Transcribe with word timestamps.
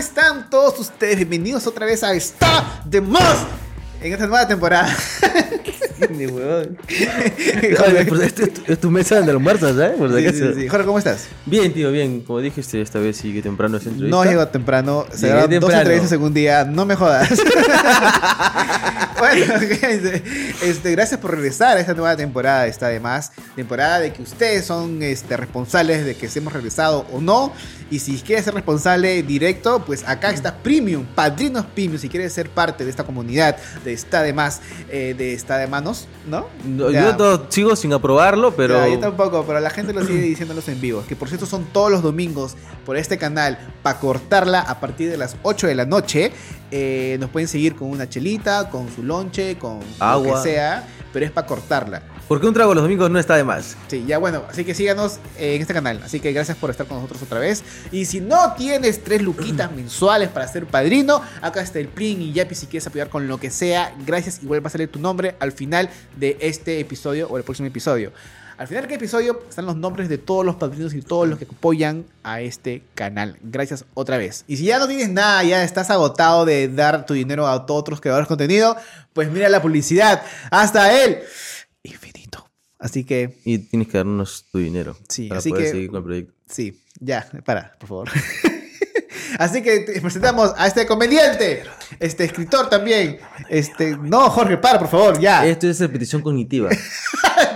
están 0.00 0.48
todos 0.48 0.78
ustedes? 0.78 1.16
Bienvenidos 1.16 1.66
otra 1.66 1.84
vez 1.84 2.02
a 2.02 2.14
Está 2.14 2.82
de 2.86 3.02
Más 3.02 3.36
en 4.00 4.14
esta 4.14 4.26
nueva 4.26 4.48
temporada. 4.48 4.96
Ni 6.10 6.26
huevón. 6.26 6.78
Pues, 8.08 8.22
es, 8.22 8.34
tu, 8.34 8.72
es 8.72 8.80
tu 8.80 8.90
mesa 8.90 9.20
de 9.20 9.30
almuerzo, 9.30 9.68
¿sabes? 9.68 9.98
Por 9.98 10.10
si 10.10 10.26
Sí, 10.30 10.38
sí, 10.38 10.44
sí. 10.54 10.68
Jorge, 10.68 10.86
¿cómo 10.86 10.98
estás? 10.98 11.26
Bien, 11.44 11.70
tío, 11.74 11.92
bien. 11.92 12.22
Como 12.22 12.40
dijiste, 12.40 12.80
esta 12.80 12.98
vez 12.98 13.18
sí 13.18 13.34
que 13.34 13.42
temprano 13.42 13.76
es 13.76 13.84
entrevista. 13.84 14.16
No 14.16 14.24
llegó 14.24 14.48
temprano, 14.48 15.04
se 15.12 15.28
dos 15.28 15.74
entrevistas 15.74 16.12
en 16.12 16.22
un 16.22 16.32
día, 16.32 16.64
no 16.64 16.86
me 16.86 16.96
jodas. 16.96 17.28
bueno, 19.18 19.58
gente, 19.58 20.22
este, 20.62 20.92
gracias 20.92 21.20
por 21.20 21.32
regresar 21.32 21.76
a 21.76 21.80
esta 21.80 21.92
nueva 21.92 22.16
temporada, 22.16 22.66
está 22.66 22.88
de 22.88 23.00
más. 23.00 23.32
Temporada 23.54 24.00
de 24.00 24.14
que 24.14 24.22
ustedes 24.22 24.64
son 24.64 25.02
este, 25.02 25.36
responsables 25.36 26.06
de 26.06 26.16
que 26.16 26.30
hemos 26.34 26.54
regresado 26.54 27.06
o 27.12 27.20
no. 27.20 27.52
Y 27.90 27.98
si 27.98 28.16
quieres 28.18 28.44
ser 28.44 28.54
responsable 28.54 29.22
directo, 29.24 29.82
pues 29.84 30.06
acá 30.08 30.30
está 30.30 30.54
Premium, 30.56 31.04
Padrinos 31.04 31.66
Premium. 31.66 31.98
Si 31.98 32.08
quieres 32.08 32.32
ser 32.32 32.48
parte 32.48 32.84
de 32.84 32.90
esta 32.90 33.02
comunidad 33.04 33.56
de 33.84 33.92
Está 33.92 34.22
de 34.22 34.32
Más, 34.32 34.60
eh, 34.88 35.14
de 35.18 35.34
Está 35.34 35.58
de 35.58 35.66
Manos, 35.66 36.06
¿no? 36.28 36.46
No, 36.64 36.90
Ya. 36.90 37.06
yo 37.06 37.16
todo- 37.16 37.46
sigo 37.48 37.74
sin 37.74 37.92
aprobarlo, 37.92 38.54
pero. 38.54 38.74
Ya, 38.86 38.88
yo 38.94 38.98
tampoco, 39.00 39.44
pero 39.44 39.58
la 39.58 39.70
gente 39.70 39.92
lo 39.92 40.04
sigue 40.06 40.20
diciéndolos 40.20 40.68
en 40.68 40.80
vivo. 40.80 41.02
Que 41.08 41.16
por 41.16 41.26
cierto 41.28 41.46
son 41.46 41.64
todos 41.72 41.90
los 41.90 42.02
domingos 42.02 42.54
por 42.86 42.96
este 42.96 43.18
canal. 43.18 43.58
Para 43.82 43.98
cortarla 43.98 44.60
a 44.60 44.78
partir 44.78 45.10
de 45.10 45.16
las 45.16 45.36
8 45.42 45.66
de 45.66 45.74
la 45.74 45.84
noche. 45.84 46.30
Eh, 46.70 47.16
nos 47.18 47.30
pueden 47.30 47.48
seguir 47.48 47.74
con 47.74 47.90
una 47.90 48.08
chelita, 48.08 48.70
con 48.70 48.88
su 48.94 49.02
lonche, 49.02 49.58
con 49.58 49.80
lo 49.98 50.22
que 50.22 50.36
sea. 50.42 50.86
Pero 51.12 51.26
es 51.26 51.32
para 51.32 51.44
cortarla. 51.48 52.02
Porque 52.30 52.46
un 52.46 52.54
trago 52.54 52.72
los 52.74 52.84
domingos 52.84 53.10
no 53.10 53.18
está 53.18 53.34
de 53.34 53.42
más. 53.42 53.76
Sí, 53.88 54.04
ya 54.06 54.18
bueno, 54.18 54.44
así 54.48 54.64
que 54.64 54.72
síganos 54.72 55.18
en 55.36 55.60
este 55.60 55.74
canal. 55.74 56.00
Así 56.04 56.20
que 56.20 56.30
gracias 56.32 56.56
por 56.56 56.70
estar 56.70 56.86
con 56.86 56.98
nosotros 56.98 57.20
otra 57.22 57.40
vez. 57.40 57.64
Y 57.90 58.04
si 58.04 58.20
no 58.20 58.52
tienes 58.52 59.02
tres 59.02 59.20
luquitas 59.20 59.72
mensuales 59.72 60.28
para 60.28 60.46
ser 60.46 60.64
padrino, 60.64 61.20
acá 61.42 61.60
está 61.60 61.80
el 61.80 61.88
PRIN 61.88 62.22
y 62.22 62.32
Yapi 62.32 62.54
si 62.54 62.68
quieres 62.68 62.86
apoyar 62.86 63.08
con 63.08 63.26
lo 63.26 63.40
que 63.40 63.50
sea. 63.50 63.92
Gracias, 64.06 64.44
igual 64.44 64.64
va 64.64 64.68
a 64.68 64.70
salir 64.70 64.86
tu 64.86 65.00
nombre 65.00 65.34
al 65.40 65.50
final 65.50 65.90
de 66.18 66.36
este 66.40 66.78
episodio 66.78 67.26
o 67.26 67.36
el 67.36 67.42
próximo 67.42 67.66
episodio. 67.66 68.12
Al 68.58 68.68
final 68.68 68.84
de 68.84 68.88
cada 68.90 68.98
episodio 68.98 69.42
están 69.48 69.66
los 69.66 69.74
nombres 69.74 70.08
de 70.08 70.18
todos 70.18 70.46
los 70.46 70.54
padrinos 70.54 70.94
y 70.94 71.02
todos 71.02 71.28
los 71.28 71.36
que 71.36 71.46
apoyan 71.46 72.04
a 72.22 72.42
este 72.42 72.84
canal. 72.94 73.38
Gracias 73.42 73.86
otra 73.94 74.18
vez. 74.18 74.44
Y 74.46 74.56
si 74.56 74.66
ya 74.66 74.78
no 74.78 74.86
tienes 74.86 75.08
nada, 75.08 75.42
ya 75.42 75.64
estás 75.64 75.90
agotado 75.90 76.44
de 76.44 76.68
dar 76.68 77.06
tu 77.06 77.14
dinero 77.14 77.48
a 77.48 77.66
todos 77.66 77.80
otros 77.80 78.00
creadores 78.00 78.28
de 78.28 78.28
contenido, 78.28 78.76
pues 79.14 79.32
mira 79.32 79.48
la 79.48 79.60
publicidad. 79.60 80.22
Hasta 80.52 80.96
el 81.02 81.22
infinito. 81.82 82.19
Así 82.80 83.04
que 83.04 83.36
Y 83.44 83.58
tienes 83.58 83.88
que 83.88 83.98
darnos 83.98 84.46
tu 84.50 84.58
dinero. 84.58 84.96
Sí, 85.08 85.28
para 85.28 85.38
así 85.38 85.50
poder 85.50 85.64
que- 85.66 85.70
seguir 85.70 85.90
con 85.90 85.98
el 85.98 86.04
proyecto. 86.04 86.32
Sí, 86.48 86.80
ya, 86.98 87.28
para, 87.44 87.76
por 87.78 87.88
favor. 87.88 88.08
Así 89.38 89.62
que 89.62 89.80
te 89.80 90.00
presentamos 90.00 90.52
a 90.56 90.66
este 90.66 90.86
comediante, 90.86 91.62
este 91.98 92.24
escritor 92.24 92.68
también. 92.68 93.18
Este, 93.48 93.96
no, 93.96 94.28
Jorge, 94.30 94.56
para, 94.58 94.78
por 94.78 94.88
favor, 94.88 95.18
ya. 95.20 95.46
Esto 95.46 95.68
es 95.68 95.80
repetición 95.80 96.22
cognitiva. 96.22 96.70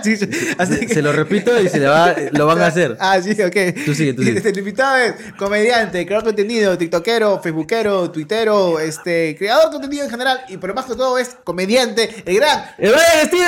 Sí, 0.03 0.17
sí. 0.17 0.27
Así 0.57 0.73
se, 0.75 0.87
que- 0.87 0.93
se 0.95 1.01
lo 1.01 1.11
repito 1.11 1.59
y 1.59 1.67
se 1.69 1.79
le 1.79 1.87
va, 1.87 2.15
lo 2.31 2.45
van 2.47 2.61
a 2.61 2.67
hacer. 2.67 2.95
Ah, 2.99 3.19
sí, 3.21 3.31
ok. 3.31 3.55
Tú 3.85 3.93
sigue, 3.95 4.13
tú 4.13 4.21
sigue. 4.23 4.37
Este, 4.37 4.49
el 4.49 4.57
invitado 4.59 4.97
es 4.97 5.13
comediante, 5.37 6.05
creador 6.05 6.23
de 6.25 6.29
contenido, 6.29 6.77
tiktokero, 6.77 7.39
facebookero, 7.41 8.11
tuitero, 8.11 8.79
este, 8.79 9.35
creador 9.37 9.65
de 9.65 9.71
contenido 9.71 10.03
en 10.05 10.09
general 10.11 10.41
y 10.47 10.57
por 10.57 10.69
lo 10.69 10.75
más 10.75 10.85
que 10.85 10.95
todo 10.95 11.17
es 11.17 11.29
comediante, 11.43 12.23
el 12.25 12.35
gran 12.35 12.65
¡Eh, 12.77 12.91
vaya, 12.91 13.25
Steven! 13.29 13.45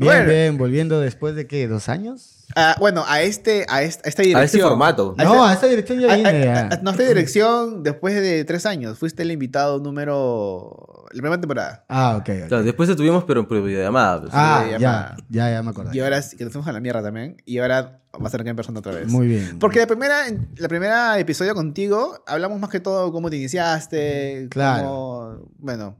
Bien, 0.00 0.12
Bueno. 0.14 0.30
bien, 0.30 0.58
volviendo 0.58 1.00
después 1.00 1.34
de 1.34 1.46
qué, 1.46 1.68
dos 1.68 1.88
años. 1.88 2.36
Ah, 2.56 2.74
bueno, 2.80 3.04
a 3.06 3.20
este, 3.22 3.64
a 3.68 3.82
esta, 3.82 4.02
a 4.06 4.08
esta 4.08 4.22
dirección. 4.22 4.42
A 4.42 4.44
este 4.44 4.60
formato. 4.60 5.14
A 5.18 5.22
No, 5.24 5.34
este- 5.34 5.46
a 5.46 5.52
esta 5.52 5.66
dirección 5.68 6.00
ya 6.00 6.12
a- 6.12 6.16
vine. 6.16 6.48
a- 6.48 6.68
a- 6.72 6.76
no, 6.82 6.90
a 6.90 6.92
esta 6.94 7.04
dirección 7.04 7.82
después 7.84 8.14
de 8.14 8.44
tres 8.44 8.66
años. 8.66 8.98
Fuiste 8.98 9.22
el 9.22 9.30
invitado 9.30 9.78
número. 9.78 11.04
La 11.12 11.20
primera 11.22 11.40
temporada. 11.40 11.84
Ah, 11.88 12.16
ok. 12.16 12.28
ok. 12.42 12.48
Claro, 12.48 12.62
después 12.64 12.88
te 12.88 12.96
tuvimos, 12.96 13.24
pero 13.24 13.46
por 13.46 13.62
videollamada. 13.62 14.20
pues. 14.22 14.32
Ah, 14.34 14.64
ya, 14.78 15.16
ya, 15.28 15.50
ya 15.50 15.62
me 15.62 15.70
acordé. 15.70 15.96
Y 15.96 16.00
ahora 16.00 16.20
sí, 16.22 16.36
que 16.36 16.44
nos 16.44 16.52
fuimos 16.52 16.68
a 16.68 16.72
la 16.72 16.80
mierda 16.80 17.02
también. 17.02 17.36
Y 17.44 17.58
ahora 17.58 18.00
va 18.14 18.26
a 18.26 18.30
ser 18.30 18.40
acá 18.40 18.50
en 18.50 18.56
persona 18.56 18.78
otra 18.80 18.92
vez. 18.92 19.06
Muy 19.08 19.26
bien. 19.28 19.58
Porque 19.58 19.78
la 19.80 19.86
primera, 19.86 20.22
la 20.56 20.68
primera 20.68 21.18
episodio 21.18 21.54
contigo 21.54 22.22
hablamos 22.26 22.58
más 22.60 22.70
que 22.70 22.80
todo 22.80 23.12
cómo 23.12 23.28
te 23.30 23.36
iniciaste. 23.36 24.48
Claro. 24.50 24.82
cómo- 24.88 25.48
bueno, 25.58 25.96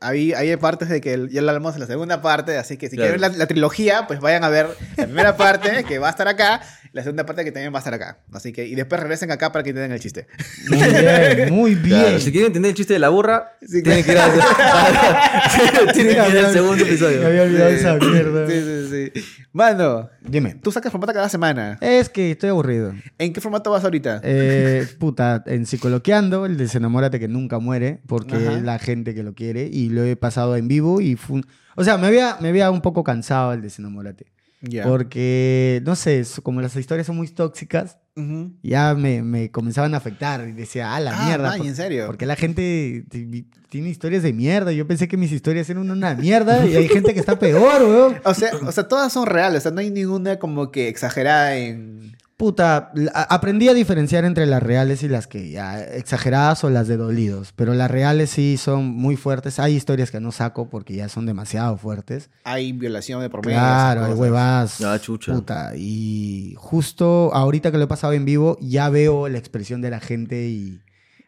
hay, 0.00 0.32
hay 0.32 0.56
partes 0.56 0.88
de 0.88 1.00
que 1.00 1.28
ya 1.30 1.42
lo 1.42 1.48
hablamos 1.50 1.74
en 1.74 1.80
la 1.80 1.86
segunda 1.86 2.20
parte, 2.22 2.56
así 2.58 2.76
que 2.76 2.88
si 2.90 2.96
Claro. 2.96 3.12
quieren 3.12 3.20
ver 3.20 3.30
la, 3.32 3.38
la 3.38 3.46
trilogía, 3.46 4.06
pues 4.06 4.20
vayan 4.20 4.44
a 4.44 4.48
ver 4.48 4.68
la 4.96 5.04
primera 5.04 5.36
parte 5.38 5.84
que 5.84 5.98
va 5.98 6.08
a 6.08 6.10
estar 6.10 6.28
acá, 6.28 6.60
la 6.92 7.02
segunda 7.02 7.26
parte 7.26 7.44
que 7.44 7.52
también 7.52 7.72
va 7.72 7.78
a 7.78 7.80
estar 7.80 7.94
acá. 7.94 8.18
Así 8.32 8.52
que, 8.52 8.66
y 8.66 8.74
después 8.74 9.00
regresen 9.00 9.30
acá 9.30 9.50
para 9.52 9.62
que 9.62 9.70
entiendan 9.70 9.92
el 9.92 10.00
chiste. 10.00 10.26
Muy 10.68 10.78
bien, 10.88 11.52
muy 11.54 11.74
bien. 11.74 12.00
Claro, 12.00 12.20
si 12.20 12.30
quieren 12.30 12.46
entender 12.48 12.70
el 12.70 12.76
chiste 12.76 12.92
de 12.94 12.98
la 13.00 13.08
burra, 13.08 13.52
Sí, 13.66 13.82
tienen 13.82 14.04
que 14.04 14.12
ir 14.12 14.18
al, 14.18 14.30
tienen 15.92 16.14
que 16.24 16.30
ir 16.30 16.38
al 16.44 16.52
segundo 16.52 16.76
Me 16.84 16.90
episodio. 16.90 17.26
había 17.26 17.42
olvidado 17.42 17.70
Sí. 17.70 17.76
esa 17.76 17.94
mierda. 17.94 18.46
Sí, 18.48 18.62
sí, 18.62 19.10
sí. 19.14 19.24
Mano, 19.52 20.10
Dime. 20.26 20.54
tú 20.54 20.72
sacas 20.72 20.90
formato 20.90 21.12
cada 21.12 21.28
semana. 21.28 21.78
Es 21.80 22.08
que 22.08 22.30
estoy 22.32 22.50
aburrido. 22.50 22.94
¿En 23.18 23.32
qué 23.32 23.40
formato 23.40 23.70
vas 23.70 23.84
ahorita? 23.84 24.20
Eh, 24.24 24.86
puta, 24.98 25.42
en 25.46 25.66
Psicoloqueando, 25.66 26.46
el 26.46 26.56
desenamórate 26.56 27.20
que 27.20 27.28
nunca 27.28 27.58
muere, 27.58 28.00
porque 28.06 28.36
Ajá. 28.36 28.56
es 28.56 28.62
la 28.62 28.78
gente 28.78 29.14
que 29.14 29.22
lo 29.22 29.34
quiere, 29.34 29.68
y 29.70 29.90
lo 29.90 30.02
he 30.04 30.16
pasado 30.16 30.56
en 30.56 30.66
vivo 30.68 31.00
y 31.00 31.16
fue 31.16 31.36
un- 31.36 31.46
O 31.76 31.84
sea, 31.84 31.98
me 31.98 32.06
había, 32.06 32.36
me 32.40 32.48
había 32.48 32.70
un 32.70 32.80
poco 32.80 33.04
cansado 33.04 33.52
el 33.52 33.62
desenamórate. 33.62 34.26
Porque, 34.88 35.82
no 35.84 35.96
sé, 35.96 36.24
como 36.42 36.60
las 36.60 36.74
historias 36.76 37.06
son 37.06 37.16
muy 37.16 37.28
tóxicas, 37.28 37.98
ya 38.62 38.94
me, 38.94 39.22
me 39.22 39.50
comenzaban 39.50 39.92
a 39.94 39.96
afectar 39.96 40.46
y 40.48 40.52
decía, 40.52 40.94
ah, 40.94 41.00
la 41.00 41.12
Ah, 41.18 41.26
mierda. 41.26 41.56
por- 41.56 41.66
¿en 41.66 41.74
serio? 41.74 42.06
Porque 42.06 42.26
la 42.26 42.36
gente 42.36 43.04
tiene 43.68 43.88
historias 43.88 44.22
de 44.22 44.32
mierda. 44.32 44.70
Yo 44.72 44.86
pensé 44.86 45.08
que 45.08 45.16
mis 45.16 45.32
historias 45.32 45.68
eran 45.68 45.90
una 45.90 46.14
mierda 46.14 46.64
y 46.64 46.76
hay 46.76 46.86
gente 46.88 47.12
que 47.12 47.18
está 47.20 47.38
peor, 47.38 47.82
weón. 47.82 48.16
O 48.24 48.32
sea, 48.34 48.50
o 48.64 48.70
sea, 48.70 48.86
todas 48.86 49.12
son 49.12 49.26
reales, 49.26 49.58
o 49.58 49.62
sea, 49.62 49.72
no 49.72 49.80
hay 49.80 49.90
ninguna 49.90 50.38
como 50.38 50.70
que 50.70 50.88
exagerada 50.88 51.56
en... 51.56 52.16
Puta, 52.36 52.92
aprendí 53.14 53.68
a 53.68 53.74
diferenciar 53.74 54.24
entre 54.24 54.44
las 54.46 54.60
reales 54.60 55.04
y 55.04 55.08
las 55.08 55.28
que 55.28 55.50
ya 55.50 55.80
exageradas 55.80 56.64
o 56.64 56.70
las 56.70 56.88
de 56.88 56.96
dolidos. 56.96 57.52
Pero 57.54 57.74
las 57.74 57.88
reales 57.88 58.30
sí 58.30 58.56
son 58.56 58.86
muy 58.86 59.16
fuertes. 59.16 59.60
Hay 59.60 59.74
historias 59.76 60.10
que 60.10 60.18
no 60.18 60.32
saco 60.32 60.68
porque 60.68 60.94
ya 60.94 61.08
son 61.08 61.26
demasiado 61.26 61.76
fuertes. 61.76 62.30
Hay 62.42 62.72
violación 62.72 63.20
de 63.20 63.30
por 63.30 63.46
medio. 63.46 63.58
Claro, 63.60 64.04
hay 64.06 64.14
huevas. 64.14 64.80
Ah, 64.80 64.98
chucha. 64.98 65.32
Puta. 65.32 65.72
Y 65.76 66.54
justo 66.56 67.32
ahorita 67.32 67.70
que 67.70 67.78
lo 67.78 67.84
he 67.84 67.88
pasado 67.88 68.14
en 68.14 68.24
vivo, 68.24 68.58
ya 68.60 68.88
veo 68.88 69.28
la 69.28 69.38
expresión 69.38 69.80
de 69.80 69.90
la 69.90 70.00
gente 70.00 70.48
y. 70.48 70.80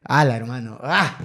¡Hala, 0.03 0.37
hermano! 0.37 0.79
¡Ah! 0.83 1.19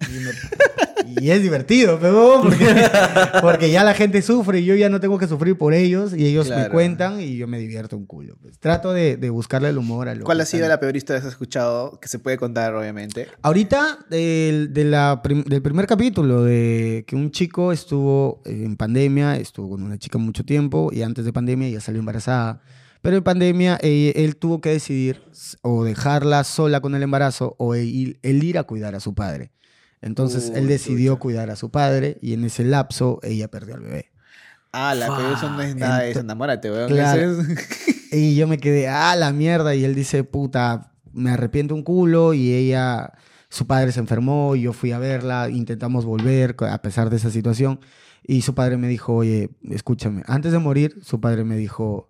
Y, 0.00 0.24
me- 0.24 1.22
y 1.22 1.30
es 1.30 1.42
divertido, 1.42 1.98
pero 2.00 2.40
porque, 2.42 2.66
porque 3.42 3.70
ya 3.70 3.84
la 3.84 3.94
gente 3.94 4.22
sufre 4.22 4.60
y 4.60 4.64
yo 4.64 4.74
ya 4.74 4.88
no 4.88 5.00
tengo 5.00 5.18
que 5.18 5.26
sufrir 5.28 5.56
por 5.56 5.74
ellos 5.74 6.14
y 6.16 6.26
ellos 6.26 6.48
me 6.48 6.54
Claro. 6.56 6.72
cuentan 6.72 7.20
y 7.20 7.36
yo 7.36 7.46
me 7.46 7.58
divierto 7.58 7.96
un 7.96 8.06
culo. 8.06 8.36
pues. 8.40 8.58
Trato 8.58 8.92
de, 8.92 9.16
de 9.16 9.30
buscarle 9.30 9.68
el 9.68 9.78
humor 9.78 10.08
a 10.08 10.14
lo 10.14 10.24
¿Cuál 10.24 10.38
que 10.38 10.42
ha 10.42 10.46
sido 10.46 10.66
la 10.68 10.80
peor 10.80 10.96
historia 10.96 11.20
que 11.20 11.26
has 11.26 11.32
escuchado? 11.32 11.98
Que 12.00 12.08
se 12.08 12.18
puede 12.18 12.36
contar, 12.38 12.74
obviamente. 12.74 13.28
Ahorita, 13.42 13.98
del, 14.10 14.72
de 14.72 14.84
la 14.84 15.20
prim- 15.22 15.44
del 15.44 15.62
primer 15.62 15.86
capítulo, 15.86 16.42
de 16.42 17.04
que 17.06 17.16
un 17.16 17.30
chico 17.30 17.72
estuvo 17.72 18.40
en 18.46 18.76
pandemia, 18.76 19.36
estuvo 19.36 19.70
con 19.70 19.82
una 19.82 19.98
chica 19.98 20.18
mucho 20.18 20.44
tiempo 20.44 20.90
y 20.92 21.02
antes 21.02 21.24
de 21.24 21.32
pandemia 21.32 21.68
ya 21.68 21.80
salió 21.80 21.98
embarazada. 22.00 22.60
Pero 23.02 23.18
en 23.18 23.22
pandemia 23.22 23.78
eh, 23.82 24.12
él 24.16 24.36
tuvo 24.36 24.62
que 24.62 24.70
decidir 24.70 25.20
o 25.60 25.84
dejarla 25.84 26.42
sola 26.42 26.80
con 26.80 26.94
el 26.94 27.02
embarazo 27.02 27.54
o 27.58 27.74
el, 27.74 28.18
el 28.22 28.42
ir 28.42 28.56
a 28.56 28.62
cuidar 28.64 28.94
a 28.94 29.00
su 29.00 29.14
padre. 29.14 29.52
Entonces 30.04 30.52
él 30.54 30.68
decidió 30.68 31.12
chucha. 31.14 31.20
cuidar 31.20 31.50
a 31.50 31.56
su 31.56 31.70
padre 31.70 32.18
y 32.20 32.34
en 32.34 32.44
ese 32.44 32.62
lapso 32.64 33.20
ella 33.22 33.48
perdió 33.48 33.74
al 33.74 33.80
bebé. 33.80 34.10
Ah, 34.72 34.94
la 34.94 35.06
pero 35.16 35.34
eso 35.34 35.50
no 35.50 35.62
es 35.62 35.74
nada 35.76 36.00
de 36.00 36.10
enamórate, 36.12 36.70
weón. 36.70 36.88
Claro. 36.88 37.36
Y 38.12 38.34
yo 38.36 38.46
me 38.48 38.58
quedé, 38.58 38.88
ah, 38.88 39.14
la 39.16 39.32
mierda. 39.32 39.74
Y 39.74 39.84
él 39.84 39.94
dice, 39.94 40.24
puta, 40.24 40.92
me 41.12 41.30
arrepiento 41.30 41.74
un 41.74 41.82
culo. 41.84 42.34
Y 42.34 42.52
ella, 42.52 43.12
su 43.48 43.66
padre 43.66 43.92
se 43.92 44.00
enfermó. 44.00 44.56
Y 44.56 44.62
yo 44.62 44.72
fui 44.72 44.92
a 44.92 44.98
verla. 44.98 45.48
Intentamos 45.48 46.04
volver 46.04 46.56
a 46.68 46.82
pesar 46.82 47.08
de 47.08 47.16
esa 47.16 47.30
situación. 47.30 47.80
Y 48.26 48.42
su 48.42 48.54
padre 48.54 48.76
me 48.76 48.88
dijo, 48.88 49.14
oye, 49.14 49.50
escúchame. 49.70 50.22
Antes 50.26 50.50
de 50.52 50.58
morir, 50.58 50.98
su 51.02 51.20
padre 51.20 51.44
me 51.44 51.56
dijo, 51.56 52.08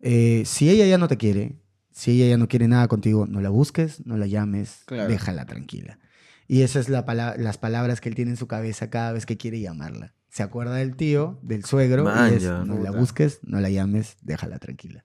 eh, 0.00 0.42
si 0.44 0.68
ella 0.68 0.86
ya 0.86 0.98
no 0.98 1.08
te 1.08 1.16
quiere, 1.16 1.56
si 1.92 2.10
ella 2.12 2.30
ya 2.30 2.36
no 2.36 2.46
quiere 2.46 2.68
nada 2.68 2.88
contigo, 2.88 3.26
no 3.26 3.40
la 3.40 3.48
busques, 3.48 4.04
no 4.06 4.16
la 4.16 4.26
llames, 4.26 4.82
Claro. 4.86 5.08
déjala 5.08 5.46
tranquila. 5.46 5.98
Y 6.48 6.62
esas 6.62 6.86
son 6.86 6.94
la 6.94 7.04
pala- 7.04 7.36
las 7.38 7.58
palabras 7.58 8.00
que 8.00 8.08
él 8.08 8.14
tiene 8.14 8.32
en 8.32 8.36
su 8.36 8.46
cabeza 8.46 8.90
cada 8.90 9.12
vez 9.12 9.26
que 9.26 9.36
quiere 9.36 9.60
llamarla. 9.60 10.14
Se 10.28 10.42
acuerda 10.42 10.76
del 10.76 10.96
tío, 10.96 11.38
del 11.42 11.64
suegro, 11.64 12.04
y 12.30 12.34
es, 12.34 12.42
no 12.44 12.78
la 12.78 12.90
busques, 12.90 13.40
no 13.42 13.60
la 13.60 13.68
llames, 13.70 14.16
déjala 14.22 14.58
tranquila. 14.58 15.04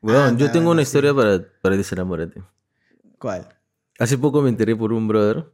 Weón, 0.00 0.34
Ah, 0.34 0.38
yo 0.38 0.50
tengo 0.52 0.70
una 0.70 0.82
sí. 0.82 0.88
historia 0.88 1.12
para, 1.14 1.42
para 1.60 1.76
desenamorarte. 1.76 2.42
¿Cuál? 3.18 3.48
Hace 3.98 4.16
poco 4.16 4.40
me 4.42 4.48
enteré 4.48 4.76
por 4.76 4.92
un 4.92 5.08
brother 5.08 5.50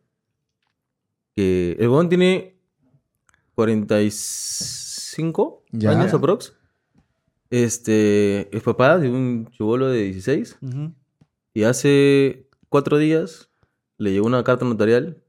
que 1.34 1.76
el 1.80 1.88
weón 1.88 2.08
tiene 2.10 2.58
45 3.54 5.64
Ya. 5.72 5.90
años 5.90 6.12
aprox. 6.14 6.52
Este, 7.50 8.54
es 8.56 8.62
papá 8.62 8.98
de 8.98 9.10
un 9.10 9.48
chivolo 9.50 9.88
de 9.88 10.02
16 10.04 10.56
y 11.52 11.62
hace 11.64 12.48
cuatro 12.68 12.98
días 12.98 13.50
le 13.98 14.12
llegó 14.12 14.26
una 14.26 14.42
carta 14.44 14.64
notarial 14.64 15.22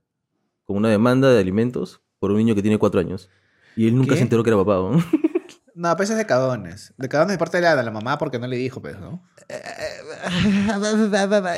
con 0.65 0.77
una 0.77 0.89
demanda 0.89 1.29
de 1.31 1.39
alimentos 1.39 2.01
por 2.19 2.31
un 2.31 2.37
niño 2.37 2.55
que 2.55 2.61
tiene 2.61 2.77
cuatro 2.79 2.99
años. 2.99 3.29
Y 3.75 3.87
él 3.87 3.95
nunca 3.95 4.11
¿Qué? 4.11 4.17
se 4.17 4.23
enteró 4.23 4.43
que 4.43 4.49
era 4.49 4.57
papá. 4.57 4.73
¿no? 4.75 5.03
No, 5.77 5.93
pues 5.97 6.09
es 6.09 6.15
de 6.15 6.25
cagones. 6.25 6.93
De 6.95 7.09
cagones 7.09 7.33
de 7.33 7.37
parte 7.37 7.57
de 7.57 7.63
la, 7.63 7.75
de 7.75 7.83
la 7.83 7.91
mamá 7.91 8.17
porque 8.17 8.39
no 8.39 8.47
le 8.47 8.55
dijo, 8.55 8.81
pues, 8.81 8.97
¿no? 8.97 9.21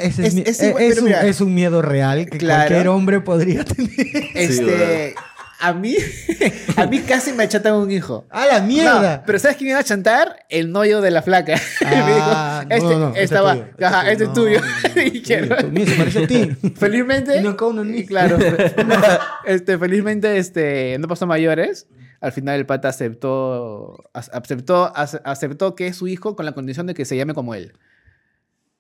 Ese 0.02 0.26
Es- 0.28 0.36
es, 0.36 0.60
eh, 0.60 0.68
igual, 0.70 0.84
es 0.84 0.90
pero 0.96 1.02
un, 1.02 1.06
mira. 1.06 1.26
es 1.28 1.40
un 1.42 1.54
miedo 1.54 1.82
real 1.84 2.28
que 2.28 2.40
Claro. 2.40 2.68
cualquier 2.68 2.88
hombre 2.88 3.22
podría 3.22 3.64
tener. 3.64 3.92
Este. 4.34 5.14
A 5.60 5.74
mí. 5.74 5.96
a 6.78 6.86
mí 6.88 7.00
casi 7.00 7.34
me 7.34 7.44
achatan 7.44 7.74
un 7.74 7.92
hijo. 7.92 8.26
¡A 8.30 8.46
la 8.46 8.62
mierda! 8.62 9.18
No, 9.18 9.24
pero 9.26 9.40
¿sabes 9.40 9.58
quién 9.58 9.68
me 9.68 9.72
iba 9.72 9.80
a 9.80 9.84
chantar? 9.84 10.46
El 10.50 10.72
novio 10.72 11.02
de 11.02 11.12
la 11.12 11.22
flaca. 11.22 11.56
Ah, 11.86 12.66
me 12.70 12.76
dijo, 12.76 12.88
no, 12.88 12.88
este, 12.90 13.00
no, 13.00 13.08
este 13.10 13.22
estaba, 13.24 13.54
es 13.54 13.60
tuyo, 13.76 13.88
ajá, 13.88 14.12
este 14.12 14.24
es 14.24 14.30
no, 14.30 14.34
tuyo. 14.36 14.60
no, 14.62 14.68
no, 14.96 15.02
Y 15.14 15.22
quiero- 15.22 15.56
se 15.58 15.96
parece 15.98 16.24
a 16.24 16.28
ti. 16.28 16.52
felizmente. 16.76 17.42
No, 17.42 17.54
no, 17.60 17.74
no, 17.74 17.84
no. 17.84 17.96
y 17.98 18.06
claro. 18.06 18.38
este, 19.46 19.78
felizmente, 19.78 20.38
este, 20.38 20.98
no 21.00 21.08
pasó 21.08 21.26
mayores. 21.28 21.88
Al 22.20 22.32
final 22.32 22.56
el 22.60 22.66
pata 22.66 22.90
aceptó, 22.90 23.96
ac- 24.14 24.30
aceptó, 24.34 24.92
ac- 24.94 25.22
aceptó 25.24 25.76
que 25.76 25.88
es 25.88 25.96
su 25.96 26.08
hijo 26.08 26.36
con 26.36 26.46
la 26.46 26.54
condición 26.54 26.88
de 26.88 26.94
que 26.94 27.06
se 27.06 27.16
llame 27.16 27.34
como 27.34 27.54
él. 27.54 27.74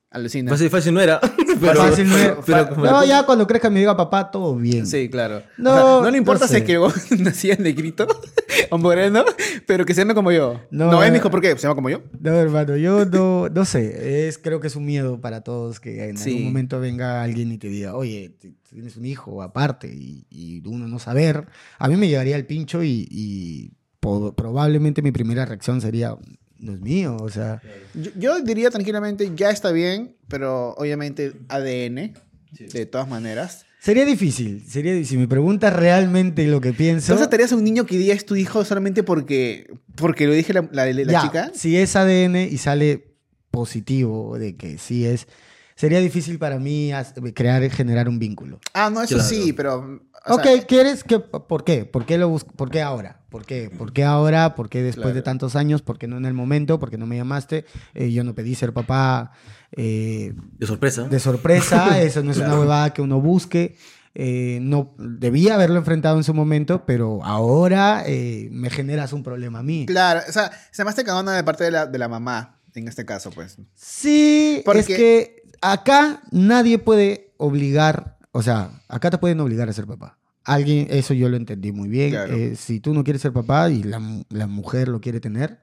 Alucina. 0.10 0.50
Fácil, 0.52 0.70
fácil 0.70 0.94
no 0.94 1.02
era. 1.02 1.20
Pero, 1.60 1.76
Fácil, 1.76 2.08
no, 2.08 2.16
pero- 2.16 2.42
pero 2.46 2.70
como 2.70 2.86
no, 2.86 3.04
ya 3.06 3.26
cuando 3.26 3.46
crezca 3.46 3.70
me 3.70 3.80
diga 3.80 3.98
papá, 3.98 4.32
todo 4.32 4.56
bien. 4.56 4.88
Sí, 4.88 5.10
claro. 5.10 5.44
No, 5.58 5.72
O 5.72 5.76
sea, 6.00 6.06
no 6.06 6.12
le 6.12 6.18
importa 6.18 6.46
no 6.46 6.48
si 6.48 6.54
sé. 6.54 6.60
es 6.60 6.64
que 6.66 6.78
vos 6.78 7.12
nacía 7.20 7.56
en 7.56 7.64
negrito 7.64 8.08
o 8.70 8.78
moreno, 8.78 9.26
pero 9.66 9.86
que 9.86 9.94
se 9.94 10.02
llame 10.02 10.14
como 10.16 10.32
yo. 10.32 10.62
No, 10.72 10.92
No, 10.92 11.04
él 11.04 11.12
me 11.12 11.18
dijo, 11.18 11.30
¿por 11.30 11.42
qué? 11.42 11.50
¿Se 11.58 11.64
llama 11.64 11.76
como 11.76 11.90
yo? 11.90 12.02
No, 12.20 12.32
hermano, 12.32 12.78
yo 12.78 13.06
no, 13.06 13.50
no 13.50 13.66
sé. 13.66 14.28
Es, 14.28 14.38
creo 14.38 14.60
que 14.62 14.68
es 14.68 14.76
un 14.76 14.86
miedo 14.86 15.20
para 15.20 15.42
todos 15.42 15.80
que 15.80 16.10
en 16.10 16.18
Sí. 16.18 16.30
algún 16.32 16.46
momento 16.46 16.80
venga 16.80 17.22
alguien 17.22 17.52
y 17.52 17.58
te 17.58 17.68
diga, 17.68 17.96
oye, 17.96 18.36
tienes 18.70 18.96
un 18.98 19.06
hijo 19.06 19.42
aparte 19.42 19.88
y, 19.94 20.26
y 20.30 20.62
uno 20.68 20.88
no 20.88 21.00
saber. 21.00 21.48
A 21.80 21.88
mí 21.90 21.98
me 21.98 22.08
llegaría 22.08 22.36
el 22.38 22.46
pincho 22.46 22.82
y, 22.84 23.08
y 23.12 23.72
probablemente 24.00 25.02
mi 25.02 25.12
primera 25.12 25.46
reacción 25.46 25.82
sería, 25.82 26.16
no 26.60 26.74
es 26.74 26.80
mío, 26.80 27.18
o 27.20 27.30
sea. 27.30 27.62
Yo, 27.94 28.12
yo 28.16 28.42
diría 28.42 28.70
tranquilamente, 28.70 29.32
ya 29.36 29.50
está 29.50 29.72
bien, 29.72 30.16
pero 30.28 30.74
obviamente 30.76 31.34
ADN, 31.50 32.14
de 32.52 32.86
todas 32.86 33.08
maneras. 33.08 33.66
Sería 33.80 34.06
difícil, 34.06 34.64
sería 34.68 35.02
si 35.06 35.18
me 35.18 35.28
preguntas 35.28 35.74
realmente 35.74 36.46
lo 36.48 36.60
que 36.60 36.74
pienso. 36.74 37.06
¿Entonces 37.14 37.26
estarías 37.28 37.52
a 37.54 37.56
un 37.56 37.64
niño 37.64 37.86
que 37.86 37.98
diga 37.98 38.14
es 38.14 38.26
tu 38.26 38.36
hijo 38.36 38.66
solamente 38.66 39.04
porque, 39.04 39.72
porque 39.96 40.28
lo 40.28 40.34
dije 40.34 40.52
la, 40.52 40.68
la, 40.72 40.92
la 40.92 41.12
ya, 41.12 41.22
chica? 41.22 41.52
Si 41.54 41.78
es 41.78 41.96
ADN 41.96 42.36
y 42.38 42.58
sale 42.58 43.16
positivo 43.52 44.38
de 44.38 44.56
que 44.58 44.78
sí 44.78 45.06
es, 45.06 45.28
sería 45.76 46.00
difícil 46.00 46.38
para 46.38 46.60
mí 46.60 46.92
crear, 47.34 47.70
generar 47.70 48.10
un 48.10 48.20
vínculo. 48.20 48.60
Ah, 48.74 48.90
no, 48.90 49.02
eso 49.02 49.16
Claro. 49.16 49.30
sí, 49.30 49.54
pero... 49.54 50.02
o 50.26 50.36
ok, 50.36 50.44
sea, 50.44 50.66
¿quieres 50.66 51.04
que 51.04 51.20
por 51.20 51.64
qué? 51.64 51.86
¿Por 51.86 52.06
qué 52.06 52.18
lo 52.18 52.30
busco? 52.30 52.52
¿Por 52.54 52.70
qué 52.70 52.82
ahora? 52.82 53.17
¿Por 53.30 53.46
qué? 53.46 53.70
¿Por 53.70 53.92
qué 53.94 54.04
ahora? 54.06 54.56
¿Por 54.56 54.70
qué 54.70 54.82
después 54.82 55.14
de 55.14 55.22
tantos 55.22 55.56
años? 55.56 55.82
¿Por 55.82 55.98
qué 55.98 56.08
no 56.08 56.18
en 56.18 56.26
el 56.26 56.34
momento? 56.34 56.80
¿Por 56.80 56.90
qué 56.90 56.98
no 56.98 57.06
me 57.06 57.18
llamaste? 57.18 57.66
Eh, 57.94 58.12
yo 58.12 58.24
no 58.24 58.34
pedí 58.34 58.56
ser 58.56 58.72
papá 58.74 59.32
eh, 59.74 60.34
De 60.58 60.66
sorpresa. 60.68 61.04
de 61.04 61.20
sorpresa, 61.20 62.00
eso 62.02 62.24
no 62.24 62.32
es 62.32 62.38
una 62.38 62.58
huevada 62.60 62.94
que 62.94 63.02
uno 63.02 63.20
busque. 63.20 63.76
Eh, 64.20 64.60
no 64.62 64.96
debía 64.98 65.54
haberlo 65.56 65.78
enfrentado 65.78 66.18
en 66.18 66.24
su 66.24 66.34
momento, 66.34 66.86
pero 66.88 67.24
ahora 67.24 68.04
eh, 68.08 68.48
me 68.52 68.70
generas 68.70 69.14
un 69.14 69.22
problema 69.24 69.60
a 69.60 69.64
mí. 69.64 69.86
Claro, 69.86 70.22
o 70.28 70.32
sea, 70.32 70.50
se 70.72 70.84
me 70.84 70.90
hace 70.90 71.04
cagona 71.04 71.34
de 71.34 71.44
parte 71.44 71.66
de 71.66 71.72
la, 71.72 71.86
de 71.86 72.00
la 72.00 72.08
mamá, 72.08 72.58
en 72.74 72.88
este 72.88 73.06
caso, 73.06 73.30
pues. 73.30 73.58
Sí, 73.76 74.62
Porque- 74.66 74.80
es 74.80 74.88
que 74.88 75.44
acá 75.62 76.22
nadie 76.32 76.80
puede 76.80 77.34
obligar, 77.38 78.18
o 78.32 78.42
sea, 78.42 78.72
acá 78.88 79.12
te 79.12 79.18
pueden 79.20 79.40
obligar 79.40 79.70
a 79.70 79.74
ser 79.74 79.86
papá. 79.86 80.17
Alguien, 80.48 80.88
eso 80.90 81.14
yo 81.14 81.30
lo 81.30 81.38
entendí 81.38 81.72
muy 81.72 81.90
bien. 81.90 82.12
Claro. 82.12 82.34
Eh, 82.36 82.56
si 82.56 82.80
tú 82.80 82.94
no 82.94 83.04
quieres 83.04 83.22
ser 83.22 83.34
papá 83.34 83.70
y 83.70 83.84
la, 83.84 84.02
la 84.30 84.48
mujer 84.48 84.88
lo 84.88 85.02
quiere 85.02 85.20
tener, 85.20 85.60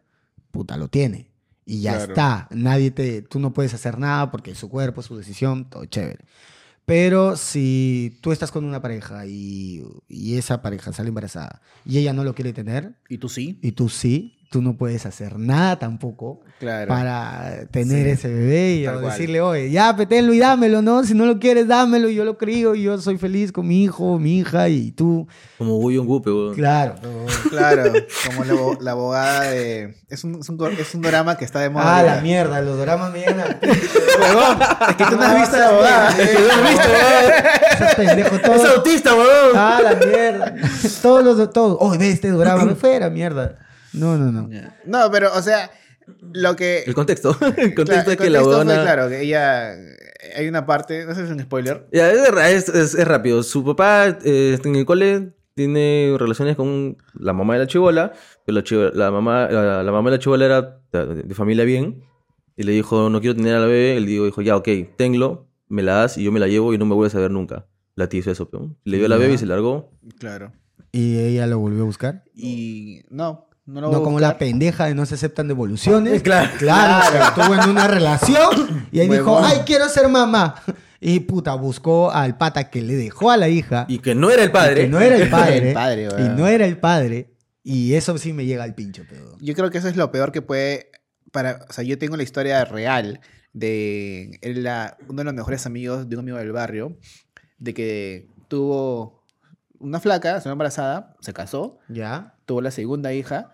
puta, 0.50 0.76
lo 0.76 0.88
tiene. 0.88 1.26
Y 1.66 1.80
ya 1.80 1.92
Claro. 1.96 2.12
está. 2.12 2.48
Nadie 2.50 2.90
te, 2.90 3.22
tú 3.22 3.40
no 3.40 3.52
puedes 3.54 3.72
hacer 3.74 3.98
nada 3.98 4.30
porque 4.30 4.50
es 4.52 4.58
su 4.58 4.68
cuerpo, 4.68 5.02
su 5.02 5.16
decisión, 5.16 5.70
todo 5.70 5.86
chévere. 5.86 6.24
Pero 6.86 7.36
si 7.36 8.18
tú 8.20 8.30
estás 8.32 8.50
con 8.52 8.64
una 8.64 8.82
pareja 8.82 9.24
y, 9.26 9.82
y 10.06 10.36
esa 10.36 10.60
pareja 10.60 10.92
sale 10.92 11.08
embarazada 11.08 11.62
y 11.86 11.96
ella 11.98 12.12
no 12.12 12.24
lo 12.24 12.34
quiere 12.34 12.52
tener, 12.52 12.96
¿Y 13.08 13.16
tú 13.18 13.30
sí? 13.30 13.58
y 13.62 13.72
tú 13.72 13.88
sí, 13.88 14.43
tú 14.54 14.62
no 14.62 14.76
puedes 14.76 15.04
hacer 15.04 15.36
nada 15.36 15.80
tampoco 15.80 16.42
Claro. 16.60 16.86
para 16.86 17.66
tener 17.72 18.04
Sí. 18.04 18.10
ese 18.12 18.28
bebé 18.32 18.74
y 18.76 18.86
o 18.86 19.00
decirle, 19.00 19.40
oye, 19.40 19.68
ya, 19.68 19.96
petenlo 19.96 20.32
y 20.32 20.38
dámelo, 20.38 20.80
¿no? 20.80 21.02
Si 21.02 21.12
no 21.12 21.26
lo 21.26 21.40
quieres, 21.40 21.66
dámelo, 21.66 22.08
y 22.08 22.14
yo 22.14 22.24
lo 22.24 22.38
crío 22.38 22.76
y 22.76 22.84
yo 22.84 22.96
soy 22.98 23.18
feliz 23.18 23.50
con 23.50 23.66
mi 23.66 23.82
hijo, 23.82 24.16
mi 24.20 24.38
hija 24.38 24.68
y 24.68 24.92
tú. 24.92 25.26
Como 25.58 25.78
Guyon 25.78 26.06
Gupe, 26.06 26.30
weón. 26.30 26.54
Claro. 26.54 26.94
Claro, 27.50 27.92
como 28.26 28.44
la, 28.44 28.52
abo- 28.54 28.78
la 28.80 28.90
abogada 28.92 29.42
de... 29.50 29.96
Es 30.08 30.22
un, 30.24 30.36
es, 30.40 30.48
un, 30.48 30.72
es 30.78 30.94
un 30.94 31.02
drama 31.02 31.36
que 31.36 31.44
está 31.44 31.58
de 31.60 31.70
moda. 31.70 31.98
Ah, 31.98 32.02
la 32.04 32.20
mierda, 32.20 32.60
los 32.60 32.78
dramas 32.78 33.12
me 33.12 33.18
llegan 33.20 33.40
a... 33.40 33.44
Huevón, 34.20 34.58
es 34.90 34.96
que 34.96 35.04
tú 35.04 35.16
no 35.16 35.22
has 35.22 35.40
visto 35.40 35.56
la 35.56 35.68
abogada. 35.68 36.10
Esos 37.74 37.94
pendejos 37.96 38.32
Es 38.38 38.42
todos. 38.42 38.76
autista, 38.76 39.14
weón. 39.14 39.56
Ah, 39.56 39.80
la 39.82 39.94
mierda. 40.06 40.54
Todos 41.02 41.24
los, 41.24 41.52
todos. 41.52 41.76
Oh, 41.80 41.96
ve 41.98 42.10
este 42.10 42.30
drama, 42.30 42.64
me 42.64 42.74
fuera, 42.74 43.10
mierda. 43.10 43.56
No, 43.94 44.16
no, 44.18 44.30
no. 44.32 44.48
No, 44.86 45.10
pero, 45.10 45.32
o 45.34 45.42
sea, 45.42 45.70
lo 46.32 46.56
que... 46.56 46.82
El 46.86 46.94
contexto. 46.94 47.36
El 47.56 47.74
contexto 47.74 47.84
Claro, 47.84 48.10
es 48.12 48.16
que 48.16 48.30
la 48.30 48.40
contexto 48.40 48.48
huevona... 48.48 48.82
claro, 48.82 49.08
que 49.08 49.20
ella... 49.22 49.74
Hay 50.36 50.48
una 50.48 50.64
parte, 50.66 51.04
no 51.04 51.14
sé 51.14 51.20
si 51.20 51.26
es 51.26 51.32
un 51.32 51.40
spoiler. 51.40 51.86
Ya, 51.92 52.10
es, 52.10 52.68
es- 52.68 52.74
es- 52.74 52.94
es 52.94 53.06
rápido. 53.08 53.42
Su 53.42 53.62
papá 53.64 54.08
eh, 54.24 54.52
está 54.54 54.68
en 54.68 54.76
el 54.76 54.86
cole, 54.86 55.32
tiene 55.54 56.14
relaciones 56.18 56.56
con 56.56 56.96
la 57.14 57.32
mamá 57.34 57.54
de 57.54 57.60
la 57.60 57.66
chivola, 57.66 58.12
pero 58.46 58.62
la, 58.62 58.90
la, 58.94 59.10
mamá, 59.10 59.48
la, 59.50 59.82
la 59.82 59.92
mamá 59.92 60.10
de 60.10 60.16
la 60.16 60.20
chivola 60.20 60.46
era 60.46 60.80
de, 60.92 61.22
de 61.24 61.34
familia 61.34 61.64
bien, 61.64 62.02
y 62.56 62.62
le 62.62 62.72
dijo, 62.72 63.10
no 63.10 63.20
quiero 63.20 63.36
tener 63.36 63.54
a 63.54 63.60
la 63.60 63.66
bebé. 63.66 63.96
Él 63.98 64.06
dijo, 64.06 64.24
dijo, 64.24 64.40
ya, 64.42 64.56
ok, 64.56 64.68
tenlo, 64.96 65.46
me 65.68 65.82
la 65.82 65.94
das 65.96 66.16
y 66.18 66.24
yo 66.24 66.32
me 66.32 66.40
la 66.40 66.48
llevo 66.48 66.72
y 66.72 66.78
no 66.78 66.86
me 66.86 66.94
vuelves 66.94 67.14
a 67.14 67.20
ver 67.20 67.30
nunca. 67.30 67.66
La 67.94 68.08
tía 68.08 68.20
hizo 68.20 68.30
eso, 68.30 68.48
peón. 68.48 68.76
Le 68.84 68.96
dio 68.96 69.06
a 69.06 69.08
la 69.10 69.16
bebé 69.18 69.34
y 69.34 69.38
se 69.38 69.46
largó. 69.46 69.92
Claro. 70.18 70.52
Y 70.90 71.18
ella 71.18 71.46
lo 71.46 71.58
volvió 71.58 71.82
a 71.82 71.86
buscar. 71.86 72.24
Y 72.34 73.02
no, 73.10 73.48
no 73.66 73.80
lo 73.80 73.86
No 73.86 73.92
voy 73.92 74.00
a 74.00 74.04
como 74.04 74.20
la 74.20 74.38
pendeja 74.38 74.86
de 74.86 74.94
no 74.94 75.06
se 75.06 75.14
aceptan 75.14 75.48
devoluciones. 75.48 76.22
Claro. 76.24 76.50
Claro, 76.58 77.24
estuvo 77.24 77.54
en 77.54 77.70
una 77.70 77.86
relación 77.88 78.88
y 78.92 79.00
ahí 79.00 79.08
dijo, 79.08 79.38
ay, 79.42 79.60
quiero 79.64 79.88
ser 79.88 80.08
mamá. 80.08 80.56
Y 81.00 81.20
puta, 81.20 81.54
buscó 81.54 82.10
al 82.10 82.36
pata 82.38 82.70
que 82.70 82.80
le 82.80 82.94
dejó 82.94 83.30
a 83.30 83.36
la 83.36 83.48
hija. 83.48 83.84
Y 83.88 83.98
que 83.98 84.14
no 84.14 84.30
era 84.30 84.42
el 84.42 84.50
padre. 84.50 84.82
Que 84.82 84.88
no 84.88 85.00
era 85.00 85.16
el 85.16 85.28
padre. 85.30 85.68
El 85.68 85.74
padre, 85.74 86.08
y 86.18 86.28
no 86.30 86.46
era 86.46 86.66
el 86.66 86.78
padre. 86.78 87.34
Y 87.62 87.94
eso 87.94 88.16
sí 88.18 88.32
me 88.32 88.44
llega 88.46 88.64
al 88.64 88.74
pincho, 88.74 89.04
pero. 89.08 89.36
Yo 89.40 89.54
creo 89.54 89.70
que 89.70 89.78
eso 89.78 89.88
es 89.88 89.96
lo 89.96 90.10
peor 90.10 90.32
que 90.32 90.42
puede. 90.42 90.90
Para, 91.32 91.66
o 91.68 91.72
sea, 91.72 91.84
yo 91.84 91.98
tengo 91.98 92.16
la 92.16 92.22
historia 92.22 92.64
real 92.64 93.20
de 93.54 94.38
era 94.42 94.96
uno 95.08 95.18
de 95.18 95.24
los 95.24 95.34
mejores 95.34 95.64
amigos 95.64 96.08
de 96.08 96.16
un 96.16 96.20
amigo 96.20 96.38
del 96.38 96.52
barrio, 96.52 96.98
de 97.58 97.72
que 97.74 98.28
tuvo 98.48 99.24
una 99.78 100.00
flaca, 100.00 100.40
se 100.40 100.48
embarazada, 100.48 101.16
se 101.20 101.32
casó, 101.32 101.78
¿Ya? 101.88 102.34
tuvo 102.46 102.60
la 102.60 102.70
segunda 102.70 103.12
hija 103.12 103.53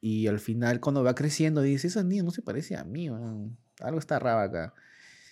y 0.00 0.26
al 0.26 0.38
final 0.40 0.80
cuando 0.80 1.02
va 1.04 1.14
creciendo 1.14 1.60
dice, 1.62 1.86
esa 1.88 2.02
niña 2.02 2.22
no 2.22 2.30
se 2.30 2.42
parece 2.42 2.76
a 2.76 2.84
mí, 2.84 3.10
weón. 3.10 3.56
algo 3.80 3.98
está 3.98 4.18
raro 4.18 4.40
acá. 4.40 4.74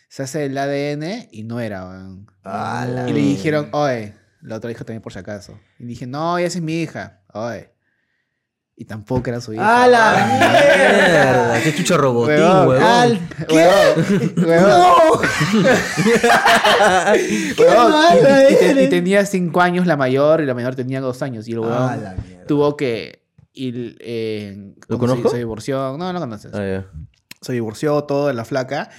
Se 0.09 0.23
hace 0.23 0.45
el 0.45 0.59
ADN 0.59 1.29
y 1.31 1.43
no 1.45 1.61
era. 1.61 1.85
la 2.45 3.07
Y 3.09 3.13
le 3.13 3.21
dijeron, 3.21 3.69
oye, 3.73 4.15
la 4.43 4.57
otra 4.57 4.71
hija 4.71 4.85
también 4.85 5.01
por 5.03 5.13
si 5.13 5.19
acaso. 5.19 5.59
Y 5.79 5.87
dije, 5.87 6.07
no, 6.07 6.37
esa 6.39 6.59
es 6.59 6.65
mi 6.65 6.83
hija, 6.83 7.21
oye. 7.33 7.71
Y 8.75 8.85
tampoco 8.87 9.29
era 9.31 9.41
su 9.41 9.53
hija. 9.53 9.85
¡A 9.85 9.87
la 9.87 10.27
Mierda, 11.55 11.63
qué 11.63 11.75
chucha 11.75 11.97
robotín, 11.97 12.37
Huevón. 12.37 12.69
huevón. 12.69 12.83
Al- 12.83 13.21
huevón. 13.51 14.05
¡No! 14.37 15.21
¡Qué 17.57 17.63
Huevón, 17.63 17.91
mala 17.93 18.51
y, 18.51 18.89
tenía 18.89 19.25
cinco 19.27 19.61
años 19.61 19.87
la 19.87 19.97
mayor 19.97 20.41
y 20.41 20.47
la 20.47 20.55
menor 20.55 20.75
tenía 20.75 21.01
dos 21.01 21.23
años. 21.23 21.47
Y 21.49 21.53
el 21.53 21.61
huevón 21.61 22.01
tuvo 22.47 22.77
que 22.77 23.22
ir. 23.53 23.97
eh, 24.01 24.75
¿Lo 24.89 24.99
¿cómo 24.99 25.09
se- 25.09 25.15
conozco? 25.15 25.31
Se 25.31 25.39
divorció. 25.39 25.97
No, 25.99 26.13
no 26.13 26.19
conoces. 26.21 26.53
Ah, 26.55 26.65
ya. 26.67 26.91
Se 27.41 27.53
divorció 27.53 28.03
todo 28.05 28.29
de 28.29 28.35
la 28.35 28.45
flaca. 28.45 28.91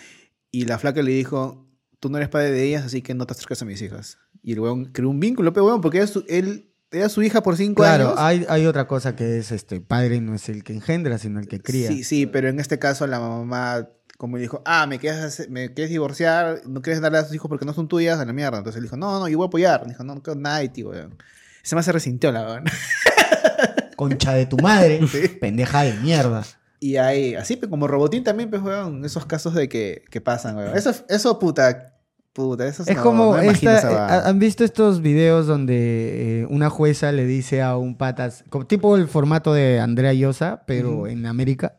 Y 0.52 0.66
la 0.66 0.78
flaca 0.78 1.02
le 1.02 1.12
dijo: 1.12 1.68
Tú 2.00 2.10
no 2.10 2.18
eres 2.18 2.30
padre 2.30 2.52
de 2.52 2.64
ellas, 2.64 2.84
así 2.86 3.02
que 3.02 3.14
no 3.14 3.26
te 3.26 3.34
acerques 3.34 3.62
a 3.62 3.66
mis 3.66 3.82
hijas. 3.82 4.18
Y 4.42 4.54
el 4.54 4.60
huevón 4.60 4.86
creó 4.86 5.10
un 5.10 5.20
vínculo, 5.20 5.54
pero 5.54 5.66
huevón, 5.66 5.82
porque 5.82 6.00
era 6.00 6.08
su, 6.08 6.26
él 6.28 6.70
era 6.92 7.08
su 7.10 7.24
hija 7.24 7.42
por 7.42 7.56
cinco 7.58 7.82
Claro, 7.82 8.10
años. 8.10 8.20
hay, 8.20 8.46
hay 8.50 8.66
otra 8.68 8.86
cosa 8.88 9.16
que 9.16 9.38
es 9.40 9.52
este 9.52 9.80
padre 9.82 10.20
no 10.22 10.36
es 10.36 10.48
el 10.50 10.64
que 10.64 10.74
engendra, 10.74 11.18
sino 11.18 11.40
el 11.40 11.48
que 11.48 11.60
cría. 11.62 11.88
Sí, 11.88 12.04
sí, 12.04 12.26
pero 12.28 12.50
en 12.50 12.60
este 12.60 12.78
caso 12.78 13.08
la 13.08 13.20
mamá, 13.20 13.88
como 14.18 14.38
dijo, 14.38 14.62
ah, 14.66 14.86
me 14.86 15.00
quieres, 15.00 15.22
hacer- 15.22 15.50
me 15.50 15.74
quieres 15.74 15.90
divorciar, 15.92 16.62
no 16.68 16.82
quieres 16.82 17.02
darle 17.02 17.18
a 17.20 17.24
tus 17.26 17.34
hijos 17.34 17.48
porque 17.50 17.66
no 17.66 17.74
son 17.74 17.88
tuyas, 17.88 18.20
a 18.20 18.26
la 18.26 18.34
mierda. 18.34 18.58
Entonces 18.60 18.78
él 18.78 18.84
dijo, 18.84 18.98
no, 18.98 19.18
no, 19.20 19.28
yo 19.30 19.38
voy 19.38 19.46
a 19.46 19.48
apoyar. 19.48 19.88
Dijo, 19.88 20.04
no, 20.04 20.14
no 20.16 20.22
quiero 20.22 20.40
nada 20.40 20.60
de 20.60 20.70
ti, 20.70 20.84
weón. 20.84 21.18
Se 21.64 21.76
me 21.76 21.82
se 21.82 21.92
resintió 21.94 22.32
la 22.32 22.46
weón. 22.46 22.64
Concha 24.10 24.34
de 24.34 24.46
tu 24.46 24.58
madre, 24.58 25.00
Sí. 25.12 25.28
pendeja 25.28 25.84
de 25.84 25.94
mierda. 26.00 26.44
Y 26.80 26.98
hay, 26.98 27.36
así 27.36 27.58
como 27.58 27.88
Robotín 27.88 28.24
también, 28.24 28.50
pues, 28.50 28.62
weón, 28.62 29.06
esos 29.06 29.26
casos 29.26 29.54
de 29.54 29.70
que, 29.70 30.04
que 30.12 30.20
pasan, 30.22 30.58
weón. 30.58 30.76
Eso, 30.76 30.92
eso 31.08 31.40
puta, 31.40 31.94
puta, 32.34 32.68
eso 32.68 32.84
Es 32.86 32.96
no- 32.98 33.04
como, 33.04 33.36
no 33.38 33.42
esta- 33.42 33.78
esa 33.78 34.18
eh. 34.18 34.22
¿han 34.26 34.38
visto 34.40 34.64
estos 34.66 35.02
videos 35.02 35.48
donde 35.48 36.42
eh, 36.42 36.48
una 36.50 36.70
jueza 36.70 37.12
le 37.14 37.26
dice 37.26 37.62
a 37.62 37.78
un 37.78 37.96
patas, 37.96 38.44
como 38.50 38.66
tipo 38.68 38.98
el 38.98 39.08
formato 39.08 39.54
de 39.54 39.80
Andrea 39.80 40.12
Llosa, 40.14 40.64
pero 40.68 41.08
en 41.08 41.26
América, 41.26 41.76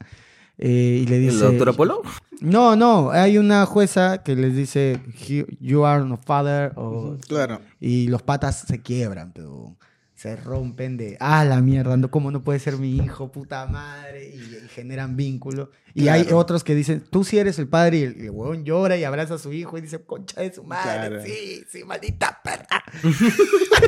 eh, 0.57 1.01
y 1.03 1.07
le 1.07 1.17
¿El 1.17 1.23
dice... 1.31 1.45
doctor 1.45 1.69
Apolo? 1.71 2.01
No, 2.41 2.75
no, 2.77 3.11
hay 3.11 3.37
una 3.39 3.67
jueza 3.67 4.23
que 4.23 4.37
les 4.37 4.55
dice, 4.57 5.01
"You- 5.29 5.47
you 5.61 5.85
are 5.85 6.05
no 6.05 6.17
father, 6.17 6.73
o- 6.77 7.17
Claro. 7.29 7.61
y 7.81 8.07
los 8.09 8.23
patas 8.23 8.65
se 8.67 8.81
quiebran, 8.81 9.33
pero 9.33 9.77
se 10.25 10.37
rompen 10.37 10.97
de, 10.97 11.19
ah, 11.21 11.45
la 11.45 11.61
mierda, 11.61 11.99
no, 11.99 12.11
¿cómo 12.11 12.31
no 12.31 12.43
puede 12.43 12.59
ser 12.59 12.79
mi 12.79 12.97
hijo, 12.97 13.31
puta 13.31 13.67
madre? 13.67 14.31
Y, 14.35 14.39
y 14.39 14.69
generan 14.71 15.17
vínculo. 15.17 15.71
Y 15.93 16.09
hay 16.09 16.29
otros 16.33 16.65
que 16.65 16.75
dicen, 16.75 17.05
tú 17.11 17.25
sí 17.25 17.39
eres 17.39 17.59
el 17.59 17.69
padre, 17.69 17.99
y 17.99 18.03
el, 18.05 18.21
el 18.23 18.31
huevón 18.31 18.65
llora 18.65 18.97
y 18.97 19.05
abraza 19.05 19.35
a 19.35 19.39
su 19.39 19.53
hijo 19.53 19.77
y 19.77 19.83
dice, 19.83 20.01
concha 20.03 20.41
de 20.41 20.51
su 20.51 20.65
madre, 20.65 21.09
Claro. 21.11 21.23
sí, 21.27 21.63
sí, 21.71 21.85
maldita 21.85 22.41
perra. 22.43 22.83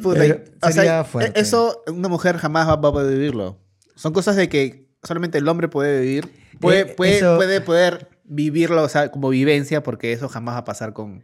Puta, 0.00 0.20
Pero 0.20 0.34
y- 0.36 0.50
o 0.68 0.70
sea, 0.70 1.00
e- 1.00 1.04
fuerte. 1.04 1.40
Eso 1.40 1.82
una 1.88 2.08
mujer 2.08 2.36
jamás 2.38 2.68
va, 2.68 2.76
va 2.76 2.88
a 2.90 2.92
poder 2.92 3.12
vivirlo. 3.12 3.58
Son 3.96 4.12
cosas 4.12 4.36
de 4.36 4.48
que 4.48 4.88
solamente 5.02 5.38
el 5.38 5.48
hombre 5.48 5.66
puede 5.68 6.00
vivir. 6.02 6.32
Puede, 6.60 6.80
Eh, 6.82 6.86
puede, 6.96 7.16
eso- 7.18 7.36
puede 7.36 7.60
poder 7.60 8.08
vivirlo 8.24 8.82
o 8.82 8.88
sea, 8.88 9.10
como 9.10 9.28
vivencia 9.28 9.82
porque 9.82 10.12
eso 10.12 10.28
jamás 10.28 10.54
va 10.54 10.58
a 10.58 10.64
pasar 10.64 10.92
con... 10.92 11.22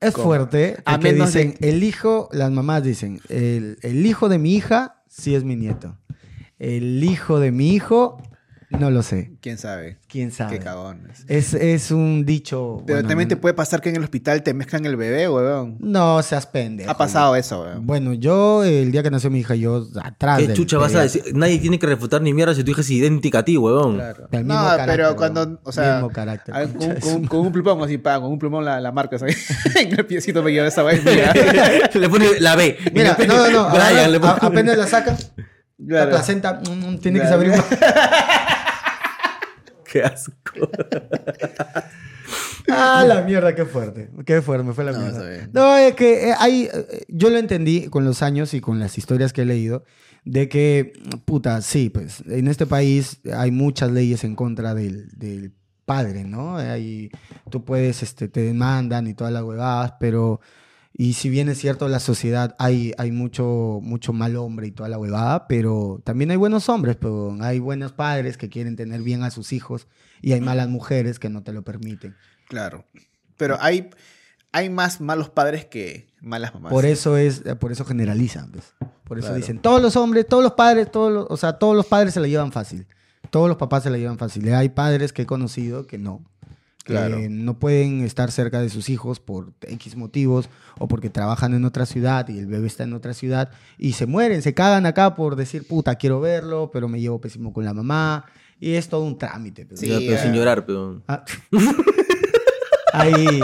Es 0.00 0.14
fuerte, 0.14 0.76
A 0.84 0.92
porque 0.92 1.12
menos 1.12 1.32
de- 1.32 1.44
dicen, 1.44 1.58
el 1.60 1.82
hijo, 1.82 2.28
las 2.32 2.50
mamás 2.50 2.82
dicen, 2.84 3.20
el, 3.28 3.78
el 3.82 4.06
hijo 4.06 4.28
de 4.28 4.38
mi 4.38 4.54
hija 4.54 5.02
sí 5.08 5.34
es 5.34 5.44
mi 5.44 5.56
nieto. 5.56 5.96
El 6.58 7.02
hijo 7.04 7.40
de 7.40 7.50
mi 7.52 7.70
hijo, 7.74 8.20
no 8.70 8.90
lo 8.90 9.02
sé. 9.02 9.32
¿Quién 9.40 9.56
sabe? 9.58 9.98
¿Quién 10.08 10.30
sabe? 10.30 10.58
Qué 10.58 10.64
cagones. 10.64 11.24
Es, 11.26 11.54
es 11.54 11.90
un 11.90 12.24
dicho. 12.26 12.82
Pero 12.86 12.98
bueno, 12.98 13.08
también 13.08 13.28
te 13.28 13.34
no- 13.36 13.40
puede 13.40 13.54
pasar 13.54 13.80
que 13.80 13.88
en 13.88 13.96
el 13.96 14.02
hospital 14.04 14.42
te 14.42 14.52
mezclan 14.54 14.84
el 14.84 14.96
bebé, 14.96 15.28
weón. 15.28 15.76
No 15.80 16.22
seas 16.22 16.46
pendejo. 16.46 16.90
Ha 16.90 16.96
pasado 16.96 17.34
eso, 17.36 17.62
weón. 17.62 17.86
Bueno, 17.86 18.12
yo, 18.12 18.62
el 18.64 18.92
día 18.92 19.02
que 19.02 19.10
nació 19.10 19.30
mi 19.30 19.40
hija, 19.40 19.54
yo 19.54 19.86
atrás. 20.02 20.38
¿Qué 20.40 20.48
del 20.48 20.56
chucha 20.56 20.76
vas 20.78 20.94
a 20.94 21.02
decir? 21.02 21.22
Nadie 21.34 21.58
tiene 21.58 21.78
que 21.78 21.86
refutar 21.86 22.20
ni 22.20 22.34
mierda 22.34 22.54
si 22.54 22.62
tu 22.64 22.70
hija 22.72 22.82
es 22.82 22.90
idéntica 22.90 23.38
a 23.38 23.44
ti, 23.44 23.56
huevón. 23.56 23.94
Claro. 23.96 24.28
Del 24.30 24.46
No, 24.46 24.54
mismo 24.54 24.68
carácter, 24.68 24.96
pero 24.96 25.16
cuando, 25.16 25.60
o 25.64 25.72
sea, 25.72 25.94
Mismo 25.94 26.10
carácter, 26.10 26.54
con, 27.28 27.40
un 27.40 27.52
plumón 27.52 27.82
así, 27.82 27.96
pa, 27.98 28.20
con 28.20 28.30
un 28.30 28.38
plumón 28.38 28.64
la, 28.64 28.80
la 28.80 28.92
marca 28.92 29.16
ahí. 29.22 29.34
en 29.86 29.98
el 29.98 30.04
piecito 30.06 30.42
me 30.42 30.52
lleva 30.52 30.66
esa 30.68 30.82
vaina. 30.82 31.02
mira. 31.10 31.32
le 31.94 32.08
pone 32.08 32.26
la 32.40 32.54
B. 32.56 32.76
Mira, 32.92 33.16
no, 33.26 33.34
no, 33.36 33.50
no. 33.50 33.68
Brian, 33.70 33.82
agarra- 33.86 34.08
le 34.08 34.20
pone- 34.20 34.32
a- 34.32 34.46
apenas 34.46 34.76
la 34.78 34.86
saca, 34.86 35.16
la 35.78 36.08
placenta, 36.08 36.60
mm, 36.60 36.90
mm, 36.94 36.98
tiene 36.98 37.20
que 37.20 37.26
saber 37.26 37.48
más. 37.48 37.64
Qué 39.84 40.02
asco. 40.02 40.32
Ah, 42.70 43.02
la 43.08 43.22
mierda, 43.22 43.54
qué 43.54 43.64
fuerte. 43.64 44.10
Qué 44.26 44.42
fuerte, 44.42 44.62
me 44.62 44.74
fue 44.74 44.84
la 44.84 44.92
No, 44.92 44.98
mierda. 44.98 45.48
No, 45.54 45.74
es 45.78 45.94
que 45.94 46.28
eh, 46.28 46.34
hay. 46.38 46.68
eh, 46.70 47.06
Yo 47.08 47.30
lo 47.30 47.38
entendí 47.38 47.86
con 47.88 48.04
los 48.04 48.20
años 48.20 48.52
y 48.52 48.60
con 48.60 48.78
las 48.78 48.98
historias 48.98 49.32
que 49.32 49.40
he 49.40 49.44
leído. 49.46 49.84
De 50.26 50.50
que, 50.50 50.92
puta, 51.24 51.62
sí, 51.62 51.88
pues 51.88 52.22
en 52.26 52.46
este 52.46 52.66
país 52.66 53.22
hay 53.34 53.52
muchas 53.52 53.90
leyes 53.90 54.22
en 54.24 54.36
contra 54.36 54.74
del, 54.74 55.08
del 55.16 55.54
padre, 55.86 56.24
¿no? 56.24 56.58
Hay, 56.58 57.10
tú 57.50 57.64
puedes, 57.64 58.02
este, 58.02 58.28
te 58.28 58.42
demandan 58.42 59.06
y 59.06 59.14
todas 59.14 59.32
las 59.32 59.44
huevadas, 59.44 59.94
pero. 59.98 60.42
Y 61.00 61.12
si 61.12 61.30
bien 61.30 61.48
es 61.48 61.58
cierto, 61.58 61.88
la 61.88 62.00
sociedad 62.00 62.56
hay, 62.58 62.92
hay 62.98 63.12
mucho, 63.12 63.78
mucho 63.80 64.12
mal 64.12 64.34
hombre 64.34 64.66
y 64.66 64.72
toda 64.72 64.88
la 64.88 64.98
huevada, 64.98 65.46
pero 65.46 66.00
también 66.02 66.32
hay 66.32 66.36
buenos 66.36 66.68
hombres, 66.68 66.96
pero 66.96 67.36
hay 67.40 67.60
buenos 67.60 67.92
padres 67.92 68.36
que 68.36 68.48
quieren 68.48 68.74
tener 68.74 69.02
bien 69.02 69.22
a 69.22 69.30
sus 69.30 69.52
hijos 69.52 69.86
y 70.20 70.32
hay 70.32 70.40
malas 70.40 70.68
mujeres 70.68 71.20
que 71.20 71.28
no 71.28 71.44
te 71.44 71.52
lo 71.52 71.62
permiten. 71.62 72.16
Claro. 72.48 72.84
Pero 73.36 73.56
hay, 73.60 73.90
hay 74.50 74.70
más 74.70 75.00
malos 75.00 75.30
padres 75.30 75.66
que 75.66 76.08
malas 76.20 76.52
mamás. 76.52 76.72
Por 76.72 76.84
eso 76.84 77.16
es, 77.16 77.42
eh, 77.46 77.54
por 77.54 77.70
eso 77.70 77.84
generalizan. 77.84 78.50
Por 79.04 79.18
eso 79.18 79.28
Claro. 79.28 79.36
dicen, 79.36 79.60
todos 79.60 79.80
los 79.80 79.94
hombres, 79.94 80.26
todos 80.26 80.42
los 80.42 80.54
padres, 80.54 80.90
todos 80.90 81.12
los, 81.12 81.26
o 81.30 81.36
sea, 81.36 81.52
todos 81.60 81.76
los 81.76 81.86
padres 81.86 82.12
se 82.12 82.18
la 82.18 82.26
llevan 82.26 82.50
fácil. 82.50 82.88
Todos 83.30 83.46
los 83.46 83.56
papás 83.56 83.84
se 83.84 83.90
la 83.90 83.98
llevan 83.98 84.18
fácil. 84.18 84.52
Hay 84.52 84.70
padres 84.70 85.12
que 85.12 85.22
he 85.22 85.26
conocido 85.26 85.86
que 85.86 85.96
no. 85.96 86.24
Que 86.88 86.94
Claro. 86.94 87.18
no 87.28 87.58
pueden 87.58 88.00
estar 88.02 88.30
cerca 88.32 88.60
de 88.62 88.70
sus 88.70 88.88
hijos 88.88 89.20
por 89.20 89.52
X 89.60 89.94
motivos 89.94 90.48
o 90.78 90.88
porque 90.88 91.10
trabajan 91.10 91.52
en 91.52 91.64
otra 91.66 91.84
ciudad 91.84 92.26
y 92.28 92.38
el 92.38 92.46
bebé 92.46 92.66
está 92.66 92.84
en 92.84 92.94
otra 92.94 93.12
ciudad 93.12 93.50
y 93.76 93.92
se 93.92 94.06
mueren, 94.06 94.40
se 94.40 94.54
cagan 94.54 94.86
acá 94.86 95.14
por 95.14 95.36
decir, 95.36 95.66
puta, 95.66 95.96
quiero 95.96 96.18
verlo, 96.20 96.70
pero 96.72 96.88
me 96.88 96.98
llevo 97.00 97.20
pésimo 97.20 97.52
con 97.52 97.64
la 97.66 97.74
mamá. 97.74 98.24
Y 98.60 98.72
es 98.72 98.88
todo 98.88 99.02
un 99.04 99.16
trámite. 99.18 99.66
pues. 99.66 99.78
Sí, 99.80 99.86
Ya, 99.88 99.98
pero 99.98 100.14
eh. 100.14 100.18
sin 100.18 100.32
llorar, 100.32 100.64
pero. 100.66 101.02
Ah. 101.06 101.24
Ahí, 102.92 103.40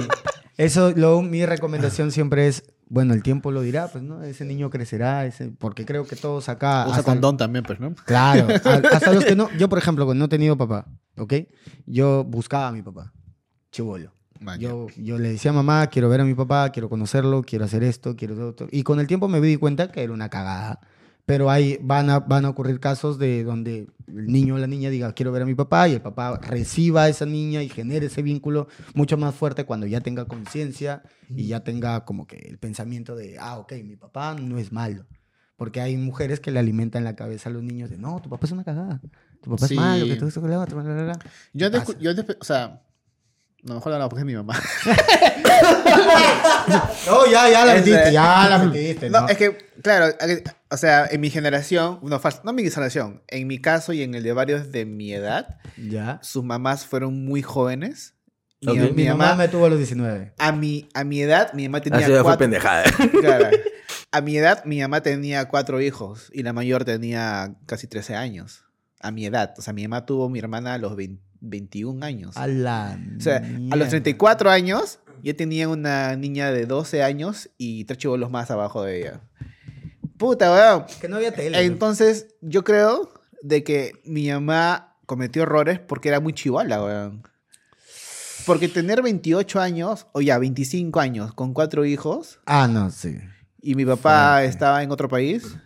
eso, 0.57 0.93
lo, 0.97 1.23
mi 1.23 1.45
recomendación 1.47 2.11
siempre 2.11 2.49
es, 2.49 2.65
bueno, 2.89 3.15
el 3.15 3.23
tiempo 3.23 3.51
lo 3.53 3.61
dirá, 3.63 3.89
pues, 3.89 4.03
¿no? 4.03 4.23
Ese 4.23 4.45
niño 4.45 4.71
crecerá, 4.71 5.27
ese, 5.27 5.51
porque 5.51 5.85
creo 5.85 6.07
que 6.07 6.17
todos 6.17 6.49
acá... 6.49 6.85
Usa 6.87 6.97
hasta- 6.99 7.13
condón 7.13 7.37
también, 7.37 7.65
pues, 7.65 7.79
¿no? 7.79 7.95
Claro, 8.07 8.49
a- 8.65 8.97
hasta 8.97 9.13
los 9.13 9.25
que 9.25 9.37
no, 9.37 9.49
yo 9.59 9.69
por 9.69 9.79
ejemplo, 9.79 10.05
cuando 10.07 10.21
no 10.21 10.27
he 10.27 10.29
tenido 10.29 10.57
papá, 10.57 10.87
¿ok? 11.17 11.35
Yo 11.87 12.25
buscaba 12.25 12.69
a 12.69 12.73
mi 12.73 12.83
papá, 12.83 13.13
chivolo. 13.75 14.13
Yo, 14.59 14.89
yo 14.97 15.19
le 15.19 15.31
decía 15.31 15.51
a 15.51 15.55
mamá, 15.55 15.87
quiero 15.89 16.09
ver 16.09 16.21
a 16.21 16.25
mi 16.25 16.35
papá, 16.35 16.71
quiero 16.71 16.89
conocerlo, 16.89 17.43
quiero 17.43 17.65
hacer 17.65 17.83
esto, 17.83 18.15
quiero 18.15 18.35
todo. 18.35 18.55
todo. 18.55 18.69
Y 18.71 18.83
con 18.83 19.01
el 19.01 19.07
tiempo 19.07 19.27
me 19.29 19.41
di 19.41 19.57
cuenta 19.57 19.91
que 19.91 20.03
era 20.03 20.13
una 20.13 20.29
cagada. 20.29 20.81
Pero 21.27 21.51
ahí 21.51 21.79
van 21.81 22.11
a, 22.11 22.21
van 22.21 22.45
a 22.45 22.51
ocurrir 22.51 22.79
casos 22.81 23.19
de 23.19 23.45
donde 23.45 23.89
el 24.09 24.27
niño 24.27 24.57
o 24.57 24.59
la 24.59 24.67
niña 24.67 24.91
diga, 24.91 25.13
quiero 25.15 25.33
ver 25.33 25.41
a 25.43 25.47
mi 25.47 25.55
papá, 25.55 25.89
y 25.89 25.95
el 25.95 26.03
papá 26.03 26.39
reciba 26.39 27.05
a 27.05 27.09
esa 27.09 27.25
niña 27.25 27.63
y 27.63 27.71
genere 27.71 28.07
ese 28.07 28.21
vínculo 28.21 28.69
mucho 28.93 29.17
más 29.17 29.35
fuerte 29.35 29.65
cuando 29.65 29.87
ya 29.87 30.03
tenga 30.03 30.27
conciencia 30.27 31.03
y 31.31 31.47
ya 31.47 31.61
tenga 31.65 32.05
como 32.05 32.27
que 32.27 32.37
el 32.37 32.59
pensamiento 32.59 33.17
de, 33.17 33.39
ah, 33.41 33.57
ok, 33.59 33.73
mi 33.85 33.97
papá 33.97 34.35
no 34.35 34.59
es 34.59 34.71
malo. 34.71 35.07
Porque 35.57 35.81
hay 35.81 35.97
mujeres 35.97 36.41
que 36.41 36.51
le 36.51 36.59
alimentan 36.59 37.05
la 37.05 37.17
cabeza 37.17 37.49
a 37.49 37.53
los 37.53 37.63
niños 37.63 37.89
de, 37.89 37.97
no, 37.97 38.21
tu 38.21 38.29
papá 38.29 38.45
es 38.45 38.53
una 38.53 38.65
cagada, 38.65 39.01
tu 39.41 39.51
papá 39.51 39.67
Sí. 39.67 39.75
es 39.75 39.81
malo, 39.81 40.05
que 40.05 40.17
todo 40.17 40.29
que 40.29 40.57
otro, 40.57 40.83
bla, 40.83 41.05
bla". 41.05 41.19
Yo 41.55 41.71
yo 42.01 42.23
o 42.39 42.45
sea, 42.45 42.83
no, 43.65 43.75
mejor 43.75 43.99
no, 43.99 44.09
porque 44.09 44.21
es 44.21 44.27
mi 44.27 44.35
mamá. 44.35 44.59
No, 47.07 47.27
ya, 47.31 47.49
ya 47.51 47.65
la 47.65 47.75
metiste, 47.75 48.13
ya 48.13 48.49
la 48.49 48.59
metiste. 48.59 49.11
No, 49.11 49.23
¿no? 49.23 49.29
es 49.29 49.37
que, 49.37 49.57
claro, 49.83 50.15
o 50.71 50.77
sea, 50.77 51.07
en 51.07 51.21
mi 51.21 51.31
generación, 51.31 51.99
no, 52.03 52.21
no 52.45 52.51
en 52.51 52.57
mi 52.57 52.71
generación, 52.71 53.23
en 53.29 53.47
mi 53.47 53.59
caso 53.61 53.93
y 53.93 54.03
en 54.03 54.15
el 54.15 54.23
de 54.23 54.33
varios 54.33 54.73
de 54.73 54.85
mi 54.85 55.13
edad, 55.13 55.59
Ya. 55.77 56.19
sus 56.23 56.43
mamás 56.45 56.87
fueron 56.87 57.25
muy 57.25 57.43
jóvenes. 57.43 58.15
Mi, 58.61 58.73
Ok. 58.73 58.91
mi 58.91 59.03
Mi 59.05 59.09
mamá 59.09 59.25
mamá, 59.27 59.37
me 59.37 59.49
tuvo 59.49 59.67
a 59.67 59.69
los 59.69 59.79
19. 59.79 60.33
a 60.39 60.53
mi, 60.53 60.89
a 60.95 61.05
mi 61.05 61.21
edad, 61.21 61.53
mi 61.53 61.69
mamá 61.69 61.81
tenía 61.83 61.99
Así 62.01 62.09
ya 62.11 62.17
fue 62.17 62.25
cuatro, 62.25 62.39
pendejada. 62.39 62.85
claro, 63.21 63.49
a 64.11 64.21
mi 64.21 64.37
edad, 64.39 64.65
mi 64.65 64.81
mamá 64.81 65.03
tenía 65.03 65.47
cuatro 65.49 65.81
hijos 65.81 66.31
y 66.33 66.43
la 66.43 66.53
mayor 66.53 66.85
tenía 66.85 67.55
casi 67.67 67.87
13 67.87 68.17
años. 68.17 68.65
A 69.01 69.11
mi 69.11 69.27
edad, 69.27 69.53
o 69.59 69.63
sea, 69.63 69.75
mi 69.75 69.83
mamá 69.87 70.07
tuvo 70.07 70.31
mi 70.31 70.39
hermana 70.39 70.75
a 70.75 70.79
los 70.79 70.97
20 70.97 71.23
21 71.45 72.05
años. 72.05 72.37
A 72.37 72.47
la. 72.47 72.99
O 73.17 73.21
sea, 73.21 73.43
a 73.71 73.77
los 73.77 73.89
34 73.89 74.51
años, 74.51 74.99
yo 75.23 75.35
tenía 75.37 75.69
una 75.69 76.17
niña 76.17 76.51
de 76.51 76.67
12 76.67 77.03
años 77.03 77.51
y 77.59 77.85
tres 77.85 77.99
chivolos 77.99 78.31
más 78.31 78.51
abajo 78.51 78.83
de 78.83 79.01
ella. 79.01 79.21
Puta, 80.19 80.53
weón. 80.53 80.85
Que 81.01 81.09
no 81.09 81.17
había 81.17 81.33
tele. 81.33 81.63
Entonces, 81.65 82.29
yo 82.41 82.65
creo 82.65 83.13
de 83.43 83.63
que 83.65 84.01
mi 84.05 84.29
mamá 84.31 84.97
cometió 85.07 85.43
errores 85.43 85.79
porque 85.81 86.09
era 86.09 86.21
muy 86.21 86.33
chivola, 86.33 86.83
weón. 86.83 87.23
Porque 88.47 88.69
tener 88.69 89.01
28 89.03 89.61
años, 89.61 90.07
o 90.13 90.21
ya, 90.21 90.39
25 90.39 91.01
años, 91.01 91.33
con 91.35 91.55
cuatro 91.55 91.85
hijos, 91.87 92.41
Ah, 92.45 92.69
no, 92.69 92.91
sí. 92.91 93.17
y 93.63 93.75
mi 93.75 93.87
papá 93.87 94.35
Fuerte. 94.35 94.51
estaba 94.51 94.83
en 94.83 94.91
otro 94.91 95.09
país, 95.09 95.57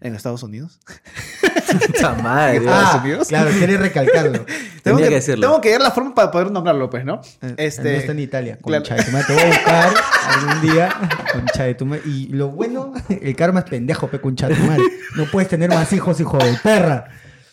en 0.00 0.14
Estados 0.14 0.42
Unidos. 0.42 0.78
Madre. 2.22 2.58
Estados 2.58 2.94
Ah, 2.94 3.00
Unidos. 3.02 3.28
claro, 3.28 3.50
quiere 3.50 3.76
recalcarlo. 3.76 4.44
Tengo 4.82 4.98
que, 4.98 5.04
que 5.08 5.14
decirlo. 5.16 5.46
tengo 5.46 5.60
que 5.60 5.70
ver 5.70 5.80
la 5.82 5.90
forma 5.90 6.14
para 6.14 6.30
poder 6.30 6.50
nombrarlo, 6.50 6.88
pues, 6.88 7.04
¿no? 7.04 7.20
Eh, 7.42 7.54
Este- 7.58 7.82
No 7.82 7.88
está 7.98 8.12
en 8.12 8.18
Italia. 8.20 8.58
claro. 8.62 8.82
Concha 8.82 8.94
de 8.94 9.02
tu 9.04 9.10
madre. 9.10 9.26
Te 9.26 9.32
voy 9.34 9.42
a 9.42 9.46
buscar 9.46 9.94
algún 10.28 10.60
día. 10.72 10.88
Concha 11.32 11.64
de 11.64 11.74
tu 11.74 11.84
madre. 11.86 12.02
Y 12.06 12.28
lo 12.28 12.48
bueno, 12.48 12.94
el 13.08 13.36
karma 13.36 13.60
es 13.60 13.66
pendejo, 13.66 14.08
pe, 14.08 14.18
concha 14.20 14.48
de 14.48 14.54
tu 14.54 14.62
madre. 14.64 14.82
No 15.16 15.26
puedes 15.26 15.48
tener 15.50 15.68
más 15.68 15.92
hijos, 15.92 16.18
hijo 16.20 16.38
de 16.38 16.54
perra. 16.62 17.04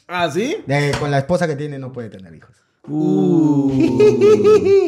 ¿Ah, 0.08 0.30
sí? 0.32 0.58
Eh, 0.68 0.92
con 1.00 1.12
la 1.12 1.18
esposa 1.18 1.46
que 1.48 1.56
tiene 1.58 1.78
no 1.78 1.92
puede 1.92 2.10
tener 2.10 2.34
hijos. 2.34 2.52
Uh. 2.88 3.72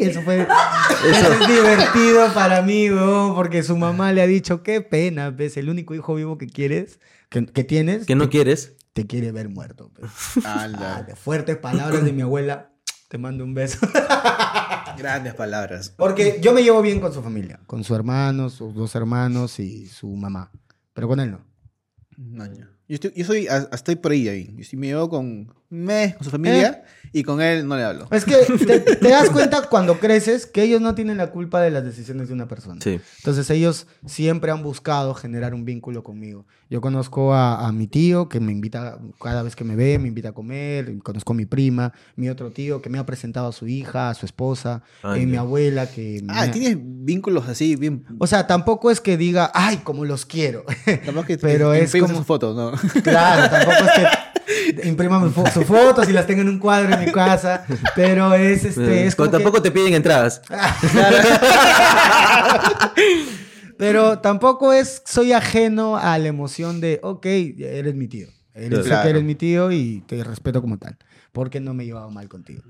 Eso 0.00 0.22
fue 0.22 0.42
eso 0.42 1.32
es 1.32 1.48
divertido 1.48 2.32
para 2.32 2.62
mí, 2.62 2.88
weón, 2.90 3.34
porque 3.34 3.62
su 3.64 3.76
mamá 3.76 4.12
le 4.12 4.22
ha 4.22 4.26
dicho, 4.26 4.62
qué 4.62 4.80
pena, 4.80 5.30
ves, 5.30 5.56
el 5.56 5.68
único 5.68 5.94
hijo 5.94 6.14
vivo 6.14 6.38
que 6.38 6.46
quieres, 6.46 6.98
que, 7.28 7.46
que 7.46 7.64
tienes, 7.64 8.06
Que 8.06 8.14
no 8.14 8.30
quieres. 8.30 8.76
te 8.92 9.06
quiere 9.06 9.32
ver 9.32 9.48
muerto. 9.48 9.90
Ah, 10.44 11.02
de 11.06 11.14
fuertes 11.16 11.56
palabras 11.56 12.04
de 12.04 12.12
mi 12.12 12.22
abuela, 12.22 12.72
te 13.08 13.18
mando 13.18 13.44
un 13.44 13.54
beso. 13.54 13.78
Grandes 14.98 15.34
palabras. 15.34 15.90
Porque 15.96 16.38
yo 16.42 16.52
me 16.52 16.62
llevo 16.62 16.82
bien 16.82 17.00
con 17.00 17.12
su 17.12 17.22
familia, 17.22 17.60
con 17.66 17.84
su 17.84 17.94
hermano, 17.94 18.50
sus 18.50 18.74
dos 18.74 18.94
hermanos 18.94 19.60
y 19.60 19.86
su 19.86 20.08
mamá, 20.08 20.50
pero 20.92 21.06
con 21.08 21.20
él 21.20 21.30
no. 21.32 22.42
Año. 22.42 22.68
Yo, 22.88 22.94
estoy, 22.94 23.12
yo 23.14 23.24
soy, 23.24 23.46
estoy 23.72 23.96
por 23.96 24.12
ahí, 24.12 24.28
ahí. 24.28 24.54
Yo 24.56 24.64
sí 24.64 24.76
me 24.76 24.88
llevo 24.88 25.08
con 25.08 25.54
me, 25.70 26.14
con 26.16 26.24
su 26.24 26.30
familia 26.30 26.82
y 27.12 27.22
con 27.22 27.40
él 27.40 27.66
no 27.66 27.76
le 27.76 27.84
hablo. 27.84 28.06
Es 28.10 28.24
que 28.24 28.36
te, 28.66 28.80
te 28.80 29.08
das 29.08 29.30
cuenta 29.30 29.62
cuando 29.68 29.98
creces 29.98 30.46
que 30.46 30.62
ellos 30.62 30.80
no 30.80 30.94
tienen 30.94 31.16
la 31.16 31.30
culpa 31.30 31.60
de 31.60 31.70
las 31.70 31.84
decisiones 31.84 32.28
de 32.28 32.34
una 32.34 32.48
persona. 32.48 32.80
Sí. 32.82 33.00
Entonces 33.18 33.48
ellos 33.50 33.86
siempre 34.06 34.50
han 34.50 34.62
buscado 34.62 35.14
generar 35.14 35.54
un 35.54 35.64
vínculo 35.64 36.02
conmigo. 36.02 36.46
Yo 36.70 36.80
conozco 36.82 37.32
a, 37.34 37.66
a 37.66 37.72
mi 37.72 37.86
tío 37.86 38.28
que 38.28 38.40
me 38.40 38.52
invita, 38.52 38.98
cada 39.22 39.42
vez 39.42 39.56
que 39.56 39.64
me 39.64 39.74
ve, 39.74 39.98
me 39.98 40.08
invita 40.08 40.30
a 40.30 40.32
comer. 40.32 40.98
Conozco 41.02 41.32
a 41.32 41.36
mi 41.36 41.46
prima, 41.46 41.92
mi 42.16 42.28
otro 42.28 42.50
tío 42.50 42.82
que 42.82 42.90
me 42.90 42.98
ha 42.98 43.06
presentado 43.06 43.48
a 43.48 43.52
su 43.52 43.66
hija, 43.66 44.10
a 44.10 44.14
su 44.14 44.26
esposa, 44.26 44.82
Ah, 45.02 45.16
eh, 45.18 45.24
mi 45.26 45.36
abuela 45.36 45.86
que... 45.86 46.22
Ah, 46.28 46.46
me- 46.46 46.52
tienes 46.52 46.76
vínculos 46.80 47.48
así, 47.48 47.76
bien. 47.76 48.04
O 48.18 48.26
sea, 48.26 48.46
tampoco 48.46 48.90
es 48.90 49.00
que 49.00 49.16
diga, 49.16 49.50
ay, 49.54 49.78
como 49.78 50.04
los 50.04 50.26
quiero. 50.26 50.64
Capaz 51.04 51.24
que 51.26 51.38
Pero 51.38 51.72
que 51.72 51.82
es 51.84 51.92
como- 51.92 52.16
sus 52.16 52.26
fotos, 52.26 52.54
¿no? 52.54 52.72
Claro, 53.02 53.50
tampoco 53.50 53.76
es 53.86 53.92
que 53.92 54.06
impriman 54.84 55.32
sus 55.34 55.64
fotos 55.64 56.08
y 56.08 56.12
las 56.12 56.26
tengan 56.26 56.46
en 56.46 56.54
un 56.54 56.58
cuadro 56.58 56.94
en 56.94 57.04
mi 57.06 57.12
casa, 57.12 57.64
pero 57.94 58.34
es 58.34 58.64
este, 58.64 59.06
es 59.06 59.14
como 59.14 59.30
tampoco 59.30 59.62
te 59.62 59.70
piden 59.70 59.94
entradas. 59.94 60.40
que- 60.40 60.48
pero 63.78 64.18
tampoco 64.20 64.72
es, 64.72 65.02
soy 65.06 65.32
ajeno 65.32 65.96
a 65.96 66.18
la 66.18 66.28
emoción 66.28 66.80
de, 66.80 67.00
ok, 67.02 67.26
eres 67.26 67.94
mi 67.94 68.08
tío, 68.08 68.28
eres, 68.54 68.80
Claro. 68.86 69.02
que 69.02 69.10
eres 69.10 69.24
mi 69.24 69.34
tío 69.34 69.70
y 69.72 70.02
te 70.06 70.22
respeto 70.24 70.60
como 70.60 70.78
tal, 70.78 70.96
porque 71.32 71.60
no 71.60 71.74
me 71.74 71.84
he 71.84 71.86
llevado 71.86 72.10
mal 72.10 72.28
contigo. 72.28 72.62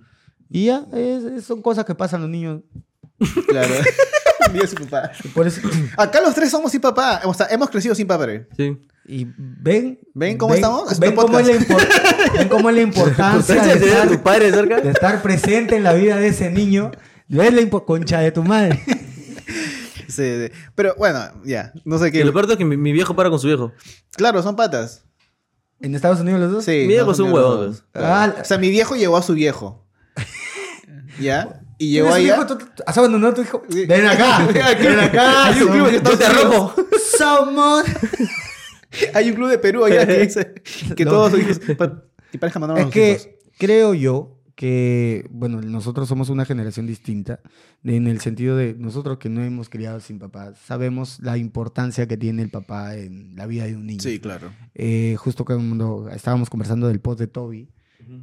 Y 0.50 0.66
ya, 0.66 0.87
es- 0.92 1.25
es- 1.25 1.44
son 1.44 1.62
cosas 1.62 1.85
que 1.85 1.94
pasan 1.94 2.20
los 2.23 2.30
niños. 2.30 2.61
Claro. 3.49 3.75
Día 4.52 4.66
sin 4.66 4.87
papá. 4.87 5.11
Por 5.35 5.47
eso, 5.47 5.61
Acá 5.99 6.23
los 6.23 6.35
tres 6.35 6.50
somos 6.50 6.73
sin 6.73 6.80
papá. 6.80 7.20
O 7.25 7.35
sea, 7.35 7.49
hemos 7.50 7.68
crecido 7.68 7.94
sin 7.94 8.06
padre. 8.06 8.49
Sí. 8.56 8.78
Y 9.08 9.26
ven, 9.36 9.98
¿Ven 10.14 10.36
cómo 10.38 10.54
estamos? 10.54 10.92
Es 10.92 10.98
Ven 11.00 11.14
cómo, 11.14 11.38
es 11.38 11.46
la 11.46 11.52
podcast. 11.54 11.70
impor- 11.88 12.38
ven 12.38 12.48
cómo 12.48 12.68
es 12.70 12.76
la 12.76 12.82
importancia 12.88 13.54
¿Importancia 13.56 13.74
de 13.76 13.86
estar- 13.86 14.08
tu 14.08 14.22
padre 14.22 14.50
cerca? 14.52 14.80
de 14.80 14.90
estar 14.90 15.22
presente 15.22 15.76
en 15.76 15.82
la 15.82 15.94
vida 15.94 16.16
de 16.18 16.28
ese 16.28 16.50
niño. 16.50 16.90
¿Ves 17.26 17.52
la 17.52 17.68
concha 17.84 18.20
de 18.20 18.30
tu 18.32 18.42
madre? 18.44 18.82
Sí, 20.08 20.24
sí. 20.48 20.52
Pero 20.74 20.94
bueno, 20.98 21.20
ya. 21.44 21.72
No 21.84 21.98
sé 21.98 22.08
Y 22.08 22.10
qué. 22.10 22.24
lo 22.24 22.32
peor 22.32 22.50
es 22.50 22.56
que 22.56 22.64
mi, 22.64 22.76
mi 22.76 22.92
viejo 22.92 23.14
para 23.14 23.30
con 23.30 23.38
su 23.38 23.46
viejo. 23.46 23.72
Claro, 24.16 24.42
son 24.42 24.56
patas. 24.56 25.04
¿En 25.80 25.94
Estados 25.94 26.18
Unidos 26.20 26.40
los 26.40 26.50
dos? 26.50 26.64
Sí. 26.64 26.72
Mi 26.72 26.86
viejo 26.94 27.12
es 27.12 27.18
un 27.20 27.30
huevón. 27.32 27.78
Ah, 27.94 28.34
O 28.40 28.44
sea, 28.44 28.58
mi 28.58 28.68
viejo 28.70 28.96
llevó 28.96 29.16
a 29.18 29.22
su 29.22 29.34
viejo. 29.34 29.86
¿Ya? 31.20 31.60
Y 31.78 31.92
¿Tienes 31.92 31.92
llegó 31.92 32.14
allá. 32.14 32.34
hijo? 32.36 32.46
¿Tú- 32.58 32.66
¿Has 32.86 32.98
abandonado 32.98 33.32
a 33.32 33.34
tu 33.36 33.42
hijo? 33.42 33.62
Ven 33.68 34.06
acá. 34.06 34.46
Ven 34.52 34.62
aquí. 34.62 34.86
Ven 34.86 34.98
acá. 34.98 35.52
Estados 36.02 36.18
te 36.18 36.24
arropo. 36.24 36.74
Somos. 37.16 37.84
Hay 39.14 39.28
un 39.30 39.37
club 39.37 39.49
de 39.50 39.59
Perú 39.59 39.85
allá 39.85 40.07
que 40.07 40.18
dice 40.21 40.54
que 40.97 41.04
No. 41.04 41.11
todos 41.11 41.33
sus 41.33 41.40
hijos. 41.40 41.61
Y 42.33 42.38
pareja 42.38 42.59
mandaron 42.59 42.78
a 42.78 42.80
Es 42.80 42.87
los 42.87 42.95
que 42.95 43.11
hijos. 43.12 43.28
creo 43.59 43.95
yo 43.95 44.35
que, 44.54 45.25
bueno, 45.30 45.61
nosotros 45.61 46.09
somos 46.09 46.30
una 46.30 46.45
generación 46.45 46.87
distinta 46.87 47.38
en 47.85 48.09
el 48.09 48.21
sentido 48.21 48.57
de 48.57 48.75
nosotros 48.75 49.18
que 49.18 49.28
no 49.28 49.45
hemos 49.45 49.68
criado 49.68 50.00
sin 50.00 50.18
papá, 50.18 50.52
sabemos 50.66 51.21
la 51.21 51.38
importancia 51.38 52.09
que 52.09 52.16
tiene 52.16 52.42
el 52.42 52.50
papá 52.50 52.97
en 52.97 53.37
la 53.37 53.47
vida 53.47 53.66
de 53.66 53.76
un 53.76 53.87
niño. 53.87 54.00
Sí, 54.02 54.18
claro. 54.18 54.50
Eh, 54.75 55.14
justo 55.16 55.45
cuando 55.45 56.09
estábamos 56.11 56.50
conversando 56.50 56.88
del 56.88 56.99
post 57.00 57.21
de 57.21 57.28
Toby, 57.28 57.68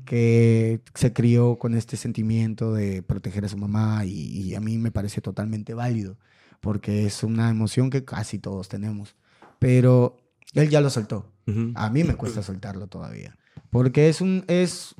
que 0.05 0.81
se 0.93 1.13
crió 1.13 1.57
con 1.57 1.75
este 1.75 1.95
sentimiento 1.95 2.73
de 2.73 3.01
proteger 3.03 3.45
a 3.45 3.49
su 3.49 3.57
mamá 3.57 4.03
y, 4.05 4.11
y 4.11 4.55
a 4.55 4.59
mí 4.59 4.77
me 4.77 4.91
parece 4.91 5.21
totalmente 5.21 5.73
válido, 5.73 6.17
porque 6.59 7.05
es 7.05 7.23
una 7.23 7.49
emoción 7.49 7.89
que 7.89 8.03
casi 8.03 8.39
todos 8.39 8.67
tenemos, 8.67 9.15
pero 9.59 10.17
él 10.53 10.69
ya 10.69 10.81
lo 10.81 10.89
soltó. 10.89 11.31
A 11.75 11.89
mí 11.89 12.03
me 12.03 12.15
cuesta 12.15 12.41
soltarlo 12.41 12.87
todavía, 12.87 13.37
porque 13.69 14.09
es 14.09 14.21
un 14.21 14.43
es 14.47 14.95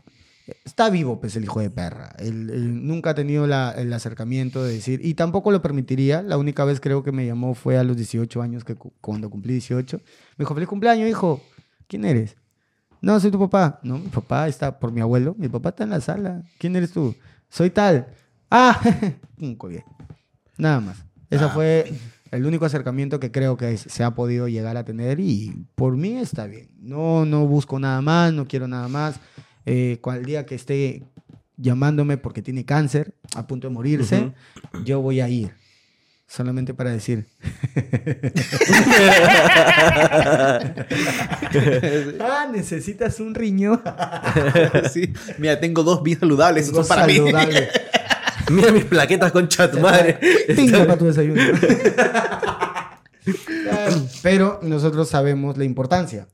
está 0.64 0.92
vivo 0.92 1.20
pues 1.20 1.36
el 1.36 1.44
hijo 1.44 1.60
de 1.60 1.72
perra. 1.72 2.14
Él, 2.20 2.52
él 2.52 2.86
nunca 2.86 3.10
ha 3.12 3.16
tenido 3.16 3.48
la- 3.48 3.72
el 3.72 3.92
acercamiento 3.94 4.64
de 4.64 4.74
decir 4.74 5.00
y 5.04 5.16
tampoco 5.16 5.52
lo 5.52 5.62
permitiría. 5.64 6.22
La 6.22 6.38
única 6.38 6.64
vez 6.66 6.80
creo 6.80 7.02
que 7.04 7.12
me 7.12 7.26
llamó 7.26 7.56
fue 7.56 7.78
a 7.80 7.84
los 7.84 7.98
18 7.98 8.42
años 8.44 8.64
que 8.64 8.76
cu- 8.76 8.94
cuando 9.02 9.30
cumplí 9.32 9.54
18. 9.54 9.98
Me 9.98 10.44
dijo, 10.44 10.54
"Feliz 10.54 10.70
cumpleaños, 10.70 11.10
hijo. 11.10 11.42
¿Quién 11.88 12.06
eres?" 12.06 12.36
No, 13.02 13.20
soy 13.20 13.32
tu 13.32 13.40
papá. 13.40 13.80
No, 13.84 13.98
mi 13.98 14.08
papá 14.10 14.48
está 14.48 14.78
por 14.80 14.92
mi 14.92 15.02
abuelo. 15.02 15.36
Mi 15.40 15.48
papá 15.50 15.70
está 15.70 15.84
en 15.84 15.90
la 15.92 16.02
sala. 16.02 16.44
¿Quién 16.60 16.76
eres 16.76 16.92
tú? 16.92 17.16
Soy 17.50 17.72
tal. 17.72 18.08
Ah, 18.52 18.80
un. 19.40 19.84
Nada 20.58 20.80
más. 20.80 21.04
Ese 21.32 21.44
Ah. 21.46 21.50
fue 21.50 21.92
el 22.36 22.46
único 22.46 22.66
acercamiento 22.66 23.20
que 23.20 23.32
creo 23.32 23.58
que 23.58 23.78
se 23.78 24.04
ha 24.04 24.16
podido 24.16 24.48
llegar 24.48 24.78
a 24.78 24.86
tener 24.86 25.20
y 25.20 25.66
por 25.76 25.98
mí 25.98 26.18
está 26.18 26.48
bien. 26.48 26.70
No, 26.80 27.26
no 27.26 27.46
busco 27.48 27.80
nada 27.80 28.02
más, 28.02 28.34
no 28.34 28.48
quiero 28.48 28.68
nada 28.68 28.88
más. 28.88 29.20
Eh, 29.66 29.98
cual 30.02 30.26
día 30.26 30.46
que 30.46 30.56
esté 30.56 31.04
llamándome 31.58 32.18
porque 32.18 32.42
tiene 32.42 32.66
cáncer, 32.66 33.16
a 33.36 33.48
punto 33.48 33.68
de 33.68 33.74
morirse, 33.74 34.34
yo 34.84 35.02
voy 35.02 35.22
a 35.22 35.30
ir. 35.30 35.54
Solamente 36.28 36.74
para 36.74 36.90
decir. 36.90 37.28
ah, 42.20 42.48
necesitas 42.52 43.20
un 43.20 43.36
riñón. 43.36 43.80
Sí. 44.92 45.14
Mira, 45.38 45.60
tengo 45.60 45.84
dos 45.84 46.02
bien 46.02 46.20
saludables. 46.20 46.70
Algo 46.70 46.84
Son 46.84 46.88
para 46.88 47.06
mí. 47.06 47.20
Mira 48.52 48.72
mis 48.72 48.86
plaquetas, 48.86 49.32
concha 49.32 49.68
de 49.68 49.74
tu 49.78 49.80
madre. 49.82 50.20
Pinga 50.56 50.80
para 50.86 50.98
tu 50.98 51.06
desayuno. 51.06 51.42
Pero 54.22 54.60
nosotros 54.62 55.10
sabemos 55.10 55.58
la 55.58 55.64
importancia 55.66 56.28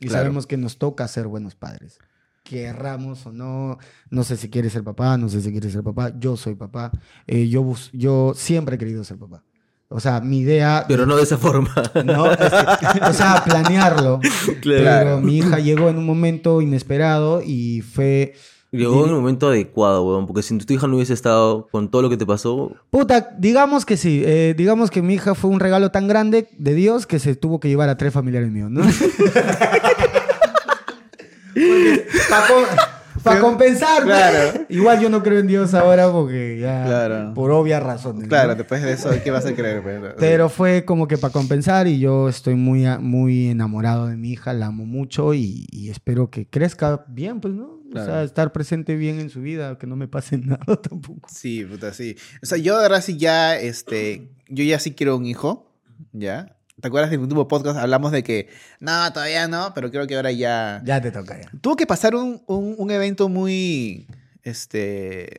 y 0.00 0.06
Claro. 0.06 0.20
sabemos 0.24 0.46
que 0.46 0.56
nos 0.56 0.78
toca 0.78 1.06
ser 1.08 1.26
buenos 1.26 1.54
padres. 1.54 1.98
Querramos 2.42 3.26
o 3.26 3.32
no, 3.32 3.78
no 4.08 4.24
sé 4.24 4.36
si 4.36 4.48
quieres 4.48 4.72
ser 4.72 4.82
papá, 4.82 5.16
no 5.18 5.28
sé 5.28 5.40
si 5.42 5.50
quieres 5.52 5.72
ser 5.72 5.82
papá, 5.82 6.12
yo 6.18 6.36
soy 6.36 6.54
papá, 6.54 6.90
Eh, 7.26 7.48
yo, 7.48 7.74
yo 7.92 8.32
siempre 8.34 8.76
he 8.76 8.78
querido 8.78 9.04
ser 9.04 9.18
papá. 9.18 9.42
O 9.92 9.98
sea, 10.00 10.20
mi 10.20 10.38
idea, 10.38 10.84
Pero 10.88 11.04
no 11.04 11.16
de 11.16 11.24
esa 11.24 11.36
forma. 11.36 11.74
no, 12.04 12.30
este, 12.30 12.46
o 13.04 13.12
sea, 13.12 13.42
planearlo. 13.44 14.20
Pero 14.46 14.60
Claro. 14.60 15.20
mi 15.20 15.38
hija 15.38 15.58
llegó 15.58 15.88
en 15.90 15.98
un 15.98 16.06
momento 16.06 16.62
inesperado 16.62 17.42
y 17.44 17.82
fue, 17.82 18.34
Llegó 18.72 19.04
en 19.04 19.12
un 19.12 19.16
momento 19.20 19.48
adecuado, 19.48 20.04
weón. 20.06 20.26
Porque 20.26 20.42
si 20.42 20.56
tu 20.58 20.72
hija 20.72 20.86
no 20.86 20.96
hubiese 20.96 21.12
estado 21.12 21.66
con 21.72 21.90
todo 21.90 22.02
lo 22.02 22.10
que 22.10 22.16
te 22.16 22.24
pasó, 22.26 22.72
Puta, 22.90 23.30
digamos 23.38 23.84
que 23.84 23.96
sí. 23.96 24.22
eh, 24.24 24.54
digamos 24.56 24.90
que 24.90 25.02
mi 25.02 25.14
hija 25.14 25.34
fue 25.34 25.50
un 25.50 25.58
regalo 25.60 25.90
tan 25.90 26.06
grande 26.06 26.48
de 26.56 26.74
Dios 26.74 27.06
que 27.06 27.18
se 27.18 27.34
tuvo 27.34 27.58
que 27.60 27.68
llevar 27.68 27.88
a 27.88 27.96
tres 27.96 28.12
familiares 28.12 28.50
míos, 28.50 28.70
¿no? 28.70 28.82
Para 33.22 33.40
compensar. 33.40 34.02
pues. 34.04 34.06
Claro. 34.16 34.64
Igual 34.68 35.00
yo 35.00 35.10
no 35.10 35.22
creo 35.22 35.40
en 35.40 35.46
Dios 35.46 35.74
ahora 35.74 36.10
porque 36.10 36.58
ya. 36.60 36.84
Claro. 36.86 37.34
Por 37.34 37.50
obvias 37.50 37.82
razones. 37.82 38.22
¿no? 38.22 38.28
Claro, 38.28 38.54
después 38.54 38.82
de 38.82 38.92
eso, 38.92 39.10
¿qué 39.22 39.30
vas 39.30 39.44
a 39.44 39.54
creer? 39.54 39.82
Pero, 39.84 40.14
Pero 40.18 40.48
fue 40.48 40.84
como 40.84 41.06
que 41.06 41.18
para 41.18 41.32
compensar 41.32 41.86
y 41.86 41.98
yo 41.98 42.28
estoy 42.28 42.54
muy, 42.54 42.86
muy 43.00 43.48
enamorado 43.48 44.06
de 44.06 44.16
mi 44.16 44.30
hija, 44.30 44.52
la 44.54 44.66
amo 44.66 44.86
mucho 44.86 45.34
y, 45.34 45.66
y 45.70 45.90
espero 45.90 46.30
que 46.30 46.46
crezca 46.46 47.04
bien, 47.08 47.40
pues, 47.40 47.52
¿no? 47.52 47.79
O 47.90 47.94
sea, 47.94 48.04
Claro. 48.04 48.22
estar 48.22 48.52
presente 48.52 48.94
bien 48.96 49.18
en 49.20 49.30
su 49.30 49.40
vida, 49.40 49.76
que 49.78 49.86
no 49.86 49.96
me 49.96 50.06
pase 50.08 50.38
nada 50.38 50.76
tampoco. 50.80 51.28
Sí, 51.32 51.64
puta, 51.64 51.92
sí. 51.92 52.16
O 52.42 52.46
sea, 52.46 52.56
yo 52.58 52.78
verdad 52.78 53.02
sí 53.02 53.16
ya, 53.18 53.56
este, 53.58 54.30
yo 54.48 54.62
ya 54.64 54.78
sí 54.78 54.92
quiero 54.92 55.16
un 55.16 55.26
hijo, 55.26 55.72
¿ya? 56.12 56.56
¿Te 56.80 56.88
acuerdas 56.88 57.10
del 57.10 57.20
último 57.20 57.46
podcast? 57.48 57.78
Hablamos 57.78 58.10
de 58.12 58.22
que, 58.22 58.48
no, 58.80 59.12
todavía 59.12 59.48
no, 59.48 59.72
pero 59.74 59.90
creo 59.90 60.06
que 60.06 60.16
ahora 60.16 60.32
ya... 60.32 60.80
Ya 60.84 61.00
te 61.00 61.10
toca 61.10 61.38
ya. 61.40 61.50
Tuvo 61.60 61.76
que 61.76 61.86
pasar 61.86 62.14
un, 62.14 62.42
un, 62.46 62.74
un 62.78 62.90
evento 62.90 63.28
muy, 63.28 64.06
este, 64.42 65.36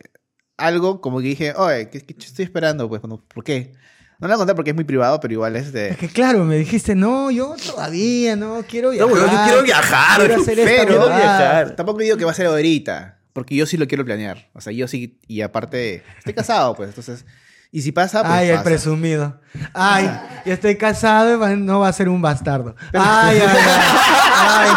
algo 0.57 1.01
como 1.01 1.19
que 1.19 1.27
dije, 1.29 1.53
oye, 1.55 1.89
¿qué, 1.89 2.01
qué 2.01 2.15
estoy 2.19 2.45
esperando? 2.45 2.87
Pues, 2.87 3.01
bueno, 3.01 3.23
¿por 3.33 3.43
qué? 3.43 3.73
No 4.21 4.27
lo 4.27 4.33
voy 4.33 4.35
a 4.35 4.37
contar 4.37 4.55
porque 4.55 4.69
es 4.69 4.75
muy 4.75 4.85
privado, 4.85 5.19
pero 5.19 5.33
igual 5.33 5.55
es 5.55 5.73
de... 5.73 5.89
Es 5.89 5.97
que 5.97 6.07
claro, 6.07 6.45
me 6.45 6.55
dijiste, 6.55 6.93
no, 6.95 7.31
yo 7.31 7.55
todavía 7.65 8.35
no 8.35 8.63
quiero 8.69 8.89
No, 8.93 9.07
viajar. 9.07 9.13
weón, 9.13 9.31
yo 9.31 9.43
quiero 9.45 9.63
viajar. 9.63 10.19
quiero 10.19 10.41
hacer 10.41 10.55
Pero 10.63 10.99
huevada". 11.07 11.75
tampoco 11.75 11.99
digo 11.99 12.15
que 12.17 12.25
va 12.25 12.31
a 12.31 12.35
ser 12.35 12.45
ahorita, 12.45 13.17
porque 13.33 13.55
yo 13.55 13.65
sí 13.65 13.77
lo 13.77 13.87
quiero 13.87 14.05
planear. 14.05 14.47
O 14.53 14.61
sea, 14.61 14.71
yo 14.71 14.87
sí, 14.87 15.19
y 15.27 15.41
aparte, 15.41 16.03
estoy 16.19 16.33
casado, 16.33 16.75
pues, 16.75 16.89
entonces... 16.89 17.25
Y 17.73 17.81
si 17.83 17.93
pasa, 17.93 18.19
pues 18.21 18.33
Ay, 18.33 18.49
el 18.49 18.61
presumido. 18.63 19.39
Ay, 19.73 20.11
yo 20.45 20.51
estoy 20.53 20.75
casado 20.75 21.49
y 21.51 21.55
no 21.57 21.79
va 21.79 21.87
a 21.87 21.93
ser 21.93 22.09
un 22.09 22.21
bastardo. 22.21 22.75
Ay, 22.93 23.39
ay, 23.39 23.47
ay. 23.47 23.57
Ay, 24.43 24.69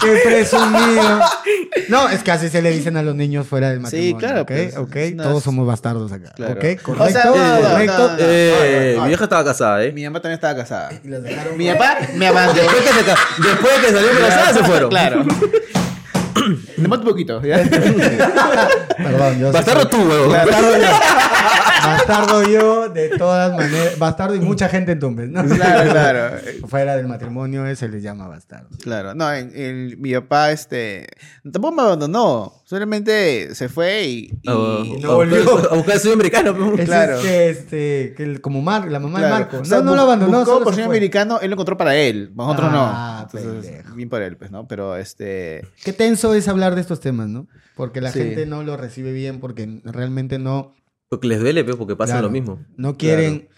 qué 0.00 0.20
presumido. 0.24 1.20
No, 1.88 2.08
es 2.08 2.22
que 2.22 2.30
así 2.32 2.48
se 2.48 2.62
le 2.62 2.70
dicen 2.70 2.96
a 2.96 3.02
los 3.02 3.14
niños 3.14 3.46
fuera 3.46 3.70
del 3.70 3.78
Sí, 3.78 3.82
matrimonio. 3.82 4.18
claro, 4.18 4.40
¿ok? 4.42 4.46
pues, 4.48 4.76
ok, 4.76 4.96
es 4.96 5.12
una- 5.14 5.22
todos 5.24 5.42
somos 5.42 5.66
bastardos 5.66 6.12
acá. 6.12 6.32
Claro. 6.34 6.54
¿Ok? 6.54 6.64
O 6.80 6.82
Correcto. 6.82 7.08
sea, 7.20 7.24
no, 7.26 7.84
no. 7.84 8.16
Eh, 8.18 8.96
mi 9.00 9.08
vieja 9.08 9.24
estaba 9.24 9.44
casada, 9.44 9.84
¿eh? 9.84 9.92
Mi 9.92 10.04
mamá 10.04 10.20
también 10.20 10.34
estaba 10.36 10.56
casada. 10.56 10.90
Y 11.04 11.08
los 11.08 11.22
dejaron- 11.22 11.56
Mi 11.56 11.68
papá 11.70 11.98
me 12.14 12.26
abandonó. 12.26 12.60
Después 12.62 12.82
que, 12.82 12.92
se 12.92 13.48
después 13.48 13.72
que 13.84 13.92
salió 13.92 14.10
embarazada 14.10 14.52
se 14.54 14.64
fueron. 14.64 14.90
Claro. 14.90 15.24
Me 16.78 16.88
mato 16.88 17.02
un 17.02 17.08
poquito. 17.08 17.42
¿ya? 17.42 17.58
Perdón, 18.96 19.38
yo 19.38 19.52
Bastardo 19.52 19.82
soy- 19.82 19.90
tú, 19.90 19.96
weón. 20.08 20.32
Bastardo 20.32 20.76
yo. 20.78 20.86
Bastardo 21.88 22.42
yo, 22.42 22.88
de 22.88 23.08
todas 23.16 23.54
maneras. 23.54 23.98
Bastardo 23.98 24.34
y 24.34 24.40
mucha 24.40 24.68
gente 24.68 24.92
en 24.92 24.98
Tumbes, 24.98 25.28
¿no? 25.30 25.44
Claro, 25.44 25.90
claro. 25.90 26.36
Fuera 26.66 26.96
del 26.96 27.06
matrimonio 27.06 27.74
se 27.76 27.88
les 27.88 28.02
llama 28.02 28.26
bastardo. 28.28 28.68
Claro, 28.82 29.14
no, 29.14 29.32
en- 29.32 29.52
en- 29.54 30.00
mi 30.00 30.12
papá, 30.14 30.50
este, 30.50 31.06
tampoco 31.50 31.76
me 31.76 31.82
abandonó, 31.82 32.52
solamente 32.64 33.54
se 33.54 33.68
fue 33.68 34.04
y, 34.04 34.30
y- 34.42 34.48
A, 34.48 34.52
a- 34.52 35.00
no 35.00 35.14
volvió. 35.14 35.70
a 35.70 35.74
buscar 35.76 35.94
el 35.94 36.00
sueño 36.00 36.14
americano. 36.14 36.54
pe. 36.76 36.82
Es 36.82 36.88
Claro. 36.88 37.20
que, 37.22 37.48
este, 37.50 38.14
que 38.16 38.22
el- 38.24 38.40
como 38.40 38.60
Mar, 38.60 38.88
la 38.90 38.98
mamá 38.98 39.20
claro, 39.20 39.34
de 39.34 39.40
Marco. 39.40 39.56
o 39.56 39.60
No, 39.60 39.64
sea, 39.64 39.80
no 39.80 39.94
lo 39.94 40.02
abandonó. 40.02 40.38
buscó 40.38 40.52
solo 40.54 40.64
por 40.64 40.74
sueño 40.74 40.88
americano, 40.90 41.38
él 41.40 41.48
lo 41.50 41.54
encontró 41.54 41.76
para 41.76 41.94
él, 41.94 42.32
nosotros 42.34 42.68
Ah, 42.72 43.26
no. 43.32 43.38
Entonces, 43.40 43.84
bien 43.94 44.08
por 44.08 44.20
él, 44.20 44.36
pues, 44.36 44.50
¿no? 44.50 44.66
Pero, 44.66 44.96
este, 44.96 45.64
Qué 45.84 45.92
tenso 45.92 46.34
es 46.34 46.48
hablar 46.48 46.67
de 46.74 46.80
estos 46.80 47.00
temas, 47.00 47.28
¿no? 47.28 47.46
Porque 47.76 48.00
la 48.00 48.10
Sí. 48.12 48.20
gente 48.20 48.46
no 48.46 48.62
lo 48.62 48.76
recibe 48.76 49.12
bien, 49.12 49.40
porque 49.40 49.80
realmente 49.84 50.38
no, 50.38 50.74
Porque 51.08 51.26
les 51.28 51.40
duele, 51.40 51.64
pe, 51.64 51.74
porque 51.74 51.96
pasa 51.96 52.14
Claro. 52.14 52.26
lo 52.26 52.32
mismo. 52.32 52.60
no 52.76 52.96
quieren. 52.96 53.48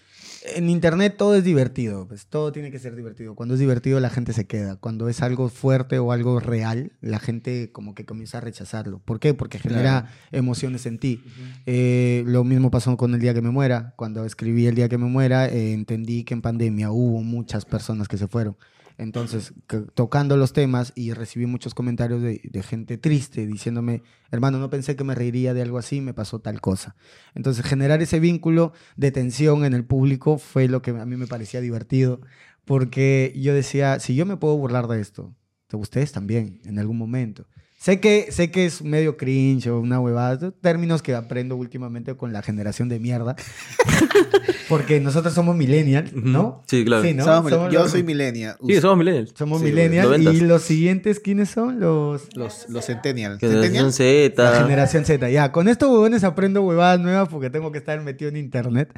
En 0.55 0.69
internet 0.71 1.15
todo 1.19 1.35
es 1.35 1.43
divertido, 1.43 2.07
pues 2.07 2.25
todo 2.25 2.51
tiene 2.51 2.71
que 2.71 2.79
ser 2.79 2.95
divertido. 2.95 3.35
Cuando 3.35 3.53
es 3.53 3.59
divertido 3.59 3.99
la 3.99 4.09
gente 4.09 4.33
se 4.33 4.47
queda. 4.47 4.75
Cuando 4.77 5.07
es 5.07 5.21
algo 5.21 5.49
fuerte 5.49 5.99
o 5.99 6.11
algo 6.11 6.39
real, 6.39 6.93
la 6.99 7.19
gente 7.19 7.71
como 7.71 7.93
que 7.93 8.05
comienza 8.07 8.39
a 8.39 8.41
rechazarlo. 8.41 8.97
¿Por 9.05 9.19
qué? 9.19 9.35
Porque 9.35 9.59
genera 9.59 10.09
emociones 10.31 10.87
en 10.87 10.97
ti. 10.97 11.23
Eh, 11.67 12.23
lo 12.25 12.43
mismo 12.43 12.71
pasó 12.71 12.97
con 12.97 13.13
el 13.13 13.19
día 13.19 13.35
que 13.35 13.41
me 13.43 13.51
muera. 13.51 13.93
Cuando 13.97 14.25
escribí 14.25 14.65
el 14.65 14.73
día 14.73 14.89
que 14.89 14.97
me 14.97 15.05
muera, 15.05 15.47
eh, 15.47 15.73
entendí 15.73 16.23
que 16.23 16.33
en 16.33 16.41
pandemia 16.41 16.89
hubo 16.91 17.21
muchas 17.21 17.65
personas 17.65 18.07
que 18.07 18.17
se 18.17 18.27
fueron. 18.27 18.55
Entonces, 19.01 19.55
tocando 19.95 20.37
los 20.37 20.53
temas 20.53 20.93
y 20.95 21.13
recibí 21.13 21.47
muchos 21.47 21.73
comentarios 21.73 22.21
de, 22.21 22.39
de 22.43 22.61
gente 22.61 22.99
triste 22.99 23.47
diciéndome, 23.47 24.03
hermano, 24.29 24.59
no 24.59 24.69
pensé 24.69 24.95
que 24.95 25.03
me 25.03 25.15
reiría 25.15 25.55
de 25.55 25.63
algo 25.63 25.79
así, 25.79 26.01
me 26.01 26.13
pasó 26.13 26.37
tal 26.37 26.61
cosa. 26.61 26.95
Entonces, 27.33 27.65
generar 27.65 28.03
ese 28.03 28.19
vínculo 28.19 28.73
de 28.97 29.11
tensión 29.11 29.65
en 29.65 29.73
el 29.73 29.85
público 29.85 30.37
fue 30.37 30.67
lo 30.67 30.83
que 30.83 30.91
a 30.91 31.05
mí 31.07 31.15
me 31.17 31.25
parecía 31.25 31.61
divertido, 31.61 32.21
porque 32.63 33.33
yo 33.35 33.55
decía, 33.55 33.99
si 33.99 34.13
yo 34.13 34.27
me 34.27 34.37
puedo 34.37 34.55
burlar 34.55 34.87
de 34.87 35.01
esto, 35.01 35.35
te 35.65 35.77
ustedes 35.77 36.11
también, 36.11 36.61
en 36.65 36.77
algún 36.77 36.99
momento. 36.99 37.47
Sé 37.81 37.99
que, 37.99 38.27
sé 38.31 38.51
que 38.51 38.67
es 38.67 38.83
medio 38.83 39.17
cringe 39.17 39.65
o 39.69 39.79
una 39.79 39.99
huevada, 39.99 40.51
términos 40.61 41.01
que 41.01 41.15
aprendo 41.15 41.55
últimamente 41.55 42.15
con 42.15 42.31
la 42.31 42.43
generación 42.43 42.89
de 42.89 42.99
mierda, 42.99 43.35
porque 44.69 44.99
nosotros 44.99 45.33
somos 45.33 45.55
millennials, 45.55 46.13
¿no? 46.13 46.63
Sí, 46.67 46.85
claro. 46.85 47.03
¿no? 47.15 47.23
somos- 47.25 47.49
Somos 47.51 47.73
yo 47.73 47.79
los- 47.81 47.91
soy 47.91 48.03
millennial, 48.03 48.55
Sí, 48.67 48.79
somos 48.79 48.97
millennials. 48.99 49.33
Somos 49.35 49.59
Sí, 49.61 49.65
millennials 49.65 50.19
y 50.19 50.41
los 50.41 50.61
siguientes, 50.61 51.19
¿quiénes 51.19 51.49
son? 51.49 51.79
Los... 51.79 52.29
los, 52.35 52.69
los 52.69 52.85
centennial. 52.85 53.39
Generación 53.39 53.91
¿Centennial? 53.91 54.33
La 54.37 54.51
Z. 54.51 54.63
generación 54.63 55.05
Z. 55.05 55.29
Ya, 55.31 55.51
con 55.51 55.67
estos 55.67 55.89
huevones 55.89 56.23
aprendo 56.23 56.61
huevadas 56.61 56.99
nuevas 56.99 57.29
porque 57.29 57.49
tengo 57.49 57.71
que 57.71 57.79
estar 57.79 57.99
metido 58.01 58.29
en 58.29 58.37
internet. 58.37 58.93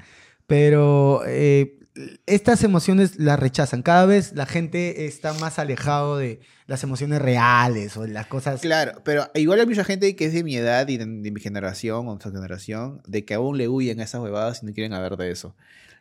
Pero 0.46 1.22
eh, 1.26 1.80
estas 2.26 2.64
emociones 2.64 3.20
las 3.20 3.40
rechazan. 3.40 3.84
Cada 3.84 4.06
vez 4.06 4.34
la 4.34 4.46
gente 4.46 5.06
está 5.06 5.34
más 5.36 5.60
alejado 5.60 6.18
de 6.18 6.40
las 6.66 6.84
emociones 6.84 7.22
reales 7.22 7.96
o 7.98 8.02
de 8.02 8.08
las 8.10 8.28
cosas. 8.28 8.62
Claro, 8.62 9.02
pero 9.04 9.30
igual 9.36 9.60
hay 9.60 9.66
mucha 9.68 9.84
gente 9.84 10.16
que 10.16 10.26
es 10.26 10.34
de 10.34 10.44
mi 10.44 10.56
edad 10.56 10.88
y 10.88 10.98
de, 10.98 11.06
de 11.06 11.32
mi 11.32 11.40
generación 11.40 12.00
o 12.08 12.12
nuestra 12.12 12.32
generación, 12.32 13.02
de 13.08 13.26
que 13.26 13.36
aún 13.36 13.58
le 13.58 13.68
huyen 13.68 14.00
a 14.00 14.04
esas 14.04 14.22
huevadas 14.22 14.64
y 14.64 14.66
no 14.66 14.74
quieren 14.74 14.94
hablar 14.94 15.18
de 15.18 15.30
eso. 15.32 15.56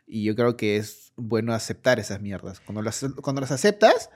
Y 0.07 0.23
yo 0.23 0.35
creo 0.35 0.57
que 0.57 0.77
es 0.77 1.13
bueno 1.15 1.53
aceptar 1.53 1.99
esas 1.99 2.21
mierdas. 2.21 2.59
Cuando 2.59 2.81
las, 2.81 3.05
cuando 3.21 3.41
las 3.41 3.51
aceptas, 3.51 4.09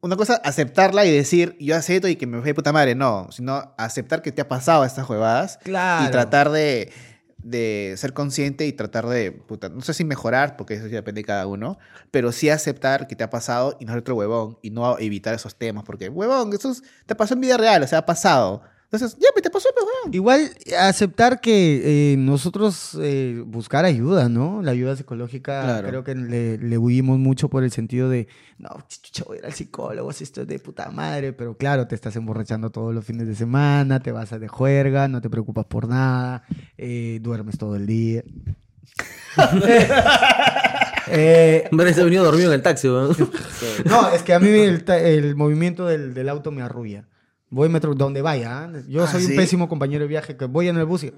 una 0.00 0.16
cosa, 0.16 0.34
aceptarla 0.44 1.06
y 1.06 1.10
decir, 1.10 1.56
yo 1.58 1.76
acepto 1.76 2.08
y 2.08 2.16
que 2.16 2.26
me 2.26 2.38
fue 2.38 2.48
de 2.48 2.54
puta 2.54 2.72
madre, 2.72 2.94
no, 2.94 3.28
sino 3.30 3.74
aceptar 3.78 4.20
que 4.22 4.32
te 4.32 4.42
ha 4.42 4.48
pasado 4.48 4.84
estas 4.84 5.08
huevadas 5.08 5.58
Claro. 5.62 6.06
y 6.06 6.10
tratar 6.10 6.50
de, 6.50 6.92
de 7.44 7.94
ser 7.98 8.12
consciente 8.14 8.66
y 8.66 8.72
tratar 8.72 9.06
de, 9.06 9.32
puta, 9.32 9.68
no 9.68 9.82
sé 9.82 9.94
si 9.94 10.04
mejorar, 10.04 10.56
porque 10.56 10.74
eso 10.74 10.86
ya 10.88 10.96
depende 10.96 11.20
de 11.20 11.26
cada 11.26 11.46
uno, 11.46 11.78
pero 12.10 12.32
sí 12.32 12.48
aceptar 12.50 13.06
que 13.06 13.16
te 13.16 13.24
ha 13.24 13.30
pasado 13.30 13.76
y 13.80 13.84
no 13.84 13.92
ser 13.92 14.00
otro 14.00 14.14
huevón 14.16 14.58
y 14.62 14.70
no 14.70 14.98
evitar 14.98 15.34
esos 15.34 15.54
temas, 15.56 15.84
porque 15.84 16.08
huevón, 16.08 16.52
eso 16.54 16.70
es- 16.72 16.82
te 17.06 17.14
pasó 17.14 17.34
en 17.34 17.40
vida 17.42 17.56
real, 17.56 17.82
o 17.82 17.86
sea, 17.86 17.98
ha 18.00 18.06
pasado. 18.06 18.62
Entonces, 18.84 19.18
ya, 19.20 19.28
pues, 19.32 19.42
te 19.42 19.50
pasó, 19.50 19.68
pues, 19.74 19.84
huevón. 19.86 20.14
Igual 20.14 20.50
aceptar 20.78 21.40
que 21.40 22.12
eh, 22.12 22.16
nosotros 22.16 22.96
eh, 23.00 23.42
buscar 23.44 23.84
ayuda, 23.84 24.28
¿no? 24.28 24.62
La 24.62 24.70
ayuda 24.70 24.94
psicológica 24.94 25.62
Claro. 25.62 25.88
creo 25.88 26.04
que 26.04 26.14
le, 26.14 26.58
le 26.58 26.78
huimos 26.78 27.18
mucho 27.18 27.48
por 27.48 27.64
el 27.64 27.72
sentido 27.72 28.08
de, 28.08 28.28
no, 28.58 28.68
chucha, 28.88 29.24
voy 29.26 29.38
a 29.38 29.40
ir 29.40 29.46
al 29.46 29.52
psicólogo, 29.52 30.12
si 30.12 30.22
esto 30.24 30.42
es 30.42 30.46
de 30.46 30.58
puta 30.60 30.90
madre, 30.90 31.32
pero 31.32 31.56
claro, 31.56 31.88
te 31.88 31.96
estás 31.96 32.14
emborrachando 32.14 32.70
todos 32.70 32.94
los 32.94 33.04
fines 33.04 33.26
de 33.26 33.34
semana, 33.34 34.00
te 34.00 34.12
vas 34.12 34.32
a 34.32 34.38
de 34.38 34.46
juerga, 34.46 35.08
no 35.08 35.20
te 35.20 35.28
preocupas 35.28 35.64
por 35.66 35.88
nada, 35.88 36.44
eh, 36.78 37.18
duermes 37.20 37.58
todo 37.58 37.74
el 37.76 37.86
día. 37.86 38.22
Eh, 41.06 41.68
Hombre, 41.70 41.92
se 41.92 42.00
ha 42.00 42.04
venido 42.04 42.24
dormido 42.24 42.48
en 42.48 42.54
el 42.54 42.62
taxi, 42.62 42.88
weón. 42.88 43.14
no, 43.84 44.08
es 44.08 44.22
que 44.22 44.32
a 44.32 44.40
mí 44.40 44.48
el 44.48 45.36
movimiento 45.36 45.84
del, 45.86 46.14
del 46.14 46.28
auto 46.30 46.50
me 46.50 46.62
arrulla. 46.62 47.04
Voy 47.54 47.68
metro, 47.68 47.94
donde 47.94 48.20
vaya. 48.20 48.64
¿ah? 48.64 48.72
Yo 48.88 49.04
Ah, 49.04 49.06
soy 49.06 49.22
¿sí? 49.22 49.30
un 49.30 49.36
pésimo 49.36 49.68
compañero 49.68 50.02
de 50.02 50.08
viaje 50.08 50.36
que 50.36 50.46
voy 50.46 50.66
en 50.68 50.76
el 50.76 50.84
bus 50.86 51.04
y 51.04 51.12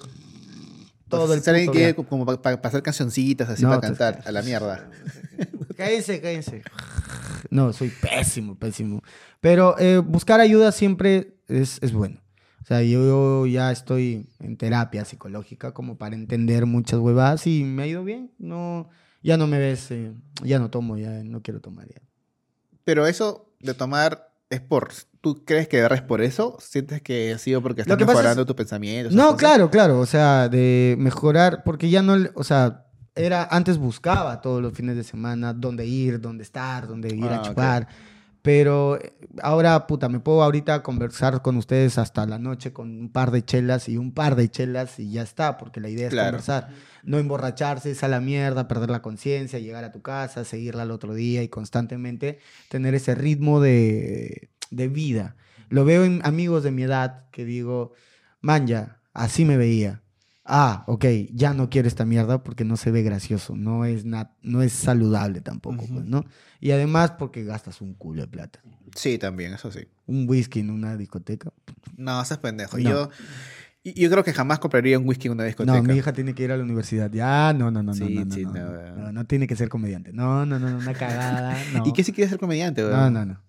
todo 1.08 1.32
el 1.32 1.40
alguien 1.46 1.66
puto 1.66 1.72
quiere 1.72 1.92
viaje. 1.94 2.08
como 2.08 2.26
para 2.26 2.60
pasar 2.60 2.82
cancioncitas 2.82 3.48
así 3.48 3.62
No, 3.62 3.70
para 3.70 3.80
cantar, 3.80 4.22
a 4.26 4.32
la 4.32 4.42
mierda. 4.42 4.90
Cállense, 5.76 6.20
cállense. 6.20 6.62
No, 7.50 7.72
soy 7.72 7.90
pésimo, 7.90 8.54
pésimo. 8.56 9.02
Pero 9.40 9.78
eh, 9.78 9.98
buscar 9.98 10.40
ayuda 10.40 10.72
siempre 10.72 11.38
es, 11.48 11.78
es 11.80 11.92
bueno. 11.92 12.20
O 12.62 12.66
sea, 12.66 12.82
yo 12.82 13.46
ya 13.46 13.70
estoy 13.72 14.26
en 14.40 14.56
terapia 14.56 15.04
psicológica 15.04 15.72
como 15.72 15.96
para 15.96 16.16
entender 16.16 16.66
muchas 16.66 16.98
huevadas 17.00 17.46
y 17.46 17.62
me 17.64 17.84
ha 17.84 17.86
ido 17.86 18.02
bien. 18.04 18.32
No, 18.38 18.90
ya 19.22 19.36
no 19.36 19.46
me 19.46 19.58
ves, 19.58 19.90
eh, 19.92 20.12
ya 20.42 20.58
no 20.58 20.68
tomo, 20.68 20.98
ya 20.98 21.22
no 21.24 21.40
quiero 21.42 21.60
tomar 21.60 21.86
ya. 21.88 22.02
Pero 22.84 23.06
eso 23.06 23.48
de 23.60 23.72
tomar 23.74 24.32
es 24.50 24.60
por... 24.60 24.92
¿Tú 25.20 25.44
crees 25.44 25.66
que 25.66 25.76
de 25.78 25.82
verdad 25.82 25.98
es 25.98 26.04
por 26.04 26.20
eso? 26.22 26.56
¿Sientes 26.60 27.02
que 27.02 27.32
ha 27.32 27.38
sido 27.38 27.60
porque 27.60 27.80
estás 27.80 27.98
mejorando 27.98 28.42
es- 28.42 28.46
tu 28.46 28.54
pensamiento? 28.54 29.08
esas 29.08 29.16
No, 29.16 29.24
cosas? 29.32 29.38
claro, 29.40 29.70
claro. 29.70 29.98
O 29.98 30.06
sea, 30.06 30.48
de 30.48 30.94
mejorar, 30.98 31.62
porque 31.64 31.90
ya 31.90 32.00
no, 32.02 32.16
le- 32.16 32.30
o 32.34 32.44
sea, 32.44 32.84
era, 33.16 33.48
antes 33.50 33.76
buscaba 33.78 34.40
todos 34.40 34.62
los 34.62 34.72
fines 34.72 34.94
de 34.94 35.02
semana 35.02 35.52
dónde 35.52 35.84
ir, 35.86 36.20
dónde 36.20 36.44
estar, 36.44 36.86
dónde 36.86 37.08
ir 37.16 37.24
Ah, 37.24 37.34
a 37.34 37.38
ok. 37.38 37.44
chupar. 37.48 37.88
Pero 38.46 38.96
ahora, 39.42 39.88
puta, 39.88 40.08
me 40.08 40.20
puedo 40.20 40.40
ahorita 40.40 40.84
conversar 40.84 41.42
con 41.42 41.56
ustedes 41.56 41.98
hasta 41.98 42.24
la 42.26 42.38
noche 42.38 42.72
con 42.72 42.88
un 43.00 43.10
par 43.10 43.32
de 43.32 43.44
chelas 43.44 43.88
y 43.88 43.96
un 43.98 44.12
par 44.12 44.36
de 44.36 44.48
chelas 44.48 45.00
y 45.00 45.10
ya 45.10 45.22
está, 45.22 45.58
porque 45.58 45.80
la 45.80 45.88
idea 45.88 46.06
es 46.06 46.12
Claro. 46.12 46.28
conversar. 46.28 46.68
No 47.02 47.18
emborracharse, 47.18 47.90
es 47.90 48.04
a 48.04 48.08
la 48.08 48.20
mierda, 48.20 48.68
perder 48.68 48.90
la 48.90 49.02
conciencia, 49.02 49.58
llegar 49.58 49.82
a 49.82 49.90
tu 49.90 50.00
casa, 50.00 50.44
seguirla 50.44 50.82
al 50.82 50.92
otro 50.92 51.12
día 51.12 51.42
y 51.42 51.48
constantemente 51.48 52.38
tener 52.68 52.94
ese 52.94 53.16
ritmo 53.16 53.60
de, 53.60 54.48
de 54.70 54.86
vida. 54.86 55.34
Lo 55.68 55.84
veo 55.84 56.04
en 56.04 56.20
amigos 56.24 56.62
de 56.62 56.70
mi 56.70 56.84
edad 56.84 57.24
que 57.32 57.44
digo, 57.44 57.94
man, 58.40 58.68
ya, 58.68 59.00
así 59.12 59.44
me 59.44 59.56
veía. 59.56 60.02
Ah, 60.48 60.84
ok, 60.86 61.04
ya 61.32 61.54
no 61.54 61.68
quiero 61.68 61.88
esta 61.88 62.04
mierda 62.04 62.44
porque 62.44 62.64
no 62.64 62.76
se 62.76 62.92
ve 62.92 63.02
gracioso, 63.02 63.56
no 63.56 63.84
es, 63.84 64.04
no 64.04 64.62
es 64.62 64.72
saludable 64.72 65.40
tampoco, 65.40 65.84
pues, 65.88 66.04
¿no? 66.04 66.24
Y 66.60 66.70
además 66.70 67.12
porque 67.18 67.42
gastas 67.42 67.80
un 67.80 67.94
culo 67.94 68.22
de 68.22 68.28
plata. 68.28 68.60
Sí, 68.94 69.18
también, 69.18 69.52
eso 69.54 69.72
sí. 69.72 69.88
Un 70.06 70.28
whisky 70.28 70.60
en 70.60 70.70
una 70.70 70.96
discoteca. 70.96 71.52
No, 71.96 72.22
estás 72.22 72.38
pendejo. 72.38 72.78
No. 72.78 72.82
Yo, 72.88 73.10
yo 73.84 74.10
creo 74.10 74.22
que 74.24 74.32
jamás 74.32 74.58
compraría 74.60 74.98
un 74.98 75.08
whisky 75.08 75.26
en 75.26 75.32
una 75.32 75.44
discoteca. 75.44 75.76
No, 75.76 75.82
mi 75.82 75.94
hija 75.96 76.12
tiene 76.12 76.34
que 76.34 76.44
ir 76.44 76.52
a 76.52 76.56
la 76.56 76.62
universidad. 76.62 77.10
Ya, 77.10 77.52
no, 77.52 77.70
no, 77.70 77.82
no, 77.82 77.92
no, 77.92 77.94
Sí, 77.94 78.14
no, 78.14 78.24
no, 78.24 78.34
sí, 78.34 78.44
no, 78.44 78.52
no, 78.52 78.72
no, 78.72 78.96
no, 78.96 79.12
no 79.12 79.24
tiene 79.26 79.46
que 79.48 79.56
ser 79.56 79.68
comediante. 79.68 80.12
No, 80.12 80.46
no, 80.46 80.58
no, 80.58 80.70
no, 80.70 80.78
una 80.78 80.94
cagada. 80.94 81.56
No. 81.74 81.82
¿Y 81.86 81.92
qué 81.92 82.04
si 82.04 82.12
quieres 82.12 82.30
ser 82.30 82.38
comediante, 82.38 82.82
No, 82.82 82.88
weón? 82.88 83.12
no, 83.12 83.26
no. 83.26 83.42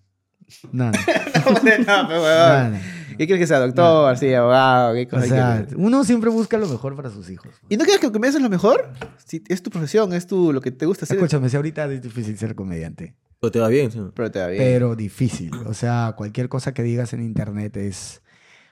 No, 0.72 0.90
no. 0.90 0.92
no, 0.92 1.60
pues, 1.60 1.78
no, 1.86 2.08
weón. 2.08 2.72
no. 2.72 2.78
¿Qué 3.18 3.26
quieres 3.26 3.42
que 3.42 3.46
sea? 3.48 3.58
¿Doctor? 3.58 4.16
Sí, 4.16 4.32
abogado. 4.32 4.94
¿Qué 4.94 5.02
O 5.02 5.08
cosa 5.08 5.26
sea, 5.26 5.66
uno 5.76 6.04
siempre 6.04 6.30
busca 6.30 6.56
lo 6.56 6.68
mejor 6.68 6.94
para 6.96 7.10
sus 7.10 7.28
hijos. 7.30 7.50
¿Y 7.68 7.76
no 7.76 7.84
crees 7.84 7.98
que 7.98 8.12
comedia 8.12 8.36
es 8.36 8.42
lo 8.42 8.48
mejor? 8.48 8.90
Si 9.24 9.42
es 9.48 9.62
tu 9.62 9.70
profesión, 9.70 10.12
es 10.12 10.26
tu, 10.26 10.52
lo 10.52 10.60
que 10.60 10.70
te 10.70 10.86
gusta 10.86 11.04
hacer. 11.04 11.16
Escúchame, 11.16 11.48
si 11.48 11.56
ahorita 11.56 11.92
es 11.92 12.00
difícil 12.00 12.38
ser 12.38 12.54
comediante. 12.54 13.16
Pero 13.40 13.50
te 13.50 13.58
va 13.58 13.68
bien, 13.68 13.90
sí. 13.90 14.00
Pero 14.14 14.30
te 14.30 14.38
va 14.38 14.46
bien. 14.46 14.62
pero 14.62 14.96
difícil. 14.96 15.50
O 15.66 15.74
sea, 15.74 16.14
cualquier 16.16 16.48
cosa 16.48 16.72
que 16.72 16.82
digas 16.82 17.12
en 17.12 17.22
internet 17.22 17.76
es 17.76 18.22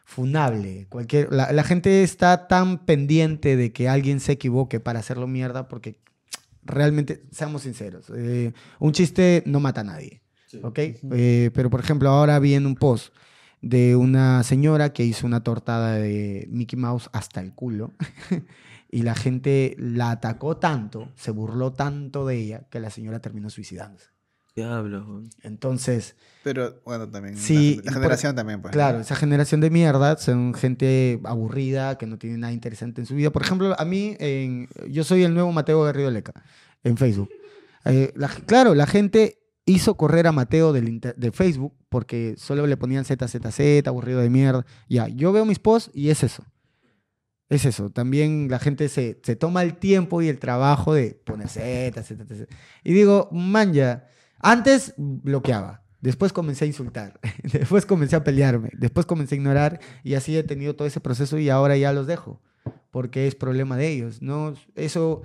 funable. 0.04 0.86
Cualquier, 0.88 1.32
la, 1.32 1.52
la 1.52 1.64
gente 1.64 2.04
está 2.04 2.46
tan 2.46 2.84
pendiente 2.84 3.56
de 3.56 3.72
que 3.72 3.88
alguien 3.88 4.20
se 4.20 4.32
equivoque 4.32 4.78
para 4.78 5.00
hacerlo 5.00 5.26
mierda 5.26 5.66
porque 5.66 5.98
realmente, 6.62 7.22
seamos 7.30 7.62
sinceros, 7.62 8.10
eh, 8.14 8.52
un 8.78 8.92
chiste 8.92 9.42
no 9.46 9.60
mata 9.60 9.80
a 9.80 9.84
nadie. 9.84 10.22
¿Ok? 10.62 10.78
Eh, 10.78 11.50
pero 11.52 11.70
por 11.70 11.80
ejemplo, 11.80 12.08
ahora 12.08 12.38
vi 12.38 12.54
en 12.54 12.66
un 12.66 12.76
post 12.76 13.12
de 13.62 13.96
una 13.96 14.42
señora 14.42 14.92
que 14.92 15.04
hizo 15.04 15.26
una 15.26 15.42
tortada 15.42 15.94
de 15.94 16.46
Mickey 16.50 16.78
Mouse 16.78 17.08
hasta 17.12 17.40
el 17.40 17.52
culo. 17.54 17.92
Y 18.88 19.02
la 19.02 19.16
gente 19.16 19.74
la 19.78 20.12
atacó 20.12 20.58
tanto, 20.58 21.10
se 21.16 21.32
burló 21.32 21.72
tanto 21.72 22.24
de 22.24 22.36
ella, 22.36 22.68
que 22.70 22.78
la 22.78 22.88
señora 22.88 23.18
terminó 23.18 23.50
suicidándose. 23.50 24.10
Diablo. 24.54 25.24
Entonces, 25.42 26.14
Pero 26.44 26.80
bueno, 26.84 27.08
también. 27.10 27.36
Sí, 27.36 27.74
La, 27.78 27.82
la 27.82 27.82
por- 27.82 27.92
generación 27.94 28.36
también, 28.36 28.62
pues. 28.62 28.72
claro, 28.72 29.00
esa 29.00 29.16
generación 29.16 29.60
de 29.60 29.70
mierda 29.70 30.16
son 30.16 30.54
gente 30.54 31.20
aburrida, 31.24 31.98
que 31.98 32.06
no 32.06 32.16
tiene 32.16 32.38
nada 32.38 32.52
interesante 32.52 33.00
en 33.02 33.06
su 33.06 33.16
vida. 33.16 33.30
Por 33.30 33.42
ejemplo, 33.42 33.74
a 33.78 33.84
mí, 33.84 34.16
en- 34.20 34.68
yo 34.88 35.02
soy 35.02 35.24
el 35.24 35.34
nuevo 35.34 35.50
Mateo 35.52 35.82
Garrido 35.82 36.10
Leca 36.12 36.32
en 36.84 36.96
Facebook. 36.96 37.28
Eh, 37.86 38.12
la- 38.14 38.28
claro, 38.28 38.74
la 38.76 38.86
gente 38.86 39.38
hizo 39.66 39.96
correr 39.96 40.26
a 40.26 40.32
Mateo 40.32 40.72
del 40.72 40.88
inter- 40.88 41.16
de 41.16 41.32
Facebook 41.32 41.74
porque 41.88 42.34
solo 42.38 42.66
le 42.66 42.76
ponían 42.76 43.04
ZZZ, 43.04 43.86
aburrido 43.86 44.20
de 44.20 44.30
mierda. 44.30 44.64
Ya, 44.88 45.08
yo 45.08 45.32
veo 45.32 45.44
mis 45.44 45.58
posts 45.58 45.90
y 45.92 46.08
es 46.10 46.22
eso. 46.22 46.44
Es 47.48 47.64
eso. 47.64 47.90
También 47.90 48.48
la 48.50 48.58
gente 48.58 48.88
se, 48.88 49.20
se 49.22 49.36
toma 49.36 49.62
el 49.62 49.76
tiempo 49.76 50.20
y 50.22 50.28
el 50.28 50.38
trabajo 50.38 50.94
de 50.94 51.20
poner 51.24 51.48
Z, 51.48 52.02
Z, 52.02 52.24
Z. 52.26 52.46
Y 52.82 52.92
digo, 52.92 53.28
man, 53.32 53.72
ya. 53.72 54.08
Antes 54.40 54.94
bloqueaba. 54.96 55.82
Después 56.00 56.32
comencé 56.32 56.64
a 56.64 56.68
insultar. 56.68 57.18
Después 57.52 57.86
comencé 57.86 58.16
a 58.16 58.24
pelearme. 58.24 58.70
Después 58.76 59.06
comencé 59.06 59.34
a 59.34 59.38
ignorar. 59.38 59.80
Y 60.04 60.14
así 60.14 60.36
he 60.36 60.42
tenido 60.42 60.74
todo 60.76 60.86
ese 60.88 61.00
proceso 61.00 61.38
y 61.38 61.48
ahora 61.48 61.76
ya 61.76 61.92
los 61.92 62.06
dejo. 62.06 62.40
Porque 62.90 63.26
es 63.26 63.34
problema 63.34 63.76
de 63.76 63.88
ellos. 63.92 64.22
No, 64.22 64.54
eso, 64.74 65.22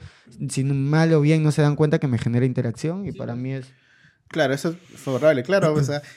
si 0.50 0.64
mal 0.64 1.14
o 1.14 1.22
bien 1.22 1.42
no 1.44 1.52
se 1.52 1.62
dan 1.62 1.76
cuenta 1.76 2.00
que 2.00 2.08
me 2.08 2.18
genera 2.20 2.46
interacción. 2.46 3.06
Y 3.08 3.12
para 3.14 3.36
mí 3.36 3.52
es 3.54 3.72
Claro, 4.32 4.54
eso 4.54 4.70
es 4.70 5.00
favorable, 5.00 5.44
claro. 5.44 5.74
o 5.74 5.84
sea, 5.84 6.02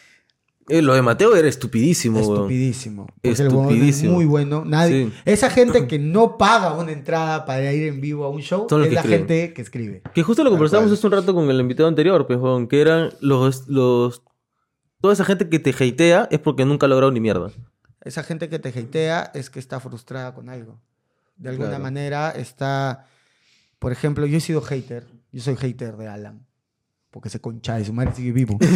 Eh, 0.67 0.81
lo 0.81 0.95
de 0.95 1.03
Mateo 1.03 1.37
era 1.37 1.47
estupidísimo, 1.47 2.21
estupidísimo. 2.21 3.03
Huevón 3.03 3.21
es 3.23 3.39
Estupidísimo. 3.41 4.13
muy 4.15 4.25
bueno. 4.25 4.65
Nadie, 4.65 5.09
Sí. 5.09 5.13
Esa 5.27 5.51
gente 5.51 5.87
que 5.89 5.99
no 5.99 6.39
paga 6.39 6.73
una 6.73 6.91
entrada 6.91 7.45
para 7.45 7.71
ir 7.71 7.83
en 7.87 8.01
vivo 8.01 8.25
a 8.25 8.31
un 8.31 8.41
show 8.41 8.67
Son 8.71 8.79
los 8.81 8.87
es 8.87 8.89
que 8.89 8.95
la 8.95 9.01
escriben. 9.03 9.19
gente 9.29 9.53
que 9.53 9.61
escribe. 9.61 10.03
Que 10.15 10.23
justo 10.23 10.43
lo 10.43 10.49
conversamos 10.49 10.91
hace 10.91 11.07
un 11.07 11.13
rato 11.13 11.35
con 11.35 11.51
el 11.51 11.61
invitado 11.61 11.87
anterior, 11.87 12.27
pues, 12.27 12.39
weón, 12.39 12.67
que 12.67 12.81
eran 12.81 13.11
los, 13.21 13.69
los... 13.69 14.23
Toda 15.03 15.13
esa 15.13 15.27
gente 15.27 15.51
que 15.51 15.59
te 15.59 15.69
hatea 15.73 16.29
es 16.31 16.39
porque 16.39 16.65
nunca 16.65 16.87
ha 16.87 16.89
logrado 16.89 17.13
ni 17.13 17.21
mierda. 17.21 17.51
Esa 18.01 18.23
gente 18.23 18.49
que 18.49 18.59
te 18.59 18.71
hatea 18.71 19.33
es 19.35 19.51
que 19.51 19.59
está 19.59 19.81
frustrada 19.81 20.33
con 20.35 20.49
algo. 20.49 20.81
De 21.37 21.51
alguna 21.51 21.69
Claro. 21.69 21.83
manera 21.83 22.31
está. 22.31 23.07
Por 23.79 23.93
ejemplo, 23.93 24.25
yo 24.25 24.39
he 24.39 24.41
sido 24.41 24.63
hater. 24.63 25.05
Yo 25.31 25.43
soy 25.43 25.57
hater 25.57 25.99
de 25.99 26.09
Alan. 26.09 26.47
Porque 27.15 27.29
ese 27.29 27.39
concha 27.41 27.77
de 27.79 27.85
su 27.85 27.93
madre 27.93 28.11
sigue 28.13 28.33
vivo. 28.33 28.59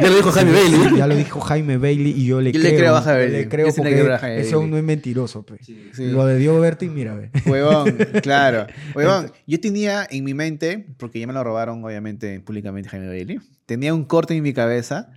Ya 0.00 0.08
lo 0.10 0.16
dijo 0.16 0.30
Jaime 0.30 0.52
Bailey. 0.52 0.96
Ya 0.98 1.06
lo 1.06 1.16
dijo 1.16 1.40
Jaime 1.40 1.78
Bailey 1.78 2.12
y 2.12 2.26
yo 2.26 2.40
le 2.42 2.52
Yo 2.52 2.60
creo. 2.60 2.72
le 2.72 2.78
creo 2.78 2.96
a 2.96 3.00
Jaime 3.00 3.18
Bailey. 3.22 3.40
Le 3.42 3.48
creo 3.48 3.66
Yo 3.66 3.72
sí 3.72 3.80
le 3.82 3.88
porque 3.90 4.02
creo 4.02 4.14
a 4.14 4.18
Jaime 4.18 4.40
ese 4.40 4.54
Bailey. 4.54 4.70
no 4.70 4.76
es 4.76 4.84
mentiroso. 4.84 5.42
pe. 5.46 5.56
sí. 5.62 5.80
Lo 6.10 6.26
de 6.26 6.36
Diego 6.36 6.60
Berti, 6.60 6.88
mira, 6.90 7.14
ve. 7.14 7.30
Huevón, 7.46 7.96
claro. 8.22 8.66
Huevón, 8.94 9.32
yo 9.46 9.58
tenía 9.58 10.06
en 10.10 10.22
mi 10.24 10.34
mente, 10.34 10.86
porque 10.98 11.18
ya 11.18 11.26
me 11.26 11.32
lo 11.32 11.42
robaron 11.42 11.82
obviamente 11.82 12.40
públicamente 12.40 12.90
Jaime 12.90 13.08
Bailey, 13.08 13.40
tenía 13.64 13.94
un 13.94 14.04
corte 14.04 14.36
en 14.36 14.42
mi 14.42 14.52
cabeza 14.52 15.08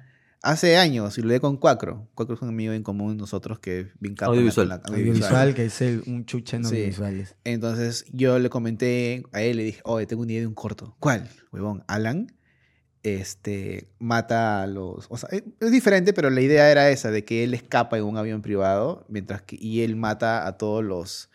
hace 0.42 0.78
años 0.78 1.18
y 1.18 1.22
lo 1.22 1.40
con 1.42 1.58
Cuacro. 1.58 2.08
Cuacro 2.16 2.36
es 2.36 2.42
un 2.42 2.50
amigo 2.50 2.74
en 2.74 2.84
común 2.84 3.18
nosotros 3.18 3.60
que 3.60 3.82
es 3.82 3.88
bien 4.00 4.16
capo 4.16 4.32
la- 4.34 4.38
Audiovisual. 4.38 4.66
en 4.66 4.70
la- 4.70 4.82
Audiovisual, 4.98 5.54
que 5.54 5.66
es 5.66 5.82
el, 5.82 6.04
un 6.08 6.26
chuche 6.26 6.58
en 6.58 6.66
Sí. 6.66 6.76
audiovisuales. 6.76 7.36
Entonces 7.44 8.06
yo 8.12 8.40
le 8.40 8.50
comenté 8.50 9.24
a 9.32 9.42
él, 9.42 9.58
le 9.58 9.64
dije, 9.64 9.82
oye, 9.84 10.08
tengo 10.08 10.24
una 10.24 10.32
idea 10.32 10.42
de 10.42 10.48
un 10.48 10.56
corto. 10.56 10.96
¿Cuál? 11.00 11.30
Huevón, 11.52 11.84
Alan 11.88 12.28
este, 13.04 13.90
mata 14.00 14.62
a 14.62 14.68
los... 14.68 15.08
O 15.10 15.18
sea, 15.18 15.30
es, 15.32 15.72
diferente, 15.72 16.14
pero 16.14 16.30
la 16.30 16.42
idea 16.42 16.72
era 16.72 16.90
esa, 16.90 17.10
de 17.12 17.26
que 17.26 17.44
él 17.44 17.54
escapa 17.54 17.98
en 17.98 18.04
un 18.04 18.18
avión 18.18 18.42
privado, 18.42 19.06
mientras 19.10 19.42
que... 19.42 19.58
Y 19.60 19.82
él 19.82 19.96
mata 19.96 20.46
a 20.48 20.58
todos 20.58 20.84
los... 20.84 21.30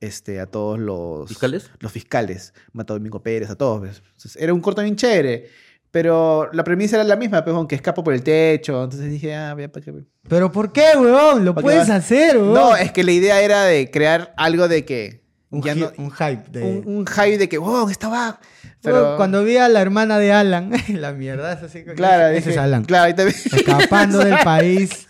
Este, 0.00 0.40
a 0.40 0.46
todos 0.46 0.78
los... 0.78 1.28
¿Fiscales? 1.28 1.70
Los 1.78 1.92
fiscales. 1.92 2.54
Mata 2.72 2.94
a 2.94 2.96
Domingo 2.96 3.22
Pérez, 3.22 3.50
a 3.50 3.54
todos. 3.56 3.82
¿ves? 3.82 4.02
Entonces, 4.16 4.36
era 4.40 4.54
un 4.54 4.60
corto 4.62 4.80
bien 4.82 4.96
chévere. 4.96 5.50
Pero 5.90 6.48
la 6.52 6.62
premisa 6.62 6.96
era 6.96 7.04
la 7.04 7.16
misma, 7.16 7.44
pues, 7.44 7.56
que 7.68 7.74
escapa 7.74 8.04
por 8.04 8.14
el 8.14 8.22
techo. 8.22 8.84
Entonces 8.84 9.10
dije, 9.10 9.34
ah, 9.34 9.54
vea, 9.54 9.70
¿para 9.72 9.84
qué? 9.84 9.92
Pero 10.28 10.52
¿por 10.52 10.72
qué, 10.72 10.84
weón? 10.96 11.44
Lo 11.44 11.52
¿Para 11.54 11.62
qué 11.62 11.66
puedes 11.66 11.88
vas? 11.88 11.90
hacer, 12.04 12.36
weón. 12.38 12.54
No, 12.54 12.76
es 12.76 12.92
que 12.92 13.02
la 13.02 13.10
idea 13.12 13.40
era 13.42 13.64
de 13.64 13.90
crear 13.90 14.32
algo 14.36 14.68
de 14.68 14.84
que... 14.84 15.24
un, 15.50 15.62
ya 15.62 15.74
hi- 15.74 15.80
no, 15.80 15.90
un 15.98 16.10
hype. 16.12 16.44
De... 16.50 16.62
un, 16.62 16.96
un 16.98 17.06
hype 17.06 17.38
de 17.38 17.48
que, 17.48 17.58
wow, 17.58 17.88
estaba. 17.88 18.38
Pero. 18.82 19.02
Weón, 19.02 19.16
Cuando 19.16 19.42
vi 19.44 19.56
a 19.56 19.68
la 19.68 19.80
hermana 19.82 20.18
de 20.18 20.32
Alan, 20.32 20.70
la 20.88 21.12
mierda 21.12 21.52
es 21.54 21.62
así. 21.64 21.82
claro, 21.84 22.26
ese 22.28 22.36
dije, 22.36 22.50
es 22.50 22.56
Alan. 22.58 22.84
Claro, 22.84 23.04
ahí 23.06 23.14
también. 23.14 23.36
Escapando 23.52 24.18
del 24.24 24.38
país 24.44 25.08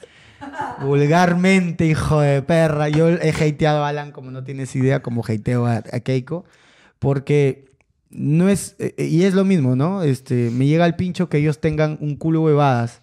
vulgarmente, 0.81 1.85
hijo 1.87 2.21
de 2.21 2.43
perra. 2.43 2.89
Yo 2.89 3.09
he 3.11 3.31
hateado 3.31 3.85
a 3.85 3.89
Alan 3.89 4.13
como 4.13 4.31
no 4.31 4.45
tienes 4.45 4.75
idea, 4.77 5.01
como 5.03 5.23
hateo 5.27 5.67
a, 5.67 5.83
a 5.93 6.01
Keiko, 6.01 6.45
porque 6.99 7.67
no 8.11 8.49
es, 8.49 8.77
eh, 8.79 8.95
y 8.99 9.23
es 9.23 9.35
lo 9.35 9.45
mismo, 9.45 9.77
¿no? 9.77 10.03
Este, 10.03 10.51
me 10.51 10.67
llega 10.67 10.85
al 10.85 10.97
pincho 10.97 11.29
que 11.29 11.39
ellos 11.39 11.61
tengan 11.61 11.97
un 12.01 12.17
culo 12.17 12.43
huevadas 12.43 13.03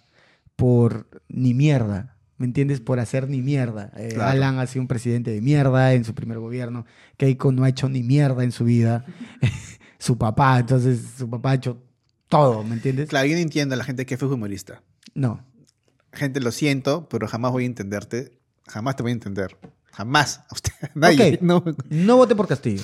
por 0.56 1.06
ni 1.28 1.54
mierda. 1.54 2.14
¿Me 2.36 2.46
entiendes? 2.46 2.80
Por 2.80 3.00
hacer 3.00 3.28
ni 3.28 3.42
mierda. 3.42 3.90
Eh, 3.96 4.10
Claro. 4.14 4.30
Alan 4.30 4.58
ha 4.60 4.66
sido 4.66 4.82
un 4.82 4.88
presidente 4.88 5.32
de 5.32 5.40
mierda 5.40 5.92
en 5.94 6.04
su 6.04 6.14
primer 6.14 6.38
gobierno. 6.38 6.86
Keiko 7.16 7.50
no 7.50 7.64
ha 7.64 7.68
hecho 7.68 7.88
ni 7.88 8.02
mierda 8.04 8.44
en 8.44 8.52
su 8.52 8.64
vida. 8.64 9.04
su 9.98 10.16
papá, 10.16 10.58
entonces 10.60 11.00
su 11.18 11.28
papá 11.28 11.50
ha 11.52 11.54
hecho 11.54 11.82
todo, 12.28 12.62
¿me 12.62 12.74
entiendes? 12.74 13.08
Claro, 13.08 13.26
yo 13.26 13.34
no 13.34 13.40
entiendo 13.40 13.74
a 13.74 13.78
la 13.78 13.84
gente 13.84 14.06
que 14.06 14.16
fue 14.16 14.28
humorista. 14.28 14.82
No. 15.14 15.44
Gente, 16.12 16.40
lo 16.40 16.52
siento, 16.52 17.08
pero 17.08 17.26
jamás 17.26 17.50
voy 17.52 17.64
a 17.64 17.66
entenderte. 17.66 18.32
Jamás 18.68 18.96
te 18.96 19.02
voy 19.02 19.10
a 19.10 19.14
entender. 19.14 19.56
Jamás. 19.92 20.40
A 20.50 20.54
usted, 20.54 20.72
a 20.82 20.90
nadie. 20.94 21.38
No. 21.42 21.64
No 21.88 22.16
vote 22.16 22.36
por 22.36 22.46
Castillo. 22.46 22.82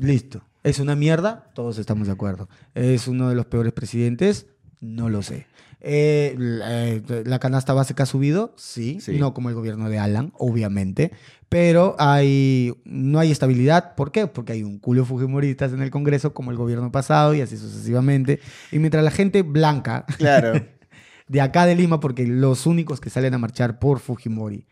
Listo. 0.00 0.42
¿Es 0.62 0.78
una 0.78 0.96
mierda? 0.96 1.50
Todos 1.54 1.78
estamos 1.78 2.06
de 2.06 2.12
acuerdo. 2.12 2.48
¿Es 2.74 3.08
uno 3.08 3.28
de 3.28 3.34
los 3.34 3.46
peores 3.46 3.72
presidentes? 3.72 4.46
No 4.80 5.08
lo 5.08 5.22
sé. 5.22 5.46
Eh, 5.80 6.34
la, 6.38 6.88
eh, 6.88 7.02
¿la 7.24 7.38
canasta 7.38 7.72
básica 7.72 8.02
ha 8.02 8.06
subido? 8.06 8.54
Sí. 8.56 8.98
Sí. 9.00 9.18
No 9.18 9.32
como 9.32 9.48
el 9.48 9.54
gobierno 9.54 9.88
de 9.88 9.98
Alan, 9.98 10.32
obviamente. 10.38 11.12
Pero 11.48 11.96
hay, 11.98 12.74
no 12.84 13.18
hay 13.18 13.30
estabilidad. 13.30 13.94
¿Por 13.94 14.12
qué? 14.12 14.26
Porque 14.26 14.52
hay 14.52 14.62
un 14.62 14.78
culo 14.78 15.02
de 15.02 15.06
fujimoristas 15.08 15.72
en 15.72 15.82
el 15.82 15.90
Congreso 15.90 16.32
como 16.32 16.50
el 16.50 16.56
gobierno 16.56 16.92
pasado 16.92 17.34
y 17.34 17.40
así 17.40 17.56
sucesivamente. 17.56 18.40
Y 18.72 18.78
mientras 18.78 19.02
la 19.04 19.10
gente 19.10 19.42
blanca 19.42 20.04
Claro. 20.18 20.52
de 21.28 21.40
acá 21.40 21.66
de 21.66 21.74
Lima, 21.74 22.00
porque 22.00 22.26
los 22.26 22.66
únicos 22.66 23.00
que 23.00 23.10
salen 23.10 23.34
a 23.34 23.38
marchar 23.38 23.78
por 23.78 24.00
Fujimori 24.00 24.66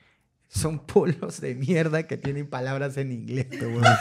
son 0.48 0.80
polos 0.80 1.40
de 1.40 1.54
mierda 1.54 2.06
que 2.06 2.16
tienen 2.16 2.46
palabras 2.46 2.96
en 2.96 3.12
inglés, 3.12 3.46
weón. 3.60 3.84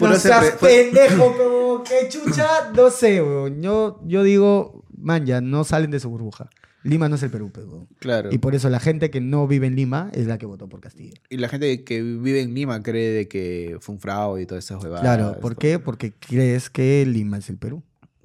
No 0.00 0.14
seas, 0.16 0.54
pendejo, 0.60 1.36
pe, 1.36 1.42
weón. 1.42 1.82
qué 1.84 2.08
chucha, 2.08 2.70
no 2.74 2.90
sé, 2.90 3.22
weón. 3.22 3.62
Yo, 3.62 4.00
yo 4.04 4.22
digo, 4.22 4.84
man, 4.96 5.26
ya 5.26 5.40
no 5.40 5.64
salen 5.64 5.90
de 5.90 6.00
su 6.00 6.08
burbuja. 6.10 6.50
Lima 6.84 7.08
no 7.08 7.16
es 7.16 7.22
el 7.22 7.30
Perú, 7.30 7.50
pe, 7.50 7.62
weón. 7.62 7.88
Claro. 7.98 8.30
Y 8.32 8.38
por 8.38 8.54
eso 8.54 8.68
la 8.68 8.80
gente 8.80 9.10
que 9.10 9.20
no 9.20 9.46
vive 9.46 9.66
en 9.66 9.76
Lima 9.76 10.10
es 10.12 10.26
la 10.26 10.38
que 10.38 10.46
votó 10.46 10.68
por 10.68 10.80
Castillo. 10.80 11.14
Y 11.28 11.36
la 11.38 11.48
gente 11.48 11.84
que 11.84 12.02
vive 12.02 12.40
en 12.40 12.54
Lima 12.54 12.82
cree 12.82 13.10
de 13.10 13.28
que 13.28 13.76
fue 13.80 13.94
un 13.94 14.00
fraude 14.00 14.42
y 14.42 14.46
todas 14.46 14.64
esas 14.64 14.82
huevadas. 14.82 15.02
Claro, 15.02 15.38
¿por 15.40 15.56
qué? 15.56 15.78
Porque 15.78 16.12
crees 16.12 16.70
que 16.70 17.04
Lima 17.06 17.38
es 17.38 17.48
el 17.50 17.58
Perú. 17.58 17.82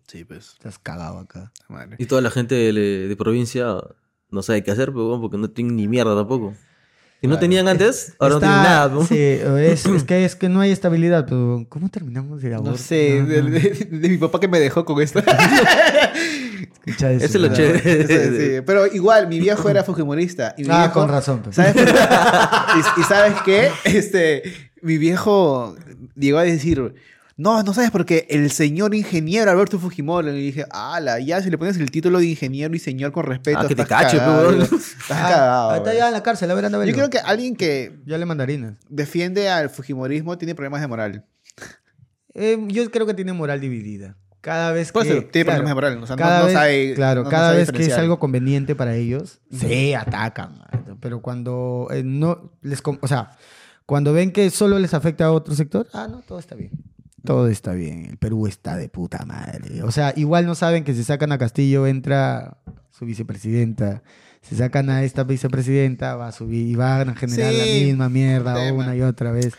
Sí, 0.07 0.23
pues. 0.25 0.53
Estás 0.53 0.77
cagado 0.79 1.17
acá. 1.19 1.51
Madre. 1.69 1.95
Y 1.97 2.05
toda 2.05 2.21
la 2.21 2.29
gente 2.29 2.55
de, 2.55 3.07
de 3.07 3.15
provincia 3.15 3.77
no 4.33 4.41
sabe 4.43 4.63
qué 4.63 4.71
hacer, 4.71 4.87
pero, 4.89 5.07
weón, 5.09 5.21
porque 5.21 5.37
no 5.37 5.49
tienen 5.49 5.75
ni 5.75 5.87
mierda 5.87 6.15
tampoco. 6.15 6.53
Si 7.21 7.27
no 7.27 7.39
tenían 7.39 7.69
antes, 7.69 8.15
ahora 8.19 8.35
Está- 8.35 8.47
no 8.47 8.51
tienen 8.53 8.63
nada. 8.69 8.87
weón. 8.87 9.07
Sí, 9.07 9.17
es, 9.17 9.85
es 9.85 10.03
que, 10.03 10.25
es 10.25 10.35
que 10.35 10.49
no 10.49 10.59
hay 10.59 10.71
estabilidad, 10.71 11.25
pero 11.25 11.65
¿cómo 11.69 11.87
terminamos 11.89 12.43
el 12.43 12.53
aborto? 12.53 12.71
No 12.71 12.77
sé, 12.77 13.21
No, 13.21 13.27
de, 13.27 13.41
no. 13.43 13.49
de- 13.51 13.87
de 13.91 14.09
mi 14.09 14.17
papá 14.17 14.41
que 14.41 14.49
me 14.49 14.59
dejó 14.59 14.83
con 14.83 15.01
esto. 15.01 15.19
Escucha 16.85 17.11
eso, 17.11 17.25
Eso 17.25 17.37
es 17.37 17.41
lo 17.41 17.47
chévere. 17.55 18.07
Sí. 18.57 18.63
Pero 18.65 18.87
igual, 18.87 19.27
mi 19.27 19.39
viejo 19.39 19.69
era 19.69 19.83
fujimorista. 19.83 20.53
Y 20.57 20.63
mi 20.63 20.69
Ah, 20.71 20.79
viejo- 20.87 20.93
con 20.99 21.09
razón. 21.09 21.41
pues. 21.43 21.55
¿Sabes 21.55 21.75
y, 21.77 22.99
y 22.99 23.03
sabes 23.03 23.35
qué? 23.45 23.69
Este, 23.85 24.43
mi 24.81 24.97
viejo 24.97 25.75
llegó 26.15 26.39
a 26.39 26.43
decir, 26.43 26.93
no, 27.35 27.63
no 27.63 27.73
sabes 27.73 27.89
porque 27.91 28.27
el 28.29 28.51
señor 28.51 28.93
ingeniero 28.93 29.49
Alberto 29.49 29.79
Fujimori. 29.79 30.29
Y 30.29 30.41
dije, 30.45 30.65
ala, 30.71 31.19
ya 31.19 31.41
si 31.41 31.49
le 31.49 31.57
pones 31.57 31.77
el 31.77 31.89
título 31.91 32.19
de 32.19 32.27
ingeniero 32.27 32.75
y 32.75 32.79
señor 32.79 33.11
con 33.11 33.25
respeto. 33.25 33.59
Ah, 33.59 33.67
que 33.67 33.75
te 33.75 33.85
cache, 33.85 34.17
cagado, 34.17 34.49
weón. 34.49 34.53
digo. 34.63 34.75
Estás 34.77 35.11
Ah, 35.11 35.29
cagado. 35.29 35.75
está 35.75 35.93
ya 35.93 36.07
en 36.07 36.13
la 36.13 36.23
cárcel, 36.23 36.51
a 36.51 36.53
ver, 36.53 36.65
anda 36.65 36.79
a 36.81 36.85
Yo 36.85 36.93
creo 36.93 37.09
que 37.09 37.19
alguien 37.19 37.55
que 37.55 37.99
Ya 38.05 38.17
le 38.17 38.25
mandarinas. 38.25 38.75
defiende 38.89 39.49
al 39.49 39.69
Fujimorismo 39.69 40.37
tiene 40.37 40.53
problemas 40.55 40.81
de 40.81 40.87
moral. 40.87 41.25
Eh, 42.35 42.57
yo 42.67 42.89
creo 42.91 43.05
que 43.05 43.13
tiene 43.13 43.33
moral 43.33 43.59
dividida. 43.61 44.17
Cada 44.41 44.71
vez 44.73 44.91
que... 44.91 44.99
eso 44.99 45.09
tiene 45.31 45.45
claro, 45.45 45.63
problemas 45.63 45.69
de 45.69 45.73
moral. 45.75 46.03
O 46.03 46.07
sea, 46.07 46.15
no- 46.15 46.21
cada 46.21 46.39
no, 46.39 46.45
vez, 46.45 46.53
sabe. 46.53 46.93
claro, 46.95 47.23
no- 47.23 47.29
cada 47.29 47.53
vez 47.53 47.71
que 47.71 47.85
es 47.85 47.93
algo 47.93 48.19
conveniente 48.19 48.75
para 48.75 48.95
ellos, 48.95 49.39
se 49.51 49.95
atacan. 49.95 50.59
Pero 50.99 51.21
cuando 51.21 51.87
eh, 51.91 52.03
no 52.03 52.51
les... 52.61 52.81
O 53.01 53.07
sea, 53.07 53.37
cuando 53.85 54.13
ven 54.13 54.31
que 54.31 54.49
solo 54.49 54.79
les 54.79 54.93
afecta 54.93 55.25
a 55.25 55.31
otro 55.31 55.55
sector, 55.55 55.87
ah, 55.93 56.07
no, 56.09 56.21
todo 56.21 56.39
está 56.39 56.55
bien. 56.55 56.71
Todo 57.23 57.47
está 57.47 57.71
bien. 57.73 58.05
El 58.09 58.17
Perú 58.17 58.47
está 58.47 58.75
de 58.75 58.89
puta 58.89 59.23
madre. 59.25 59.81
O 59.83 59.91
sea, 59.91 60.13
igual 60.15 60.45
no 60.45 60.55
saben 60.55 60.83
que 60.83 60.93
si 60.93 61.03
sacan 61.03 61.31
a 61.31 61.37
Castillo 61.37 61.87
entra 61.87 62.57
su 62.91 63.05
vicepresidenta. 63.05 64.03
Si 64.41 64.55
sacan 64.57 64.89
a 64.89 65.03
esta 65.03 65.23
vicepresidenta 65.23 66.15
va 66.15 66.27
a 66.27 66.31
subir 66.33 66.67
y 66.67 66.75
van 66.75 67.09
a 67.09 67.15
generar 67.15 67.53
la 67.53 67.63
misma 67.63 68.09
mierda 68.09 68.55
tema. 68.55 68.83
una 68.83 68.95
y 68.95 69.01
otra 69.01 69.31
vez. 69.31 69.53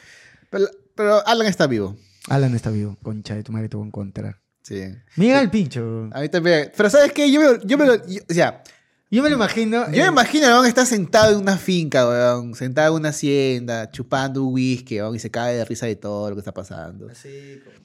Pero, 0.51 0.67
pero 0.95 1.27
Alan 1.27 1.47
está 1.47 1.67
vivo. 1.67 1.97
Alan 2.29 2.55
está 2.55 2.71
vivo. 2.71 2.99
Concha 3.03 3.35
de 3.35 3.43
tu 3.43 3.53
madre 3.53 3.69
te 3.71 3.77
voy 3.77 3.85
a 3.85 3.89
encontrar. 3.89 4.41
Sí. 4.63 4.81
Llega 5.17 5.41
el 5.41 5.51
pincho. 5.51 6.09
A 6.13 6.21
mí 6.21 6.29
también. 6.29 6.71
Pero 6.77 6.91
¿sabes 6.91 7.13
qué? 7.13 7.31
Yo 7.33 7.41
me, 7.41 7.59
yo 7.67 7.79
me 7.79 7.87
lo... 7.87 7.97
yo- 8.07 8.21
o 8.29 8.33
sea, 8.35 8.63
Yo 9.15 9.23
me 9.23 9.31
lo 9.31 9.37
imagino. 9.37 9.87
yo 9.93 10.03
me 10.03 10.09
imagino, 10.09 10.49
weón, 10.49 10.67
está 10.67 10.85
sentado 10.85 11.33
en 11.33 11.39
una 11.39 11.57
finca, 11.57 12.09
weón. 12.09 12.55
Sentado 12.57 12.97
en 12.97 13.01
una 13.01 13.11
hacienda, 13.11 13.89
chupando 13.89 14.43
un 14.43 14.53
whisky, 14.55 14.97
weón, 14.97 15.15
y 15.15 15.21
se 15.21 15.31
cae 15.31 15.55
de 15.55 15.65
risa 15.65 15.87
de 15.87 15.95
todo 15.95 16.31
lo 16.31 16.35
que 16.35 16.41
está 16.41 16.53
pasando. 16.53 17.09
Así, 17.09 17.61
como 17.63 17.77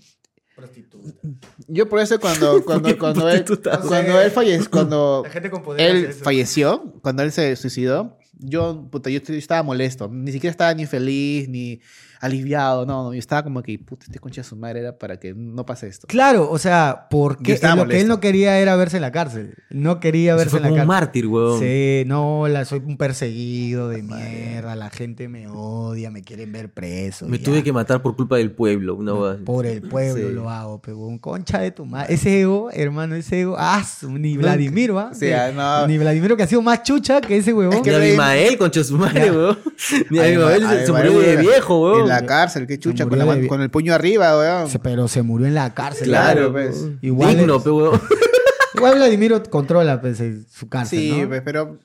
prostituta. 0.55 1.27
Yo 1.67 1.87
por 1.87 1.99
eso 1.99 2.19
cuando, 2.19 2.63
cuando, 2.65 2.97
cuando 2.97 3.29
él, 3.29 3.45
cuando 3.87 4.19
él 4.19 4.31
falleció, 4.31 4.71
cuando 4.71 5.21
La 5.25 5.29
gente 5.29 5.51
con 5.51 5.61
poder 5.61 5.81
hace 5.81 5.99
él 5.99 6.05
eso. 6.05 6.23
falleció, 6.23 6.93
cuando 7.03 7.21
él 7.21 7.31
se 7.31 7.55
suicidó, 7.55 8.17
yo, 8.39 8.87
puta, 8.89 9.11
yo 9.11 9.19
estaba 9.27 9.61
molesto. 9.61 10.09
Ni 10.11 10.31
siquiera 10.31 10.49
estaba 10.49 10.73
ni 10.73 10.87
feliz, 10.87 11.47
ni 11.47 11.79
aliviado, 12.19 12.85
no, 12.85 13.03
no, 13.05 13.13
yo 13.13 13.19
estaba 13.19 13.43
como 13.43 13.61
que, 13.63 13.77
puta, 13.79 14.05
este 14.07 14.19
concha 14.19 14.41
de 14.41 14.47
su 14.47 14.55
madre 14.55 14.81
era 14.81 14.97
para 14.97 15.17
que 15.17 15.33
no 15.33 15.65
pase 15.65 15.87
esto. 15.87 16.07
Claro, 16.07 16.49
o 16.51 16.57
sea, 16.57 17.07
porque 17.09 17.59
lo 17.75 17.87
que 17.87 18.01
él 18.01 18.07
no 18.07 18.19
quería 18.19 18.59
era 18.59 18.75
verse 18.75 18.97
en 18.97 19.01
la 19.01 19.11
cárcel. 19.11 19.55
No 19.69 19.99
quería 19.99 20.33
Se 20.33 20.37
verse 20.37 20.49
fue 20.51 20.59
en 20.59 20.63
la 20.63 20.69
como 20.69 20.81
un 20.81 20.87
mártir, 20.87 21.27
weón. 21.27 21.59
Sí, 21.59 22.03
no, 22.05 22.47
la, 22.47 22.65
soy 22.65 22.81
un 22.85 22.97
perseguido 22.97 23.89
de 23.89 24.03
mierda, 24.03 24.75
la 24.75 24.89
gente 24.89 25.27
me 25.27 25.47
odia, 25.47 26.11
me 26.11 26.21
quieren 26.23 26.51
ver 26.51 26.71
preso. 26.71 27.27
Me 27.27 27.37
ya. 27.39 27.45
tuve 27.45 27.63
que 27.63 27.71
matar 27.73 28.01
por 28.01 28.15
culpa 28.15 28.37
del 28.37 28.51
pueblo. 28.51 28.95
Una 28.95 29.31
así. 29.31 29.43
Por 29.43 29.65
el 29.65 29.81
pueblo 29.81 30.27
Sí. 30.29 30.33
lo 30.33 30.49
hago, 30.49 30.81
pero 30.81 30.97
un 30.97 31.17
concha 31.17 31.59
de 31.59 31.71
tu 31.71 31.85
madre. 31.85 32.13
Ese 32.13 32.41
ego, 32.41 32.69
hermano, 32.71 33.15
ese 33.15 33.41
ego, 33.41 33.55
ah, 33.57 33.83
ni 34.09 34.37
Vladimir, 34.37 34.95
¿va? 34.95 35.13
Sí, 35.13 35.21
Que- 35.27 35.35
ah, 35.35 35.51
no. 35.51 35.87
Ni 35.87 35.97
Vladimir 35.97 36.35
que 36.35 36.43
ha 36.43 36.47
sido 36.47 36.61
más 36.61 36.83
chucha 36.83 37.21
que 37.21 37.37
ese 37.37 37.53
huevón. 37.53 37.75
Es 37.77 37.81
que 37.81 37.91
Ni 37.91 37.95
no 37.97 38.01
Abimael, 38.03 38.57
concha 38.57 38.81
de 38.81 38.83
su 38.83 38.97
madre, 38.97 39.31
weón. 39.31 39.57
Ni 40.09 40.19
Abimael 40.19 40.85
se, 40.85 40.91
murió 40.91 41.19
de 41.19 41.37
viejo, 41.37 41.81
weón. 41.81 42.08
La 42.09 42.25
cárcel, 42.25 42.67
qué 42.67 42.77
chucha, 42.79 43.05
con, 43.07 43.17
la 43.17 43.25
man- 43.25 43.47
con 43.47 43.61
el 43.61 43.69
puño 43.69 43.93
arriba, 43.93 44.37
weón. 44.37 44.69
Se- 44.69 44.79
Pero 44.79 45.07
se 45.07 45.21
murió 45.21 45.47
en 45.47 45.53
la 45.55 45.73
cárcel. 45.73 46.07
Claro, 46.09 46.51
Claro, 46.51 46.51
pues. 46.53 46.85
Igual 47.01 47.37
Digno, 47.37 47.55
es- 47.57 47.63
pe, 47.63 47.69
weón. 47.71 48.01
Igual 48.79 48.95
Vladimir 48.95 49.41
controla 49.49 50.01
pues, 50.01 50.19
eh, 50.21 50.39
su 50.49 50.67
cárcel, 50.69 50.99
Sí, 50.99 51.21
¿no? 51.21 51.27
pues, 51.27 51.41
pero, 51.43 51.77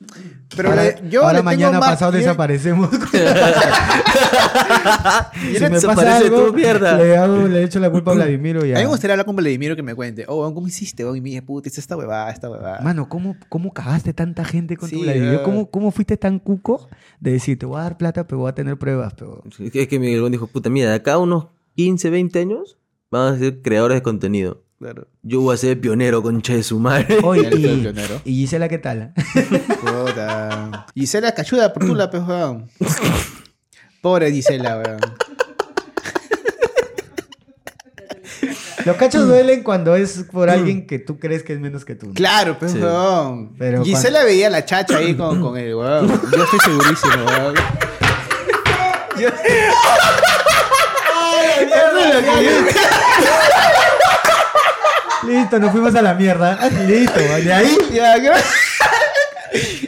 pero 0.56 0.70
ahora, 0.70 0.82
le- 0.84 1.02
yo 1.10 1.20
ahora 1.22 1.32
le 1.34 1.38
tengo 1.40 1.44
mañana 1.44 1.78
más- 1.80 1.90
pasado 1.90 2.12
yo- 2.12 2.18
desaparecemos. 2.18 2.90
si 2.94 2.98
me 5.60 5.60
pasa 5.60 5.68
Desaparece 5.70 6.26
algo, 6.26 6.52
mierda. 6.52 6.96
le, 6.98 7.16
hago, 7.16 7.48
le 7.48 7.62
echo 7.64 7.78
la 7.80 7.90
culpa 7.90 8.12
a 8.12 8.14
Vladimir 8.14 8.56
y 8.64 8.72
A 8.72 8.76
mí 8.76 8.82
me 8.82 8.86
gustaría 8.86 9.14
hablar 9.14 9.26
con 9.26 9.36
Vladimiro 9.36 9.76
que 9.76 9.82
me 9.82 9.94
cuente. 9.94 10.24
Oh, 10.28 10.40
weón, 10.40 10.54
¿cómo 10.54 10.66
hiciste? 10.68 11.04
weón? 11.04 11.16
y 11.16 11.20
me 11.20 11.28
dije, 11.30 11.42
puta, 11.42 11.68
hice 11.68 11.80
esta 11.80 11.96
huevada, 11.96 12.30
esta 12.30 12.50
huevada. 12.50 12.80
Mano, 12.80 13.08
¿cómo, 13.08 13.36
¿cómo 13.48 13.72
cagaste 13.72 14.12
tanta 14.12 14.44
gente 14.44 14.76
con 14.76 14.88
Sí, 14.88 14.96
tu 14.96 15.02
Vladimir? 15.02 15.34
eh. 15.34 15.40
¿Cómo, 15.44 15.70
¿Cómo 15.70 15.90
fuiste 15.90 16.16
tan 16.16 16.38
cuco 16.38 16.88
de 17.20 17.32
decir, 17.32 17.58
te 17.58 17.66
voy 17.66 17.78
a 17.80 17.82
dar 17.84 17.96
plata, 17.98 18.26
pero 18.26 18.38
voy 18.40 18.50
a 18.50 18.54
tener 18.54 18.76
pruebas? 18.78 19.14
Pero... 19.14 19.42
Es 19.60 19.70
que- 19.70 19.82
es 19.82 19.88
que 19.88 19.98
Miguel 19.98 20.20
Bond 20.22 20.32
dijo, 20.32 20.46
puta, 20.46 20.70
mira, 20.70 20.90
de 20.90 20.96
acá 20.96 21.14
a 21.14 21.18
unos 21.18 21.46
15, 21.76 22.10
20 22.10 22.38
años 22.40 22.78
van 23.10 23.34
a 23.34 23.38
ser 23.38 23.62
creadores 23.62 23.96
de 23.98 24.02
contenido. 24.02 24.63
Claro. 24.78 25.06
Yo 25.22 25.40
voy 25.40 25.54
a 25.54 25.56
ser 25.56 25.80
pionero, 25.80 26.22
concha 26.22 26.54
de 26.54 26.62
su 26.62 26.78
madre. 26.78 27.18
Oye, 27.22 27.48
y, 27.52 27.80
pionero. 27.80 28.20
y 28.24 28.32
Gisela, 28.34 28.68
¿qué 28.68 28.78
tal? 28.78 29.12
Puta. 29.80 30.86
Gisela 30.94 31.32
cachuda 31.32 31.72
por 31.72 31.86
tu 31.86 31.94
la 32.00 32.10
pues, 32.10 32.22
weón. 32.26 32.68
Pobre 34.02 34.30
Gisela, 34.32 34.78
weón. 34.78 35.00
Los 38.84 38.96
cachos 38.96 39.26
duelen 39.26 39.62
cuando 39.62 39.94
es 39.96 40.24
por 40.30 40.50
alguien 40.50 40.86
que 40.86 40.98
tú 40.98 41.18
crees 41.18 41.42
que 41.42 41.54
es 41.54 41.60
menos 41.60 41.84
que 41.86 41.94
tú. 41.94 42.08
¿no? 42.08 42.12
Claro, 42.14 42.58
pues, 42.58 42.72
Sí. 42.72 42.78
weón. 42.78 43.54
Pero 43.56 43.82
Gisela 43.84 44.24
veía 44.24 44.48
a 44.48 44.50
la 44.50 44.64
chacha 44.66 44.98
ahí 44.98 45.14
con, 45.14 45.40
con 45.40 45.56
el 45.56 45.74
weón. 45.74 46.08
Yo 46.36 46.44
estoy 46.44 46.58
segurísimo, 46.60 47.24
weón. 47.24 47.54
Yo- 49.18 49.28
Listo, 55.26 55.58
nos 55.58 55.72
fuimos 55.72 55.94
a 55.94 56.02
la 56.02 56.14
mierda. 56.14 56.58
Listo, 56.86 57.20
de 57.20 57.52
ahí. 57.52 57.76
Ya. 57.92 58.14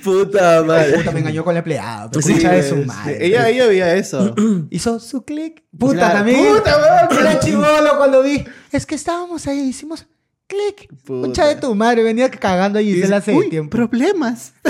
Puta 0.05 0.62
madre. 0.62 0.92
Puta, 0.99 1.11
me 1.11 1.20
engañó 1.20 1.42
con 1.44 1.55
la 1.55 1.59
empleada. 1.59 2.09
Sí, 2.20 2.35
de 2.35 2.62
su 2.62 2.75
pues, 2.77 2.87
madre. 2.87 3.27
Ella, 3.27 3.49
ella 3.49 3.66
veía 3.66 3.94
eso. 3.94 4.35
Hizo 4.70 5.01
su 5.01 5.25
clic. 5.25 5.64
Puta, 5.77 5.94
Claro. 5.94 6.14
también. 6.18 6.55
Puta, 6.55 6.77
weón. 7.11 7.20
Era 7.27 7.40
chivolo 7.40 7.99
cuando 7.99 8.22
vi. 8.22 8.44
Es 8.70 8.87
que 8.87 8.94
estábamos 8.94 9.46
ahí, 9.49 9.59
hicimos 9.61 10.07
clic. 10.46 10.88
Puta. 11.05 11.22
Concha 11.22 11.46
de 11.46 11.57
tu 11.57 11.75
madre, 11.75 12.03
venía 12.05 12.31
cagando 12.31 12.79
a 12.79 12.83
Gisela 12.83 13.16
hace 13.16 13.33
Uy, 13.35 13.49
tiempo. 13.49 13.77
problemas. 13.77 14.53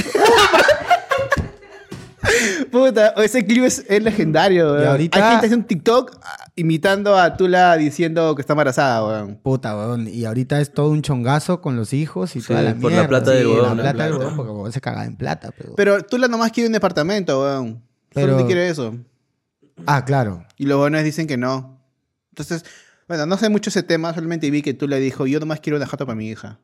Puta, 2.70 3.08
ese 3.22 3.44
clip 3.46 3.64
es, 3.64 3.84
es 3.88 4.02
legendario, 4.02 4.72
weón. 4.72 4.86
ahorita- 4.88 5.16
Hay 5.18 5.22
gente 5.32 5.46
haciendo 5.46 5.64
un 5.64 5.68
TikTok 5.68 6.18
ah, 6.22 6.36
imitando 6.56 7.16
a 7.18 7.36
Tula 7.36 7.76
diciendo 7.76 8.34
que 8.34 8.40
está 8.42 8.52
embarazada, 8.54 9.04
weón. 9.06 9.36
Puta, 9.36 9.76
weón. 9.76 10.08
Y 10.08 10.24
ahorita 10.24 10.60
es 10.60 10.72
todo 10.72 10.90
un 10.90 11.02
chongazo 11.02 11.60
con 11.60 11.76
los 11.76 11.92
hijos 11.92 12.36
y 12.36 12.40
Sí, 12.40 12.48
toda 12.48 12.62
la 12.62 12.74
por 12.74 12.90
la 12.90 12.98
mierda. 12.98 13.08
plata 13.08 13.30
del 13.32 13.42
Sí, 13.42 13.46
huevón, 13.52 13.76
La 13.76 13.82
la 13.84 13.92
plata 13.92 14.02
del 14.04 14.12
plata. 14.12 14.18
huevón, 14.18 14.36
porque 14.36 14.50
el 14.50 14.56
huevón 14.56 14.72
se 14.72 14.80
caga 14.80 15.04
en 15.04 15.16
plata. 15.16 15.50
Pero... 15.56 15.74
Pero 15.76 16.02
Tula 16.04 16.28
nomás 16.28 16.52
quiere 16.52 16.66
un 16.68 16.72
departamento, 16.72 17.40
weón. 17.42 17.82
Pero- 18.12 18.46
quiere 18.46 18.68
eso. 18.68 18.94
Ah, 19.86 20.04
claro. 20.04 20.44
Y 20.56 20.66
los 20.66 20.78
buenos 20.78 21.02
dicen 21.04 21.26
que 21.26 21.36
no. 21.36 21.80
Entonces, 22.30 22.64
bueno, 23.08 23.26
no 23.26 23.36
sé 23.36 23.48
mucho 23.50 23.70
ese 23.70 23.82
tema, 23.82 24.14
solamente 24.14 24.50
vi 24.50 24.62
que 24.62 24.74
Tula 24.74 24.96
dijo, 24.96 25.26
yo 25.26 25.38
nomás 25.38 25.60
quiero 25.60 25.76
una 25.76 25.86
jato 25.86 26.06
para 26.06 26.16
mi 26.16 26.28
hija. 26.28 26.58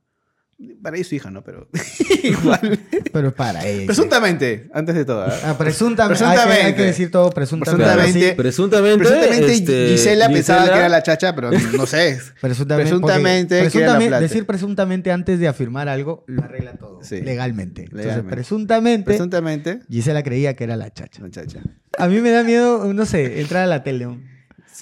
Para 0.82 0.96
ella 0.96 1.02
y 1.02 1.04
su 1.04 1.14
hija, 1.14 1.30
¿no? 1.30 1.42
Pero 1.44 1.68
igual. 2.22 2.80
Pero 3.12 3.32
para 3.34 3.66
ella. 3.66 3.86
Presuntamente, 3.86 4.68
antes 4.72 4.94
de 4.94 5.04
todo. 5.04 5.26
¿eh? 5.26 5.32
Ah, 5.44 5.56
presuntamente. 5.58 6.24
Hay, 6.24 6.30
que, 6.30 6.34
Presuntamente. 6.36 6.66
hay 6.66 6.74
que 6.74 6.82
decir 6.82 7.10
todo 7.10 7.30
presuntamente. 7.30 7.84
Presuntamente. 7.84 8.28
Sí, 8.28 8.34
Presuntamente, 8.36 8.98
Presuntamente 8.98 9.52
este, 9.52 9.88
Gisela 9.88 10.28
pensaba 10.28 10.64
que 10.70 10.78
era 10.78 10.88
la 10.88 11.02
chacha, 11.02 11.34
pero 11.34 11.50
no 11.50 11.86
sé. 11.86 12.18
Presuntamente. 12.40 13.60
Presuntamente 13.60 14.10
la 14.10 14.20
decir 14.20 14.46
presuntamente 14.46 15.12
antes 15.12 15.38
de 15.38 15.48
afirmar 15.48 15.88
algo 15.88 16.24
lo 16.26 16.42
arregla 16.42 16.72
todo. 16.74 17.02
Sí. 17.02 17.20
Legalmente. 17.20 17.82
Entonces, 17.82 18.06
Legalmente. 18.06 18.34
presuntamente, 18.34 19.04
Presuntamente, 19.04 19.80
Gisela 19.88 20.22
creía 20.22 20.54
que 20.54 20.64
era 20.64 20.76
la 20.76 20.92
chacha. 20.92 21.22
la 21.22 21.30
chacha. 21.30 21.60
A 21.98 22.08
mí 22.08 22.20
me 22.20 22.30
da 22.30 22.42
miedo, 22.42 22.92
no 22.92 23.06
sé, 23.06 23.40
entrar 23.40 23.62
a 23.64 23.66
la 23.66 23.82
tele. 23.82 24.06
¿no? 24.06 24.31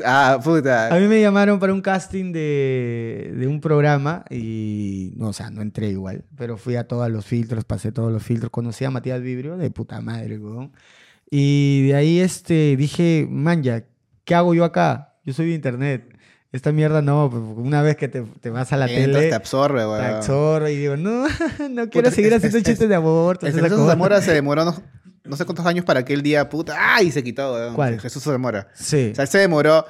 Ah, 0.05 0.39
puta. 0.43 0.95
A 0.95 0.99
mí 0.99 1.07
me 1.07 1.21
llamaron 1.21 1.59
para 1.59 1.73
un 1.75 1.81
casting 1.81 2.33
de, 2.33 3.33
de 3.37 3.47
un 3.47 3.61
programa 3.61 4.25
y, 4.31 5.13
no, 5.17 5.29
o 5.29 5.33
sea, 5.33 5.51
no 5.51 5.63
entré 5.63 5.89
igual, 5.89 6.25
pero 6.37 6.57
fui 6.57 6.77
a 6.77 6.85
todos 6.89 7.11
los 7.11 7.25
filtros, 7.27 7.65
pasé 7.65 7.93
todos 7.93 8.13
los 8.13 8.23
filtros, 8.23 8.51
conocí 8.51 8.85
a 8.85 8.91
Matías 8.91 9.21
Vibrio, 9.21 9.57
de 9.57 9.71
puta 9.71 10.01
madre, 10.01 10.39
weón. 10.39 10.73
Y 11.31 11.87
de 11.89 11.95
ahí 11.95 12.19
este, 12.21 12.77
dije, 12.77 13.27
man, 13.31 13.63
ya, 13.63 13.85
¿qué 14.25 14.35
hago 14.35 14.55
yo 14.55 14.65
acá? 14.65 15.15
Yo 15.25 15.33
soy 15.33 15.49
de 15.49 15.55
internet. 15.55 16.17
Esta 16.53 16.73
mierda 16.73 17.01
no, 17.01 17.29
pues, 17.31 17.43
una 17.57 17.81
vez 17.81 17.95
que 17.97 18.09
te, 18.09 18.23
te 18.23 18.51
vas 18.51 18.73
a 18.73 18.77
la 18.77 18.87
Entras, 18.87 19.15
tele, 19.17 19.29
te 19.29 19.35
absorbe, 19.37 19.81
te 19.83 19.87
weón. 19.87 20.05
absorbe 20.05 20.73
y 20.73 20.77
digo, 20.79 20.97
no, 20.97 21.27
no 21.71 21.89
quiero 21.89 22.09
Puta, 22.09 22.11
seguir 22.11 22.33
es- 22.33 22.39
haciendo 22.39 22.59
es- 22.59 22.65
chistes 22.65 22.81
es- 22.83 22.89
de 22.89 22.95
aborto. 22.97 23.47
El 23.47 23.53
esa 23.53 23.63
Jesús 23.63 23.79
cosa. 23.79 23.91
Zamora 23.93 24.21
se 24.21 24.33
demoró 24.35 24.65
no, 24.65 24.75
no 25.25 25.37
sé 25.37 25.45
cuántos 25.45 25.67
años 25.67 25.85
para 25.85 26.05
que 26.05 26.13
el 26.15 26.23
día, 26.23 26.49
puta, 26.49 26.77
¡ay! 26.79 27.11
Se 27.11 27.23
quitó, 27.23 27.55
weón. 27.55 27.75
¿Cuál? 27.75 28.01
Jesús 28.01 28.23
Zamora. 28.23 28.69
Sí. 28.75 29.11
O 29.13 29.15
sea, 29.15 29.25
él 29.25 29.29
se 29.31 29.39
demoró 29.39 29.85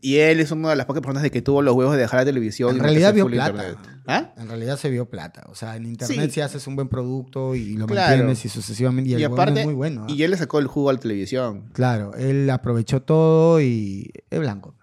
y 0.00 0.16
él 0.16 0.40
es 0.40 0.50
una 0.50 0.70
de 0.70 0.76
las 0.76 0.86
pocas 0.86 1.02
personas 1.02 1.22
de 1.22 1.30
que 1.30 1.42
tuvo 1.42 1.60
los 1.60 1.74
huevos 1.74 1.94
de 1.94 2.00
dejar 2.00 2.20
la 2.20 2.24
televisión. 2.24 2.70
En 2.70 2.76
y 2.76 2.80
realidad 2.80 3.12
vio 3.14 3.26
plata. 3.26 3.76
¿Ah? 4.06 4.32
En 4.38 4.48
realidad 4.48 4.76
se 4.78 4.88
vio 4.90 5.08
plata. 5.08 5.44
O 5.48 5.54
sea, 5.54 5.76
en 5.76 5.84
internet 5.86 6.26
Sí. 6.30 6.34
si 6.34 6.40
haces 6.40 6.66
un 6.66 6.76
buen 6.76 6.88
producto 6.88 7.54
y 7.54 7.74
lo 7.76 7.86
Claro. 7.86 8.08
mantienes 8.08 8.44
y 8.44 8.48
sucesivamente. 8.48 9.10
Y, 9.10 9.16
Y 9.16 9.24
aparte, 9.24 9.60
es 9.60 9.66
muy 9.66 9.74
bueno. 9.74 10.06
¿ah? 10.08 10.12
y 10.12 10.22
él 10.22 10.30
le 10.30 10.36
sacó 10.38 10.58
el 10.60 10.66
jugo 10.66 10.88
a 10.90 10.94
la 10.94 10.98
televisión. 10.98 11.68
Claro, 11.74 12.14
él 12.14 12.48
aprovechó 12.50 13.02
todo 13.02 13.60
y 13.60 14.10
es 14.30 14.40
blanco. 14.40 14.74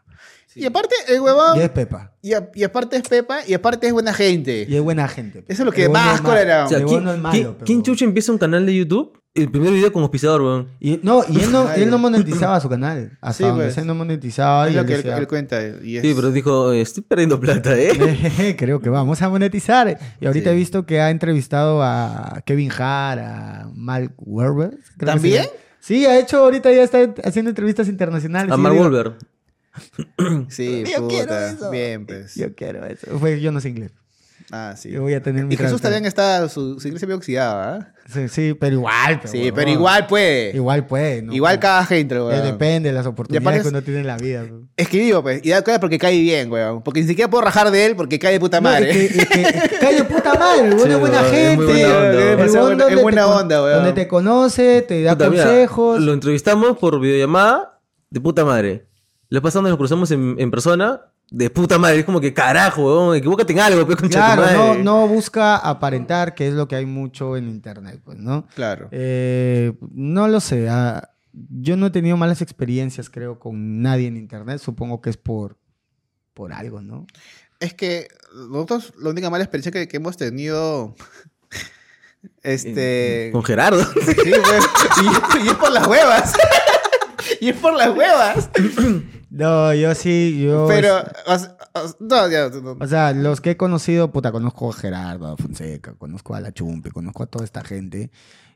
Y 0.59 0.65
aparte, 0.65 0.95
el 1.07 1.21
huevón. 1.21 1.57
Y 1.57 1.61
es 1.61 1.69
Pepa. 1.69 2.13
Y, 2.21 2.33
a- 2.33 2.49
y 2.53 2.63
aparte 2.63 2.97
es 2.97 3.03
Pepa 3.03 3.39
y 3.47 3.53
aparte 3.53 3.87
es 3.87 3.93
buena 3.93 4.13
gente. 4.13 4.65
Y 4.67 4.75
es 4.75 4.81
buena 4.81 5.07
gente. 5.07 5.45
Eso 5.47 5.61
es 5.63 5.65
lo 5.65 5.71
que 5.71 5.83
El 5.85 5.89
huevón 5.89 6.05
más 6.05 6.07
no 6.07 6.15
es 6.15 6.21
malo. 6.23 6.29
cólera. 6.35 6.65
O 6.65 6.69
sea, 6.69 6.77
El 6.79 6.85
¿quién, 6.85 7.03
no 7.03 7.13
es 7.13 7.19
malo, 7.19 7.31
quién- 7.33 7.53
pero- 7.53 7.65
quién 7.65 7.83
chucha 7.83 8.05
empieza 8.05 8.31
un 8.31 8.37
canal 8.37 8.65
de 8.65 8.75
YouTube? 8.75 9.13
El 9.35 9.51
primer 9.51 9.71
video 9.71 9.93
con 9.93 10.01
auspiciador, 10.01 10.41
weón. 10.41 10.69
Y, 10.79 10.99
no, 11.03 11.23
y 11.29 11.39
él 11.39 11.51
no, 11.51 11.67
Ay. 11.67 11.83
él 11.83 11.89
no 11.91 11.97
monetizaba 11.99 12.59
su 12.59 12.67
canal. 12.67 13.17
Hasta 13.21 13.43
Sí, 13.43 13.43
donde 13.47 13.65
pues. 13.65 13.75
sé, 13.75 13.85
no 13.85 13.93
monetizaba. 13.95 14.65
es 14.67 14.71
y 14.71 14.75
lo 14.75 14.81
él 14.81 14.87
que 14.87 14.93
él, 14.95 15.03
decía, 15.03 15.17
él 15.17 15.27
cuenta. 15.27 15.59
Y 15.83 15.97
es- 15.97 16.01
Sí, 16.01 16.13
pero 16.15 16.31
dijo, 16.31 16.73
estoy 16.73 17.03
perdiendo 17.03 17.39
plata, 17.39 17.77
¿eh? 17.77 17.93
"Jejeje, 17.95 18.55
Creo 18.57 18.81
que 18.81 18.89
vamos 18.89 19.21
a 19.21 19.29
monetizar. 19.29 19.97
Y 20.19 20.25
ahorita 20.25 20.49
Sí. 20.49 20.55
he 20.55 20.57
visto 20.57 20.85
que 20.85 20.99
ha 20.99 21.11
entrevistado 21.11 21.81
a 21.83 22.41
Kevin 22.43 22.71
Hart, 22.71 23.21
a 23.23 23.71
Mark 23.75 24.13
Wahlberg. 24.17 24.71
creo 24.71 24.97
que 24.97 25.05
¿También? 25.05 25.43
se 25.43 25.49
llama. 25.49 25.59
Sí, 25.79 26.05
ha 26.05 26.19
hecho, 26.19 26.37
ahorita 26.43 26.71
ya 26.73 26.83
está 26.83 26.97
haciendo 27.23 27.49
entrevistas 27.49 27.87
internacionales. 27.87 28.51
A 28.51 28.57
Mark 28.57 28.73
digo, 28.73 28.85
Wahlberg. 28.85 29.15
Sí, 30.49 30.83
Yo 30.91 31.07
quiero 31.07 31.25
puta. 31.27 31.51
eso. 31.51 31.69
Bien, 31.71 32.05
pues. 32.05 32.35
Yo 32.35 32.53
quiero 32.55 32.85
eso. 32.85 33.17
Fue, 33.19 33.39
yo 33.39 33.51
no 33.51 33.61
sé 33.61 33.69
inglés. 33.69 33.91
Ah, 34.51 34.73
sí. 34.75 34.89
Yo 34.89 35.03
voy 35.03 35.13
a 35.13 35.21
tener 35.21 35.45
mi 35.45 35.53
Y 35.53 35.57
Jesús 35.57 35.79
traductor. 35.79 35.91
también 35.91 36.05
está, 36.07 36.49
su, 36.49 36.79
su 36.79 36.87
iglesia 36.87 37.05
medio 37.07 37.17
oxidada, 37.17 37.75
¿ah? 37.75 37.93
Sí, 38.11 38.27
sí, 38.29 38.55
pero 38.59 38.77
igual. 38.77 39.21
Sí, 39.25 39.37
huevón. 39.37 39.53
pero 39.55 39.69
igual 39.69 40.07
puede. 40.07 40.55
Igual 40.55 40.87
puede. 40.87 41.21
¿no? 41.21 41.33
Igual 41.33 41.59
cada 41.59 41.85
gente, 41.85 42.15
Eh, 42.15 42.21
weón. 42.21 42.43
depende 42.43 42.89
de 42.89 42.93
las 42.95 43.05
oportunidades 43.05 43.61
que 43.61 43.67
es- 43.67 43.71
uno 43.71 43.83
tiene 43.83 43.99
en 43.99 44.07
la 44.07 44.17
vida. 44.17 44.41
bro. 44.43 44.63
Es 44.75 44.89
que 44.89 44.97
digo, 44.97 45.21
pues, 45.21 45.41
y 45.45 45.49
da 45.49 45.61
cuenta 45.61 45.79
porque 45.79 45.99
cae 45.99 46.19
bien, 46.19 46.51
weón. 46.51 46.81
Porque 46.81 47.01
ni 47.01 47.07
siquiera 47.07 47.29
puedo 47.29 47.43
rajar 47.43 47.69
de 47.69 47.85
él 47.85 47.95
porque 47.95 48.17
cae 48.17 48.31
de 48.33 48.39
puta 48.39 48.59
No, 48.59 48.69
madre. 48.69 48.89
es 48.89 49.11
que, 49.11 49.21
es 49.21 49.27
que- 49.29 49.69
cae 49.79 49.95
de 49.95 50.03
puta 50.05 50.33
madre, 50.33 50.63
huevón 50.63 50.79
Sí, 50.87 50.89
es 50.93 50.99
buena 50.99 51.21
es 51.21 51.31
gente. 51.31 51.55
muy 51.57 51.65
buena 51.65 51.93
onda, 51.93 52.89
Es 52.89 53.01
buena- 53.03 53.21
es 53.21 53.27
onda, 53.27 53.61
weón. 53.63 53.75
Donde 53.75 53.93
te 53.93 54.07
conoce, 54.07 54.81
te 54.81 55.03
da 55.03 55.11
Puta, 55.13 55.29
mira, 55.29 55.43
consejos. 55.43 55.99
lo 56.01 56.13
entrevistamos 56.13 56.75
por 56.79 56.99
videollamada 56.99 57.79
de 58.09 58.19
puta 58.19 58.43
madre. 58.45 58.87
Le 59.29 59.41
pasamos, 59.41 59.69
nos 59.69 59.77
cruzamos 59.77 60.09
en, 60.11 60.35
en 60.39 60.49
persona, 60.51 61.01
de 61.29 61.49
puta 61.49 61.77
madre. 61.77 61.99
Es 61.99 62.05
como 62.05 62.19
que 62.19 62.33
carajo, 62.33 62.85
weón, 62.85 63.15
equivócate 63.15 63.53
en 63.53 63.59
algo, 63.59 63.85
pues, 63.85 63.97
Claro, 64.09 64.75
no 64.75 65.07
busca 65.07 65.57
aparentar, 65.57 66.33
que 66.33 66.47
es 66.47 66.53
lo 66.53 66.67
que 66.67 66.75
hay 66.75 66.85
mucho 66.85 67.37
en 67.37 67.47
internet, 67.47 68.01
pues, 68.03 68.17
¿no? 68.17 68.47
Claro. 68.55 68.89
Eh, 68.91 69.73
no 69.91 70.27
lo 70.27 70.39
sé. 70.39 70.67
ah, 70.69 71.11
yo 71.31 71.77
no 71.77 71.87
he 71.87 71.91
tenido 71.91 72.17
malas 72.17 72.41
experiencias, 72.41 73.09
creo, 73.09 73.39
con 73.39 73.81
nadie 73.81 74.07
en 74.07 74.17
internet. 74.17 74.59
Supongo 74.59 75.01
que 75.01 75.11
es 75.11 75.17
por, 75.17 75.57
por 76.33 76.51
algo, 76.51 76.81
¿no? 76.81 77.05
Es 77.59 77.73
que 77.73 78.07
nosotros, 78.33 78.93
la 78.97 79.09
única 79.09 79.29
mala 79.29 79.43
experiencia 79.43 79.71
que, 79.71 79.87
que 79.87 79.97
hemos 79.97 80.17
tenido. 80.17 80.95
Este. 82.43 83.29
Con 83.31 83.43
Gerardo. 83.43 83.81
Sí, 83.93 84.13
pues, 84.15 84.65
y, 85.01 85.45
y 85.45 85.47
es 85.47 85.53
por 85.53 85.71
las 85.71 85.87
huevas. 85.87 86.33
y 87.39 87.49
es 87.49 87.55
por 87.55 87.73
las 87.73 87.95
huevas. 87.95 88.49
No, 89.29 89.73
yo 89.73 89.93
sí, 89.95 90.41
yo... 90.43 90.65
Pero. 90.67 90.97
o 91.27 91.37
no, 91.99 92.29
ya. 92.29 92.49
no. 92.49 92.77
O 92.79 92.87
sea, 92.87 93.13
los 93.13 93.41
que 93.41 93.51
he 93.51 93.57
conocido, 93.57 94.11
puta, 94.11 94.31
conozco 94.31 94.69
a 94.69 94.73
Gerardo 94.73 95.27
a 95.27 95.37
Fonseca, 95.37 95.93
conozco 95.93 96.33
a 96.35 96.41
La 96.41 96.51
Chumpe, 96.51 96.91
conozco 96.91 97.23
a 97.23 97.27
toda 97.27 97.45
esta 97.45 97.63
gente. 97.63 98.09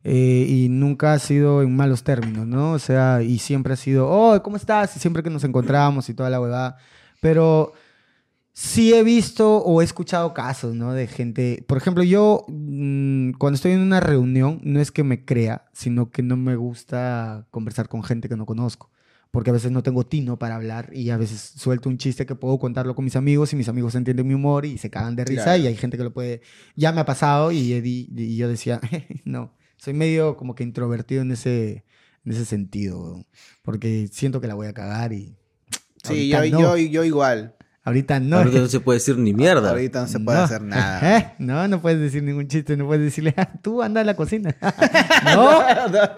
eh, 0.04 0.46
y 0.50 0.70
nunca 0.70 1.14
ha 1.14 1.20
sido 1.20 1.62
en 1.62 1.76
malos 1.76 2.04
términos, 2.04 2.46
¿no? 2.48 2.74
O 2.74 2.80
sea, 2.80 3.22
y 3.22 3.40
siempre 3.40 3.74
ha 3.74 3.78
sido, 3.78 4.10
oh, 4.10 4.42
¿cómo 4.44 4.58
estás? 4.58 4.96
Y 4.96 5.00
siempre 5.00 5.24
que 5.24 5.30
nos 5.30 5.44
encontramos 5.44 6.10
y 6.10 6.14
toda 6.14 6.30
la 6.30 6.42
huevada. 6.42 6.78
Pero 7.22 7.74
sí 8.54 8.94
he 8.94 9.04
visto 9.04 9.58
o 9.64 9.82
he 9.82 9.86
escuchado 9.86 10.34
casos, 10.34 10.76
¿no? 10.76 10.94
De 10.94 11.08
gente, 11.08 11.64
por 11.68 11.78
ejemplo, 11.78 12.04
yo 12.04 12.46
mm, 12.50 13.32
cuando 13.34 13.56
estoy 13.56 13.72
en 13.74 13.80
una 13.82 14.00
reunión, 14.02 14.60
no 14.64 14.80
es 14.80 14.92
que 14.92 15.04
me 15.04 15.26
crea, 15.26 15.66
sino 15.74 16.12
que 16.12 16.24
no 16.24 16.38
me 16.38 16.56
gusta 16.56 17.48
conversar 17.52 17.88
con 17.90 18.04
gente 18.04 18.30
que 18.30 18.36
no 18.38 18.46
conozco. 18.46 18.90
Porque 19.34 19.50
a 19.50 19.54
veces 19.54 19.72
no 19.72 19.82
tengo 19.82 20.06
tino 20.06 20.38
para 20.38 20.56
hablar 20.58 20.92
y 20.94 21.10
a 21.10 21.18
veces 21.18 21.54
suelto 21.56 21.90
un 21.90 21.98
chiste 21.98 22.28
que 22.28 22.36
puedo 22.36 22.60
contarlo 22.60 22.94
con 22.94 23.04
mis 23.04 23.16
amigos 23.16 23.52
y 23.52 23.56
mis 23.56 23.68
amigos 23.68 23.96
entienden 23.96 24.28
mi 24.28 24.36
humor 24.36 24.64
y 24.64 24.78
se 24.78 24.92
cagan 24.92 25.16
de 25.16 25.26
risa 25.26 25.44
Claro. 25.46 25.64
y 25.64 25.66
hay 25.68 25.76
gente 25.76 25.98
que 25.98 26.04
lo 26.04 26.14
puede... 26.14 26.42
Ya 26.76 26.92
me 26.92 27.02
ha 27.02 27.06
pasado 27.06 27.52
y, 27.52 27.58
y 27.74 28.38
yo 28.38 28.48
decía, 28.48 28.80
no, 29.26 29.52
soy 29.76 29.94
medio 29.96 30.38
como 30.38 30.54
que 30.54 30.62
introvertido 30.64 31.24
en 31.24 31.32
ese, 31.32 31.84
en 32.24 32.32
ese 32.32 32.46
sentido, 32.46 33.26
porque 33.64 34.08
siento 34.12 34.40
que 34.40 34.48
la 34.48 34.54
voy 34.54 34.68
a 34.68 34.74
cagar 34.74 35.14
y... 35.14 35.36
Sí, 36.04 36.28
yo, 36.28 36.40
no. 36.52 36.60
yo, 36.60 36.78
yo 36.78 37.04
igual. 37.04 37.56
Ahorita 37.86 38.20
no. 38.20 38.38
Ahorita 38.38 38.60
no 38.60 38.68
se 38.68 38.80
puede 38.80 39.00
decir 39.00 39.18
ni 39.18 39.34
mierda. 39.34 39.72
Ahorita 39.72 40.02
no 40.02 40.08
se 40.08 40.20
puede 40.20 40.38
No. 40.38 40.44
hacer 40.46 40.62
nada. 40.62 41.18
¿Eh? 41.18 41.34
No, 41.40 41.68
no 41.68 41.82
puedes 41.82 42.00
decir 42.00 42.24
ningún 42.24 42.48
chiste, 42.48 42.78
no 42.78 42.86
puedes 42.86 43.04
decirle, 43.04 43.34
"Ah, 43.36 43.52
tú 43.62 43.82
anda 43.84 44.00
a 44.02 44.04
la 44.06 44.16
cocina. 44.16 44.56
no, 45.36 45.62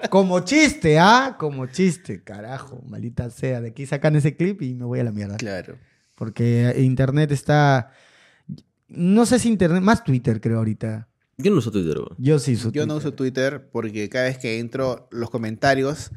como 0.10 0.42
chiste, 0.42 1.00
¿ah? 1.00 1.36
Como 1.40 1.66
chiste, 1.68 2.24
carajo, 2.24 2.84
maldita 2.88 3.30
sea. 3.32 3.62
De 3.62 3.70
aquí 3.70 3.86
sacan 3.86 4.16
ese 4.16 4.36
clip 4.36 4.62
y 4.62 4.74
me 4.76 4.86
voy 4.86 5.00
a 5.00 5.04
la 5.04 5.12
mierda. 5.12 5.38
Claro. 5.38 5.76
Porque 6.16 6.76
internet 6.78 7.32
está... 7.32 7.92
No 8.88 9.26
sé 9.26 9.40
si 9.40 9.50
internet, 9.50 9.82
más 9.82 10.04
Twitter 10.04 10.40
creo 10.40 10.60
ahorita. 10.60 11.08
Yo 11.38 11.52
no 11.52 11.58
uso 11.58 11.72
Twitter, 11.72 11.98
weón. 11.98 12.16
Yo 12.18 12.38
sí 12.40 12.54
uso 12.54 12.72
Yo 12.72 12.86
no 12.86 12.96
uso 12.96 13.14
Twitter 13.14 13.68
porque 13.72 14.08
cada 14.08 14.26
vez 14.26 14.38
que 14.38 14.60
entro, 14.60 15.08
los 15.12 15.30
comentarios 15.32 16.12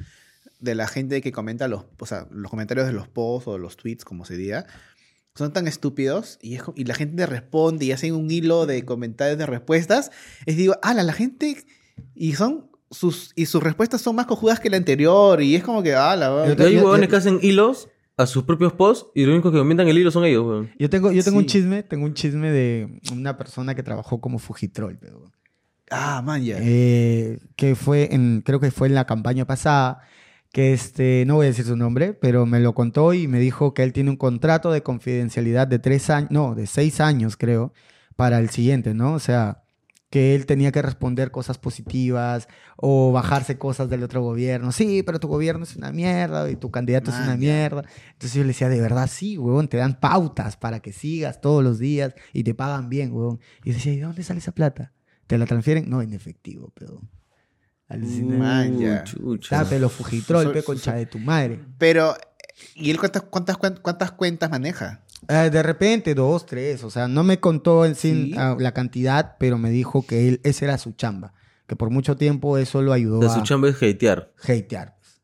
de 0.60 0.74
la 0.74 0.86
gente 0.86 1.20
que 1.22 1.32
comenta 1.32 1.66
los, 1.68 1.86
o 1.98 2.06
sea, 2.06 2.26
los 2.30 2.50
comentarios 2.50 2.86
de 2.86 2.92
los 2.92 3.08
posts 3.08 3.48
o 3.48 3.58
los 3.58 3.76
tweets, 3.76 4.04
como 4.04 4.24
se 4.24 4.36
diga, 4.36 4.66
son 5.38 5.52
tan 5.52 5.66
estúpidos 5.68 6.38
y, 6.42 6.56
es 6.56 6.62
y 6.74 6.84
la 6.84 6.94
gente 6.94 7.24
responde 7.26 7.84
y 7.86 7.92
hacen 7.92 8.14
un 8.14 8.30
hilo 8.30 8.66
de 8.66 8.84
comentarios 8.84 9.38
de 9.38 9.46
respuestas. 9.46 10.10
Es 10.46 10.56
digo, 10.56 10.76
ala, 10.82 11.02
la 11.02 11.12
gente 11.12 11.56
y 12.14 12.32
son 12.34 12.66
sus 12.90 13.32
y 13.36 13.46
sus 13.46 13.62
respuestas 13.62 14.00
son 14.00 14.16
más 14.16 14.26
cojudas 14.26 14.60
que 14.60 14.70
la 14.70 14.76
anterior 14.76 15.40
y 15.42 15.54
es 15.54 15.62
como 15.62 15.82
que, 15.82 15.94
ala, 15.94 16.46
Yo 16.54 16.64
hay 16.66 16.76
huevones 16.76 17.08
que 17.08 17.16
hacen 17.16 17.38
hilos 17.42 17.88
a 18.16 18.26
sus 18.26 18.42
propios 18.42 18.72
posts 18.72 19.06
y 19.14 19.24
los 19.24 19.32
únicos 19.34 19.52
que 19.52 19.58
comentan 19.58 19.86
el 19.86 19.96
hilo 19.96 20.10
son 20.10 20.24
ellos, 20.24 20.44
weón. 20.44 20.70
Yo 20.78 20.90
tengo, 20.90 21.12
yo 21.12 21.22
tengo 21.22 21.38
un 21.38 21.44
Sí. 21.44 21.50
chisme, 21.50 21.82
tengo 21.84 22.04
un 22.04 22.14
chisme 22.14 22.50
de 22.50 23.00
una 23.12 23.38
persona 23.38 23.74
que 23.76 23.82
trabajó 23.84 24.20
como 24.20 24.38
Fujitrol, 24.40 24.98
pero... 24.98 25.30
ah, 25.90 26.20
man, 26.24 26.42
ya. 26.44 26.56
eh, 26.60 27.38
que 27.56 27.76
fue 27.76 28.12
en, 28.12 28.42
creo 28.44 28.58
que 28.58 28.70
fue 28.72 28.88
en 28.88 28.94
la 28.96 29.04
campaña 29.06 29.44
pasada, 29.46 30.00
que 30.52 30.72
este, 30.72 31.24
no 31.26 31.36
voy 31.36 31.46
a 31.46 31.48
decir 31.48 31.66
su 31.66 31.76
nombre, 31.76 32.14
pero 32.14 32.46
me 32.46 32.60
lo 32.60 32.74
contó 32.74 33.12
y 33.12 33.28
me 33.28 33.38
dijo 33.38 33.74
que 33.74 33.82
él 33.82 33.92
tiene 33.92 34.10
un 34.10 34.16
contrato 34.16 34.70
de 34.70 34.82
confidencialidad 34.82 35.66
de 35.66 35.78
tres 35.78 36.10
años, 36.10 36.30
no, 36.30 36.54
de 36.54 36.66
seis 36.66 37.00
años 37.00 37.36
creo, 37.36 37.72
para 38.16 38.38
el 38.38 38.50
siguiente, 38.50 38.94
¿no? 38.94 39.14
O 39.14 39.18
sea, 39.18 39.62
que 40.10 40.34
él 40.34 40.46
tenía 40.46 40.72
que 40.72 40.80
responder 40.80 41.30
cosas 41.30 41.58
positivas 41.58 42.48
o 42.76 43.12
bajarse 43.12 43.58
cosas 43.58 43.90
del 43.90 44.02
otro 44.02 44.22
gobierno. 44.22 44.72
Sí, 44.72 45.02
pero 45.02 45.20
tu 45.20 45.28
gobierno 45.28 45.64
es 45.64 45.76
una 45.76 45.92
mierda 45.92 46.50
y 46.50 46.56
tu 46.56 46.70
candidato 46.70 47.10
es 47.10 47.16
Man, 47.16 47.24
una 47.24 47.36
mierda. 47.36 47.84
Entonces 48.12 48.34
yo 48.34 48.42
le 48.42 48.48
decía, 48.48 48.68
de 48.70 48.80
verdad, 48.80 49.08
sí, 49.12 49.36
huevón, 49.36 49.68
te 49.68 49.76
dan 49.76 50.00
pautas 50.00 50.56
para 50.56 50.80
que 50.80 50.92
sigas 50.92 51.40
todos 51.40 51.62
los 51.62 51.78
días 51.78 52.14
y 52.32 52.42
te 52.42 52.54
pagan 52.54 52.88
bien, 52.88 53.12
huevón. 53.12 53.40
Y 53.64 53.72
decía, 53.72 53.92
¿y 53.92 53.96
de 53.96 54.02
dónde 54.02 54.22
sale 54.22 54.40
esa 54.40 54.52
plata? 54.52 54.92
¿Te 55.26 55.36
la 55.36 55.44
transfieren? 55.44 55.90
No, 55.90 56.00
en 56.00 56.14
efectivo, 56.14 56.72
pero... 56.74 57.02
Alucinante. 57.88 59.02
Date 59.50 59.78
los 59.78 59.92
fujitrol, 59.92 60.52
pe, 60.52 60.62
concha 60.62 60.94
de 60.94 61.06
tu 61.06 61.18
madre. 61.18 61.60
Pero, 61.78 62.14
¿y 62.74 62.90
él 62.90 62.98
cuántas, 62.98 63.22
cuántas, 63.22 63.56
cuántas 63.56 64.12
cuentas 64.12 64.50
maneja? 64.50 65.02
Eh, 65.28 65.50
de 65.50 65.62
repente, 65.62 66.14
dos, 66.14 66.46
tres. 66.46 66.84
O 66.84 66.90
sea, 66.90 67.08
no 67.08 67.24
me 67.24 67.40
contó 67.40 67.84
en 67.84 67.94
sí, 67.94 68.30
Sí. 68.32 68.34
ah, 68.38 68.56
la 68.58 68.72
cantidad, 68.72 69.36
pero 69.38 69.58
me 69.58 69.70
dijo 69.70 70.06
que 70.06 70.28
él, 70.28 70.40
esa 70.44 70.64
era 70.66 70.78
su 70.78 70.92
chamba. 70.92 71.32
Que 71.66 71.76
por 71.76 71.90
mucho 71.90 72.16
tiempo 72.16 72.56
eso 72.56 72.80
lo 72.82 72.92
ayudó 72.92 73.18
De 73.20 73.28
su 73.28 73.40
a 73.40 73.42
chamba 73.42 73.68
es 73.68 73.76
hatear. 73.82 74.32
hatear. 74.42 74.96
pues, 74.98 75.20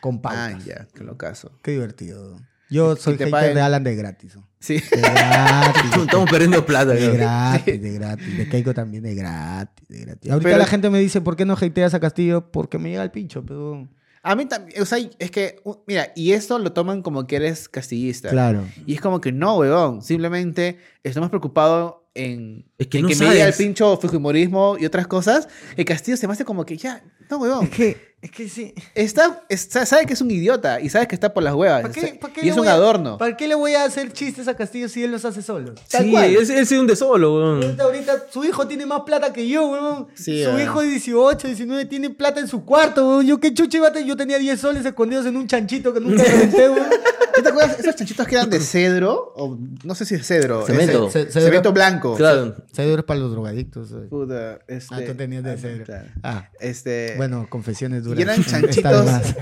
con 0.00 0.16
Ah, 0.16 0.22
pautas. 0.22 0.64
ya, 0.64 0.86
qué 0.94 1.04
locazo. 1.04 1.58
Qué 1.62 1.72
divertido. 1.72 2.38
Yo 2.72 2.96
soy 2.96 3.14
te 3.14 3.24
hater 3.24 3.30
paguen. 3.30 3.54
de 3.54 3.60
Alan 3.60 3.84
de 3.84 3.94
gratis. 3.96 4.36
¿no? 4.36 4.48
Sí. 4.60 4.74
De 4.90 5.00
gratis. 5.00 5.90
Estamos 6.02 6.30
perdiendo 6.30 6.64
plata, 6.64 6.92
De 6.92 7.10
gratis, 7.12 7.82
de 7.82 7.92
gratis. 7.92 8.38
De 8.38 8.48
Keiko 8.48 8.74
también 8.74 9.02
de 9.02 9.14
gratis, 9.14 9.88
de 9.88 9.98
gratis. 10.00 10.30
Ahorita 10.30 10.48
Pero- 10.48 10.58
la 10.58 10.66
gente 10.66 10.90
me 10.90 10.98
dice, 11.00 11.20
¿por 11.20 11.36
qué 11.36 11.44
no 11.44 11.54
hateas 11.54 11.94
a 11.94 12.00
Castillo? 12.00 12.50
Porque 12.50 12.78
me 12.78 12.90
llega 12.90 13.02
el 13.02 13.10
pincho, 13.10 13.44
pero... 13.44 13.88
A 14.24 14.36
mí 14.36 14.46
también, 14.46 14.80
o 14.80 14.86
sea, 14.86 14.98
es 15.18 15.30
que, 15.32 15.60
mira, 15.88 16.12
y 16.14 16.30
eso 16.30 16.56
lo 16.60 16.72
toman 16.72 17.02
como 17.02 17.26
que 17.26 17.34
eres 17.34 17.68
castillista. 17.68 18.28
Claro. 18.30 18.64
Y 18.86 18.94
es 18.94 19.00
como 19.00 19.20
que 19.20 19.32
no, 19.32 19.56
weón. 19.56 20.00
Simplemente 20.00 20.78
estoy 21.02 21.20
más 21.22 21.30
preocupado 21.30 22.08
en, 22.14 22.64
Es 22.78 22.86
que 22.86 22.98
en 22.98 23.02
no 23.02 23.08
que 23.08 23.16
me 23.16 23.32
diga 23.32 23.48
el 23.48 23.52
pincho 23.54 23.96
fujimorismo 23.96 24.76
y 24.78 24.86
otras 24.86 25.08
cosas. 25.08 25.48
El 25.76 25.84
Castillo 25.84 26.16
se 26.16 26.28
me 26.28 26.34
hace 26.34 26.44
como 26.44 26.64
que 26.64 26.76
ya, 26.76 27.02
no, 27.28 27.38
weón. 27.38 27.64
Es 27.64 27.70
que, 27.70 28.11
es 28.22 28.30
que 28.30 28.48
sí. 28.48 28.72
Está, 28.94 29.42
está- 29.48 29.84
sabe 29.84 30.06
que 30.06 30.12
es 30.14 30.20
un 30.20 30.30
idiota 30.30 30.80
y 30.80 30.88
sabe 30.88 31.08
que 31.08 31.14
está 31.16 31.34
por 31.34 31.42
las 31.42 31.54
huevas. 31.54 31.82
¿Para 31.82 31.92
qué- 31.92 32.14
para 32.20 32.32
qué 32.32 32.46
y 32.46 32.48
es 32.50 32.56
un 32.56 32.68
a- 32.68 32.72
adorno. 32.72 33.18
¿Para 33.18 33.36
qué 33.36 33.48
le 33.48 33.54
voy 33.56 33.74
a 33.74 33.84
hacer 33.84 34.12
chistes 34.12 34.46
a 34.48 34.54
Castillo 34.56 34.88
si 34.88 35.02
él 35.02 35.10
los 35.10 35.24
hace 35.24 35.42
solo? 35.42 35.74
Tal 35.90 36.04
Sí, 36.04 36.10
cual. 36.12 36.24
él, 36.26 36.50
él 36.50 36.66
se 36.66 36.78
hunde 36.78 36.94
solo, 36.96 37.34
weón. 37.34 37.62
Ahorita, 37.64 37.82
ahorita 37.82 38.12
su 38.30 38.44
hijo 38.44 38.66
tiene 38.68 38.86
más 38.86 39.00
plata 39.00 39.32
que 39.32 39.46
yo, 39.48 39.66
weón. 39.68 40.06
Sí, 40.14 40.44
su 40.44 40.50
ah. 40.50 40.62
hijo 40.62 40.80
de 40.82 40.86
18, 40.88 41.48
19 41.48 41.84
tiene 41.86 42.10
plata 42.10 42.38
en 42.40 42.46
su 42.48 42.64
cuarto, 42.64 43.06
weón. 43.06 43.26
Yo 43.26 43.40
qué 43.40 43.52
chucha 43.52 43.76
iba 43.78 43.88
a 43.88 43.92
tener? 43.92 44.08
Yo 44.08 44.16
tenía 44.16 44.38
10 44.38 44.60
soles 44.60 44.86
escondidos 44.86 45.26
en 45.26 45.36
un 45.36 45.46
chanchito 45.48 45.92
que 45.92 45.98
nunca 46.00 46.22
renté, 46.24 46.70
weón. 46.70 46.86
¿Tú 47.34 47.42
te 47.42 47.48
acuerdas 47.48 47.80
esos 47.80 47.96
chanchitos 47.96 48.26
que 48.28 48.34
eran 48.34 48.50
de 48.50 48.60
cedro? 48.60 49.32
O 49.36 49.58
no 49.84 49.94
sé 49.94 50.04
si 50.04 50.14
es 50.16 50.26
cedro. 50.26 50.66
Cemento. 50.66 51.10
cedro. 51.10 51.30
cemento 51.32 51.72
blanco. 51.72 52.14
Claro. 52.14 52.54
Cedro 52.74 52.98
es 52.98 53.04
para 53.04 53.20
los 53.20 53.32
drogadictos. 53.32 53.90
weón. 53.90 54.08
Puta, 54.10 54.58
este, 54.68 54.94
Ah, 54.94 55.00
tú 55.06 55.14
tenías 55.14 55.42
de 55.42 55.56
cedro. 55.56 55.84
claro. 55.84 56.08
Ah, 56.22 56.50
Este, 56.60 57.14
bueno, 57.16 57.46
confesiones 57.48 58.04
duras. 58.04 58.11
Y 58.16 58.22
eran 58.22 58.44
chanchitos. 58.44 59.06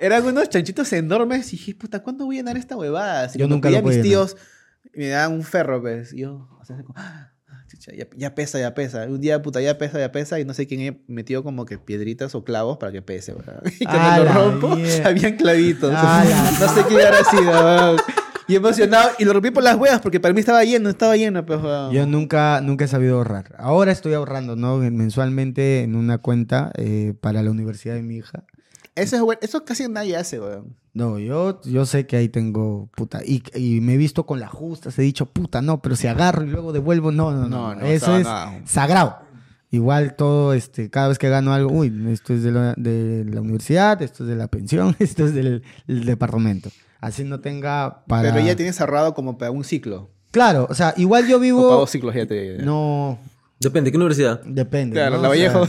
Eran 0.00 0.24
unos 0.24 0.48
chanchitos 0.48 0.90
enormes 0.94 1.52
y 1.52 1.58
dije, 1.58 1.74
puta, 1.74 2.02
¿cuándo 2.02 2.24
voy 2.24 2.36
a 2.36 2.38
llenar 2.38 2.56
esta 2.56 2.74
huevada? 2.74 3.28
Si 3.28 3.38
Yo 3.38 3.46
nunca 3.46 3.68
lo 3.68 3.78
a 3.78 3.82
mis 3.82 4.00
tíos 4.00 4.34
me 4.94 5.08
daban 5.08 5.32
un 5.32 5.42
ferro, 5.44 5.80
pues. 5.80 6.12
Y 6.12 6.20
yo, 6.20 6.48
o 6.60 6.64
sea, 6.64 6.82
como, 6.82 6.98
ah, 6.98 7.32
ya, 7.96 8.06
ya 8.16 8.34
pesa, 8.34 8.58
ya 8.58 8.74
pesa. 8.74 9.04
Un 9.04 9.20
día, 9.20 9.42
puta, 9.42 9.60
ya 9.60 9.78
pesa, 9.78 9.98
ya 9.98 10.12
pesa. 10.12 10.40
Y 10.40 10.44
no 10.44 10.54
sé 10.54 10.66
quién 10.66 11.02
metió 11.06 11.42
como 11.42 11.64
que 11.66 11.78
piedritas 11.78 12.34
o 12.34 12.44
clavos 12.44 12.78
para 12.78 12.92
que 12.92 13.02
pese, 13.02 13.32
weón. 13.32 13.60
Y 13.80 13.84
cuando 13.84 14.18
lo 14.18 14.24
la 14.24 14.32
rompo, 14.32 14.78
habían 15.04 15.36
clavitos. 15.36 15.92
No 16.60 16.74
sé 16.74 16.84
qué 16.88 17.02
habrá 17.02 17.24
sido. 17.24 17.96
Y 18.50 18.56
emocionado. 18.56 19.10
Y 19.18 19.24
lo 19.24 19.32
rompí 19.32 19.50
por 19.50 19.62
las 19.62 19.76
huevas 19.76 20.00
porque 20.00 20.20
para 20.20 20.34
mí 20.34 20.40
estaba 20.40 20.64
lleno, 20.64 20.88
estaba 20.90 21.16
lleno, 21.16 21.46
pues, 21.46 21.62
weón. 21.62 21.92
Yo 21.92 22.06
nunca, 22.06 22.60
nunca 22.60 22.84
he 22.84 22.88
sabido 22.88 23.16
ahorrar. 23.16 23.54
Ahora 23.58 23.92
estoy 23.92 24.14
ahorrando, 24.14 24.56
¿no? 24.56 24.78
Mensualmente 24.78 25.82
en 25.82 25.94
una 25.94 26.18
cuenta 26.18 26.72
eh, 26.76 27.14
para 27.20 27.42
la 27.42 27.50
universidad 27.50 27.94
de 27.94 28.02
mi 28.02 28.16
hija. 28.16 28.44
Eso, 28.94 29.32
es. 29.32 29.38
Eso 29.40 29.64
casi 29.64 29.88
nadie 29.88 30.16
hace, 30.16 30.40
weón. 30.40 30.76
No, 30.92 31.20
yo, 31.20 31.60
yo 31.62 31.86
sé 31.86 32.06
que 32.06 32.16
ahí 32.16 32.28
tengo, 32.28 32.88
puta, 32.96 33.20
y, 33.24 33.44
y 33.54 33.80
me 33.80 33.94
he 33.94 33.96
visto 33.96 34.26
con 34.26 34.40
la 34.40 34.48
justa, 34.48 34.90
he 34.96 35.02
dicho, 35.02 35.26
puta, 35.26 35.62
no, 35.62 35.80
pero 35.80 35.94
si 35.94 36.08
agarro 36.08 36.42
y 36.42 36.48
luego 36.48 36.72
devuelvo, 36.72 37.12
no, 37.12 37.30
no, 37.30 37.42
no, 37.42 37.48
No, 37.48 37.74
no, 37.76 37.86
eso 37.86 38.16
es 38.16 38.26
sagrado. 38.64 39.20
Igual 39.70 40.16
todo, 40.16 40.52
este, 40.52 40.90
cada 40.90 41.06
vez 41.06 41.18
que 41.18 41.28
gano 41.28 41.52
algo, 41.52 41.70
uy, 41.72 41.92
esto 42.10 42.34
es 42.34 42.42
de 42.42 42.50
la, 42.50 42.74
de 42.76 43.24
la 43.24 43.40
universidad, 43.40 44.02
esto 44.02 44.24
es 44.24 44.30
de 44.30 44.34
la 44.34 44.48
pensión, 44.48 44.96
esto 44.98 45.26
es 45.26 45.32
del, 45.32 45.62
del 45.86 46.04
departamento. 46.04 46.70
Así 47.00 47.24
no 47.24 47.40
tenga 47.40 48.04
para... 48.06 48.32
Pero 48.32 48.44
ya 48.44 48.56
tienes 48.56 48.80
ahorrado 48.80 49.14
como 49.14 49.38
para 49.38 49.50
un 49.50 49.64
ciclo. 49.64 50.10
Claro, 50.30 50.66
o 50.70 50.74
sea, 50.74 50.94
igual 50.96 51.26
yo 51.26 51.36
O 51.36 51.38
para 51.38 51.42
vivo... 51.42 51.62
dos 51.70 51.90
ciclos 51.90 52.14
ya 52.14 52.26
te... 52.26 52.58
No, 52.58 53.18
Depende, 53.60 53.90
¿qué 53.90 53.98
universidad? 53.98 54.40
depende. 54.44 54.94
Claro, 54.94 55.16
¿no? 55.16 55.22
la 55.22 55.28
O 55.28 55.34
sea, 55.34 55.52
Vallejo. 55.52 55.68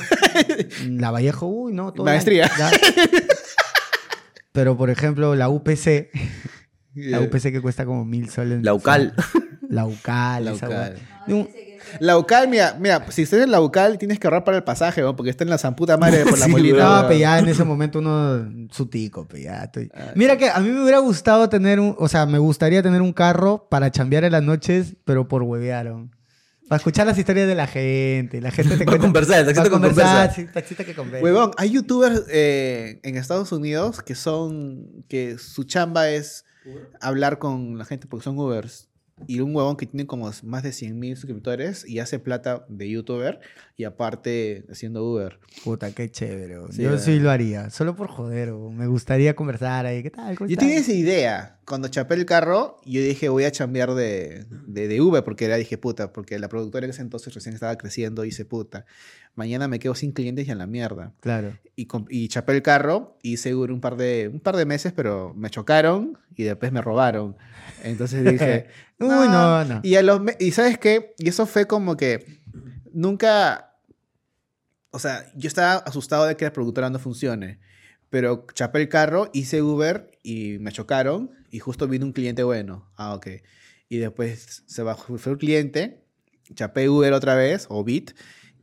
la 0.88 1.12
Vallejo, 1.12 1.46
uy, 1.48 1.74
no. 1.74 1.92
todo 1.92 2.06
Maestría. 2.06 2.50
Pero, 4.54 4.78
por 4.78 4.90
ejemplo, 4.90 5.36
la 5.36 5.50
UPC, 5.50 6.10
la. 6.96 7.20
UPC 7.20 7.52
que 7.52 7.62
cuesta 7.62 7.86
como 7.86 8.06
mil 8.06 8.30
soles. 8.30 8.64
La 8.64 8.74
UCAL. 8.74 9.14
La 9.68 9.86
UCAL. 9.86 10.46
La 10.46 10.52
esa 10.54 10.68
UCAL. 10.68 10.96
La 12.00 12.18
UCAL, 12.18 12.48
mira, 12.48 12.76
mira, 12.80 13.06
si 13.10 13.24
estás 13.24 13.42
en 13.42 13.52
la 13.52 13.62
UCAL 13.62 13.98
tienes 13.98 14.20
que 14.20 14.28
ahorrar 14.28 14.44
para 14.44 14.58
el 14.58 14.64
pasaje, 14.64 15.02
¿no? 15.02 15.16
porque 15.16 15.30
está 15.32 15.44
en 15.44 15.50
la 15.50 15.58
zamputa 15.58 15.98
madre 15.98 16.24
por 16.26 16.38
la 16.40 16.46
Sí, 16.46 16.52
molina. 16.52 17.02
No, 17.02 17.08
pero 17.08 17.20
ya 17.20 17.40
en 17.40 17.48
ese 17.48 17.64
momento 17.64 18.00
uno 18.00 18.68
su 18.72 18.88
tico, 18.88 19.28
pe, 19.28 19.44
ya 19.44 19.64
estoy- 19.64 19.90
Ah, 19.94 20.12
Mira 20.16 20.38
que 20.38 20.50
a 20.50 20.60
mí 20.60 20.70
me 20.70 20.82
hubiera 20.82 21.00
gustado 21.00 21.50
tener 21.50 21.80
un, 21.80 21.96
o 21.98 22.08
sea, 22.08 22.26
me 22.26 22.38
gustaría 22.40 22.82
tener 22.84 23.02
un 23.02 23.14
carro 23.14 23.68
para 23.70 23.92
chambear 23.92 24.24
en 24.24 24.32
las 24.32 24.44
noches, 24.44 24.96
pero 25.06 25.28
por 25.28 25.44
huevearon. 25.44 26.16
Para 26.70 26.78
escuchar 26.78 27.06
las 27.06 27.18
historias 27.18 27.50
de 27.50 27.56
la 27.56 27.68
gente, 27.68 28.40
la 28.40 28.50
gente 28.50 28.78
te 28.78 28.78
Para 28.86 28.98
cuenta- 28.98 29.06
conversar, 29.08 29.40
el 29.40 29.46
taxista 29.46 29.70
con 29.70 29.82
conversa. 29.82 30.32
sí, 30.34 30.46
taxista 30.54 30.86
que 30.86 30.96
conversa. 30.96 31.22
Huevón, 31.24 31.52
hay 31.58 31.72
youtubers 31.72 32.24
eh, 32.30 33.02
en 33.04 33.18
Estados 33.18 33.52
Unidos 33.52 34.02
que 34.02 34.16
son, 34.16 35.04
que 35.10 35.38
su 35.38 35.66
chamba 35.66 36.10
es 36.10 36.46
hablar 37.02 37.40
con 37.40 37.78
la 37.78 37.84
gente 37.86 38.08
porque 38.08 38.24
son 38.24 38.38
Ubers. 38.40 38.88
Y 39.28 39.40
un 39.40 39.56
huevón 39.56 39.78
que 39.78 39.86
tiene 39.86 40.06
como 40.08 40.30
más 40.44 40.64
de 40.64 40.72
100 40.72 41.00
mil 41.00 41.16
suscriptores 41.16 41.88
y 41.88 42.00
hace 42.00 42.20
plata 42.20 42.66
de 42.70 42.90
youtuber 42.90 43.40
y 43.78 43.84
aparte 43.84 44.66
haciendo 44.72 45.04
Uber. 45.04 45.40
Puta, 45.64 45.92
qué 45.92 46.10
chévere. 46.10 46.56
Sí, 46.72 46.84
Yo 46.84 46.98
sí 46.98 47.20
lo 47.20 47.32
haría, 47.32 47.70
solo 47.70 47.96
por 47.96 48.08
joder, 48.08 48.54
weón. 48.54 48.78
me 48.78 48.88
gustaría 48.88 49.36
conversar 49.36 49.86
ahí. 49.86 50.04
¿Qué 50.04 50.12
tal? 50.12 50.38
¿Cómo 50.38 50.48
Yo 50.48 50.54
estás? 50.54 50.68
tenía 50.68 50.80
esa 50.82 50.94
idea. 50.94 51.58
Cuando 51.66 51.88
chapé 51.88 52.16
el 52.16 52.26
carro, 52.26 52.78
yo 52.86 53.02
dije, 53.02 53.30
voy 53.30 53.46
a 53.46 53.52
chambear 53.52 53.94
de, 53.94 54.46
de, 54.68 54.88
de 54.88 55.02
Uber, 55.02 55.24
porque 55.24 55.46
era, 55.46 55.56
dije, 55.56 55.78
puta, 55.78 56.12
porque 56.12 56.38
la 56.38 56.50
productora 56.50 56.86
en 56.86 56.90
ese 56.90 57.02
entonces 57.02 57.34
recién 57.34 57.54
estaba 57.56 57.78
creciendo, 57.78 58.26
y 58.26 58.30
hice, 58.30 58.44
puta, 58.46 58.86
mañana 59.36 59.68
me 59.68 59.80
quedo 59.80 59.96
sin 59.96 60.12
clientes 60.12 60.48
y 60.48 60.52
en 60.52 60.58
la 60.58 60.68
mierda. 60.68 61.14
Claro. 61.22 61.58
Y, 61.76 61.88
y 62.10 62.28
chapé 62.28 62.54
el 62.54 62.62
carro, 62.62 63.18
hice 63.24 63.56
Uber 63.56 63.72
un 63.72 63.80
par, 63.80 63.96
de, 63.96 64.30
un 64.34 64.42
par 64.42 64.58
de 64.58 64.66
meses, 64.66 64.92
pero 64.94 65.34
me 65.36 65.50
chocaron 65.50 66.18
y 66.36 66.44
después 66.44 66.72
me 66.74 66.82
robaron. 66.82 67.38
Entonces 67.84 68.24
dije, 68.24 68.68
Uy, 69.00 69.08
no, 69.08 69.66
no. 69.66 69.80
Y, 69.84 69.96
a 69.96 70.04
los 70.04 70.22
y 70.40 70.52
¿sabes 70.52 70.78
qué? 70.78 71.14
Y 71.18 71.30
eso 71.30 71.46
fue 71.46 71.68
como 71.68 71.98
que 71.98 72.42
nunca... 72.94 73.76
O 74.92 75.00
sea, 75.00 75.32
yo 75.36 75.48
estaba 75.48 75.76
asustado 75.76 76.26
de 76.26 76.36
que 76.36 76.46
la 76.46 76.54
productora 76.54 76.90
no 76.90 77.00
funcione. 77.00 77.60
Pero 78.10 78.46
chapé 78.54 78.82
el 78.82 78.90
carro, 78.90 79.30
hice 79.34 79.62
Uber 79.62 80.12
y 80.22 80.58
me 80.60 80.72
chocaron. 80.72 81.32
Y 81.50 81.60
justo 81.60 81.88
vino 81.88 82.06
un 82.06 82.12
cliente 82.12 82.44
bueno. 82.44 82.92
Ah, 82.96 83.16
ok. 83.16 83.28
Y 83.88 83.98
después 83.98 84.64
se 84.66 84.84
bajó, 84.84 85.18
fue 85.18 85.34
un 85.34 85.38
cliente. 85.38 86.04
Chapé 86.54 86.90
Uber 86.90 87.14
otra 87.14 87.36
vez, 87.36 87.68
o 87.70 87.84
Bit. 87.84 88.12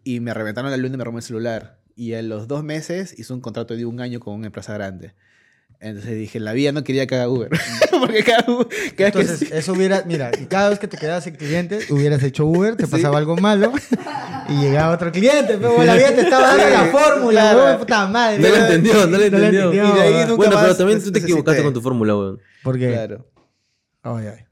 Y 0.04 0.20
me 0.20 0.34
reventaron 0.34 0.70
la 0.70 0.76
luna 0.76 0.94
y 0.94 0.98
me 0.98 1.04
robó 1.04 1.18
el 1.18 1.22
celular. 1.22 1.80
Y 1.96 2.14
a 2.14 2.22
los 2.22 2.46
dos 2.46 2.62
meses 2.62 3.18
hice 3.18 3.32
un 3.32 3.40
contrato 3.40 3.74
de 3.74 3.86
un 3.86 4.00
año 4.00 4.20
con 4.20 4.34
una 4.34 4.46
empresa 4.46 4.74
grande. 4.74 5.14
Entonces 5.80 6.16
dije, 6.16 6.40
la 6.40 6.52
vida 6.54 6.72
no 6.72 6.82
quería 6.82 7.06
que 7.06 7.14
haga 7.14 7.28
Uber. 7.28 7.50
Porque 8.00 8.24
cada, 8.24 8.42
cada 8.42 8.56
vez 8.58 8.92
que 8.96 9.04
Entonces, 9.06 9.42
eso 9.52 9.72
hubiera, 9.74 10.02
mira, 10.06 10.30
y 10.40 10.46
cada 10.46 10.70
vez 10.70 10.78
que 10.80 10.88
te 10.88 10.96
quedabas 10.96 11.22
sin 11.24 11.36
cliente, 11.36 11.78
hubieras 11.90 12.20
hecho 12.24 12.46
Uber, 12.46 12.74
te 12.74 12.86
pasaba 12.88 13.18
algo 13.18 13.36
malo 13.36 13.72
y 14.48 14.60
llegaba 14.60 14.94
otro 14.94 15.12
cliente, 15.12 15.56
pero 15.60 15.82
la 15.84 15.94
vida 15.94 16.14
te 16.14 16.22
estaba 16.22 16.56
dando 16.56 16.64
Sí, 16.64 16.70
la 16.72 16.84
fórmula, 16.86 17.40
claro. 17.40 17.64
weón, 17.64 17.78
puta 17.78 18.06
madre. 18.08 18.38
No 18.40 18.48
lo 18.48 18.56
entendió, 18.56 18.94
no 18.94 19.06
lo 19.06 19.18
No 19.18 19.22
entendió. 19.24 19.46
entendió, 19.70 19.84
Y 19.84 19.92
de 19.94 20.00
ahí 20.02 20.14
weón. 20.14 20.28
nunca 20.30 20.36
Bueno, 20.36 20.56
pero 20.60 20.76
también 20.76 21.02
tú 21.04 21.12
te 21.12 21.18
equivocaste 21.20 21.62
con 21.62 21.72
tu 21.74 21.80
fórmula, 21.80 22.16
weón. 22.16 22.40
¿Por 22.64 22.78
qué? 22.78 22.88
Claro. 22.92 23.26
Ay, 24.02 24.26
ay. 24.26 24.44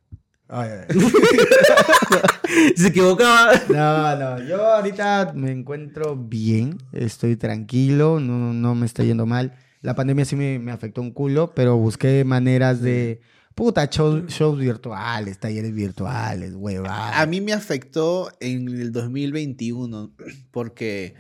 Ay, 0.49 0.71
ay. 0.89 0.97
Se 2.77 2.87
equivocaba. 2.89 3.53
No, 3.69 4.17
no, 4.17 4.45
yo 4.47 4.65
ahorita 4.65 5.33
me 5.35 5.51
encuentro 5.51 6.15
bien, 6.17 6.79
estoy 6.93 7.35
tranquilo, 7.37 8.21
no, 8.21 8.53
no 8.53 8.75
me 8.77 8.87
está 8.87 9.03
yendo 9.03 9.27
mal. 9.27 9.53
La 9.87 9.95
pandemia 9.95 10.25
sí 10.25 10.35
me, 10.35 10.59
me 10.59 10.73
afectó 10.73 11.01
un 11.01 11.13
culo, 11.13 11.53
pero 11.55 11.77
busqué 11.77 12.25
maneras 12.25 12.83
de, 12.83 13.21
puta, 13.55 13.85
shows, 13.85 14.27
shows 14.27 14.59
virtuales, 14.59 15.39
talleres 15.39 15.73
virtuales, 15.73 16.55
huevadas. 16.57 17.21
A 17.21 17.25
mí 17.27 17.41
me 17.41 17.53
afectó 17.53 18.29
en 18.41 18.67
el 18.67 18.91
2021 18.91 20.11
porque 20.51 21.15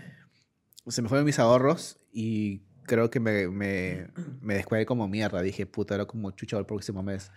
se 0.88 1.00
me 1.00 1.08
fueron 1.08 1.24
mis 1.24 1.38
ahorros 1.38 2.00
y 2.12 2.62
creo 2.86 3.08
que 3.08 3.20
me, 3.20 3.46
me, 3.46 4.08
me 4.40 4.54
descuadré 4.54 4.84
como 4.84 5.06
mierda. 5.06 5.42
Dije, 5.42 5.64
puta, 5.66 5.94
era 5.94 6.06
como 6.06 6.32
chucha 6.32 6.58
el 6.58 6.66
próximo 6.66 7.04
mes. 7.04 7.30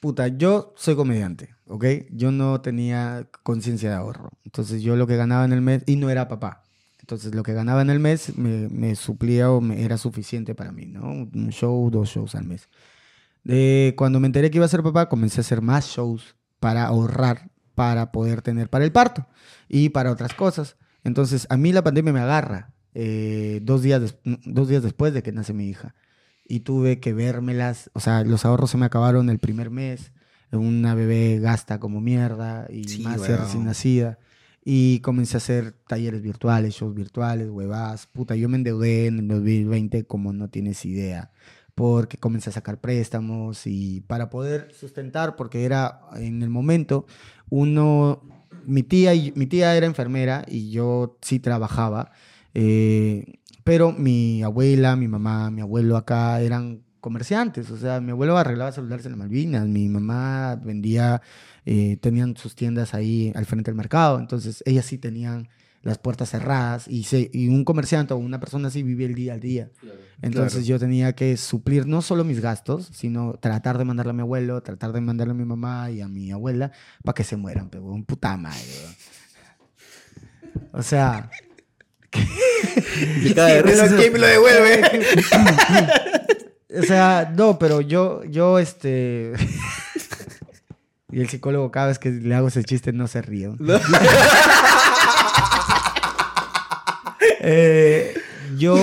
Puta, 0.00 0.28
yo 0.28 0.72
soy 0.74 0.96
comediante, 0.96 1.54
¿ok? 1.66 1.84
Yo 2.12 2.32
no 2.32 2.62
tenía 2.62 3.28
conciencia 3.42 3.90
de 3.90 3.96
ahorro. 3.96 4.30
Entonces 4.42 4.80
yo 4.80 4.96
lo 4.96 5.06
que 5.06 5.16
ganaba 5.16 5.44
en 5.44 5.52
el 5.52 5.60
mes, 5.60 5.82
y 5.84 5.96
no 5.96 6.08
era 6.08 6.28
papá. 6.28 6.62
Entonces 7.02 7.34
lo 7.34 7.42
que 7.42 7.52
ganaba 7.52 7.82
en 7.82 7.90
el 7.90 7.98
mes 8.00 8.36
me, 8.38 8.68
me 8.70 8.94
suplía 8.96 9.50
o 9.50 9.60
me 9.60 9.82
era 9.84 9.98
suficiente 9.98 10.54
para 10.54 10.72
mí, 10.72 10.86
¿no? 10.86 11.02
Un 11.10 11.48
show, 11.50 11.90
dos 11.90 12.08
shows 12.08 12.34
al 12.34 12.44
mes. 12.44 12.68
Cuando 13.96 14.20
me 14.20 14.26
enteré 14.26 14.50
que 14.50 14.58
iba 14.58 14.64
a 14.66 14.68
ser 14.68 14.82
papá, 14.82 15.08
comencé 15.08 15.40
a 15.40 15.42
hacer 15.42 15.60
más 15.62 15.86
shows 15.88 16.36
para 16.60 16.84
ahorrar, 16.86 17.50
para 17.74 18.12
poder 18.12 18.42
tener 18.42 18.70
para 18.70 18.84
el 18.84 18.92
parto 18.92 19.26
y 19.68 19.88
para 19.88 20.12
otras 20.12 20.32
cosas. 20.34 20.76
Entonces 21.04 21.46
a 21.50 21.56
mí 21.56 21.72
la 21.72 21.82
pandemia 21.82 22.12
me 22.12 22.20
agarra 22.20 22.72
eh, 22.94 23.60
dos, 23.62 23.82
días 23.82 24.00
des- 24.00 24.18
dos 24.44 24.68
días 24.68 24.82
después 24.82 25.12
de 25.12 25.22
que 25.22 25.32
nace 25.32 25.52
mi 25.52 25.66
hija 25.68 25.94
y 26.44 26.60
tuve 26.60 27.00
que 27.00 27.12
vérmelas, 27.12 27.90
o 27.94 28.00
sea, 28.00 28.22
los 28.24 28.44
ahorros 28.44 28.70
se 28.70 28.76
me 28.78 28.86
acabaron 28.86 29.28
el 29.30 29.38
primer 29.38 29.70
mes, 29.70 30.12
una 30.52 30.94
bebé 30.94 31.38
gasta 31.40 31.80
como 31.80 32.00
mierda 32.00 32.66
y 32.70 32.84
Sí, 32.84 33.02
más 33.02 33.20
ser 33.22 33.40
recién 33.40 33.64
nacida. 33.64 34.18
Y 34.64 35.00
comencé 35.00 35.36
a 35.36 35.38
hacer 35.38 35.72
talleres 35.88 36.22
virtuales, 36.22 36.74
shows 36.74 36.94
virtuales, 36.94 37.48
huevadas. 37.50 38.06
Puta, 38.06 38.36
yo 38.36 38.48
me 38.48 38.56
endeudé 38.56 39.06
en 39.06 39.18
el 39.20 39.28
2020 39.28 40.04
como 40.04 40.32
no 40.32 40.48
tienes 40.50 40.84
idea. 40.84 41.32
Porque 41.74 42.18
comencé 42.18 42.50
a 42.50 42.52
sacar 42.52 42.80
préstamos 42.80 43.66
y 43.66 44.02
para 44.02 44.30
poder 44.30 44.72
sustentar, 44.72 45.36
porque 45.36 45.64
era 45.64 46.00
en 46.16 46.42
el 46.42 46.50
momento, 46.50 47.06
uno, 47.50 48.22
mi 48.66 48.82
tía, 48.82 49.12
mi 49.34 49.46
tía 49.46 49.74
era 49.76 49.86
enfermera 49.86 50.44
y 50.46 50.70
yo 50.70 51.18
sí 51.22 51.40
trabajaba. 51.40 52.12
eh, 52.54 53.38
pero 53.64 53.92
mi 53.92 54.42
abuela, 54.42 54.96
mi 54.96 55.08
mamá, 55.08 55.50
mi 55.50 55.60
abuelo 55.60 55.96
acá 55.96 56.40
eran 56.40 56.82
comerciantes. 57.00 57.70
O 57.70 57.76
sea, 57.76 58.00
mi 58.00 58.12
abuelo 58.12 58.36
arreglaba 58.38 58.72
celulares 58.72 59.06
en 59.06 59.12
las 59.12 59.18
Malvinas, 59.18 59.66
mi 59.66 59.88
mamá 59.88 60.56
vendía, 60.56 61.22
eh, 61.66 61.96
tenían 62.00 62.36
sus 62.36 62.54
tiendas 62.54 62.94
ahí 62.94 63.32
al 63.34 63.46
frente 63.46 63.70
del 63.70 63.76
mercado. 63.76 64.18
Entonces, 64.18 64.62
ellas 64.66 64.86
sí 64.86 64.98
tenían 64.98 65.48
las 65.82 65.98
puertas 65.98 66.30
cerradas 66.30 66.86
y, 66.86 67.02
se, 67.04 67.28
y 67.32 67.48
un 67.48 67.64
comerciante 67.64 68.14
o 68.14 68.16
una 68.16 68.38
persona 68.38 68.68
así 68.68 68.84
vive 68.84 69.04
el 69.04 69.14
día 69.16 69.34
al 69.34 69.40
día. 69.40 69.68
Entonces 70.22 70.52
Claro. 70.52 70.66
yo 70.66 70.78
tenía 70.78 71.12
que 71.14 71.36
suplir 71.36 71.86
no 71.88 72.02
solo 72.02 72.22
mis 72.22 72.40
gastos, 72.40 72.88
sino 72.92 73.34
tratar 73.34 73.78
de 73.78 73.84
mandarle 73.84 74.10
a 74.10 74.12
mi 74.12 74.20
abuelo, 74.20 74.62
tratar 74.62 74.92
de 74.92 75.00
mandarle 75.00 75.32
a 75.32 75.34
mi 75.34 75.44
mamá 75.44 75.90
y 75.90 76.00
a 76.00 76.06
mi 76.06 76.30
abuela 76.30 76.70
para 77.02 77.14
que 77.14 77.24
se 77.24 77.36
mueran, 77.36 77.68
pero 77.68 77.84
un 77.86 78.04
puta 78.04 78.36
madre. 78.36 78.60
O 80.72 80.82
sea, 80.82 81.30
risa. 82.12 83.96
¿quién 83.96 84.12
me 84.12 84.18
lo 84.20 84.26
devuelve? 84.28 84.82
o 86.78 86.82
sea, 86.82 87.32
no, 87.36 87.58
pero 87.58 87.80
yo, 87.80 88.22
yo, 88.24 88.58
este... 88.60 89.32
y 91.12 91.20
el 91.20 91.28
psicólogo 91.28 91.70
cada 91.70 91.88
vez 91.88 91.98
que 91.98 92.10
le 92.10 92.34
hago 92.34 92.48
ese 92.48 92.64
chiste 92.64 92.92
no 92.92 93.06
se 93.06 93.22
ríe. 93.22 93.50
Eh, 97.44 98.14
yo 98.56 98.76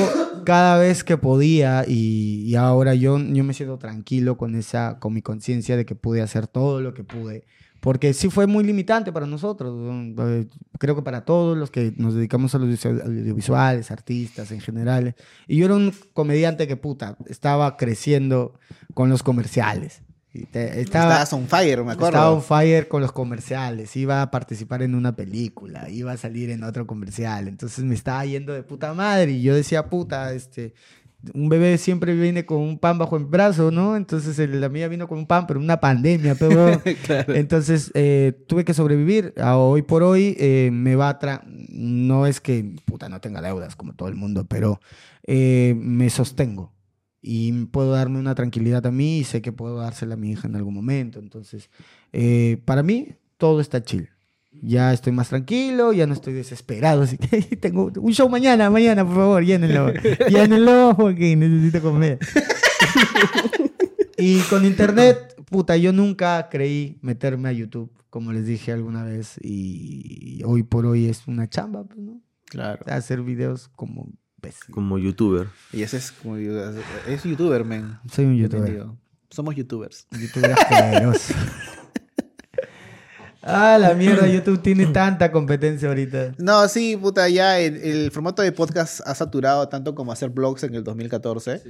cada 0.46 0.78
vez 0.78 1.04
que 1.04 1.18
podía 1.18 1.86
y, 1.88 2.44
y 2.46 2.56
ahora 2.56 2.94
yo, 2.96 3.18
yo 3.18 3.44
me 3.44 3.54
siento 3.54 3.78
tranquilo 3.78 4.38
con 4.38 4.56
esa 4.56 4.98
con 5.00 5.14
mi 5.14 5.22
conciencia 5.22 5.78
de 5.78 5.86
que 5.86 5.96
pude 5.96 6.22
hacer 6.22 6.48
todo 6.48 6.82
lo 6.82 6.94
que 6.94 7.04
pude 7.04 7.46
porque 7.80 8.14
sí 8.14 8.30
fue 8.30 8.48
muy 8.48 8.64
limitante 8.66 9.12
para 9.14 9.26
nosotros 9.28 9.74
¿no? 9.76 10.28
Eh, 10.30 10.48
creo 10.78 10.96
que 10.96 11.02
para 11.04 11.24
todos 11.24 11.58
los 11.58 11.72
que 11.72 11.94
nos 11.98 12.16
dedicamos 12.16 12.54
a 12.56 12.58
los 12.60 12.86
audio- 12.86 13.04
audiovisuales 13.06 13.92
artistas 13.92 14.52
en 14.52 14.60
general 14.60 15.16
y 15.48 15.58
yo 15.58 15.66
era 15.66 15.76
un 15.76 15.94
comediante 16.14 16.68
que 16.68 16.76
puta 16.76 17.18
estaba 17.28 17.78
creciendo 17.78 18.60
con 18.94 19.10
los 19.10 19.24
comerciales 19.24 20.02
Y 20.34 20.46
te- 20.46 20.80
estaba 20.82 21.06
Estabas 21.24 21.34
on 21.34 21.48
fire, 21.48 21.84
me 21.84 21.94
acuerdo. 21.94 22.08
estaba 22.10 22.32
on 22.32 22.44
fire 22.44 22.88
con 22.88 23.02
los 23.02 23.12
comerciales, 23.12 23.96
iba 23.96 24.22
a 24.22 24.30
participar 24.30 24.84
en 24.84 24.94
una 24.94 25.16
película, 25.16 25.90
iba 25.90 26.12
a 26.12 26.18
salir 26.18 26.52
en 26.52 26.64
otro 26.64 26.86
comercial, 26.86 27.48
entonces 27.48 27.84
me 27.84 27.96
estaba 27.96 28.24
yendo 28.26 28.54
de 28.54 28.62
puta 28.62 28.94
madre 28.94 29.32
y 29.32 29.42
yo 29.42 29.56
decía, 29.56 29.88
puta, 29.90 30.32
este, 30.34 30.76
un 31.34 31.50
bebé 31.50 31.80
siempre 31.80 32.14
viene 32.14 32.46
con 32.46 32.60
un 32.60 32.78
pan 32.78 33.00
bajo 33.00 33.18
el 33.18 33.26
brazo, 33.26 33.72
¿no? 33.72 33.96
Entonces 33.98 34.38
el- 34.38 34.62
la 34.62 34.70
mía 34.70 34.88
vino 34.88 35.08
con 35.08 35.18
un 35.18 35.26
pan, 35.26 35.48
pero 35.48 35.60
una 35.60 35.80
pandemia, 35.80 36.36
pero... 36.36 36.80
Entonces 37.28 37.92
eh, 37.96 38.34
tuve 38.48 38.64
que 38.64 38.74
sobrevivir. 38.76 39.34
A 39.42 39.58
hoy 39.58 39.82
por 39.82 40.04
hoy 40.04 40.36
eh, 40.40 40.70
me 40.72 40.96
va 40.96 41.10
a... 41.10 41.20
tra- 41.20 41.42
No 41.70 42.26
es 42.28 42.40
que, 42.40 42.76
puta, 42.86 43.10
no 43.10 43.20
tenga 43.20 43.42
deudas 43.42 43.76
como 43.76 43.94
todo 43.96 44.08
el 44.10 44.16
mundo, 44.16 44.46
pero 44.48 44.80
eh, 45.26 45.76
me 45.78 46.10
sostengo 46.10 46.72
y 47.22 47.66
puedo 47.66 47.92
darme 47.92 48.20
una 48.20 48.36
tranquilidad 48.36 48.86
a 48.86 48.92
mí 48.92 49.20
y 49.20 49.24
sé 49.24 49.42
que 49.42 49.52
puedo 49.52 49.78
dársela 49.78 50.14
a 50.14 50.18
mi 50.18 50.32
hija 50.32 50.48
en 50.48 50.56
algún 50.56 50.74
momento. 50.74 51.20
Entonces, 51.20 51.70
eh, 52.14 52.62
para 52.66 52.84
mí, 52.84 53.10
todo 53.38 53.60
está 53.60 53.84
chill. 53.84 54.10
Ya 54.62 54.94
estoy 54.94 55.14
más 55.14 55.30
tranquilo, 55.30 55.94
ya 55.94 56.08
no 56.08 56.14
estoy 56.14 56.34
desesperado. 56.34 57.04
Así 57.04 57.18
que 57.18 57.42
tengo 57.58 57.92
un 57.96 58.14
show 58.14 58.30
mañana, 58.30 58.70
mañana, 58.70 59.06
por 59.06 59.16
favor, 59.16 59.44
llénenlo. 59.44 59.94
llénenlo 60.30 60.96
porque 60.98 61.36
necesito 61.36 61.82
comer. 61.82 62.20
y 64.18 64.40
con 64.42 64.66
internet, 64.66 65.36
puta, 65.46 65.76
yo 65.78 65.92
nunca 65.92 66.48
creí 66.50 66.98
meterme 67.02 67.50
a 67.50 67.52
YouTube, 67.52 67.92
como 68.10 68.32
les 68.32 68.46
dije 68.46 68.72
alguna 68.72 69.04
vez. 69.04 69.36
Y 69.42 70.42
hoy 70.46 70.64
por 70.64 70.86
hoy 70.86 71.08
es 71.08 71.28
una 71.28 71.50
chamba, 71.50 71.84
pues, 71.84 72.00
¿no? 72.00 72.22
Claro. 72.46 72.84
Hacer 72.88 73.22
videos 73.22 73.68
como 73.76 74.10
imbécil. 74.40 74.74
Como 74.74 74.98
youtuber. 74.98 75.48
Y 75.74 75.84
ese 75.84 75.98
es 75.98 76.12
como 76.12 76.38
es 76.38 77.24
youtuber, 77.24 77.64
men. 77.66 77.98
Soy 78.12 78.26
un 78.26 78.38
youtuber. 78.38 78.86
Somos 79.30 79.56
youtubers. 79.56 80.08
youtuber 80.12 80.54
asqueroso. 80.54 81.34
ah, 83.44 83.78
la 83.80 83.94
mierda, 83.94 84.28
YouTube 84.28 84.62
tiene 84.62 84.88
tanta 84.88 85.32
competencia 85.32 85.88
ahorita. 85.88 86.34
No, 86.38 86.68
sí, 86.68 86.98
puta, 86.98 87.30
ya 87.30 87.60
el, 87.60 87.76
el 87.78 88.12
formato 88.12 88.42
de 88.42 88.52
podcast 88.52 89.02
ha 89.06 89.14
saturado 89.14 89.68
tanto 89.70 89.94
como 89.94 90.12
hacer 90.12 90.30
blogs 90.30 90.64
en 90.64 90.74
el 90.76 90.84
2014. 90.84 91.62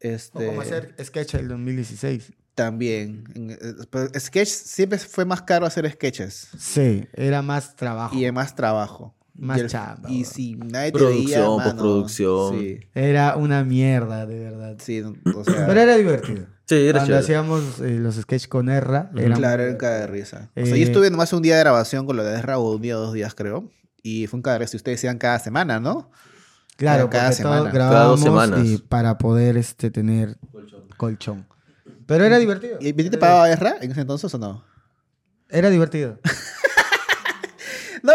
Este, 0.00 0.44
O 0.44 0.48
como 0.48 0.60
hacer 0.60 0.94
sketch 1.02 1.32
del 1.34 1.48
2016. 1.48 2.32
También. 2.54 3.24
En- 3.34 3.50
eh, 3.52 3.56
pero 3.90 4.08
sketch 4.18 4.48
siempre 4.48 4.98
fue 4.98 5.24
más 5.24 5.42
caro 5.42 5.64
hacer 5.64 5.90
sketches. 5.90 6.48
Sí, 6.58 7.06
era 7.14 7.40
más 7.40 7.74
trabajo. 7.76 8.14
Y 8.16 8.24
de 8.24 8.32
más 8.32 8.54
trabajo. 8.54 9.14
Más 9.38 9.60
el- 9.60 9.68
chamba, 9.68 10.10
Y 10.10 10.24
si 10.24 10.56
nadie 10.56 10.90
te 10.92 10.98
Producción, 10.98 11.26
veía, 11.26 11.40
mano, 11.48 11.62
postproducción. 11.62 12.58
Sí, 12.58 12.80
Era 12.94 13.36
una 13.36 13.62
mierda, 13.64 14.26
de 14.26 14.38
verdad. 14.40 14.76
sí, 14.80 15.00
o 15.00 15.44
sea... 15.44 15.66
Pero 15.66 15.80
era 15.80 15.96
divertido. 15.96 16.46
Sí, 16.66 16.74
era 16.74 16.98
Cuando 16.98 17.06
chévere. 17.06 17.24
hacíamos 17.24 17.80
eh, 17.80 17.98
los 18.00 18.16
sketches 18.16 18.48
con 18.48 18.68
Erra, 18.68 19.10
era 19.16 19.36
Claro, 19.36 19.62
era 19.62 19.72
un 19.72 19.78
caga 19.78 20.00
de 20.00 20.06
risa. 20.08 20.50
O 20.56 20.66
sea, 20.66 20.74
Eh, 20.74 20.78
yo 20.80 20.84
estuve 20.86 21.10
nomás 21.10 21.32
un 21.32 21.40
día 21.42 21.54
de 21.54 21.60
grabación 21.60 22.04
con 22.04 22.16
lo 22.16 22.24
de 22.24 22.36
Ezra, 22.36 22.58
o 22.58 22.74
un 22.74 22.82
día 22.82 22.98
o 22.98 23.00
dos 23.00 23.14
días, 23.14 23.34
creo. 23.34 23.70
Y 24.02 24.26
fue 24.26 24.38
un 24.38 24.42
caga 24.42 24.54
de 24.58 24.64
risa. 24.64 24.76
Ustedes 24.76 24.98
decían 24.98 25.18
cada 25.18 25.38
semana, 25.38 25.80
¿no? 25.80 26.10
Claro, 26.76 27.08
cada 27.08 27.30
porque 27.30 27.42
todos 27.42 27.54
semana. 27.56 27.72
Cada 27.72 27.90
grabábamos 27.90 28.20
dos 28.20 28.28
semanas. 28.44 28.66
y 28.66 28.78
para 28.78 29.18
poder 29.18 29.56
este, 29.56 29.90
tener 29.90 30.36
colchón. 30.96 31.46
Pero 32.06 32.24
era 32.24 32.38
divertido. 32.38 32.76
¿Y 32.80 32.92
te 32.92 33.18
pagaba 33.18 33.50
Ezra 33.50 33.76
en 33.80 33.90
ese 33.92 34.00
entonces 34.02 34.32
o 34.34 34.38
no? 34.38 34.64
Era 35.48 35.70
divertido. 35.70 36.18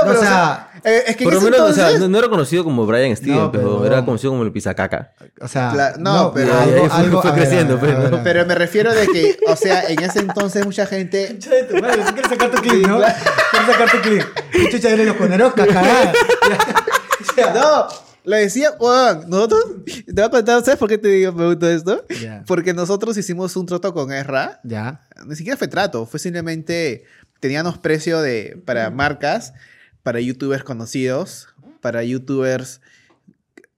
No, 0.04 0.12
O 0.12 0.16
sea, 0.16 0.72
eh, 0.84 1.04
es 1.08 1.16
que 1.16 1.24
Por 1.26 1.34
lo 1.34 1.66
o 1.66 1.74
sea, 1.74 1.98
no, 2.00 2.08
no 2.08 2.18
era 2.18 2.28
conocido 2.30 2.64
como 2.64 2.86
Brian 2.86 3.16
Steven, 3.16 3.36
No, 3.38 3.52
pero, 3.52 3.80
pero- 3.82 3.86
era 3.86 4.04
conocido 4.06 4.32
como 4.32 4.44
el 4.44 4.52
pisacaca. 4.52 5.14
O 5.39 5.48
sea, 5.48 5.94
no, 6.00 6.32
pero- 6.34 6.58
algo, 6.58 6.88
fue- 6.89 6.98
algo 6.98 7.22
fue 7.22 7.32
ver, 7.32 7.39
creciendo, 7.39 7.78
ver, 7.80 7.96
pues, 7.96 8.12
ver. 8.12 8.24
Pero 8.24 8.46
me 8.46 8.56
refiero 8.56 8.94
de 8.94 9.08
que, 9.08 9.38
o 9.48 9.56
sea, 9.56 9.84
en 9.89 10.02
ese 10.02 10.20
entonces 10.20 10.66
mucha 10.66 10.86
gente... 10.86 11.30
Chucha 11.39 11.52
de 11.56 11.64
tu 11.64 11.78
madre, 11.78 12.04
¿sí 12.06 12.14
quieres 12.14 12.32
sacar 12.32 12.52
tu 12.52 12.62
clip, 12.62 12.88
¿no? 12.88 12.98
¿Quieres 12.98 13.68
sacar 13.72 13.91
tu 13.91 13.98
clip? 14.02 14.24
Chucha, 14.72 14.89
eres 14.89 15.06
los 15.08 15.16
coneros. 15.16 15.54
No, 17.56 17.88
lo 18.26 18.36
decía, 18.38 18.72
weón, 18.80 19.30
nosotros... 19.30 19.64
Te 20.06 20.14
voy 20.14 20.24
a 20.24 20.30
contar, 20.30 20.64
¿sabes 20.64 20.78
por 20.80 20.88
qué 20.89 20.98
te 20.98 21.08
digo, 21.10 21.34
pregunto 21.36 21.70
esto? 21.70 22.06
Porque 22.46 22.74
nosotros 22.74 23.18
hicimos 23.18 23.56
un 23.56 23.66
trato 23.66 23.94
con 23.94 24.12
Ezra. 24.14 24.60
Ya. 24.64 25.02
Ni 25.26 25.36
siquiera 25.36 25.58
fue 25.58 25.68
trato, 25.68 26.06
fue 26.06 26.20
simplemente... 26.20 27.06
Teníamos 27.39 27.78
precio 27.78 28.22
de, 28.22 28.62
para 28.66 28.89
marcas, 28.89 29.54
para 30.04 30.20
youtubers 30.20 30.64
conocidos, 30.64 31.47
para 31.82 32.04
youtubers... 32.04 32.82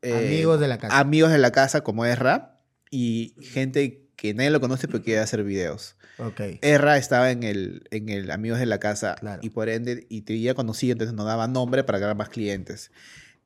eh, 0.01 0.13
Amigos 0.27 0.59
de 0.59 0.67
la 0.67 0.77
casa. 0.77 0.99
amigos 0.99 1.31
de 1.31 1.37
la 1.37 1.51
casa 1.51 1.81
como 1.81 2.05
Erra 2.05 2.59
y 2.91 3.35
gente 3.41 4.01
que 4.15 4.33
nadie 4.33 4.49
lo 4.49 4.61
conoce 4.61 4.87
pero 4.87 5.03
quiere 5.03 5.19
hacer 5.21 5.43
videos. 5.43 5.95
Ok. 6.17 6.39
Erra 6.61 6.97
estaba 6.97 7.31
en 7.31 7.43
el, 7.43 7.87
en 7.91 8.07
el 8.09 8.31
Amigos 8.31 8.59
de 8.59 8.65
la 8.65 8.79
Casa 8.79 9.15
Claro. 9.19 9.41
y 9.43 9.49
por 9.49 9.67
ende, 9.67 10.05
y 10.09 10.21
te 10.21 10.39
ya 10.39 10.53
conocido, 10.53 10.93
entonces 10.93 11.13
nos 11.13 11.25
daba 11.25 11.47
nombre 11.47 11.83
para 11.83 11.99
ganar 11.99 12.15
más 12.15 12.29
clientes. 12.29 12.89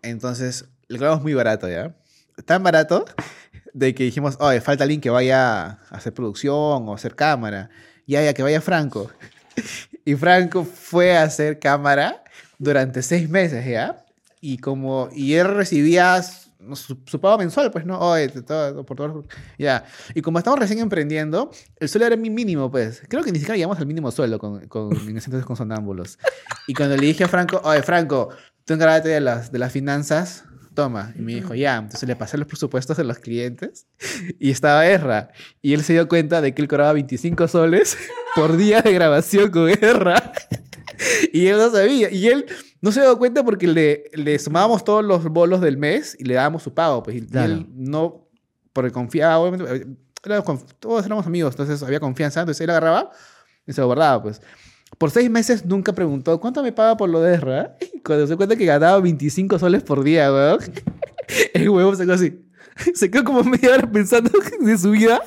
Entonces, 0.03 0.65
le 0.87 0.97
cobramos 0.99 1.23
muy 1.23 1.33
barato, 1.33 1.67
¿ya? 1.67 1.95
Tan 2.45 2.61
barato 2.63 3.05
de 3.73 3.95
que 3.95 4.03
dijimos, 4.03 4.37
oye, 4.39 4.61
falta 4.61 4.83
alguien 4.83 5.01
que 5.01 5.09
vaya 5.09 5.63
a 5.65 5.71
hacer 5.89 6.13
producción 6.13 6.87
o 6.87 6.93
hacer 6.93 7.15
cámara. 7.15 7.69
Ya, 8.05 8.23
ya, 8.23 8.33
que 8.35 8.43
vaya 8.43 8.61
Franco. 8.61 9.11
Y 10.05 10.15
Franco 10.15 10.63
fue 10.63 11.17
a 11.17 11.23
hacer 11.23 11.59
cámara 11.59 12.23
durante 12.59 13.01
seis 13.01 13.27
meses, 13.29 13.65
¿ya? 13.65 14.05
Y 14.41 14.59
como, 14.59 15.09
y 15.11 15.33
él 15.33 15.47
recibía 15.55 16.21
su, 16.21 16.97
su 17.05 17.19
pago 17.19 17.37
mensual, 17.39 17.71
pues, 17.71 17.85
¿no? 17.85 17.97
Oye, 17.99 18.27
todo- 18.29 18.85
por 18.85 18.95
todo, 18.97 19.23
ya. 19.57 19.83
Y 20.13 20.21
como 20.21 20.37
estamos 20.37 20.59
recién 20.59 20.79
emprendiendo, 20.79 21.49
el 21.79 21.89
sueldo 21.89 22.07
era 22.07 22.15
mi 22.17 22.29
mínimo, 22.29 22.69
pues. 22.69 23.01
Creo 23.09 23.23
que 23.23 23.31
ni 23.31 23.39
siquiera 23.39 23.55
llegamos 23.55 23.79
al 23.79 23.85
mínimo 23.87 24.11
sueldo 24.11 24.37
con, 24.39 24.67
con, 24.67 24.91
en 25.09 25.17
ese 25.17 25.25
entonces 25.27 25.45
con 25.45 25.55
Sonámbulos. 25.55 26.19
Y 26.67 26.73
cuando 26.73 26.95
le 26.95 27.05
dije 27.07 27.23
a 27.23 27.27
Franco, 27.27 27.59
oye, 27.63 27.81
Franco, 27.81 28.29
tú 28.65 28.73
encárgate 28.73 29.09
de 29.09 29.19
las, 29.21 29.51
de 29.51 29.59
las 29.59 29.71
finanzas, 29.71 30.43
toma. 30.73 31.13
Y 31.17 31.21
me 31.21 31.33
dijo, 31.35 31.53
ya. 31.55 31.77
Entonces 31.77 32.07
le 32.07 32.15
pasé 32.15 32.37
los 32.37 32.47
presupuestos 32.47 32.95
de 32.95 33.03
los 33.03 33.19
clientes 33.19 33.87
y 34.39 34.51
estaba 34.51 34.85
Erra. 34.85 35.29
Y 35.61 35.73
él 35.73 35.83
se 35.83 35.93
dio 35.93 36.07
cuenta 36.07 36.39
de 36.41 36.53
que 36.53 36.61
él 36.61 36.67
cobraba 36.69 36.93
25 36.93 37.47
soles 37.49 37.97
por 38.35 38.55
día 38.55 38.81
de 38.81 38.93
grabación 38.93 39.49
con 39.51 39.69
Erra. 39.69 40.31
Y 41.33 41.47
él 41.47 41.57
no 41.57 41.71
sabía. 41.71 42.09
Y 42.11 42.27
él 42.27 42.45
no 42.81 42.91
se 42.91 43.01
dio 43.01 43.17
cuenta 43.17 43.43
porque 43.43 43.67
le, 43.67 44.03
le 44.13 44.37
sumábamos 44.39 44.83
todos 44.83 45.03
los 45.03 45.23
bolos 45.25 45.61
del 45.61 45.77
mes 45.77 46.15
y 46.19 46.23
le 46.25 46.35
dábamos 46.35 46.63
su 46.63 46.73
pago. 46.73 47.03
Pues, 47.03 47.17
y 47.17 47.21
Claro. 47.21 47.53
él 47.53 47.65
no, 47.73 48.27
porque 48.73 48.91
confiaba, 48.91 49.39
obviamente, 49.39 49.75
eh, 49.75 49.85
éramos 50.25 50.65
todos 50.79 51.05
éramos 51.05 51.25
amigos, 51.25 51.53
entonces 51.53 51.81
había 51.83 51.99
confianza. 51.99 52.41
Entonces 52.41 52.61
él 52.61 52.69
agarraba 52.69 53.11
y 53.65 53.73
se 53.73 53.81
lo 53.81 53.87
guardaba, 53.87 54.21
pues. 54.23 54.41
Por 54.97 55.11
seis 55.11 55.29
meses 55.29 55.65
nunca 55.65 55.93
preguntó, 55.93 56.39
¿cuánto 56.39 56.63
me 56.63 56.71
paga 56.71 56.97
por 56.97 57.09
lo 57.09 57.21
de 57.21 57.33
Erra? 57.35 57.77
Y 57.93 57.99
cuando 58.01 58.25
se 58.27 58.35
cuenta 58.35 58.55
que 58.55 58.65
ganaba 58.65 58.99
25 58.99 59.59
soles 59.59 59.83
por 59.83 60.03
día, 60.03 60.31
weón, 60.31 60.59
el 61.53 61.69
huevo 61.69 61.95
se 61.95 62.03
quedó 62.03 62.13
así. 62.13 62.45
Se 62.95 63.11
quedó 63.11 63.25
como 63.25 63.43
media 63.43 63.73
hora 63.73 63.91
pensando 63.91 64.31
de 64.61 64.77
su 64.77 64.91
vida 64.91 65.21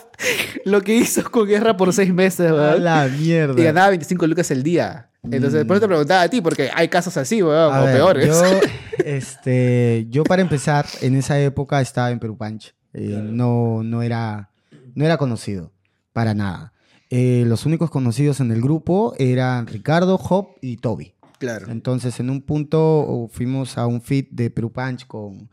lo 0.64 0.81
que 0.81 0.95
hizo 0.95 1.31
con 1.31 1.47
Guerra 1.47 1.77
por 1.77 1.93
seis 1.93 2.12
meses, 2.12 2.51
weón. 2.51 2.83
la 2.83 3.07
mierda. 3.09 3.61
Y 3.61 3.64
ganaba 3.64 3.91
25 3.91 4.27
lucas 4.27 4.51
el 4.51 4.62
día. 4.62 5.11
Entonces, 5.31 5.64
por 5.64 5.77
eso 5.77 5.83
te 5.83 5.89
preguntaba 5.89 6.23
a 6.23 6.29
ti, 6.29 6.41
porque 6.41 6.70
hay 6.75 6.89
casos 6.89 7.16
así, 7.16 7.43
weón, 7.43 7.73
A 7.73 7.83
o 7.83 7.85
ver, 7.85 7.95
peores. 7.95 8.27
Yo, 8.27 8.61
este, 9.05 10.07
yo 10.11 10.25
para 10.25 10.43
empezar, 10.43 10.87
en 11.01 11.14
esa 11.14 11.41
época 11.41 11.81
estaba 11.81 12.11
en 12.11 12.18
Perú 12.18 12.37
Punch. 12.37 12.75
Eh, 12.93 13.20
no, 13.23 13.83
no, 13.85 14.03
era, 14.03 14.51
no 14.95 15.05
era 15.05 15.16
conocido, 15.16 15.73
para 16.12 16.35
nada. 16.35 16.73
Eh, 17.09 17.45
los 17.47 17.66
únicos 17.66 17.91
conocidos 17.91 18.41
en 18.41 18.51
el 18.51 18.61
grupo 18.61 19.14
eran 19.18 19.66
Ricardo, 19.66 20.16
Hop 20.16 20.57
y 20.61 20.79
Toby. 20.79 21.14
Claro. 21.39 21.70
Entonces, 21.70 22.18
en 22.18 22.29
un 22.29 22.43
punto 22.43 22.81
oh, 22.81 23.29
fuimos 23.29 23.79
a 23.79 23.87
un 23.87 24.01
fit 24.01 24.29
de 24.31 24.51
Perú 24.51 24.73
Punch 24.73 25.07
con, 25.07 25.49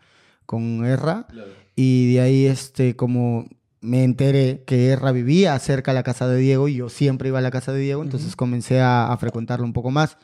con 0.45 0.85
Erra. 0.85 1.27
Y 1.75 2.13
de 2.13 2.21
ahí, 2.21 2.45
este, 2.45 2.95
como 2.95 3.45
me 3.81 4.03
enteré 4.03 4.63
que 4.65 4.87
Erra 4.89 5.11
vivía 5.11 5.57
cerca 5.59 5.91
de 5.91 5.95
la 5.95 6.03
casa 6.03 6.27
de 6.27 6.37
Diego 6.37 6.67
y 6.67 6.75
yo 6.75 6.89
siempre 6.89 7.29
iba 7.29 7.39
a 7.39 7.41
la 7.41 7.51
casa 7.51 7.71
de 7.71 7.79
Diego, 7.79 8.03
entonces 8.03 8.35
comencé 8.35 8.81
a, 8.81 9.11
a 9.11 9.17
frecuentarlo 9.17 9.65
un 9.65 9.73
poco 9.73 9.91
más. 9.91 10.17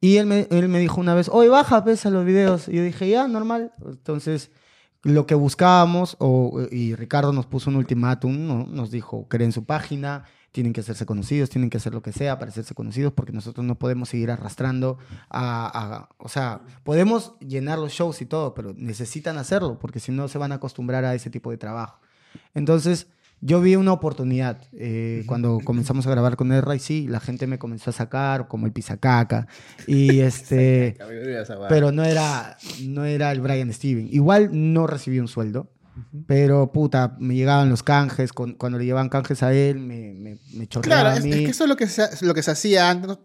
Y 0.00 0.18
él 0.18 0.26
me, 0.26 0.46
él 0.50 0.68
me 0.68 0.78
dijo 0.78 1.00
una 1.00 1.14
vez, 1.14 1.28
oye, 1.28 1.48
baja, 1.48 1.82
pues, 1.82 2.06
a 2.06 2.10
los 2.10 2.24
videos. 2.24 2.68
Y 2.68 2.76
yo 2.76 2.82
dije, 2.84 3.08
ya, 3.08 3.26
normal. 3.26 3.72
Entonces, 3.84 4.50
lo 5.02 5.26
que 5.26 5.34
buscábamos, 5.34 6.16
o, 6.20 6.60
y 6.70 6.94
Ricardo 6.94 7.32
nos 7.32 7.46
puso 7.46 7.70
un 7.70 7.76
ultimátum, 7.76 8.46
¿no? 8.46 8.66
nos 8.66 8.90
dijo, 8.92 9.26
creen 9.28 9.50
su 9.50 9.64
página, 9.64 10.24
tienen 10.52 10.72
que 10.72 10.80
hacerse 10.80 11.04
conocidos, 11.04 11.50
tienen 11.50 11.68
que 11.70 11.78
hacer 11.78 11.94
lo 11.94 12.02
que 12.02 12.12
sea 12.12 12.38
para 12.38 12.50
hacerse 12.50 12.74
conocidos, 12.74 13.12
porque 13.12 13.32
nosotros 13.32 13.66
no 13.66 13.76
podemos 13.78 14.08
seguir 14.08 14.30
arrastrando 14.30 14.98
a, 15.30 15.66
a- 15.66 16.08
o 16.18 16.28
sea, 16.28 16.60
podemos 16.84 17.34
llenar 17.40 17.78
los 17.78 17.92
shows 17.92 18.22
y 18.22 18.26
todo, 18.26 18.54
pero 18.54 18.74
necesitan 18.76 19.36
hacerlo, 19.38 19.78
porque 19.80 19.98
si 20.00 20.12
no 20.12 20.28
se 20.28 20.38
van 20.38 20.52
a 20.52 20.56
acostumbrar 20.56 21.04
a 21.04 21.14
ese 21.14 21.28
tipo 21.30 21.50
de 21.50 21.58
trabajo. 21.58 22.00
Entonces, 22.54 23.06
yo 23.40 23.60
vi 23.60 23.76
una 23.76 23.92
oportunidad 23.92 24.60
eh, 24.72 25.22
cuando 25.26 25.60
comenzamos 25.64 26.06
a 26.06 26.10
grabar 26.10 26.34
con 26.36 26.50
Erra 26.52 26.74
y 26.74 26.80
sí, 26.80 27.06
la 27.06 27.20
gente 27.20 27.46
me 27.46 27.58
comenzó 27.58 27.90
a 27.90 27.92
sacar 27.92 28.48
como 28.48 28.66
el 28.66 28.72
pisacaca 28.72 29.46
y 29.86 30.18
este... 30.20 30.96
Pero 31.68 31.92
no 31.92 32.02
era, 32.04 32.56
no 32.82 33.04
era 33.04 33.30
el 33.32 33.40
Brian 33.40 33.72
Steven. 33.72 34.08
Igual 34.10 34.50
no 34.52 34.86
recibí 34.88 35.20
un 35.20 35.28
sueldo. 35.28 35.70
Pero, 36.28 36.70
puta, 36.70 37.16
me 37.18 37.34
llegaban 37.34 37.70
los 37.70 37.82
canjes. 37.82 38.32
con- 38.32 38.54
cuando 38.54 38.78
le 38.78 38.84
llevaban 38.84 39.08
canjes 39.08 39.42
a 39.42 39.52
él, 39.52 39.80
me, 39.80 40.14
me, 40.14 40.68
Claro, 40.80 41.08
a 41.08 41.16
es, 41.16 41.24
mí. 41.24 41.30
es 41.32 41.36
que 41.38 41.50
eso 41.50 41.64
es 41.64 41.68
lo 41.68 41.76
que 41.76 41.88
se, 41.88 42.24
lo 42.24 42.34
que 42.34 42.42
se 42.44 42.52
hacía 42.52 42.88
antes. 42.88 43.18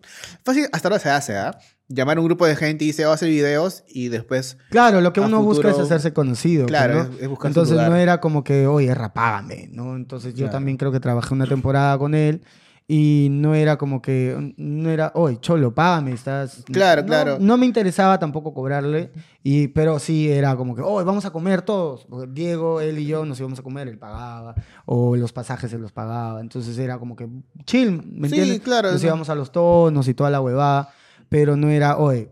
hasta 0.71 0.87
ahora 0.87 0.97
se 0.99 1.09
hace, 1.11 1.37
¿ah? 1.37 1.55
Llamar 1.89 2.17
a 2.17 2.21
un 2.21 2.25
grupo 2.27 2.45
de 2.45 2.55
gente 2.55 2.85
y 2.85 2.87
dice, 2.87 3.03
voy 3.03 3.11
a 3.11 3.15
hacer 3.15 3.29
videos 3.29 3.83
y 3.87 4.07
después... 4.07 4.57
Claro, 4.69 5.01
lo 5.01 5.11
que 5.13 5.19
uno 5.19 5.43
busca 5.43 5.67
es 5.67 5.73
futuro- 5.73 5.85
hacerse 5.85 6.13
conocido. 6.13 6.65
Claro, 6.65 6.93
¿no? 6.95 7.01
es- 7.15 7.21
es 7.21 7.27
buscar 7.29 7.49
Entonces 7.49 7.75
no 7.77 7.95
era 7.95 8.19
como 8.21 8.43
que, 8.43 8.65
oye, 8.67 8.93
rapágame, 8.95 9.69
¿no? 9.71 9.95
Entonces 9.95 10.33
yo 10.33 10.45
Claro. 10.45 10.53
también 10.53 10.77
creo 10.77 10.91
que 10.91 10.99
trabajé 10.99 11.33
una 11.33 11.45
temporada 11.45 11.97
con 11.97 12.15
él 12.15 12.41
y 12.87 13.27
no 13.31 13.53
era 13.55 13.77
como 13.77 14.01
que, 14.01 14.53
no 14.57 14.89
era, 14.89 15.11
oye, 15.15 15.37
cholo, 15.39 15.73
págame, 15.75 16.13
estás... 16.13 16.63
Claro, 16.71 17.01
No, 17.01 17.07
claro. 17.07 17.37
No 17.39 17.57
me 17.57 17.65
interesaba 17.65 18.17
tampoco 18.17 18.53
cobrarle, 18.53 19.11
y, 19.43 19.67
pero 19.69 19.99
sí 19.99 20.29
era 20.31 20.55
como 20.55 20.75
que, 20.75 20.81
oye, 20.81 21.05
vamos 21.05 21.25
a 21.25 21.31
comer 21.31 21.61
todos. 21.61 22.05
Porque 22.09 22.27
Diego, 22.31 22.81
él 22.81 22.97
y 22.99 23.05
yo 23.05 23.25
nos 23.25 23.39
íbamos 23.39 23.59
a 23.59 23.61
comer, 23.63 23.87
él 23.87 23.97
pagaba, 23.99 24.55
o 24.85 25.15
los 25.15 25.31
pasajes 25.31 25.69
se 25.71 25.77
los 25.77 25.91
pagaba. 25.91 26.41
Entonces 26.41 26.77
era 26.77 26.97
como 26.97 27.15
que 27.15 27.27
chill, 27.65 27.91
¿me 28.05 28.27
Sí, 28.29 28.35
entiendes? 28.35 28.61
claro, 28.61 28.91
Nos 28.91 29.03
íbamos 29.03 29.29
a 29.29 29.35
los 29.35 29.51
tonos 29.51 30.07
y 30.07 30.13
toda 30.13 30.29
la 30.29 30.41
huevada, 30.41 30.89
pero 31.33 31.57
no 31.57 31.71
era, 31.71 31.97
oye, 31.97 32.29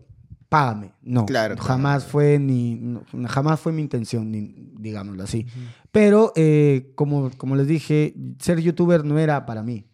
págame. 0.48 0.92
No, 1.02 1.26
Claro, 1.26 1.56
jamás 1.56 2.04
fue 2.04 2.38
ni, 2.38 2.76
no, 2.76 3.02
jamás 3.26 3.58
fue 3.58 3.72
mi 3.72 3.82
intención, 3.82 4.30
ni, 4.30 4.54
digámoslo 4.78 5.24
así. 5.24 5.44
Pero, 5.90 6.32
eh, 6.36 6.92
como, 6.94 7.32
como 7.36 7.56
les 7.56 7.66
dije, 7.66 8.14
ser 8.38 8.60
youtuber 8.60 9.04
no 9.04 9.18
era 9.18 9.44
para 9.44 9.64
mí. 9.64 9.88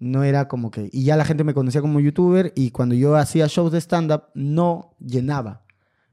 No 0.00 0.24
era 0.24 0.48
como 0.48 0.72
que... 0.72 0.88
Y 0.90 1.04
ya 1.04 1.16
la 1.16 1.24
gente 1.24 1.44
me 1.44 1.54
conocía 1.54 1.80
como 1.80 2.00
youtuber 2.00 2.52
y 2.56 2.72
cuando 2.72 2.96
yo 2.96 3.14
hacía 3.14 3.46
shows 3.46 3.70
de 3.70 3.78
stand-up 3.78 4.24
no 4.34 4.96
llenaba. 4.98 5.62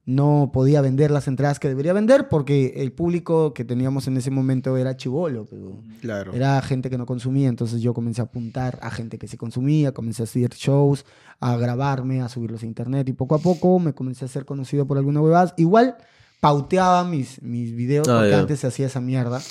No 0.08 0.52
podía 0.54 0.80
vender 0.80 1.12
las 1.12 1.28
entradas 1.28 1.60
que 1.60 1.68
debería 1.68 1.92
vender 1.92 2.30
porque 2.30 2.76
el 2.78 2.94
público 2.94 3.54
que 3.54 3.66
teníamos 3.66 4.08
en 4.08 4.16
ese 4.16 4.32
momento 4.32 4.78
era 4.78 4.96
chivolo. 4.96 5.46
pero 5.50 5.84
Claro. 6.00 6.34
Era 6.34 6.62
gente 6.62 6.90
que 6.90 6.98
no 6.98 7.06
consumía, 7.06 7.50
entonces 7.50 7.82
yo 7.82 7.94
comencé 7.94 8.22
a 8.22 8.24
apuntar 8.24 8.80
a 8.82 8.90
gente 8.90 9.18
que 9.18 9.28
sí 9.28 9.36
consumía, 9.36 9.92
comencé 9.92 10.24
a 10.24 10.26
hacer 10.26 10.52
shows, 10.52 11.06
a 11.42 11.58
grabarme, 11.58 12.22
a 12.22 12.30
subirlos 12.30 12.64
a 12.64 12.66
internet 12.66 13.10
y 13.10 13.14
poco 13.14 13.36
a 13.36 13.40
poco 13.40 13.80
me 13.80 13.92
comencé 13.94 14.24
a 14.24 14.30
ser 14.30 14.46
conocido 14.46 14.88
por 14.88 14.98
alguna 14.98 15.20
huevada. 15.20 15.54
Igual 15.58 15.98
pauteaba 16.40 17.04
mis, 17.04 17.42
mis 17.42 17.76
videos, 17.76 18.08
Ah, 18.08 18.20
porque 18.20 18.34
antes 18.34 18.60
se 18.62 18.68
hacía 18.68 18.86
esa 18.86 19.02
mierda, 19.02 19.42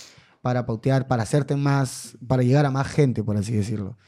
para 0.40 0.64
pautear, 0.64 1.06
para 1.06 1.24
hacerte 1.24 1.54
más, 1.54 2.16
para 2.26 2.42
llegar 2.42 2.64
a 2.64 2.70
más 2.70 2.86
gente, 2.88 3.22
por 3.22 3.36
así 3.36 3.52
decirlo. 3.52 3.98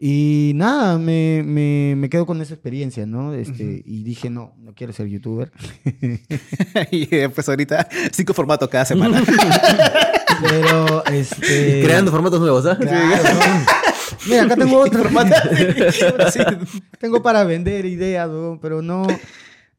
Y 0.00 0.52
nada, 0.54 0.96
me, 0.96 1.42
me, 1.44 1.94
me 1.96 2.08
quedo 2.08 2.24
con 2.24 2.40
esa 2.40 2.54
experiencia, 2.54 3.04
¿no? 3.04 3.34
Este, 3.34 3.82
Y 3.84 4.04
dije, 4.04 4.30
no, 4.30 4.54
no 4.58 4.72
quiero 4.72 4.92
ser 4.92 5.08
youtuber. 5.08 5.50
y 6.92 7.06
después 7.06 7.48
ahorita 7.48 7.88
cinco 8.12 8.32
formatos 8.32 8.68
cada 8.68 8.84
semana. 8.84 9.22
Pero, 10.48 11.04
este... 11.06 11.82
Creando 11.82 12.12
formatos 12.12 12.38
nuevos, 12.38 12.64
¿ah? 12.66 12.78
Claro, 12.78 13.34
¿no? 13.34 13.40
Mira, 14.28 14.44
acá 14.44 14.56
tengo 14.56 14.78
otro. 14.78 15.04
Sí. 16.32 16.40
Tengo 17.00 17.22
para 17.22 17.44
vender 17.44 17.84
ideas, 17.86 18.28
weón, 18.28 18.60
pero 18.60 18.82
no, 18.82 19.06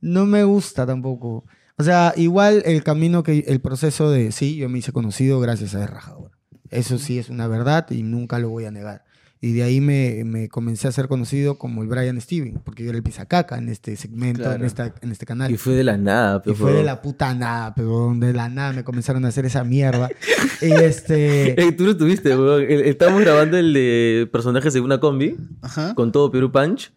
no 0.01 0.25
me 0.25 0.43
gusta 0.43 0.85
tampoco. 0.85 1.45
O 1.77 1.83
sea, 1.83 2.13
igual 2.17 2.61
el 2.65 2.83
camino 2.83 3.23
que, 3.23 3.45
el 3.47 3.61
proceso 3.61 4.09
de, 4.11 4.31
sí, 4.31 4.57
yo 4.57 4.67
me 4.67 4.79
hice 4.79 4.91
conocido 4.91 5.39
gracias 5.39 5.75
a 5.75 5.85
Rajador. 5.87 6.31
Eso 6.71 6.97
sí 6.97 7.19
es 7.19 7.29
una 7.29 7.47
verdad 7.47 7.89
y 7.89 8.03
nunca 8.03 8.37
lo 8.39 8.49
voy 8.49 8.65
a 8.65 8.71
negar. 8.71 9.03
Y 9.41 9.53
de 9.53 9.63
ahí 9.63 9.79
me, 9.79 10.23
me 10.25 10.49
comencé 10.49 10.89
a 10.89 10.91
ser 10.91 11.07
conocido 11.07 11.57
como 11.57 11.81
el 11.81 11.87
Brian 11.87 12.19
Steven, 12.19 12.59
porque 12.65 12.83
yo 12.83 12.89
era 12.89 12.97
el 12.97 13.03
pisacaca 13.03 13.57
en 13.57 13.69
este 13.69 13.95
segmento, 13.95 14.41
en, 14.43 14.49
Claro. 14.49 14.65
esta, 14.65 14.93
en 15.01 15.11
este 15.13 15.25
canal. 15.25 15.49
Y 15.49 15.55
fue 15.55 15.75
de 15.75 15.85
la 15.85 15.95
nada, 15.97 16.39
Y 16.39 16.41
pero 16.43 16.55
fue 16.57 16.73
de 16.73 16.83
la 16.83 17.01
puta 17.01 17.33
nada, 17.33 17.73
pero 17.73 18.13
de 18.17 18.33
la 18.33 18.49
nada 18.49 18.73
me 18.73 18.83
comenzaron 18.83 19.23
a 19.23 19.29
hacer 19.29 19.45
esa 19.45 19.63
mierda. 19.63 20.09
y 20.61 20.71
este... 20.71 21.61
Eh, 21.61 21.71
tú 21.71 21.85
lo 21.85 21.95
tuviste, 21.95 22.35
weón. 22.35 22.65
Estábamos 22.69 23.21
grabando 23.21 23.57
el 23.57 23.71
de 23.71 24.27
personajes 24.29 24.73
de 24.73 24.81
una 24.81 24.99
combi 24.99 25.37
Ajá. 25.61 25.95
con 25.95 26.11
todo 26.11 26.31
Perú 26.31 26.51
Punch. 26.51 26.91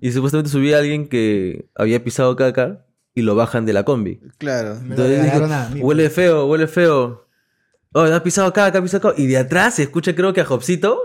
Y 0.00 0.12
supuestamente 0.12 0.50
subía 0.50 0.76
a 0.76 0.80
alguien 0.80 1.08
que 1.08 1.66
había 1.76 2.02
pisado 2.02 2.34
caca 2.36 2.86
y 3.14 3.20
lo 3.20 3.34
bajan 3.34 3.66
de 3.66 3.74
la 3.74 3.84
combi. 3.84 4.18
Claro. 4.38 4.78
Entonces 4.78 5.22
dijo, 5.24 5.46
huele 5.86 6.08
feo, 6.08 6.46
huele 6.46 6.66
feo. 6.68 7.28
Oh, 7.92 8.00
has 8.00 8.20
pisado 8.22 8.50
caca, 8.54 8.78
has 8.78 8.82
pisado 8.82 9.02
caca. 9.10 9.20
Y 9.20 9.26
de 9.26 9.36
atrás 9.36 9.74
se 9.74 9.82
escucha 9.82 10.14
creo 10.14 10.32
que 10.32 10.40
a 10.40 10.46
Jobcito 10.46 10.98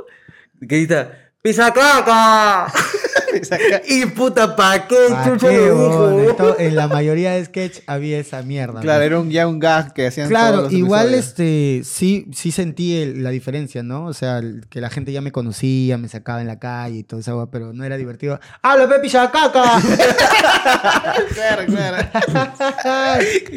grita, 0.60 1.12
¡Pisa 1.42 1.72
caca! 1.72 2.68
y 3.88 4.06
puta, 4.08 4.56
¿pa' 4.56 4.88
qué? 4.88 4.96
¿Pa' 5.10 5.26
chucha 5.26 5.50
qué, 5.50 5.68
lo 5.68 6.18
dijo? 6.18 6.56
En 6.60 6.76
la 6.76 6.88
mayoría 6.88 7.34
de 7.34 7.46
sketch 7.46 7.80
había 7.88 8.20
esa 8.20 8.42
mierda. 8.42 8.82
Claro, 8.82 9.00
¿no? 9.00 9.06
era 9.06 9.20
un, 9.20 9.30
ya 9.30 9.48
un 9.48 9.60
gag 9.60 9.94
que 9.94 10.08
hacían 10.08 10.30
todos 10.30 10.42
Claro, 10.42 10.62
los 10.64 10.74
igual 10.74 11.14
episodios. 11.14 11.26
este 11.28 11.82
sí 11.84 12.28
sí 12.34 12.52
sentí 12.52 12.96
el- 12.98 13.24
la 13.24 13.30
diferencia, 13.30 13.84
¿no? 13.84 14.06
O 14.06 14.14
sea, 14.14 14.40
el- 14.40 14.66
que 14.70 14.82
la 14.82 14.90
gente 14.90 15.12
ya 15.12 15.22
me 15.22 15.32
conocía, 15.32 15.98
me 15.98 16.08
sacaba 16.08 16.42
en 16.42 16.48
la 16.48 16.60
calle 16.60 17.00
y 17.00 17.04
todo 17.04 17.20
eso, 17.20 17.50
pero 17.52 17.74
no 17.74 17.84
era 17.84 17.98
divertido. 17.98 18.40
¡Habla, 18.62 18.88
Pepi 18.90 19.10
caca! 19.10 19.82
Claro, 21.34 21.66
claro. 21.66 22.08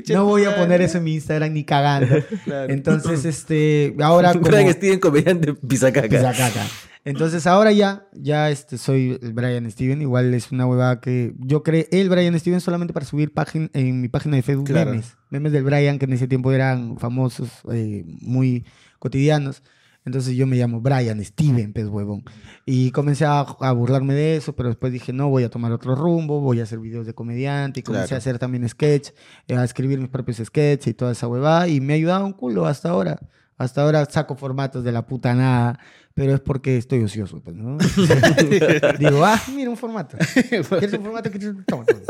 no 0.08 0.24
voy 0.24 0.44
a 0.44 0.56
poner 0.56 0.82
eso 0.82 0.98
en 0.98 1.04
mi 1.04 1.14
Instagram 1.14 1.52
ni 1.52 1.64
cagando. 1.64 2.16
Claro. 2.44 2.72
Entonces, 2.72 3.24
este, 3.24 3.94
ahora 4.00 4.32
como 4.32 4.46
Brian 4.46 4.72
Steven, 4.72 4.98
comediante, 5.00 5.54
pisa 5.54 5.92
caca. 5.92 6.66
Entonces 7.04 7.46
ahora 7.46 7.72
ya, 7.72 8.06
ya 8.12 8.50
este, 8.50 8.76
soy 8.76 9.18
el 9.22 9.32
Brian 9.32 9.70
Steven. 9.70 10.02
Igual 10.02 10.34
es 10.34 10.52
una 10.52 10.66
huevada 10.66 11.00
que 11.00 11.34
yo 11.38 11.62
creé 11.62 11.88
el 11.92 12.08
Brian 12.10 12.38
Steven 12.38 12.60
solamente 12.60 12.92
para 12.92 13.06
subir 13.06 13.32
págin- 13.32 13.70
en 13.72 14.00
mi 14.00 14.08
página 14.08 14.36
de 14.36 14.42
Facebook 14.42 14.66
Claro. 14.66 14.90
memes. 14.90 15.16
Memes 15.30 15.52
del 15.52 15.64
Brian 15.64 15.98
que 15.98 16.04
en 16.04 16.12
ese 16.12 16.28
tiempo 16.28 16.52
eran 16.52 16.98
famosos, 16.98 17.50
eh, 17.72 18.04
muy 18.06 18.64
cotidianos. 18.98 19.62
Entonces 20.04 20.34
yo 20.34 20.46
me 20.46 20.56
llamo 20.56 20.80
Brian 20.80 21.22
Steven, 21.24 21.72
pez 21.74 21.86
huevón. 21.86 22.24
Y 22.64 22.90
comencé 22.90 23.26
a, 23.26 23.40
a 23.40 23.72
burlarme 23.72 24.14
de 24.14 24.36
eso, 24.36 24.54
pero 24.56 24.70
después 24.70 24.92
dije, 24.92 25.12
no, 25.12 25.28
voy 25.28 25.44
a 25.44 25.50
tomar 25.50 25.72
otro 25.72 25.94
rumbo, 25.94 26.40
voy 26.40 26.60
a 26.60 26.62
hacer 26.62 26.78
videos 26.78 27.06
de 27.06 27.12
comediante. 27.14 27.80
Y 27.80 27.82
comencé 27.82 28.06
Claro. 28.08 28.16
a 28.16 28.18
hacer 28.18 28.38
también 28.38 28.66
sketch, 28.68 29.10
a 29.54 29.62
escribir 29.64 29.98
mis 30.00 30.08
propios 30.08 30.38
sketches 30.38 30.86
y 30.86 30.94
toda 30.94 31.12
esa 31.12 31.28
huevada. 31.28 31.68
Y 31.68 31.80
me 31.82 31.92
ha 31.92 31.96
ayudado 31.96 32.24
un 32.24 32.32
culo 32.32 32.66
hasta 32.66 32.88
ahora. 32.90 33.18
Hasta 33.60 33.82
ahora 33.82 34.06
saco 34.06 34.36
formatos 34.36 34.84
de 34.84 34.90
la 34.90 35.06
puta 35.06 35.34
nada, 35.34 35.78
pero 36.14 36.32
es 36.34 36.40
porque 36.40 36.78
estoy 36.78 37.02
ocioso, 37.02 37.40
pues, 37.42 37.54
¿no? 37.56 37.76
Digo, 38.98 39.24
ah, 39.24 39.38
mira 39.54 39.68
un 39.68 39.76
formato. 39.76 40.16
¿Quieres 40.48 40.92
un 40.94 41.02
formato? 41.04 41.30
¿Quieres 41.30 41.48
un, 41.50 41.64
toma, 41.64 41.84
toma. 41.84 42.00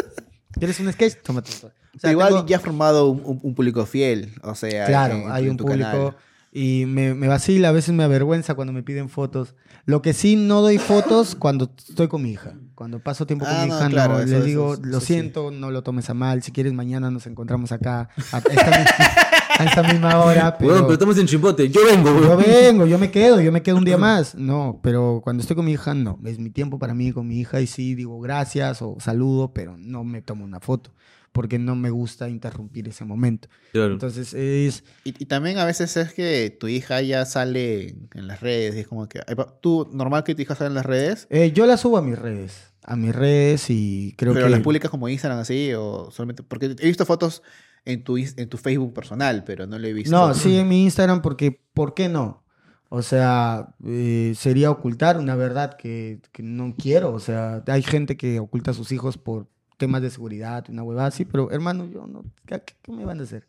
¿Quieres 0.52 0.78
un 0.80 0.92
sketch? 0.92 1.16
Toma, 1.22 1.42
toma. 1.42 1.72
O 1.96 1.98
sea, 1.98 2.12
Igual 2.12 2.28
tengo- 2.28 2.46
ya 2.46 2.56
has 2.58 2.62
formado 2.62 3.10
un, 3.10 3.40
un- 3.42 3.54
público 3.54 3.84
fiel. 3.84 4.32
O 4.42 4.54
sea, 4.54 4.86
Claro, 4.86 5.14
en 5.16 5.30
hay 5.32 5.48
un 5.48 5.56
tu 5.56 5.64
público 5.64 5.90
canal. 5.90 6.16
y 6.52 6.84
me, 6.86 7.14
me 7.14 7.26
vacila, 7.26 7.70
a 7.70 7.72
veces 7.72 7.92
me 7.94 8.04
avergüenza 8.04 8.54
cuando 8.54 8.72
me 8.72 8.82
piden 8.84 9.08
fotos. 9.08 9.56
Lo 9.86 10.02
que 10.02 10.12
sí, 10.12 10.36
no 10.36 10.60
doy 10.60 10.78
fotos 10.78 11.34
cuando 11.34 11.72
estoy 11.76 12.06
con 12.06 12.22
mi 12.22 12.30
hija. 12.30 12.54
Cuando 12.76 13.00
paso 13.00 13.26
tiempo 13.26 13.44
con 13.44 13.54
Ah, 13.54 13.62
mi 13.64 13.70
no, 13.70 13.76
hija, 13.76 13.84
no, 13.88 13.90
claro, 13.90 14.14
eso- 14.20 14.26
les 14.26 14.32
eso- 14.34 14.44
digo, 14.44 14.74
eso 14.74 14.82
lo 14.84 15.00
sí. 15.00 15.06
siento, 15.06 15.50
no 15.50 15.70
lo 15.72 15.82
tomes 15.82 16.08
a 16.10 16.14
mal. 16.14 16.42
Si 16.44 16.52
quieres, 16.52 16.72
mañana 16.74 17.10
nos 17.10 17.26
encontramos 17.26 17.72
acá 17.72 18.08
a 18.32 18.38
esta, 18.38 18.50
a 19.60 19.64
esta 19.64 19.82
misma 19.82 20.22
hora. 20.24 20.56
Pero 20.58 20.74
Pero 20.74 20.92
estamos 20.92 21.18
en 21.18 21.26
chimbote. 21.26 21.68
Yo 21.68 21.80
vengo, 21.84 22.08
yo 22.20 22.36
weón. 22.36 22.42
vengo, 22.42 22.86
yo 22.86 22.98
me 22.98 23.10
quedo, 23.10 23.40
yo 23.40 23.52
me 23.52 23.62
quedo 23.62 23.76
un 23.76 23.84
día 23.84 23.98
más. 23.98 24.34
No, 24.34 24.80
pero 24.82 25.20
cuando 25.22 25.40
estoy 25.42 25.56
con 25.56 25.64
mi 25.64 25.72
hija, 25.72 25.94
no. 25.94 26.18
Es 26.24 26.38
mi 26.38 26.50
tiempo 26.50 26.78
para 26.78 26.94
mí 26.94 27.12
con 27.12 27.26
mi 27.26 27.38
hija 27.40 27.60
y 27.60 27.66
sí 27.66 27.94
digo 27.94 28.20
gracias 28.20 28.82
o 28.82 28.96
saludo, 29.00 29.52
pero 29.52 29.76
no 29.76 30.04
me 30.04 30.22
tomo 30.22 30.44
una 30.44 30.60
foto 30.60 30.92
porque 31.32 31.58
no 31.58 31.76
me 31.76 31.90
gusta 31.90 32.28
interrumpir 32.28 32.88
ese 32.88 33.04
momento. 33.04 33.48
Claro. 33.72 33.92
Entonces 33.92 34.34
es... 34.34 34.82
Y, 35.04 35.10
y 35.22 35.26
también 35.26 35.58
a 35.58 35.64
veces 35.64 35.96
es 35.96 36.12
que 36.12 36.56
tu 36.58 36.66
hija 36.68 37.00
ya 37.02 37.24
sale 37.24 37.94
en, 38.14 38.26
las 38.26 38.40
redes. 38.40 38.74
Y 38.74 38.80
es 38.80 38.88
como 38.88 39.08
que. 39.08 39.20
¿Tú, 39.60 39.88
normal 39.92 40.24
que 40.24 40.34
tu 40.34 40.42
hija 40.42 40.54
salga 40.54 40.68
en 40.68 40.74
las 40.74 40.86
redes? 40.86 41.26
Eh, 41.30 41.52
yo 41.52 41.66
la 41.66 41.76
subo 41.76 41.98
a 41.98 42.02
mis 42.02 42.18
redes, 42.18 42.72
a 42.82 42.96
mis 42.96 43.14
redes 43.14 43.70
y 43.70 44.14
creo 44.16 44.32
pero 44.32 44.46
que... 44.46 44.50
las 44.50 44.60
publicas 44.60 44.90
como 44.90 45.08
Instagram 45.08 45.38
así 45.38 45.72
o 45.74 46.10
solamente. 46.10 46.42
Porque 46.42 46.74
he 46.78 46.86
visto 46.86 47.06
fotos 47.06 47.42
en 47.84 48.04
tu, 48.04 48.16
en 48.18 48.48
tu 48.48 48.56
Facebook 48.58 48.92
personal, 48.94 49.44
pero 49.44 49.66
no 49.66 49.78
lo 49.78 49.86
he 49.86 49.92
visto. 49.92 50.10
No, 50.10 50.34
sí 50.34 50.58
en 50.58 50.68
mi 50.68 50.82
Instagram 50.84 51.22
porque, 51.22 51.60
¿por 51.74 51.94
qué 51.94 52.08
no? 52.08 52.44
O 52.88 53.02
sea, 53.02 53.74
eh, 53.86 54.34
sería 54.36 54.70
ocultar 54.70 55.16
una 55.18 55.36
verdad 55.36 55.76
que, 55.76 56.20
que 56.32 56.42
no 56.42 56.74
quiero. 56.76 57.12
O 57.12 57.20
sea, 57.20 57.62
hay 57.68 57.82
gente 57.82 58.16
que 58.16 58.40
oculta 58.40 58.72
a 58.72 58.74
sus 58.74 58.90
hijos 58.92 59.16
por 59.16 59.48
temas 59.76 60.02
de 60.02 60.10
seguridad, 60.10 60.64
una 60.68 60.82
huevada 60.82 61.08
así, 61.08 61.24
pero 61.24 61.50
hermano, 61.52 61.86
yo 61.86 62.06
no, 62.06 62.24
¿qué, 62.46 62.60
qué- 62.82 62.92
me 62.92 63.04
van 63.04 63.20
a 63.20 63.22
hacer? 63.22 63.46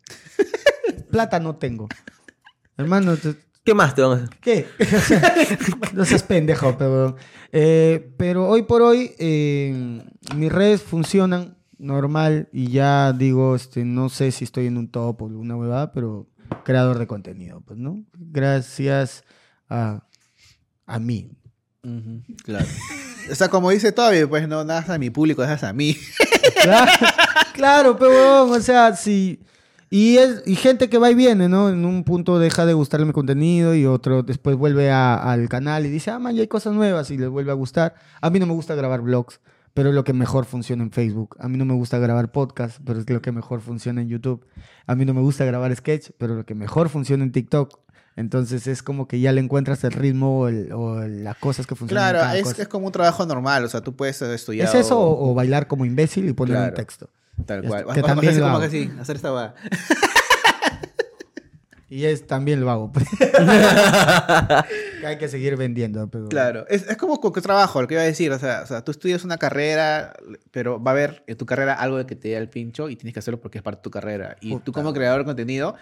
Plata 1.12 1.40
no 1.40 1.56
tengo. 1.58 1.88
Hermano, 2.78 3.18
te- 3.18 3.36
¿Qué 3.64 3.74
más 3.76 3.94
te 3.94 4.02
van 4.02 4.12
a 4.12 4.16
hacer? 4.24 4.30
¿Qué? 4.40 4.66
No 5.94 6.06
seas 6.06 6.24
pendejo, 6.24 6.78
pero... 6.78 7.16
eh, 7.52 8.14
pero 8.18 8.48
hoy 8.48 8.64
por 8.64 8.82
hoy 8.82 9.12
eh, 9.20 10.02
mis 10.36 10.52
redes 10.52 10.82
funcionan 10.82 11.58
normal 11.82 12.48
y 12.54 12.68
ya 12.70 13.12
digo, 13.14 13.56
este, 13.56 13.84
no 13.84 14.10
sé 14.10 14.32
si 14.32 14.44
estoy 14.46 14.68
en 14.68 14.78
un 14.78 14.88
top 14.90 15.22
o 15.22 15.28
alguna 15.28 15.56
huevada, 15.56 15.92
pero 15.92 16.28
creador 16.64 17.00
de 17.00 17.08
contenido, 17.08 17.62
pues, 17.62 17.80
¿no? 17.80 18.04
Gracias 18.18 19.24
a, 19.70 20.04
a 20.86 21.00
mí. 21.00 21.32
Claro. 22.44 22.66
o 23.32 23.36
sea, 23.36 23.50
como 23.50 23.72
dice 23.72 23.92
Toby, 23.92 24.26
pues 24.28 24.48
no 24.48 24.64
das 24.64 24.90
a 24.90 24.98
mi 25.00 25.10
público, 25.10 25.42
das 25.42 25.64
a 25.64 25.74
mí. 25.74 25.96
Claro, 26.64 26.92
claro, 27.54 27.98
pero 27.98 28.50
o 28.50 28.60
sea, 28.62 28.96
sí. 28.96 29.40
Y, 29.92 30.18
es, 30.18 30.42
y 30.46 30.56
gente 30.56 30.90
que 30.90 30.98
va 30.98 31.10
y 31.12 31.16
viene, 31.16 31.48
¿no? 31.50 31.70
En 31.70 31.86
un 31.86 32.04
punto 32.04 32.40
deja 32.40 32.66
de 32.66 32.74
gustarle 32.74 33.06
mi 33.06 33.14
contenido 33.14 33.76
y 33.76 33.86
otro 33.86 34.24
después 34.24 34.56
vuelve 34.56 34.90
a- 34.92 35.16
al 35.16 35.50
canal 35.50 35.86
y 35.86 35.90
dice, 35.90 36.10
ah, 36.12 36.18
man, 36.20 36.34
ya 36.36 36.42
hay 36.42 36.48
cosas 36.48 36.74
nuevas 36.74 37.10
y 37.12 37.18
les 37.18 37.30
vuelve 37.30 37.52
a 37.52 37.56
gustar. 37.56 37.94
A 38.22 38.30
mí 38.32 38.40
no 38.40 38.46
me 38.48 38.54
gusta 38.54 38.74
grabar 38.76 39.02
vlogs, 39.02 39.40
pero 39.74 39.90
es 39.90 39.96
lo 39.96 40.04
que 40.04 40.14
mejor 40.14 40.46
funciona 40.46 40.84
en 40.84 40.92
Facebook. 40.92 41.36
A 41.40 41.48
mí 41.48 41.58
no 41.58 41.66
me 41.66 41.74
gusta 41.74 41.98
grabar 41.98 42.32
podcast, 42.32 42.80
pero 42.86 43.00
es 43.00 43.10
lo 43.10 43.22
que 43.22 43.32
mejor 43.32 43.62
funciona 43.62 44.02
en 44.02 44.10
YouTube. 44.10 44.46
A 44.88 44.96
mí 44.96 45.06
no 45.06 45.14
me 45.14 45.22
gusta 45.22 45.46
grabar 45.46 45.76
sketch, 45.76 46.10
pero 46.18 46.36
lo 46.36 46.46
que 46.46 46.56
mejor 46.56 46.90
funciona 46.90 47.24
en 47.24 47.32
TikTok. 47.32 47.80
Entonces 48.18 48.68
es 48.68 48.84
como 48.84 49.08
que 49.08 49.22
ya 49.22 49.32
le 49.32 49.40
encuentras 49.40 49.84
el 49.86 49.94
ritmo 49.94 50.40
o, 50.42 50.48
el- 50.50 50.74
o 50.74 51.00
las 51.08 51.38
cosas 51.38 51.66
que 51.66 51.76
funcionan. 51.76 52.04
en 52.08 52.12
Claro, 52.12 52.26
cada 52.26 52.38
es, 52.38 52.44
cosa. 52.44 52.62
es 52.64 52.68
como 52.68 52.88
un 52.88 52.92
trabajo 52.92 53.26
normal. 53.26 53.64
O 53.64 53.70
sea, 53.70 53.80
tú 53.82 53.96
puedes 53.96 54.22
estudiar. 54.22 54.68
¿Es 54.68 54.76
eso 54.76 55.00
o, 55.00 55.32
o 55.32 55.34
bailar 55.34 55.68
como 55.68 55.86
imbécil 55.86 56.28
y 56.28 56.34
poner 56.34 56.58
un 56.58 56.74
texto? 56.74 57.10
Tal 57.46 57.64
cual. 57.64 57.80
está, 57.82 57.92
O- 57.92 57.94
que 57.96 58.02
o- 58.02 58.04
también 58.04 58.32
hacer 58.32 58.42
lo 58.42 58.48
como 58.48 58.58
hago. 58.58 58.70
que 58.70 58.78
sí, 58.78 58.92
hacer 59.00 59.16
esta 59.16 59.32
va. 59.32 59.54
Y 61.90 62.06
es 62.06 62.26
también 62.26 62.62
lo 62.62 62.72
hago. 62.72 62.90
que 65.02 65.08
hay 65.08 65.18
que 65.18 65.28
seguir 65.28 65.58
vendiendo. 65.58 66.10
Pero... 66.10 66.30
Claro, 66.30 66.66
es, 66.70 66.88
es 66.88 66.96
como 66.96 67.20
con 67.20 67.34
trabajo, 67.34 67.82
lo 67.82 67.88
que 67.88 67.96
iba 67.96 68.04
a 68.04 68.06
decir. 68.06 68.32
O 68.32 68.40
sea, 68.40 68.62
o 68.64 68.66
sea, 68.66 68.84
tú 68.84 68.92
estudias 68.92 69.26
una 69.26 69.38
carrera, 69.38 70.14
pero 70.52 70.82
va 70.82 70.92
a 70.92 70.94
haber 70.94 71.24
en 71.28 71.36
tu 71.36 71.46
carrera 71.46 71.74
algo 71.74 71.98
de 71.98 72.06
que 72.06 72.16
te 72.16 72.30
dé 72.30 72.38
el 72.38 72.50
pincho 72.50 72.90
y 72.90 72.96
tienes 72.96 73.14
que 73.14 73.20
hacerlo 73.20 73.42
porque 73.42 73.58
es 73.58 73.64
parte 73.64 73.80
de 73.80 73.84
tu 73.84 73.92
carrera. 73.92 74.38
Y 74.40 74.58
tú, 74.60 74.72
como 74.72 74.94
creador 74.94 75.20
de 75.20 75.26
contenido, 75.26 75.76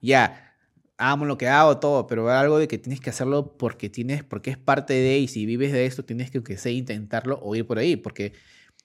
ya, 0.00 0.54
amo 0.96 1.26
lo 1.26 1.36
que 1.36 1.48
hago, 1.48 1.78
todo, 1.78 2.06
pero 2.06 2.24
va 2.24 2.40
algo 2.40 2.58
de 2.58 2.68
que 2.68 2.78
tienes 2.78 3.00
que 3.00 3.10
hacerlo 3.10 3.56
porque 3.58 3.90
tienes, 3.90 4.24
porque 4.24 4.50
es 4.50 4.58
parte 4.58 4.94
de, 4.94 5.18
y 5.18 5.28
si 5.28 5.44
vives 5.44 5.72
de 5.72 5.84
esto, 5.84 6.04
tienes 6.04 6.30
que, 6.30 6.38
aunque 6.38 6.56
sea, 6.56 6.72
intentarlo 6.72 7.38
o 7.42 7.54
ir 7.54 7.66
por 7.66 7.78
ahí. 7.78 7.96
Porque 7.96 8.32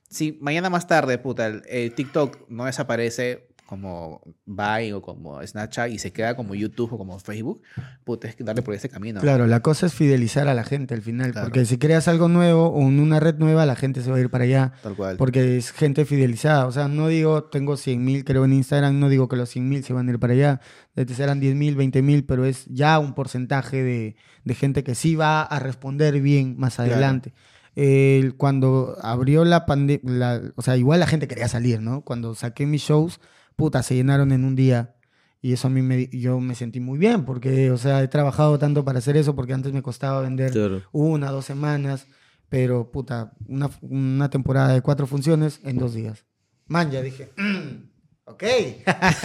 si 0.09 0.38
mañana 0.41 0.69
más 0.69 0.88
tarde, 0.88 1.17
puta, 1.17 1.47
el, 1.47 1.63
el 1.69 1.93
TikTok 1.93 2.49
no 2.49 2.65
desaparece 2.65 3.54
como 3.66 4.22
Vine 4.45 4.93
o 4.93 5.01
como 5.01 5.41
Snapchat 5.45 5.89
y 5.91 5.97
se 5.99 6.11
queda 6.11 6.36
como 6.36 6.53
YouTube 6.55 6.93
o 6.93 6.97
como 6.97 7.18
Facebook, 7.20 7.61
puta, 8.03 8.28
es 8.28 8.36
que 8.36 8.43
darle 8.43 8.61
por 8.61 8.74
ese 8.74 8.89
camino. 8.89 9.22
Claro, 9.22 9.47
la 9.47 9.61
cosa 9.61 9.88
es 9.88 9.93
fidelizar 9.93 10.47
a 10.47 10.53
la 10.53 10.63
gente 10.63 10.93
al 10.93 11.01
final, 11.01 11.32
Claro. 11.32 11.47
porque 11.47 11.66
si 11.66 11.78
creas 11.78 12.07
algo 12.07 12.28
nuevo 12.30 12.68
o 12.68 12.78
una 12.80 13.20
red 13.20 13.36
nueva, 13.38 13.66
la 13.66 13.76
gente 13.76 14.01
se 14.01 14.11
va 14.11 14.18
a 14.18 14.20
ir 14.20 14.30
para 14.30 14.43
allá, 14.43 14.74
Tal 14.84 14.95
cual. 14.95 15.18
porque 15.18 15.57
es 15.57 15.72
gente 15.72 16.05
fidelizada. 16.05 16.68
O 16.68 16.72
sea, 16.72 16.88
no 16.88 17.07
digo, 17.07 17.45
tengo 17.45 17.76
100 17.78 18.03
mil 18.03 18.24
creo 18.24 18.45
en 18.45 18.53
Instagram, 18.53 18.99
no 18.99 19.09
digo 19.09 19.28
que 19.28 19.36
los 19.36 19.49
100 19.49 19.68
mil 19.68 19.84
se 19.84 19.93
van 19.93 20.07
a 20.07 20.11
ir 20.11 20.20
para 20.20 20.34
allá, 20.34 20.61
antes 20.95 21.20
eran 21.20 21.39
10 21.39 21.55
mil, 21.55 21.76
20 21.76 22.01
mil, 22.01 22.24
pero 22.26 22.45
es 22.45 22.66
ya 22.68 22.99
un 22.99 23.13
porcentaje 23.16 23.84
de, 23.84 24.16
de 24.43 24.53
gente 24.55 24.84
que 24.84 24.95
sí 24.95 25.16
va 25.16 25.41
a 25.41 25.59
responder 25.59 26.22
bien 26.22 26.55
más 26.57 26.76
Claro. 26.76 26.91
adelante. 26.93 27.34
El- 27.76 28.36
cuando 28.38 28.95
abrió 29.01 29.43
la 29.43 29.66
pandemia, 29.66 30.41
o 30.55 30.61
sea, 30.61 30.78
igual 30.78 30.99
la 31.01 31.07
gente 31.07 31.28
quería 31.28 31.47
salir, 31.49 31.82
¿no? 31.82 32.01
Cuando 32.01 32.34
saqué 32.36 32.66
mis 32.66 32.82
shows, 32.84 33.20
puta, 33.55 33.83
se 33.83 33.95
llenaron 33.95 34.31
en 34.31 34.43
un 34.45 34.55
día. 34.55 34.95
Y 35.41 35.53
eso 35.53 35.67
a 35.67 35.69
mí 35.69 35.81
me, 35.83 36.07
yo 36.07 36.39
me 36.39 36.55
sentí 36.55 36.79
muy 36.79 36.97
bien, 36.97 37.23
porque, 37.23 37.69
o 37.69 37.77
sea, 37.77 38.01
he 38.01 38.07
trabajado 38.07 38.57
tanto 38.57 38.83
para 38.83 38.97
hacer 38.99 39.15
eso, 39.15 39.35
porque 39.35 39.53
antes 39.53 39.73
me 39.73 39.83
costaba 39.83 40.21
vender 40.21 40.51
Claro. 40.51 40.81
una, 40.91 41.29
dos 41.29 41.45
semanas, 41.45 42.07
pero, 42.49 42.91
puta, 42.91 43.33
una, 43.47 43.69
una 43.81 44.29
temporada 44.31 44.73
de 44.73 44.81
cuatro 44.81 45.05
funciones 45.05 45.59
en 45.63 45.77
dos 45.77 45.93
días. 45.93 46.25
Man, 46.67 46.89
ya 46.89 47.01
dije, 47.03 47.31
"Mm, 47.37 47.89
ok, 48.25 48.43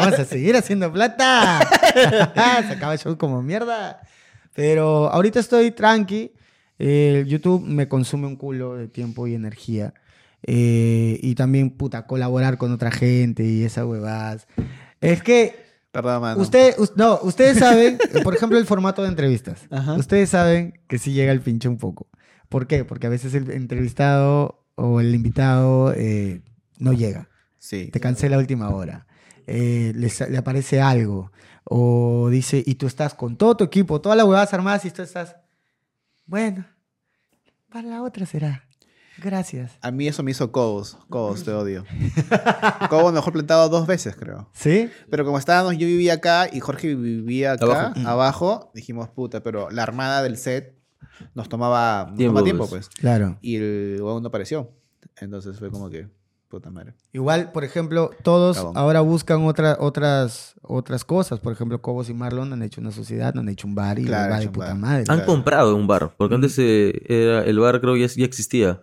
vamos 0.00 0.18
a 0.18 0.24
seguir 0.24 0.56
haciendo 0.56 0.92
plata. 0.92 1.60
Se 2.68 2.72
acaba 2.74 2.92
el 2.92 2.98
show 2.98 3.16
como 3.18 3.42
mierda. 3.42 4.00
Pero 4.54 5.10
ahorita 5.12 5.40
estoy 5.40 5.70
tranqui. 5.70 6.32
Eh, 6.78 7.24
YouTube 7.26 7.64
me 7.66 7.88
consume 7.88 8.26
un 8.26 8.36
culo 8.36 8.76
de 8.76 8.88
tiempo 8.88 9.26
y 9.26 9.34
energía. 9.34 9.94
Eh, 10.50 11.18
y 11.22 11.34
también, 11.34 11.68
puta, 11.70 12.06
colaborar 12.06 12.56
con 12.56 12.72
otra 12.72 12.90
gente 12.90 13.44
y 13.44 13.64
esas 13.64 13.84
huevadas. 13.84 14.46
Es 15.02 15.22
que 15.22 15.54
Perdón, 15.90 16.22
mano. 16.22 16.40
Usted, 16.40 16.74
us- 16.78 16.92
no, 16.96 17.18
ustedes 17.22 17.58
saben, 17.60 17.98
por 18.24 18.34
ejemplo, 18.34 18.56
el 18.58 18.64
formato 18.64 19.02
de 19.02 19.08
entrevistas. 19.08 19.66
Ajá. 19.70 19.94
Ustedes 19.94 20.30
saben 20.30 20.80
que 20.88 20.98
sí 20.98 21.12
llega 21.12 21.32
el 21.32 21.40
pinche 21.42 21.68
un 21.68 21.76
poco. 21.76 22.08
¿Por 22.48 22.66
qué? 22.66 22.84
Porque 22.86 23.06
a 23.06 23.10
veces 23.10 23.34
el 23.34 23.50
entrevistado 23.50 24.64
o 24.74 25.00
el 25.00 25.14
invitado 25.14 25.92
eh, 25.94 26.40
no 26.78 26.92
llega. 26.94 27.28
Sí. 27.58 27.90
Te 27.92 28.00
cancela 28.00 28.36
a 28.36 28.38
última 28.38 28.70
hora. 28.70 29.06
Eh, 29.46 29.92
le, 29.96 30.10
le 30.30 30.38
aparece 30.38 30.80
algo. 30.80 31.30
O 31.64 32.28
dice, 32.30 32.62
y 32.64 32.76
tú 32.76 32.86
estás 32.86 33.12
con 33.12 33.36
todo 33.36 33.56
tu 33.58 33.64
equipo, 33.64 34.00
todas 34.00 34.16
las 34.16 34.26
huevadas 34.26 34.54
armadas 34.54 34.84
y 34.86 34.90
tú 34.90 35.02
estás, 35.02 35.36
bueno, 36.24 36.64
para 37.68 37.88
la 37.88 38.02
otra 38.02 38.24
será. 38.24 38.64
Gracias. 39.22 39.72
A 39.82 39.90
mí 39.90 40.06
eso 40.06 40.22
me 40.22 40.30
hizo 40.30 40.52
Cobos. 40.52 40.96
Cobos, 41.10 41.42
te 41.44 41.50
odio. 41.52 41.84
Cobos 42.90 43.12
mejor 43.12 43.32
plantado 43.32 43.68
dos 43.68 43.86
veces, 43.86 44.14
creo. 44.16 44.48
¿Sí? 44.52 44.88
Pero 45.10 45.24
como 45.24 45.38
estábamos, 45.38 45.76
yo 45.76 45.86
vivía 45.86 46.14
acá 46.14 46.48
y 46.52 46.60
Jorge 46.60 46.94
vivía 46.94 47.52
acá, 47.52 47.64
Abajo. 47.88 48.08
abajo, 48.08 48.70
dijimos, 48.74 49.08
puta, 49.08 49.42
pero 49.42 49.70
la 49.70 49.82
armada 49.82 50.22
del 50.22 50.36
set 50.36 50.76
nos 51.34 51.48
tomaba 51.48 52.06
nos 52.10 52.16
Tiempo, 52.16 52.42
pues. 52.68 52.68
pues. 52.70 52.88
Claro. 52.90 53.38
Y 53.40 53.56
el 53.56 53.96
huevón 54.00 54.22
no 54.22 54.28
apareció. 54.28 54.70
Entonces 55.20 55.58
fue 55.58 55.68
como 55.70 55.90
que, 55.90 56.08
puta 56.48 56.70
madre. 56.70 56.94
Igual, 57.12 57.50
por 57.50 57.64
ejemplo, 57.64 58.10
todos 58.22 58.58
Cabón. 58.58 58.76
ahora 58.76 59.00
buscan 59.00 59.44
otra, 59.46 59.76
otras, 59.80 60.54
otras 60.62 61.04
cosas. 61.04 61.40
Por 61.40 61.52
ejemplo, 61.52 61.82
Cobos 61.82 62.08
y 62.08 62.14
Marlon 62.14 62.52
han 62.52 62.62
hecho 62.62 62.80
una 62.80 62.92
sociedad, 62.92 63.36
han 63.36 63.48
hecho 63.48 63.66
un 63.66 63.74
bar 63.74 63.98
y 63.98 64.04
Claro, 64.04 64.30
va 64.30 64.36
han 64.36 64.42
de 64.42 64.48
puta 64.48 64.66
bar. 64.68 64.76
madre. 64.76 64.98
Han 65.00 65.04
Claro. 65.16 65.26
comprado 65.26 65.74
un 65.74 65.88
bar, 65.88 66.14
porque 66.16 66.36
antes 66.36 66.56
eh, 66.58 67.02
era, 67.08 67.42
el 67.42 67.58
bar 67.58 67.80
creo 67.80 67.96
ya, 67.96 68.06
ya 68.06 68.24
existía. 68.24 68.82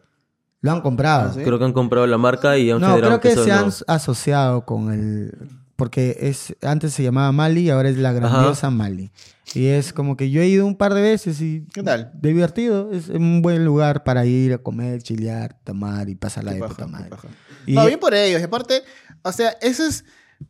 Lo 0.65 0.71
han 0.71 0.81
comprado. 0.81 1.33
¿sí? 1.33 1.41
Creo 1.43 1.59
que 1.59 1.65
han 1.65 1.73
comprado 1.73 2.07
la 2.07 2.17
marca 2.17 2.57
y 2.57 2.71
han 2.71 2.81
No, 2.81 2.87
generado 2.87 3.19
creo 3.19 3.35
que 3.35 3.41
se 3.43 3.51
han 3.51 3.61
nuevo. 3.67 3.75
asociado 3.87 4.65
con 4.65 4.91
el... 4.91 5.31
Porque 5.75 6.17
es, 6.21 6.55
antes 6.61 6.93
se 6.93 7.03
llamaba 7.03 7.31
Mali 7.33 7.61
y 7.63 7.69
ahora 7.69 7.89
es 7.89 7.97
la 7.97 8.13
grandiosa 8.13 8.69
Mali. 8.69 9.11
Y 9.53 9.67
es 9.67 9.93
como 9.93 10.15
que 10.17 10.31
yo 10.31 10.41
he 10.41 10.47
ido 10.47 10.65
un 10.65 10.75
par 10.77 10.93
de 10.93 11.01
veces 11.01 11.39
y... 11.41 11.67
¿Qué 11.73 11.83
tal? 11.83 12.11
Divertido. 12.19 12.91
Es 12.93 13.09
un 13.09 13.41
buen 13.41 13.63
lugar 13.65 14.03
para 14.03 14.25
ir 14.25 14.53
a 14.53 14.57
comer, 14.57 15.03
chilear, 15.03 15.55
tomar 15.63 16.09
y 16.09 16.15
pasarla 16.15 16.51
Qué 16.53 16.61
de 16.61 16.67
puta 16.67 16.85
qué 16.85 16.91
madre. 16.91 17.09
Y- 17.67 17.73
No, 17.75 17.85
bien 17.85 17.99
por 17.99 18.13
ellos. 18.13 18.39
Y 18.41 18.43
aparte, 18.45 18.83
o 19.21 19.31
sea, 19.33 19.49
eso 19.61 19.85
es, 19.85 20.05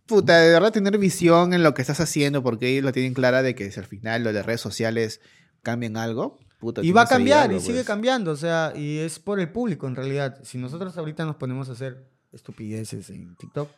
puta, 0.06 0.38
de 0.40 0.52
verdad 0.54 0.72
tener 0.72 0.98
visión 1.00 1.54
en 1.54 1.64
lo 1.64 1.74
que 1.74 1.82
estás 1.82 2.00
haciendo, 2.00 2.42
porque 2.44 2.70
ellos 2.70 2.84
lo 2.86 2.92
tienen 2.94 3.14
clara 3.16 3.42
de 3.42 3.54
que 3.56 3.70
si 3.72 3.80
al 3.80 3.86
final 3.88 4.24
lo 4.24 4.32
de 4.32 4.44
redes 4.44 4.62
sociales 4.62 5.22
cambian 5.64 5.98
algo, 5.98 6.38
puta. 6.66 6.84
Y 6.84 6.92
va 6.92 7.04
a 7.04 7.08
cambiar, 7.08 7.52
y 7.52 7.60
sigue 7.60 7.76
pues. 7.76 7.88
cambiando, 7.88 8.32
o 8.32 8.36
sea, 8.36 8.74
y 8.76 8.98
es 8.98 9.20
por 9.20 9.40
el 9.40 9.50
público 9.50 9.88
en 9.88 9.96
realidad. 9.96 10.40
Si 10.44 10.58
nosotros 10.58 10.98
ahorita 10.98 11.26
nos 11.26 11.36
ponemos 11.36 11.70
a 11.70 11.74
hacer 11.74 12.10
estupideces 12.32 13.10
en 13.10 13.36
TikTok, 13.36 13.70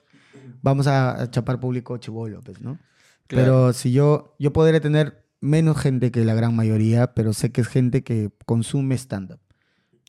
vamos 0.61 0.87
a, 0.87 1.21
a 1.21 1.29
chapar 1.29 1.59
público 1.59 1.97
chivolo, 1.97 2.41
pues, 2.41 2.61
¿no? 2.61 2.79
Claro. 3.27 3.43
Pero 3.43 3.73
si 3.73 3.91
yo, 3.91 4.35
yo 4.39 4.53
podré 4.53 4.79
tener 4.79 5.25
menos 5.41 5.77
gente 5.77 6.11
que 6.11 6.23
la 6.23 6.33
gran 6.33 6.55
mayoría, 6.55 7.13
pero 7.13 7.33
sé 7.33 7.51
que 7.51 7.61
es 7.61 7.67
gente 7.67 8.03
que 8.03 8.31
consume 8.45 8.95
stand-up, 8.95 9.39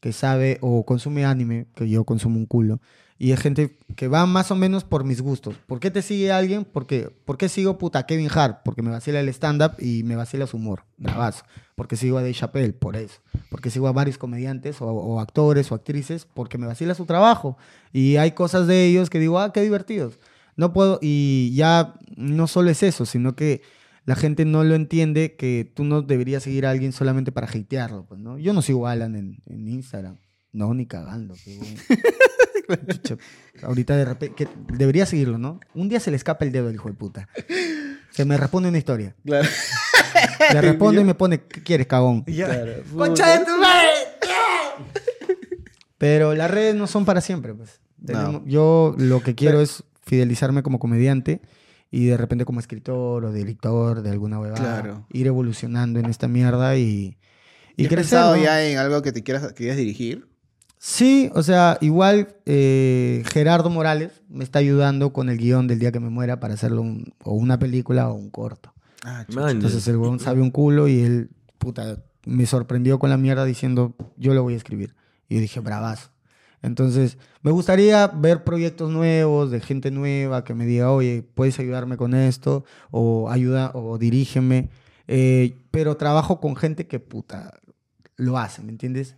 que 0.01 0.13
sabe, 0.13 0.59
o 0.61 0.87
consume 0.87 1.25
anime, 1.25 1.67
que 1.75 1.89
yo 1.89 2.05
consumo 2.05 2.39
un 2.39 2.47
culo, 2.47 2.81
y 3.19 3.33
es 3.33 3.41
gente 3.41 3.77
que 3.97 4.07
va 4.07 4.27
más 4.27 4.51
o 4.53 4.55
menos 4.55 4.85
por 4.85 5.03
mis 5.03 5.21
gustos. 5.21 5.57
¿Por 5.67 5.81
qué 5.81 5.91
te 5.91 6.03
sigue 6.03 6.31
alguien? 6.31 6.65
Porque, 6.65 7.11
¿Por 7.25 7.37
qué 7.37 7.49
sigo 7.49 7.77
puta 7.77 8.07
Kevin 8.07 8.29
Hart? 8.33 8.61
Porque 8.65 8.81
me 8.81 8.91
vacila 8.91 9.19
el 9.19 9.29
stand-up 9.31 9.73
y 9.81 10.05
me 10.05 10.15
vacila 10.15 10.47
su 10.47 10.57
humor, 10.57 10.85
bravazo. 10.97 11.45
Porque 11.75 11.97
sigo 11.97 12.19
a 12.19 12.21
Dave 12.21 12.35
Chappelle, 12.35 12.73
por 12.73 12.95
eso. 12.95 13.21
Porque 13.51 13.71
sigo 13.71 13.89
a 13.89 13.93
varios 13.93 14.19
comediantes 14.19 14.81
o, 14.81 14.87
o 14.87 15.19
actores 15.19 15.73
o 15.73 15.75
actrices, 15.75 16.29
porque 16.33 16.59
me 16.59 16.69
vacila 16.69 16.95
su 16.95 17.07
trabajo. 17.07 17.59
Y 17.93 18.17
hay 18.17 18.33
cosas 18.33 18.69
de 18.69 18.87
ellos 18.87 19.11
que 19.11 19.19
digo, 19.19 19.41
ah, 19.41 19.53
qué 19.53 19.63
divertidos. 19.63 20.21
No 20.55 20.73
puedo, 20.73 21.01
y 21.03 21.53
ya 21.55 21.95
no 22.17 22.47
solo 22.47 22.71
es 22.71 22.85
eso, 22.85 23.05
sino 23.05 23.35
que 23.35 23.63
la 24.05 24.15
gente 24.15 24.45
no 24.45 24.63
lo 24.63 24.75
entiende 24.75 25.35
que 25.35 25.71
tú 25.75 25.85
no 25.85 26.03
deberías 26.03 26.45
seguir 26.45 26.67
a 26.67 26.71
alguien 26.71 26.93
solamente 26.93 27.33
para 27.33 27.49
hatearlo, 27.49 28.07
pues, 28.07 28.21
¿no? 28.21 28.39
Yo 28.39 28.53
no 28.53 28.63
sigo 28.63 28.87
a 28.87 28.93
Alan 28.93 29.17
en, 29.17 29.43
en 29.47 29.69
Instagram. 29.69 30.19
No, 30.53 30.73
ni 30.75 30.87
cagando. 30.87 31.35
Chucha, 32.89 33.17
ahorita 33.63 33.97
de 33.97 34.05
repente, 34.05 34.35
que 34.35 34.49
debería 34.75 35.07
seguirlo, 35.07 35.39
¿no? 35.39 35.59
Un 35.75 35.89
día 35.89 36.01
se 36.01 36.11
le 36.11 36.17
escapa 36.17 36.45
el 36.45 36.53
dedo 36.53 36.69
al 36.69 36.75
hijo 36.75 36.89
de 36.89 36.95
puta. 36.95 37.29
Se 38.11 38.25
me 38.25 38.37
responde 38.37 38.69
una 38.69 38.79
historia. 38.79 39.15
Claro. 39.25 39.49
Le 40.53 40.61
respondo 40.61 41.01
y 41.01 41.05
me 41.05 41.15
pone, 41.15 41.43
¿qué 41.43 41.63
quieres, 41.63 41.87
cagón? 41.87 42.23
Claro. 42.23 42.73
¡Concha 42.97 43.39
de 43.39 43.45
tu 43.45 43.57
madre! 43.59 43.89
Pero 45.99 46.35
las 46.35 46.51
redes 46.51 46.75
no 46.75 46.87
son 46.87 47.05
para 47.05 47.21
siempre, 47.21 47.55
pues. 47.55 47.81
Tenemos- 48.05 48.43
Yo 48.47 48.95
lo 48.99 49.23
que 49.23 49.35
quiero 49.35 49.61
es 49.61 49.83
fidelizarme 50.07 50.63
como 50.63 50.79
comediante 50.79 51.41
y 51.91 52.07
de 52.07 52.17
repente 52.17 52.45
como 52.45 52.61
escritor 52.61 53.25
o 53.25 53.33
director 53.33 54.03
de 54.03 54.11
alguna 54.11 54.39
huevada. 54.41 54.61
Claro. 54.61 55.07
Ir 55.13 55.27
evolucionando 55.27 55.99
en 56.01 56.07
esta 56.07 56.29
mierda 56.29 56.77
y, 56.77 57.17
y 57.77 57.83
¿Y 57.83 57.85
has 57.85 57.89
crecer. 57.89 57.97
pensado 57.97 58.37
¿no? 58.37 58.43
ya 58.43 58.65
en 58.65 58.79
algo 58.79 59.03
que 59.03 59.13
te 59.13 59.23
quieras, 59.23 59.49
que 59.49 59.55
quieras 59.55 59.77
dirigir? 59.77 60.29
Sí, 60.79 61.31
o 61.35 61.43
sea, 61.43 61.77
igual 61.81 62.37
eh, 62.47 63.25
Gerardo 63.33 63.69
Morales 63.69 64.23
me 64.29 64.45
está 64.45 64.61
ayudando 64.61 65.13
con 65.13 65.29
el 65.29 65.37
guion 65.39 65.67
del 65.67 65.79
día 65.81 65.91
que 65.93 65.99
me 66.01 66.09
muera 66.11 66.39
para 66.39 66.55
hacerlo 66.55 66.83
un- 66.83 67.13
o 67.25 67.33
una 67.33 67.59
película 67.59 68.09
o 68.11 68.15
un 68.15 68.31
corto. 68.31 68.73
Ah, 69.05 69.25
Entonces 69.51 69.87
el 69.89 69.97
huevón 69.97 70.21
sabe 70.21 70.41
un 70.41 70.51
culo 70.51 70.87
y 70.89 71.01
él, 71.01 71.31
puta, 71.59 71.99
me 72.25 72.47
sorprendió 72.47 72.99
con 72.99 73.11
la 73.11 73.17
mierda 73.17 73.45
diciendo, 73.45 73.95
yo 74.17 74.35
lo 74.35 74.43
voy 74.43 74.55
a 74.55 74.57
escribir. 74.57 74.95
Y 75.29 75.35
yo 75.37 75.41
dije, 75.41 75.61
bravazo. 75.61 76.11
Entonces, 76.63 77.19
me 77.43 77.53
gustaría 77.53 78.07
ver 78.09 78.43
proyectos 78.43 78.91
nuevos, 78.91 79.51
de 79.51 79.61
gente 79.61 79.91
nueva, 79.93 80.43
que 80.45 80.55
me 80.55 80.67
diga, 80.67 80.91
oye, 80.91 81.23
puedes 81.35 81.59
ayudarme 81.61 81.97
con 81.97 82.15
esto, 82.15 82.65
o 82.91 83.31
ayuda, 83.31 83.71
o 83.75 83.97
dirígeme. 83.99 84.69
Eh, 85.07 85.57
pero 85.71 85.97
trabajo 85.97 86.41
con 86.41 86.57
gente 86.57 86.87
que, 86.89 86.99
puta, 86.99 87.55
lo 88.17 88.39
hace, 88.39 88.63
¿me 88.63 88.71
entiendes? 88.71 89.15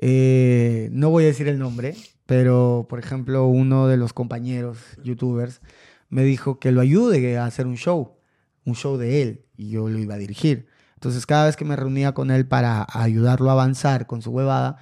Eh, 0.00 0.88
no 0.92 1.10
voy 1.10 1.24
a 1.24 1.26
decir 1.28 1.48
el 1.48 1.58
nombre, 1.58 1.94
pero, 2.26 2.86
por 2.88 2.98
ejemplo, 2.98 3.46
uno 3.46 3.88
de 3.88 3.96
los 3.96 4.12
compañeros 4.12 4.78
youtubers 5.02 5.60
me 6.08 6.22
dijo 6.24 6.58
que 6.58 6.72
lo 6.72 6.80
ayude 6.80 7.36
a 7.36 7.44
hacer 7.46 7.66
un 7.66 7.76
show, 7.76 8.16
un 8.64 8.74
show 8.74 8.96
de 8.96 9.22
él, 9.22 9.44
y 9.56 9.70
yo 9.70 9.88
lo 9.88 9.98
iba 9.98 10.14
a 10.14 10.18
dirigir. 10.18 10.66
Entonces, 10.94 11.26
cada 11.26 11.46
vez 11.46 11.56
que 11.56 11.64
me 11.64 11.76
reunía 11.76 12.12
con 12.12 12.30
él 12.30 12.46
para 12.46 12.86
ayudarlo 12.92 13.50
a 13.50 13.52
avanzar 13.52 14.06
con 14.06 14.22
su 14.22 14.30
huevada, 14.30 14.78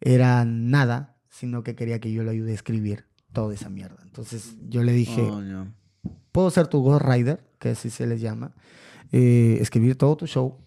era 0.00 0.44
nada, 0.44 1.16
sino 1.28 1.62
que 1.62 1.74
quería 1.74 2.00
que 2.00 2.12
yo 2.12 2.22
lo 2.22 2.30
ayude 2.30 2.52
a 2.52 2.54
escribir 2.54 3.04
toda 3.32 3.54
esa 3.54 3.68
mierda. 3.70 3.98
Entonces, 4.02 4.56
yo 4.68 4.82
le 4.82 4.92
dije, 4.92 5.22
Oh, 5.22 5.40
no. 5.40 5.72
puedo 6.32 6.50
ser 6.50 6.66
tu 6.66 6.82
Ghost 6.82 7.04
Rider, 7.04 7.40
que 7.58 7.70
así 7.70 7.90
se 7.90 8.06
les 8.06 8.20
llama, 8.20 8.52
eh, 9.12 9.58
escribir 9.60 9.96
todo 9.96 10.16
tu 10.16 10.26
show, 10.26 10.58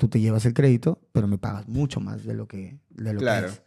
tú 0.00 0.08
te 0.08 0.18
llevas 0.18 0.46
el 0.46 0.54
crédito, 0.54 0.98
pero 1.12 1.28
me 1.28 1.36
pagas 1.38 1.68
mucho 1.68 2.00
más 2.00 2.24
de 2.24 2.32
lo 2.34 2.48
que, 2.48 2.78
de 2.88 3.12
lo 3.12 3.20
Claro. 3.20 3.48
que 3.48 3.52
es. 3.52 3.62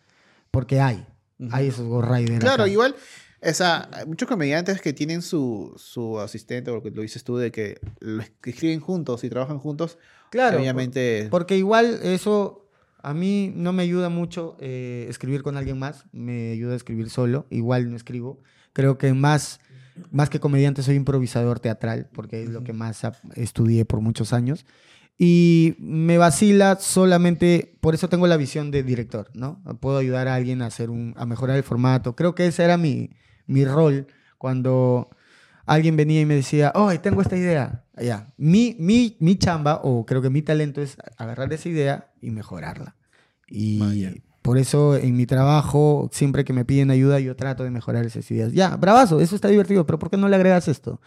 Porque 0.49 0.81
hay, 0.81 1.05
hay 1.51 1.67
esos 1.67 1.87
Ghost 1.87 2.09
Rider 2.09 2.39
Claro, 2.39 2.63
acá. 2.63 2.71
igual, 2.71 2.95
esa, 3.39 3.87
hay 3.95 4.07
muchos 4.07 4.27
comediantes 4.27 4.81
que 4.81 4.93
tienen 4.93 5.21
su, 5.21 5.73
su 5.77 6.19
asistente, 6.19 6.71
o 6.71 6.75
lo 6.75 6.81
que 6.83 6.89
lo 6.89 7.03
dices 7.03 7.23
tú, 7.23 7.37
de 7.37 7.51
que 7.51 7.79
lo 7.99 8.23
escriben 8.43 8.79
juntos 8.79 9.23
y 9.23 9.29
trabajan 9.29 9.59
juntos. 9.59 9.99
Claro, 10.31 10.57
obviamente. 10.59 11.27
Porque 11.29 11.55
igual 11.55 11.99
eso 12.01 12.67
a 13.03 13.13
mí 13.13 13.53
no 13.55 13.71
me 13.73 13.83
ayuda 13.83 14.09
mucho 14.09 14.57
eh, 14.59 15.05
escribir 15.09 15.43
con 15.43 15.55
alguien 15.55 15.77
más, 15.77 16.05
me 16.11 16.51
ayuda 16.51 16.73
a 16.73 16.77
escribir 16.77 17.09
solo, 17.11 17.45
igual 17.51 17.89
no 17.91 17.95
escribo. 17.95 18.39
Creo 18.73 18.97
que 18.97 19.13
más, 19.13 19.59
más 20.09 20.31
que 20.31 20.39
comediante 20.39 20.81
soy 20.81 20.95
improvisador 20.95 21.59
teatral, 21.59 22.09
porque 22.11 22.41
es 22.41 22.49
lo 22.49 22.63
que 22.63 22.73
más 22.73 23.01
estudié 23.35 23.85
por 23.85 23.99
muchos 24.01 24.33
años. 24.33 24.65
Y 25.17 25.75
me 25.79 26.17
vacila 26.17 26.77
solamente, 26.79 27.77
por 27.81 27.93
eso 27.93 28.09
tengo 28.09 28.27
la 28.27 28.37
visión 28.37 28.71
de 28.71 28.83
director, 28.83 29.29
¿no? 29.33 29.61
Puedo 29.79 29.97
ayudar 29.97 30.27
a 30.27 30.35
alguien 30.35 30.61
a, 30.61 30.67
hacer 30.67 30.89
un, 30.89 31.13
a 31.17 31.25
mejorar 31.25 31.55
el 31.55 31.63
formato. 31.63 32.15
Creo 32.15 32.33
que 32.33 32.47
ese 32.47 32.63
era 32.63 32.77
mi, 32.77 33.11
mi 33.45 33.63
rol 33.63 34.07
cuando 34.37 35.09
alguien 35.65 35.95
venía 35.95 36.21
y 36.21 36.25
me 36.25 36.35
decía, 36.35 36.71
oh, 36.75 36.91
tengo 36.99 37.21
esta 37.21 37.37
idea. 37.37 37.83
Ya, 38.01 38.33
mi, 38.37 38.75
mi, 38.79 39.17
mi 39.19 39.37
chamba, 39.37 39.79
o 39.83 40.05
creo 40.05 40.21
que 40.21 40.29
mi 40.29 40.41
talento 40.41 40.81
es 40.81 40.97
agarrar 41.17 41.53
esa 41.53 41.69
idea 41.69 42.11
y 42.21 42.31
mejorarla. 42.31 42.95
Y 43.47 43.79
Vaya. 43.79 44.13
por 44.41 44.57
eso 44.57 44.97
en 44.97 45.15
mi 45.15 45.27
trabajo, 45.27 46.09
siempre 46.11 46.43
que 46.43 46.53
me 46.53 46.65
piden 46.65 46.89
ayuda, 46.89 47.19
yo 47.19 47.35
trato 47.35 47.63
de 47.63 47.69
mejorar 47.69 48.03
esas 48.05 48.29
ideas. 48.31 48.51
Ya, 48.51 48.75
bravazo, 48.77 49.19
eso 49.19 49.35
está 49.35 49.47
divertido, 49.47 49.85
pero 49.85 49.99
¿por 49.99 50.09
qué 50.09 50.17
no 50.17 50.27
le 50.27 50.35
agregas 50.35 50.67
esto? 50.67 50.99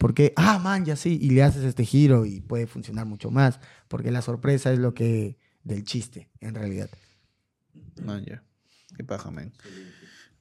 Porque, 0.00 0.32
ah, 0.36 0.58
man, 0.58 0.86
ya 0.86 0.96
sí, 0.96 1.18
y 1.20 1.28
le 1.30 1.42
haces 1.42 1.62
este 1.62 1.84
giro 1.84 2.24
y 2.24 2.40
puede 2.40 2.66
funcionar 2.66 3.04
mucho 3.04 3.30
más, 3.30 3.60
porque 3.86 4.10
la 4.10 4.22
sorpresa 4.22 4.72
es 4.72 4.78
lo 4.78 4.94
que 4.94 5.36
del 5.62 5.84
chiste, 5.84 6.30
en 6.40 6.54
realidad. 6.54 6.88
Man, 8.02 8.24
ya. 8.24 8.42
Qué 8.96 9.04
paja, 9.04 9.30
man. 9.30 9.52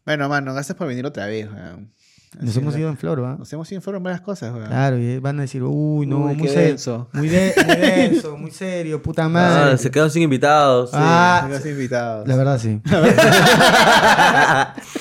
Bueno, 0.05 0.29
mano, 0.29 0.53
gracias 0.53 0.77
por 0.77 0.87
venir 0.87 1.05
otra 1.05 1.25
vez, 1.27 1.51
weón. 1.51 1.93
Nos 2.39 2.51
Así 2.51 2.59
hemos 2.59 2.77
ido 2.77 2.89
en 2.89 2.97
flor, 2.97 3.21
¿va? 3.23 3.35
Nos 3.37 3.51
hemos 3.51 3.69
ido 3.71 3.79
en 3.79 3.81
flor 3.81 3.95
en 3.97 4.03
varias 4.03 4.21
cosas, 4.21 4.53
weón. 4.53 4.67
Claro, 4.67 4.97
y 4.97 5.19
van 5.19 5.39
a 5.39 5.41
decir, 5.41 5.61
uy, 5.63 6.05
no, 6.07 6.19
Uy, 6.25 6.35
muy 6.35 6.47
denso. 6.47 7.09
Muy, 7.11 7.27
de- 7.27 7.53
muy 7.65 7.75
denso, 7.75 8.37
muy 8.37 8.51
serio, 8.51 9.01
puta 9.01 9.25
Ah, 9.25 9.29
madre. 9.29 9.77
se 9.77 9.91
quedaron 9.91 10.09
sin 10.11 10.21
invitados. 10.23 10.91
sí. 10.91 10.95
Ah, 10.97 11.41
Tengas 11.47 11.65
invitados. 11.65 12.27
la 12.27 12.35
verdad 12.37 12.59
sí. 12.59 12.79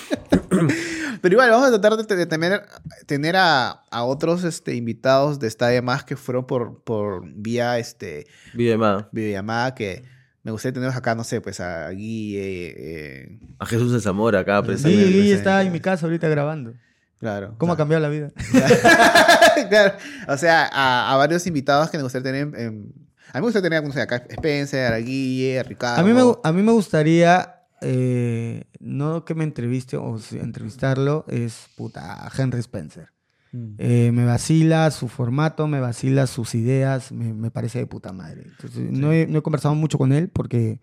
Pero 1.20 1.34
igual, 1.34 1.50
vamos 1.50 1.68
a 1.68 1.78
tratar 1.80 1.96
de, 2.06 2.16
de 2.16 2.26
tener, 2.26 2.62
tener 3.06 3.36
a, 3.36 3.70
a 3.90 4.04
otros 4.04 4.44
este, 4.44 4.74
invitados 4.74 5.38
de 5.38 5.46
Estadia 5.48 5.82
Más 5.82 6.04
que 6.04 6.16
fueron 6.16 6.46
por, 6.46 6.82
por 6.84 7.22
vía 7.26 7.78
este, 7.78 8.26
videollamada, 8.54 9.74
que 9.74 10.04
me 10.42 10.52
gustaría 10.52 10.74
tenerlos 10.74 10.96
acá, 10.96 11.14
no 11.14 11.24
sé, 11.24 11.40
pues 11.40 11.60
a 11.60 11.88
Guille, 11.90 12.74
eh, 12.76 13.38
A 13.58 13.66
Jesús 13.66 13.92
de 13.92 14.00
Zamora 14.00 14.40
acá, 14.40 14.60
Sí, 14.60 14.66
presente. 14.66 14.96
Presente, 14.96 15.18
Guille 15.18 15.34
está 15.34 15.62
en 15.62 15.72
mi 15.72 15.80
casa 15.80 16.06
ahorita 16.06 16.28
grabando. 16.28 16.72
claro. 17.18 17.54
¿Cómo 17.58 17.72
o 17.72 17.74
ha 17.74 17.76
cambiado 17.76 18.02
la 18.02 18.08
vida? 18.08 18.30
claro, 19.68 19.94
o 20.28 20.36
sea, 20.36 20.68
a, 20.72 21.12
a 21.12 21.16
varios 21.16 21.46
invitados 21.46 21.90
que 21.90 21.96
me 21.96 22.02
gustaría 22.04 22.32
tener. 22.32 22.58
en- 22.60 22.92
a 23.30 23.38
mí 23.38 23.40
me 23.42 23.46
gustaría 23.48 23.68
tener, 23.68 23.84
no 23.84 23.92
sé, 23.92 24.00
acá 24.00 24.24
Spencer, 24.30 24.90
a 24.90 24.96
Guille, 24.98 25.60
a 25.60 25.62
Ricardo. 25.62 26.00
A 26.00 26.04
mí 26.04 26.14
me, 26.14 26.22
a 26.42 26.52
mí 26.52 26.62
me 26.62 26.72
gustaría, 26.72 27.57
eh, 27.81 28.64
no 28.81 29.24
que 29.24 29.35
me 29.35 29.45
entreviste 29.45 29.97
o 29.97 30.18
si- 30.18 30.39
entrevistarlo, 30.39 31.24
es 31.29 31.68
puta, 31.76 32.31
Henry 32.37 32.61
Spencer. 32.61 33.09
Mm. 33.53 33.74
Eh, 33.79 34.11
me 34.12 34.24
vacila 34.26 34.91
su 34.91 35.09
formato, 35.09 35.66
me 35.68 35.81
vacila 35.81 36.26
sus 36.26 36.55
ideas, 36.55 37.12
me, 37.12 37.33
me 37.33 37.51
parece 37.51 37.79
de 37.79 37.87
puta 37.87 38.12
madre. 38.12 38.43
Entonces, 38.45 38.91
no, 38.91 39.12
he, 39.12 39.26
no 39.26 39.39
he 39.39 39.43
conversado 39.43 39.74
mucho 39.74 39.97
con 39.99 40.12
él 40.12 40.29
porque 40.29 40.81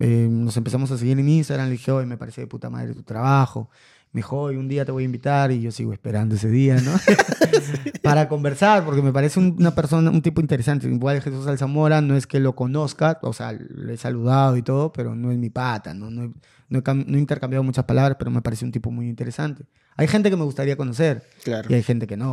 eh, 0.00 0.28
nos 0.30 0.56
empezamos 0.56 0.90
a 0.90 0.98
seguir 0.98 1.18
en 1.18 1.28
Instagram. 1.28 1.66
Le 1.66 1.72
dije, 1.72 1.92
oye, 1.92 2.06
me 2.06 2.18
parece 2.18 2.42
de 2.42 2.46
puta 2.46 2.68
madre 2.68 2.92
tu 2.94 3.02
trabajo. 3.04 3.70
Me 4.14 4.20
dijo, 4.20 4.44
un 4.44 4.68
día 4.68 4.84
te 4.86 4.92
voy 4.92 5.02
a 5.02 5.06
invitar 5.06 5.50
y 5.52 5.60
yo 5.60 5.70
sigo 5.72 5.92
esperando 5.92 6.36
ese 6.36 6.48
día, 6.48 6.76
¿no? 6.80 6.92
Para 8.02 8.28
conversar, 8.28 8.84
porque 8.84 9.02
me 9.02 9.12
parece 9.12 9.40
un- 9.40 9.56
una 9.58 9.74
persona, 9.74 10.10
un 10.10 10.22
tipo 10.22 10.40
interesante. 10.40 10.88
Igual 10.88 11.20
Jesús 11.20 11.46
Alzamora, 11.46 12.00
no 12.00 12.16
es 12.16 12.26
que 12.26 12.38
lo 12.40 12.54
conozca, 12.54 13.18
o 13.22 13.32
sea, 13.32 13.52
lo 13.52 13.92
he 13.92 13.96
saludado 13.96 14.56
y 14.56 14.62
todo, 14.62 14.92
pero 14.92 15.14
no 15.14 15.32
es 15.32 15.38
mi 15.38 15.50
pata, 15.50 15.94
¿no? 15.94 16.10
No 16.10 16.24
he, 16.24 16.30
no 16.68 16.78
he 16.78 16.94
no 16.94 17.16
he 17.16 17.20
intercambiado 17.20 17.62
muchas 17.64 17.84
palabras, 17.86 18.16
pero 18.18 18.30
me 18.30 18.40
parece 18.40 18.64
un 18.64 18.72
tipo 18.72 18.90
muy 18.90 19.08
interesante. 19.08 19.64
Hay 19.96 20.06
gente 20.08 20.30
que 20.30 20.36
me 20.36 20.44
gustaría 20.44 20.76
conocer, 20.76 21.24
Claro. 21.42 21.68
y 21.70 21.74
hay 21.74 21.82
gente 21.82 22.06
que 22.06 22.16
no. 22.16 22.32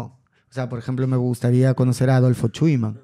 O 0.49 0.53
sea, 0.53 0.69
por 0.69 0.77
ejemplo, 0.79 1.07
me 1.07 1.17
gustaría 1.17 1.73
conocer 1.73 2.09
a 2.09 2.17
Adolfo 2.17 2.49
Chuyman. 2.49 2.99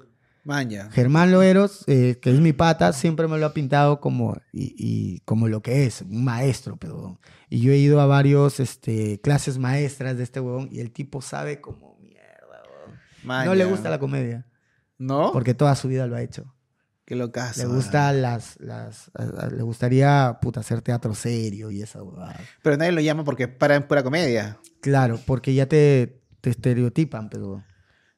Germán 0.92 1.30
Loeros, 1.30 1.84
eh, 1.86 2.18
que 2.22 2.30
es 2.32 2.40
mi 2.40 2.52
pata, 2.52 2.92
siempre 2.92 3.28
me 3.28 3.36
lo 3.38 3.46
ha 3.46 3.52
pintado 3.54 4.00
como, 4.00 4.36
y, 4.52 4.74
y 4.78 5.20
como 5.20 5.46
lo 5.48 5.60
que 5.62 5.84
es, 5.86 6.02
un 6.02 6.24
maestro, 6.24 6.76
pero... 6.76 7.20
Y 7.50 7.60
yo 7.60 7.72
he 7.72 7.76
ido 7.78 8.00
a 8.00 8.06
varios 8.06 8.60
este, 8.60 9.20
clases 9.20 9.58
maestras 9.58 10.16
de 10.16 10.22
este 10.24 10.40
huevón 10.40 10.68
y 10.72 10.80
el 10.80 10.90
tipo 10.92 11.22
sabe 11.22 11.60
como 11.60 11.98
mierda, 12.00 12.62
huevón. 13.24 13.46
No 13.46 13.54
le 13.54 13.64
gusta 13.64 13.88
la 13.90 13.98
comedia, 13.98 14.46
¿No? 14.98 15.32
porque 15.32 15.54
toda 15.54 15.74
su 15.76 15.88
vida 15.88 16.06
lo 16.06 16.16
ha 16.16 16.22
hecho. 16.22 16.54
Qué 17.04 17.14
locazo. 17.16 17.62
Le 17.66 17.74
gusta 17.74 18.12
las, 18.12 18.60
las, 18.60 19.10
a- 19.14 19.46
a- 19.46 19.50
le 19.50 19.62
gustaría, 19.62 20.38
puta, 20.42 20.60
hacer 20.60 20.82
teatro 20.82 21.14
serio 21.14 21.70
y 21.70 21.80
esa 21.80 22.02
huevada. 22.02 22.38
Pero 22.62 22.76
nadie 22.76 22.92
lo 22.92 23.00
llama 23.00 23.24
porque 23.24 23.48
para 23.48 23.76
en 23.76 23.86
pura 23.88 24.02
comedia. 24.02 24.58
Claro, 24.82 25.18
porque 25.26 25.54
ya 25.54 25.64
te, 25.66 26.20
te 26.42 26.50
estereotipan, 26.50 27.30
pero 27.30 27.64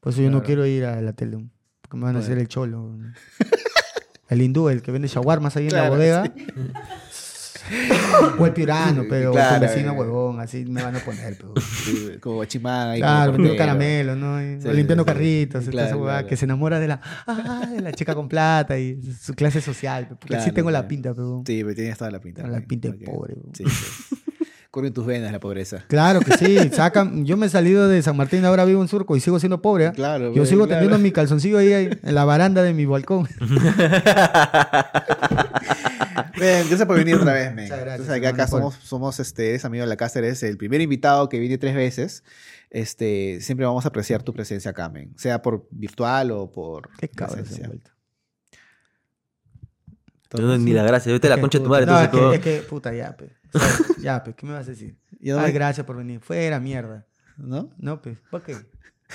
por 0.01 0.13
eso 0.13 0.23
yo 0.23 0.31
no 0.31 0.39
Claro. 0.39 0.47
quiero 0.47 0.67
ir 0.67 0.85
a 0.87 1.01
la 1.01 1.13
tele, 1.13 1.49
porque 1.91 1.97
me 1.99 2.05
van 2.05 2.17
a 2.17 2.21
hacer 2.21 2.39
el 2.39 2.47
cholo. 2.47 2.97
El 4.29 4.41
hindú, 4.43 4.69
el 4.69 4.81
que 4.81 4.93
vende 4.93 5.09
shawarmas 5.09 5.57
ahí 5.57 5.65
en 5.65 5.71
Claro, 5.71 5.85
la 5.87 5.91
bodega. 5.91 6.33
O 8.39 8.47
el 8.47 8.53
pirano, 8.53 9.05
pero 9.09 9.31
Claro, 9.33 9.59
con 9.59 9.61
vecino 9.69 9.93
eh. 9.93 9.97
huevón, 9.97 10.41
así 10.41 10.65
me 10.65 10.83
van 10.83 10.97
a 10.97 10.99
poner. 11.01 11.37
Pero. 11.37 11.55
Sí, 11.61 12.11
Como 12.21 12.37
guachimán 12.37 12.89
ahí. 12.91 13.01
Claro, 13.01 13.33
como 13.33 13.45
vendiendo 13.45 13.49
portero. 13.49 13.67
caramelo, 13.67 14.17
¿no? 14.17 14.41
Y- 14.43 14.61
Sí, 14.61 14.69
limpiando 14.73 15.05
sí, 15.05 15.09
sí. 15.11 15.15
carritos, 15.15 15.65
Claro, 15.69 15.87
esa 15.89 15.97
huevada, 15.97 16.19
claro. 16.19 16.29
que 16.29 16.37
se 16.37 16.45
enamora 16.47 16.81
de 16.81 16.89
la, 16.89 17.01
ah, 17.27 17.67
de 17.73 17.81
la 17.81 17.93
chica 17.93 18.15
con 18.15 18.29
plata 18.29 18.79
y 18.79 19.01
su 19.21 19.35
clase 19.35 19.61
social. 19.61 20.07
Porque 20.09 20.35
sí 20.35 20.39
Claro, 20.39 20.55
tengo 20.55 20.71
la 20.71 20.79
claro. 20.81 20.89
pinta, 20.89 21.15
pero 21.15 21.43
Sí, 21.47 21.63
pero 21.63 21.75
tienes 21.75 21.99
toda 21.99 22.11
la 22.11 22.21
pinta. 22.21 22.47
la 22.47 22.61
pinta 22.61 22.89
de 22.89 22.95
pobre. 23.05 23.35
huevón. 23.35 23.53
Sí, 23.55 23.65
sí. 23.69 24.17
Corre 24.71 24.87
en 24.89 24.93
tus 24.95 25.05
venas 25.05 25.33
la 25.33 25.41
pobreza. 25.41 25.85
Claro 25.89 26.21
que 26.21 26.33
sí, 26.37 26.57
sacan. 26.73 27.25
Yo 27.25 27.37
me 27.37 27.47
he 27.47 27.49
salido 27.49 27.89
de 27.89 28.01
San 28.03 28.17
Martín, 28.17 28.45
ahora 28.45 28.65
vivo 28.65 28.81
en 28.83 28.87
Surco 28.89 29.17
y 29.17 29.21
sigo 29.21 29.41
siendo 29.41 29.61
pobre. 29.61 29.87
¿ah? 29.89 29.93
Claro, 29.93 30.33
Yo 30.33 30.47
sigo 30.47 30.67
claro. 30.67 30.81
teniendo 30.83 31.03
mi 31.03 31.11
calzoncillo 31.11 31.59
ahí, 31.59 31.73
ahí 31.73 31.91
en 32.03 32.15
la 32.15 32.25
baranda 32.25 32.63
de 32.63 32.73
mi 32.73 32.87
balcón. 32.87 33.27
Bien, 36.39 36.67
gracias 36.69 36.87
por 36.87 36.97
venir 36.97 37.17
otra 37.17 37.33
vez, 37.35 37.55
men. 37.55 37.69
Gracias, 37.69 38.01
Entonces, 38.01 38.27
acá, 38.27 38.47
somos, 38.47 38.75
somos 38.77 39.19
este, 39.21 39.51
eres 39.51 39.65
amigo 39.65 39.83
de 39.85 39.89
la 39.89 39.97
casa, 39.97 40.21
eres 40.21 40.43
el 40.43 40.57
primer 40.57 40.81
invitado 40.81 41.29
que 41.29 41.39
viene 41.39 41.59
tres 41.59 41.75
veces. 41.75 42.23
Este, 42.71 43.41
siempre 43.41 43.67
vamos 43.67 43.85
a 43.85 43.89
apreciar 43.89 44.23
tu 44.23 44.33
presencia 44.33 44.71
acá, 44.71 44.89
men. 44.89 45.13
Sea 45.19 45.43
por 45.43 45.67
virtual 45.71 46.31
o 46.31 46.51
por 46.53 46.89
Qué 46.99 47.09
presencia. 47.09 47.69
no- 50.39 50.59
ni 50.59 50.73
la 50.73 50.85
gracia, 50.85 51.13
vete 51.13 51.27
a 51.27 51.31
la 51.31 51.35
Es 51.35 51.39
que, 51.39 51.41
concha 51.43 51.59
de 51.59 51.65
tu 51.65 51.69
puta, 51.71 51.81
madre. 51.81 51.87
No, 51.93 51.99
es 51.99 52.05
entonces, 52.05 52.41
que, 52.41 52.57
es 52.57 52.63
que, 52.63 52.69
puta, 52.69 52.95
ya, 52.95 53.17
pe. 53.17 53.40
¿Sabes? 53.53 53.97
Ya, 54.03 54.23
pe, 54.25 54.35
¿qué 54.35 54.47
me 54.47 54.53
vas 54.53 54.67
a 54.67 54.71
decir? 54.71 54.97
Yo 55.21 55.37
no 55.37 55.41
Ay, 55.43 55.49
me- 55.49 55.53
gracias 55.53 55.87
por 55.87 55.97
venir. 55.97 56.21
Fuera, 56.21 56.59
mierda. 56.61 57.05
¿No? 57.37 57.71
No, 57.79 58.01
pe. 58.01 58.17
¿Por 58.31 58.43
qué? 58.43 58.57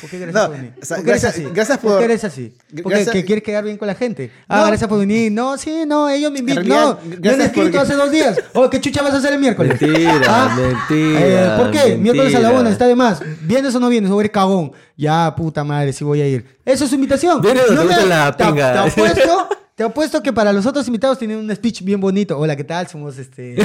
¿Por 0.01 0.09
qué 0.09 0.19
gracias 0.19 0.33
No, 0.43 0.47
por 0.49 0.57
venir? 0.57 0.73
o 0.81 0.85
sea, 0.85 0.97
¿Por 0.97 1.05
qué 1.05 1.11
eres 1.11 1.21
gracias- 1.23 1.45
así? 1.45 1.53
gracias 1.55 1.77
¿Por 1.77 1.89
por- 1.91 1.99
qué 1.99 2.05
eres 2.05 2.23
así? 2.25 2.57
Porque 2.69 2.89
gracias- 2.89 3.13
que 3.13 3.23
quieres 3.23 3.43
quedar 3.45 3.63
bien 3.63 3.77
con 3.77 3.87
la 3.87 3.95
gente. 3.95 4.29
Ah, 4.47 4.59
No. 4.61 4.67
gracias 4.67 4.89
por 4.89 4.99
venir. 4.99 5.31
No, 5.31 5.57
sí, 5.57 5.83
no, 5.87 6.09
ellos 6.09 6.31
me 6.33 6.39
invitan. 6.39 6.65
realidad, 6.65 6.99
No, 7.01 7.17
me 7.21 7.29
han 7.29 7.41
escrito 7.41 7.63
porque- 7.63 7.77
hace 7.79 7.93
dos 7.93 8.11
días. 8.11 8.37
Oh, 8.53 8.69
¿qué 8.69 8.81
chucha 8.81 9.01
vas 9.01 9.13
a 9.13 9.17
hacer 9.17 9.33
el 9.33 9.39
miércoles? 9.39 9.79
Mentira, 9.81 10.21
Ah, 10.27 10.57
mentira. 10.59 11.19
Eh, 11.21 11.57
¿Por 11.57 11.71
qué? 11.71 11.95
Miércoles 11.97 12.35
a 12.35 12.39
la 12.41 12.51
una, 12.51 12.69
está 12.71 12.87
de 12.87 12.95
más. 12.95 13.21
¿Vienes 13.43 13.73
o 13.73 13.79
no 13.79 13.87
vienes? 13.87 14.11
O 14.11 14.19
eres 14.19 14.31
cagón. 14.33 14.73
Ya, 14.97 15.33
puta 15.35 15.63
madre, 15.63 15.93
sí 15.93 16.03
voy 16.03 16.19
a 16.21 16.27
ir. 16.27 16.45
Eso 16.65 16.83
es 16.83 16.89
su 16.89 16.95
invitación. 16.95 17.41
¿Vienes 17.41 17.63
o 17.63 17.75
te 17.75 17.85
me- 17.85 18.05
la 18.05 18.35
pinga? 18.35 18.73
Te 18.73 18.79
apuesto, 18.89 19.49
te 19.75 19.83
apuesto 19.83 20.23
que 20.23 20.31
para 20.31 20.53
los 20.53 20.65
otros 20.65 20.87
invitados 20.87 21.19
tienen 21.19 21.37
un 21.37 21.53
speech 21.53 21.81
bien 21.83 21.99
bonito. 21.99 22.39
Hola, 22.39 22.55
¿qué 22.55 22.63
tal? 22.63 22.87
Somos 22.87 23.17
este. 23.17 23.55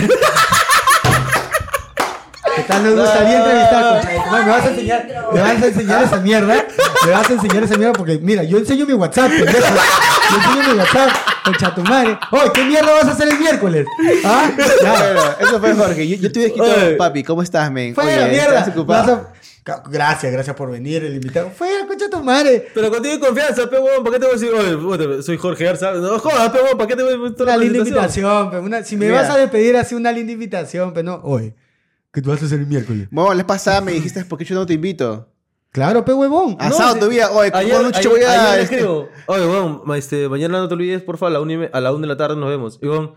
¿Qué 2.56 2.62
tal? 2.66 2.82
Nos 2.82 2.96
gustaría 2.96 3.38
entrevistar. 3.38 4.00
tu 4.00 4.08
madre. 4.08 4.44
Me 4.44 4.50
vas 4.50 4.64
a 4.64 4.70
enseñar, 4.70 5.06
me 5.32 5.40
vas 5.40 5.62
a 5.62 5.66
enseñar 5.66 6.02
esa 6.02 6.16
mierda. 6.16 6.66
Me 7.06 7.12
vas 7.12 7.30
a 7.30 7.32
enseñar 7.32 7.62
esa 7.62 7.76
mierda 7.76 7.92
porque, 7.92 8.18
mira, 8.18 8.42
yo 8.42 8.58
enseño 8.58 8.86
mi 8.86 8.92
WhatsApp, 8.94 9.30
pendejo. 9.30 9.74
Yo 10.30 10.36
enseño 10.36 10.74
mi 10.74 10.78
WhatsApp, 10.80 11.10
concha 11.44 11.74
tu 11.74 11.82
madre. 11.82 12.18
Oye, 12.32 12.50
¿qué 12.54 12.64
mierda 12.64 12.90
vas 12.92 13.04
a 13.04 13.12
hacer 13.12 13.28
el 13.28 13.38
miércoles? 13.38 13.86
¿Ah? 14.24 14.50
Ya. 14.82 14.90
Bueno, 14.90 15.20
eso 15.38 15.60
fue 15.60 15.74
Jorge. 15.74 16.08
Yo, 16.08 16.16
yo 16.16 16.32
te 16.32 16.40
hubiera 16.40 16.54
escrito, 16.54 16.96
papi, 16.98 17.22
¿cómo 17.22 17.42
estás, 17.42 17.70
men? 17.70 17.94
Fuera, 17.94 18.24
Oye, 18.24 18.32
mierda. 18.32 18.58
¿estás 18.58 18.74
ocupado? 18.74 19.28
A- 19.66 19.82
Gracias, 19.88 20.32
gracias 20.32 20.56
por 20.56 20.70
venir, 20.70 21.04
el 21.04 21.14
invitado. 21.14 21.50
Fuera, 21.50 21.86
concha 21.86 22.08
tu 22.10 22.22
madre. 22.22 22.68
Pero 22.74 22.90
contigo 22.90 23.20
confianza, 23.20 23.68
pe 23.68 23.78
huevón, 23.78 24.02
¿para 24.04 24.16
qué 24.16 24.20
te 24.20 24.26
voy 24.26 24.36
a 24.36 24.38
decir? 24.38 24.82
Oye, 24.84 25.22
soy 25.22 25.36
Jorge 25.36 25.64
Garza. 25.64 25.92
No 25.92 26.18
jodas, 26.18 26.50
pe 26.50 26.58
huevón, 26.58 26.78
¿para 26.78 26.88
qué 26.88 26.96
te 26.96 27.02
voy 27.02 27.12
a 27.12 27.16
Una 27.16 27.32
la 27.44 27.56
linda 27.56 27.78
invitación, 27.78 28.50
pe, 28.50 28.58
una- 28.58 28.82
si 28.84 28.96
me 28.96 29.06
Mira. 29.06 29.22
vas 29.22 29.30
a 29.30 29.36
despedir 29.38 29.76
así, 29.76 29.94
una 29.94 30.12
linda 30.12 30.32
invitación, 30.32 30.92
pero 30.92 31.04
no. 31.10 31.20
Oye, 31.24 31.54
¿qué 32.12 32.22
tú 32.22 32.30
vas 32.30 32.42
a 32.42 32.46
hacer 32.46 32.60
el 32.60 32.66
miércoles? 32.66 33.08
Bueno, 33.10 33.34
la 33.34 33.46
pasada 33.46 33.80
me 33.80 33.92
dijiste, 33.92 34.24
¿por 34.24 34.38
qué 34.38 34.44
yo 34.44 34.54
no 34.54 34.66
te 34.66 34.72
invito? 34.74 35.28
Claro, 35.72 36.04
pe 36.04 36.12
huevón. 36.12 36.56
Asado 36.58 36.94
sí. 36.94 36.98
todavía. 36.98 37.30
Oye, 37.30 37.50
Ayer, 37.54 37.76
ayer, 37.76 37.92
chicho 37.92 38.10
voy 38.10 38.22
a. 38.22 38.32
ayer 38.32 38.56
le 38.56 38.62
este, 38.64 38.74
escribo, 38.76 39.08
Oye, 39.26 39.46
weón, 39.46 39.82
ma- 39.84 39.98
este, 39.98 40.28
mañana 40.28 40.58
no 40.58 40.66
te 40.66 40.74
olvides, 40.74 41.02
porfa, 41.02 41.28
a 41.28 41.30
la 41.30 41.40
una, 41.40 41.52
y 41.52 41.56
me- 41.58 41.70
a 41.72 41.80
la 41.80 41.92
una 41.92 42.00
de 42.02 42.06
la 42.08 42.16
tarde 42.16 42.34
nos 42.34 42.48
vemos. 42.48 42.78
Y 42.82 42.88
weón, 42.88 43.12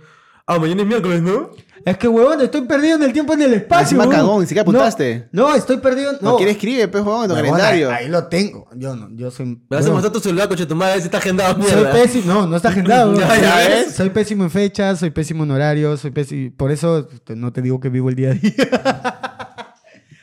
ah, 0.47 0.59
mañana 0.59 0.81
es 0.81 0.87
miércoles, 0.87 1.21
¿no? 1.21 1.51
Es 1.85 1.97
que, 1.97 2.07
huevón, 2.07 2.39
estoy 2.39 2.61
perdido 2.61 2.95
en 2.95 3.03
el 3.03 3.11
tiempo 3.11 3.33
y 3.33 3.35
en 3.35 3.41
el 3.41 3.53
espacio. 3.55 3.97
Huevón. 3.99 4.15
cagón, 4.15 4.39
ni 4.41 4.45
siquiera 4.47 4.61
apuntaste. 4.61 5.27
No, 5.33 5.49
no, 5.49 5.55
estoy 5.55 5.77
perdido. 5.77 6.13
No, 6.21 6.31
No, 6.31 6.37
¿quién 6.37 6.47
escribe, 6.47 6.87
pues, 6.87 7.03
huevón, 7.03 7.23
en 7.23 7.29
tu 7.29 7.35
Huevón, 7.35 7.51
calendario? 7.51 7.89
Ahí, 7.91 8.05
ahí 8.05 8.09
lo 8.09 8.25
tengo. 8.27 8.67
Yo 8.75 8.95
no, 8.95 9.09
yo 9.11 9.29
soy. 9.31 9.45
Me 9.47 9.59
vas 9.77 9.85
a 9.85 9.91
mostrar 9.91 10.13
tu 10.13 10.19
celular, 10.21 10.47
coche 10.47 10.65
tu 10.65 10.75
madre, 10.75 10.99
si 11.01 11.05
está 11.05 11.17
agendado, 11.17 11.55
Soy 11.61 11.63
mierda. 11.75 11.91
pésimo, 11.91 12.25
no, 12.33 12.47
no 12.47 12.55
está 12.55 12.69
agendado. 12.69 13.13
Ya, 13.19 13.27
Soy- 13.27 13.41
ya 13.41 13.55
ves. 13.57 13.93
Soy 13.95 14.09
pésimo 14.11 14.43
en 14.45 14.51
fechas, 14.51 14.99
soy 14.99 15.09
pésimo 15.09 15.43
en 15.43 15.51
horarios, 15.51 15.99
soy 15.99 16.11
pésimo. 16.11 16.53
Por 16.55 16.71
eso 16.71 17.05
te- 17.05 17.35
no 17.35 17.51
te 17.51 17.61
digo 17.61 17.79
que 17.81 17.89
vivo 17.89 18.07
el 18.09 18.15
día 18.15 18.29
a 18.31 18.33
día. 18.33 18.53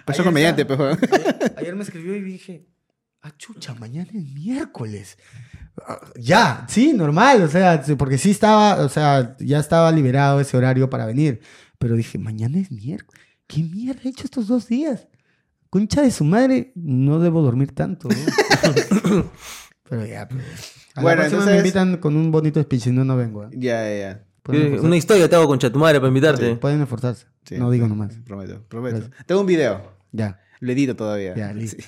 Pues 0.07 0.17
soy 0.17 0.25
comediante, 0.25 0.65
pues, 0.65 0.79
huevón. 0.79 0.99
Ayer, 1.13 1.55
ayer 1.59 1.77
me 1.77 1.83
escribió 1.85 2.17
y 2.17 2.23
dije, 2.23 2.67
ah, 3.23 3.31
chucha, 3.37 3.75
mañana 3.75 4.09
es 4.13 4.25
miércoles. 4.35 5.19
Ya, 6.17 6.67
sí, 6.69 6.93
normal, 6.93 7.43
o 7.43 7.49
sea, 7.49 7.83
sí, 7.83 7.95
porque 7.95 8.19
sí 8.19 8.31
estaba, 8.31 8.77
o 8.85 8.89
sea, 8.89 9.37
ya 9.41 9.59
estaba 9.59 9.91
liberado 9.91 10.41
ese 10.41 10.57
horario 10.57 10.91
para 10.91 11.07
venir. 11.07 11.41
Pero 11.79 11.95
dije, 11.97 12.19
mañana 12.19 12.59
es 12.59 12.71
miércoles. 12.71 13.23
¿Qué 13.47 13.63
mierda 13.63 14.03
he 14.05 14.09
hecho 14.11 14.25
estos 14.25 14.47
dos 14.49 14.69
días? 14.69 15.09
Concha 15.71 16.03
de 16.03 16.11
su 16.11 16.25
madre, 16.25 16.73
no 16.75 17.19
debo 17.21 17.43
dormir 17.43 17.73
tanto. 17.75 18.09
¿no? 18.09 18.15
Pero 19.89 20.07
ya, 20.07 20.29
pues. 20.29 20.43
A 20.95 21.03
Bueno, 21.03 21.23
la 21.23 21.27
entonces- 21.29 21.51
me 21.53 21.57
invitan 21.59 21.97
con 21.97 22.17
un 22.17 22.31
bonito 22.31 22.61
speech, 22.63 22.83
si 22.83 22.91
no, 22.93 23.05
no 23.05 23.17
vengo. 23.17 23.45
¿eh? 23.45 23.49
Ya, 23.53 23.89
ya, 23.89 23.99
ya. 23.99 24.25
Pueden 24.43 24.75
Eh. 24.75 24.81
Una 24.81 24.97
historia 24.97 25.29
te 25.29 25.37
hago 25.37 25.47
con 25.47 25.59
Chatumadre 25.59 25.99
para 26.01 26.09
invitarte. 26.09 26.57
Pueden 26.57 26.83
esforzarse. 26.83 27.27
Sí, 27.45 27.57
no 27.59 27.71
digo 27.71 27.87
sí, 27.87 27.91
nomás. 27.91 28.15
Prometo, 28.27 28.63
prometo. 28.69 28.99
Gracias. 28.99 29.27
Tengo 29.27 29.41
un 29.41 29.47
video. 29.47 29.81
Ya. 30.13 30.39
Lo 30.61 30.73
edito 30.73 30.95
todavía. 30.95 31.35
Ya, 31.35 31.53
listo. 31.53 31.83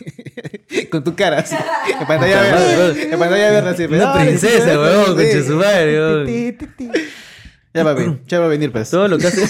Sí. 0.68 0.86
Con 0.90 1.04
tu 1.04 1.14
cara, 1.14 1.40
así. 1.40 1.54
En 2.00 2.06
pantalla 2.06 2.40
verde. 2.40 3.02
En 3.12 3.18
pantalla 3.18 3.50
verde, 3.50 3.70
así. 3.70 3.84
Una 3.84 4.14
princesa, 4.14 4.80
weón, 4.80 5.14
concha 5.14 5.42
su 5.46 5.56
madre, 5.56 5.98
weón. 6.00 6.26
Ti, 6.26 6.52
ti, 6.52 6.66
ti. 6.66 6.90
Ya, 7.74 7.84
papi. 7.84 8.20
Ya 8.26 8.40
va 8.40 8.46
a 8.46 8.48
venir, 8.48 8.72
pues. 8.72 8.88
Todo 8.90 9.08
lo 9.08 9.18
que 9.18 9.26
hace. 9.26 9.42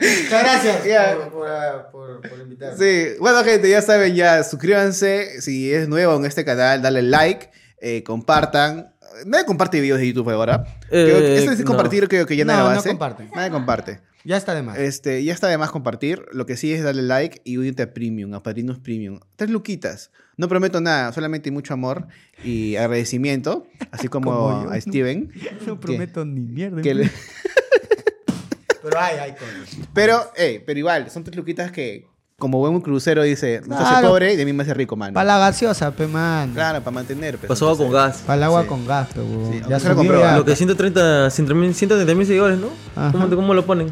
Muchas 0.00 0.42
gracias 0.42 0.84
Ya. 0.84 1.16
por, 1.16 1.30
por, 1.30 1.90
por, 2.20 2.28
por 2.28 2.40
invitarme. 2.40 2.76
Sí, 2.78 3.16
bueno 3.20 3.42
gente, 3.44 3.68
ya 3.70 3.80
saben, 3.80 4.14
ya 4.14 4.42
suscríbanse, 4.42 5.40
si 5.40 5.72
es 5.72 5.88
nuevo 5.88 6.16
en 6.16 6.26
este 6.26 6.44
canal, 6.44 6.82
dale 6.82 7.02
like, 7.02 7.50
eh, 7.80 8.02
compartan. 8.02 8.93
Nadie 9.26 9.44
comparte 9.46 9.80
videos 9.80 9.98
de 10.00 10.08
YouTube 10.08 10.30
ahora. 10.30 10.64
Creo 10.88 11.18
que- 11.18 11.34
Eh, 11.34 11.38
esto 11.38 11.52
es 11.52 11.58
no. 11.60 11.64
compartir, 11.66 12.08
creo 12.08 12.26
que 12.26 12.36
ya 12.36 12.44
No, 12.44 12.52
nadie 12.52 12.64
lo 12.64 12.72
no 12.72 12.78
hace. 12.80 12.88
comparten. 12.90 13.30
Nadie 13.34 13.50
comparte. 13.50 14.00
Ya 14.26 14.38
está 14.38 14.54
de 14.54 14.62
más. 14.62 14.78
Este, 14.78 15.22
ya 15.22 15.34
está 15.34 15.48
de 15.48 15.58
más 15.58 15.70
compartir. 15.70 16.24
Lo 16.32 16.46
que 16.46 16.56
sí 16.56 16.72
es 16.72 16.82
darle 16.82 17.02
like 17.02 17.42
y 17.44 17.58
unirte 17.58 17.82
a 17.82 17.92
Premium, 17.92 18.32
a 18.34 18.42
Padrinos 18.42 18.78
Premium. 18.78 19.20
Tres 19.36 19.50
luquitas. 19.50 20.10
No 20.38 20.48
prometo 20.48 20.80
nada, 20.80 21.12
solamente 21.12 21.50
mucho 21.50 21.74
amor 21.74 22.08
y 22.42 22.76
agradecimiento, 22.76 23.66
así 23.92 24.08
como, 24.08 24.50
a 24.50 24.64
¿no? 24.74 24.80
Steven. 24.80 25.30
no 25.66 25.78
prometo 25.78 26.24
ni 26.24 26.40
mierda. 26.40 26.80
que 26.82 26.94
le- 26.94 27.10
Pero 28.82 28.98
hay, 29.00 29.16
hay 29.18 29.32
cosas. 29.32 29.88
Pero, 29.94 30.30
eh, 30.36 30.62
pero 30.66 30.78
igual, 30.78 31.10
son 31.10 31.24
tres 31.24 31.36
luquitas 31.36 31.72
que, 31.72 32.06
como 32.38 32.58
buen 32.58 32.80
crucero 32.80 33.22
dice, 33.22 33.62
no 33.66 33.76
se 33.76 33.82
hace 33.82 33.92
Claro. 33.92 34.08
pobre 34.08 34.32
y 34.32 34.36
de 34.36 34.44
mí 34.44 34.52
me 34.52 34.64
hace 34.64 34.74
rico, 34.74 34.96
mano. 34.96 35.14
Para 35.14 35.24
la 35.24 35.38
gaseosa, 35.38 35.92
pe 35.92 36.06
man. 36.08 36.52
Claro, 36.52 36.80
para 36.80 36.90
mantener. 36.94 37.38
pues, 37.38 37.48
Pasó 37.48 37.66
entonces- 37.70 37.84
con 37.86 37.94
gas. 37.94 38.16
Para 38.26 38.36
el 38.36 38.42
agua 38.42 38.62
Sí. 38.62 38.68
con 38.68 38.86
gas, 38.86 39.08
pe, 39.14 39.20
huevón. 39.20 39.52
Sí, 39.52 39.58
ya 39.60 39.64
aunque 39.64 39.80
se 39.80 39.88
lo 39.88 39.94
subió 39.94 39.96
compró, 39.96 40.20
ya. 40.20 40.36
Lo 40.36 40.44
que 40.44 40.56
130, 40.56 41.30
130 41.30 42.14
mil 42.14 42.26
seguidores, 42.26 42.58
¿no? 42.58 42.68
Ajá. 42.96 43.12
¿Cómo, 43.12 43.26
te- 43.28 43.36
¿Cómo 43.36 43.54
lo 43.54 43.64
ponen? 43.64 43.88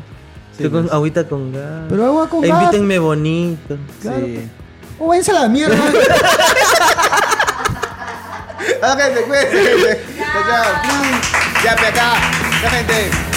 Con 0.60 0.70
pues. 0.70 0.92
agüita 0.92 1.24
con 1.28 1.52
gas. 1.52 1.86
Pero 1.88 2.04
agua 2.06 2.28
con 2.28 2.44
E 2.44 2.48
gas. 2.48 2.62
Invítenme 2.64 2.98
bonito. 2.98 3.76
Claro. 4.02 4.26
Sí. 4.26 4.48
O 4.98 5.06
váyanse 5.08 5.30
a 5.30 5.34
la 5.42 5.48
mierda. 5.48 5.76
Ah, 8.84 8.96
gente, 8.98 9.22
cuídense, 9.22 9.50
gente. 9.52 10.00
Chao, 10.18 10.42
chao. 10.48 10.72
Ya, 11.64 11.76
pe 11.76 11.86
acá. 11.86 12.12
Ya, 12.62 12.70
gente. 12.70 13.31